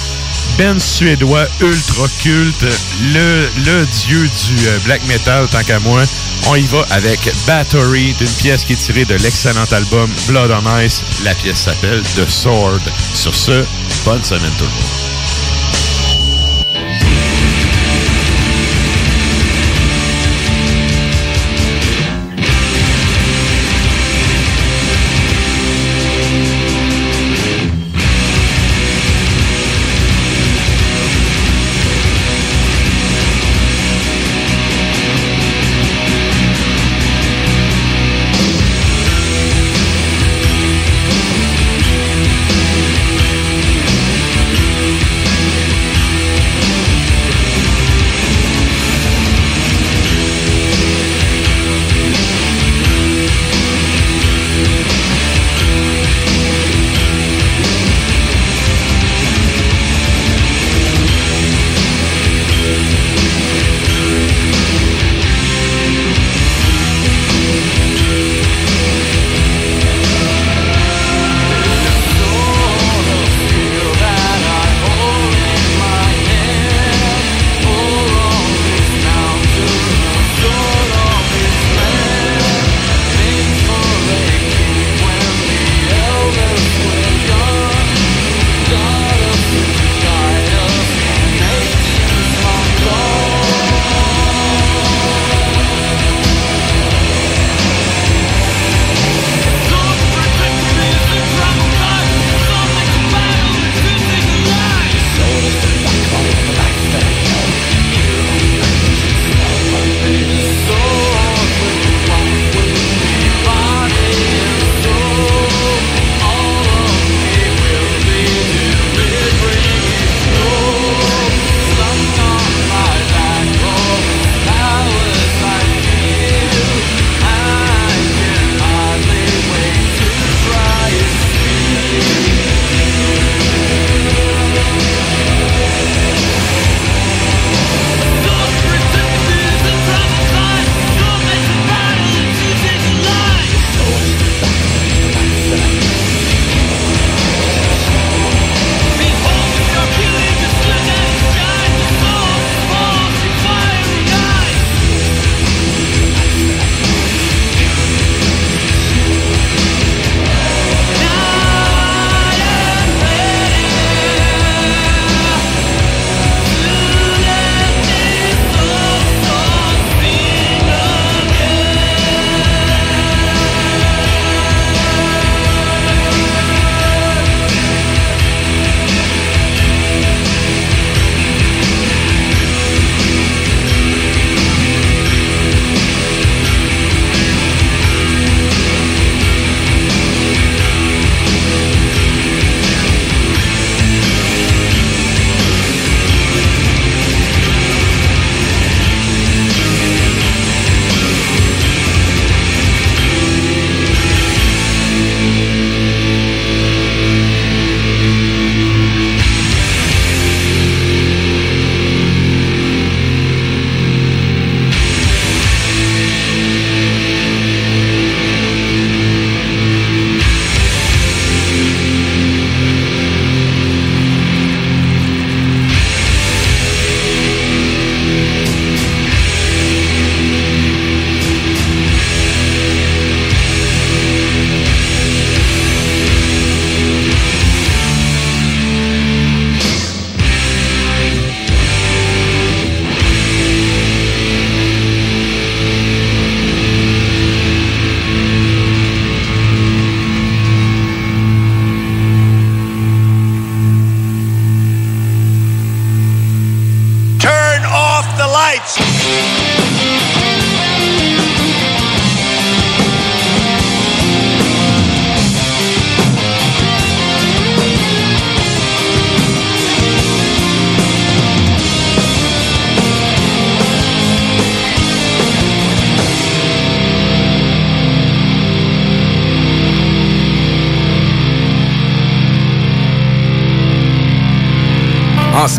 Ben 0.59 0.79
suédois 0.79 1.47
ultra 1.61 2.07
culte, 2.23 2.65
le, 3.13 3.85
dieu 3.85 4.23
du 4.23 4.69
euh, 4.69 4.79
black 4.85 5.05
metal 5.07 5.47
tant 5.49 5.63
qu'à 5.63 5.79
moi. 5.81 6.03
On 6.49 6.57
y 6.57 6.67
va 6.67 6.85
avec 6.91 7.33
Battery 7.47 8.15
d'une 8.15 8.29
pièce 8.29 8.65
qui 8.65 8.75
est 8.75 8.77
tirée 8.77 9.05
de 9.05 9.15
l'excellent 9.15 9.65
album 9.73 10.11
Blood 10.29 10.51
on 10.51 10.81
Ice. 10.81 11.03
La 11.25 11.35
pièce 11.35 11.61
s'appelle 11.61 12.03
The 12.17 12.29
Sword. 12.29 12.83
Sur 13.15 13.35
ce, 13.35 13.65
bonne 14.05 14.25
semaine 14.25 14.53
tout 14.59 14.65
le 14.65 14.71
monde. 14.71 15.14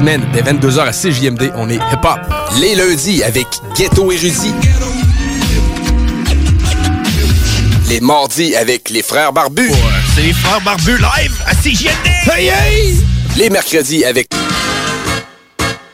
Semaine, 0.06 0.22
dès 0.34 0.42
22h 0.42 0.82
à 0.82 0.92
CJMD, 0.92 1.52
on 1.56 1.68
est 1.68 1.78
hip-hop. 1.78 2.20
Les 2.60 2.76
lundis 2.76 3.24
avec 3.24 3.48
Ghetto 3.76 4.12
Érudit. 4.12 4.54
Les 7.90 8.00
mardis 8.02 8.56
avec 8.56 8.92
les 8.92 9.02
frères 9.02 9.34
barbus. 9.34 9.72
C'est 10.14 10.22
les 10.22 10.34
frères 10.34 10.62
barbus 10.62 10.98
live 10.98 11.34
à 11.48 11.56
CJMD! 11.56 12.32
Hey, 12.32 12.50
hey! 12.50 12.98
Les 13.36 13.50
mercredis 13.50 14.06
avec 14.06 14.28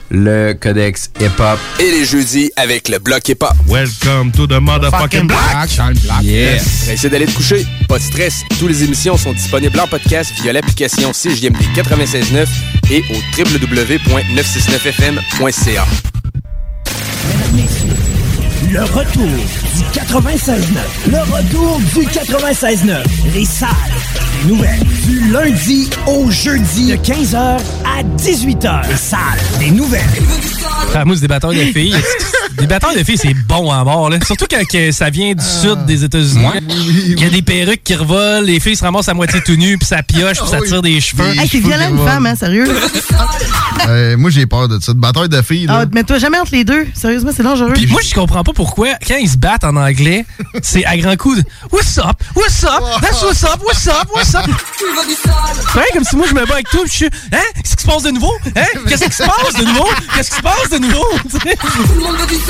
Le 0.09 0.53
Codex 0.59 1.09
Hip-Hop. 1.21 1.59
et 1.79 1.91
les 1.91 2.03
jeudis 2.03 2.51
avec 2.57 2.89
le 2.89 2.99
bloc 2.99 3.29
hip-hop. 3.29 3.53
Welcome 3.65 4.33
to 4.33 4.45
the 4.45 4.59
motherfucking 4.59 5.27
block. 5.27 5.41
Yes. 6.21 6.89
Essayez 6.89 7.09
d'aller 7.09 7.27
te 7.27 7.31
coucher. 7.31 7.65
Pas 7.87 7.97
de 7.97 8.03
stress. 8.03 8.41
Toutes 8.59 8.69
les 8.69 8.83
émissions 8.83 9.15
sont 9.15 9.31
disponibles 9.31 9.79
en 9.79 9.87
podcast 9.87 10.33
via 10.41 10.51
l'application 10.51 11.13
CJMD 11.13 11.61
96.9 11.73 12.47
et 12.91 13.03
au 13.09 13.15
www.969fm.ca. 13.37 15.85
Le 18.69 18.83
retour 18.83 19.25
du 19.25 19.83
96.9. 19.93 20.57
Le 21.07 21.19
retour 21.33 21.79
du 21.93 22.01
96.9. 22.05 23.03
Les 23.33 23.45
salles 23.45 23.69
des 24.43 24.49
nouvelles. 24.49 24.83
Du 25.05 25.31
lundi 25.31 25.89
au 26.07 26.29
jeudi 26.29 26.91
de 26.91 26.97
15h 26.97 27.37
à 27.37 28.03
18h. 28.17 28.89
Les 28.89 28.97
salles 28.97 29.39
des 29.59 29.71
nouvelles. 29.71 30.01
Des 31.19 31.27
batteurs 31.27 31.53
de 31.53 31.57
filles. 31.57 31.95
des 32.61 32.67
batteurs 32.67 32.93
de 32.93 33.03
filles, 33.03 33.17
c'est 33.17 33.33
bon 33.33 33.71
à 33.71 33.83
mort. 33.83 34.09
Là. 34.09 34.17
Surtout 34.23 34.45
quand 34.49 34.63
que 34.65 34.91
ça 34.91 35.09
vient 35.09 35.33
du 35.33 35.43
sud 35.43 35.85
des 35.85 36.03
États-Unis. 36.03 36.45
Il 37.07 37.19
y 37.19 37.25
a 37.25 37.29
des 37.29 37.41
perruques 37.41 37.83
qui 37.83 37.95
revolent, 37.95 38.45
les 38.45 38.59
filles 38.59 38.75
se 38.75 38.83
ramassent 38.83 39.09
à 39.09 39.15
moitié 39.15 39.41
tout 39.41 39.55
nues, 39.55 39.77
puis 39.77 39.87
ça 39.87 40.03
pioche, 40.03 40.37
puis 40.39 40.49
ça 40.49 40.59
tire 40.61 40.81
des 40.83 41.01
cheveux. 41.01 41.27
Hey, 41.39 41.47
c'est 41.49 41.59
violent 41.59 41.89
une 41.89 42.05
femme, 42.05 42.25
hein, 42.25 42.35
sérieux. 42.35 42.65
Euh, 43.87 44.15
moi, 44.15 44.29
j'ai 44.29 44.45
peur 44.45 44.67
de 44.67 44.79
ça. 44.79 44.93
De 44.93 44.99
bataille 44.99 45.27
de 45.27 45.41
filles, 45.41 45.65
là. 45.65 45.79
Ah, 45.81 45.85
mets-toi 45.91 46.19
jamais 46.19 46.37
entre 46.37 46.51
les 46.51 46.63
deux. 46.63 46.85
Sérieusement, 46.93 47.31
c'est 47.35 47.41
dangereux. 47.41 47.73
Puis 47.73 47.87
moi, 47.87 47.99
je 48.07 48.13
comprends 48.13 48.43
pas 48.43 48.53
pourquoi, 48.53 48.89
quand 49.07 49.15
ils 49.15 49.29
se 49.29 49.37
battent 49.37 49.63
en 49.63 49.75
anglais, 49.75 50.23
c'est 50.61 50.85
à 50.85 50.95
grands 50.97 51.15
coups 51.15 51.37
de 51.37 51.43
What's 51.71 51.97
up? 51.97 52.21
What's 52.35 52.63
up? 52.63 52.83
That's 53.01 53.23
what's 53.23 53.43
up? 53.43 53.59
What's 53.63 53.87
up? 53.87 54.07
What's 54.13 54.35
up? 54.35 54.45
Ouais, 55.75 55.83
comme 55.93 56.03
si 56.03 56.15
moi 56.15 56.27
je 56.29 56.35
me 56.35 56.45
bats 56.45 56.53
avec 56.53 56.69
toi, 56.69 56.81
puis 56.83 56.91
je 56.91 56.95
suis 56.95 57.09
Hein? 57.31 57.39
Qu'est-ce 57.55 57.75
qui 57.75 57.83
se 57.83 57.87
passe 57.87 58.03
de 58.03 58.11
nouveau? 58.11 58.33
Hein? 58.55 58.65
Qu'est-ce 58.87 59.05
qui 59.05 59.11
se 59.11 59.23
passe 59.23 59.53
de 59.55 59.65
nouveau? 59.65 59.87
Qu'est-ce 60.15 60.29
qui 60.29 60.37
se 60.37 60.41
passe 60.41 60.69
de 60.69 60.77
nouveau? 60.77 61.05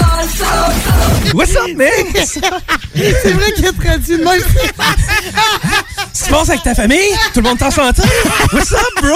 Tu? 0.01 1.35
What's 1.35 1.55
up, 1.55 1.75
man? 1.75 1.89
c'est 2.13 3.31
vrai 3.31 3.51
qu'il 3.53 3.67
a 3.67 3.71
traduit 3.71 4.17
de 4.17 4.23
même. 4.23 4.41
Se 6.13 6.29
passe 6.29 6.49
avec 6.49 6.63
ta 6.63 6.75
famille? 6.75 7.15
Tout 7.33 7.41
le 7.41 7.49
monde 7.49 7.57
t'en 7.57 7.71
s'entend? 7.71 8.03
What's 8.53 8.73
up, 8.73 8.79
bro? 9.01 9.15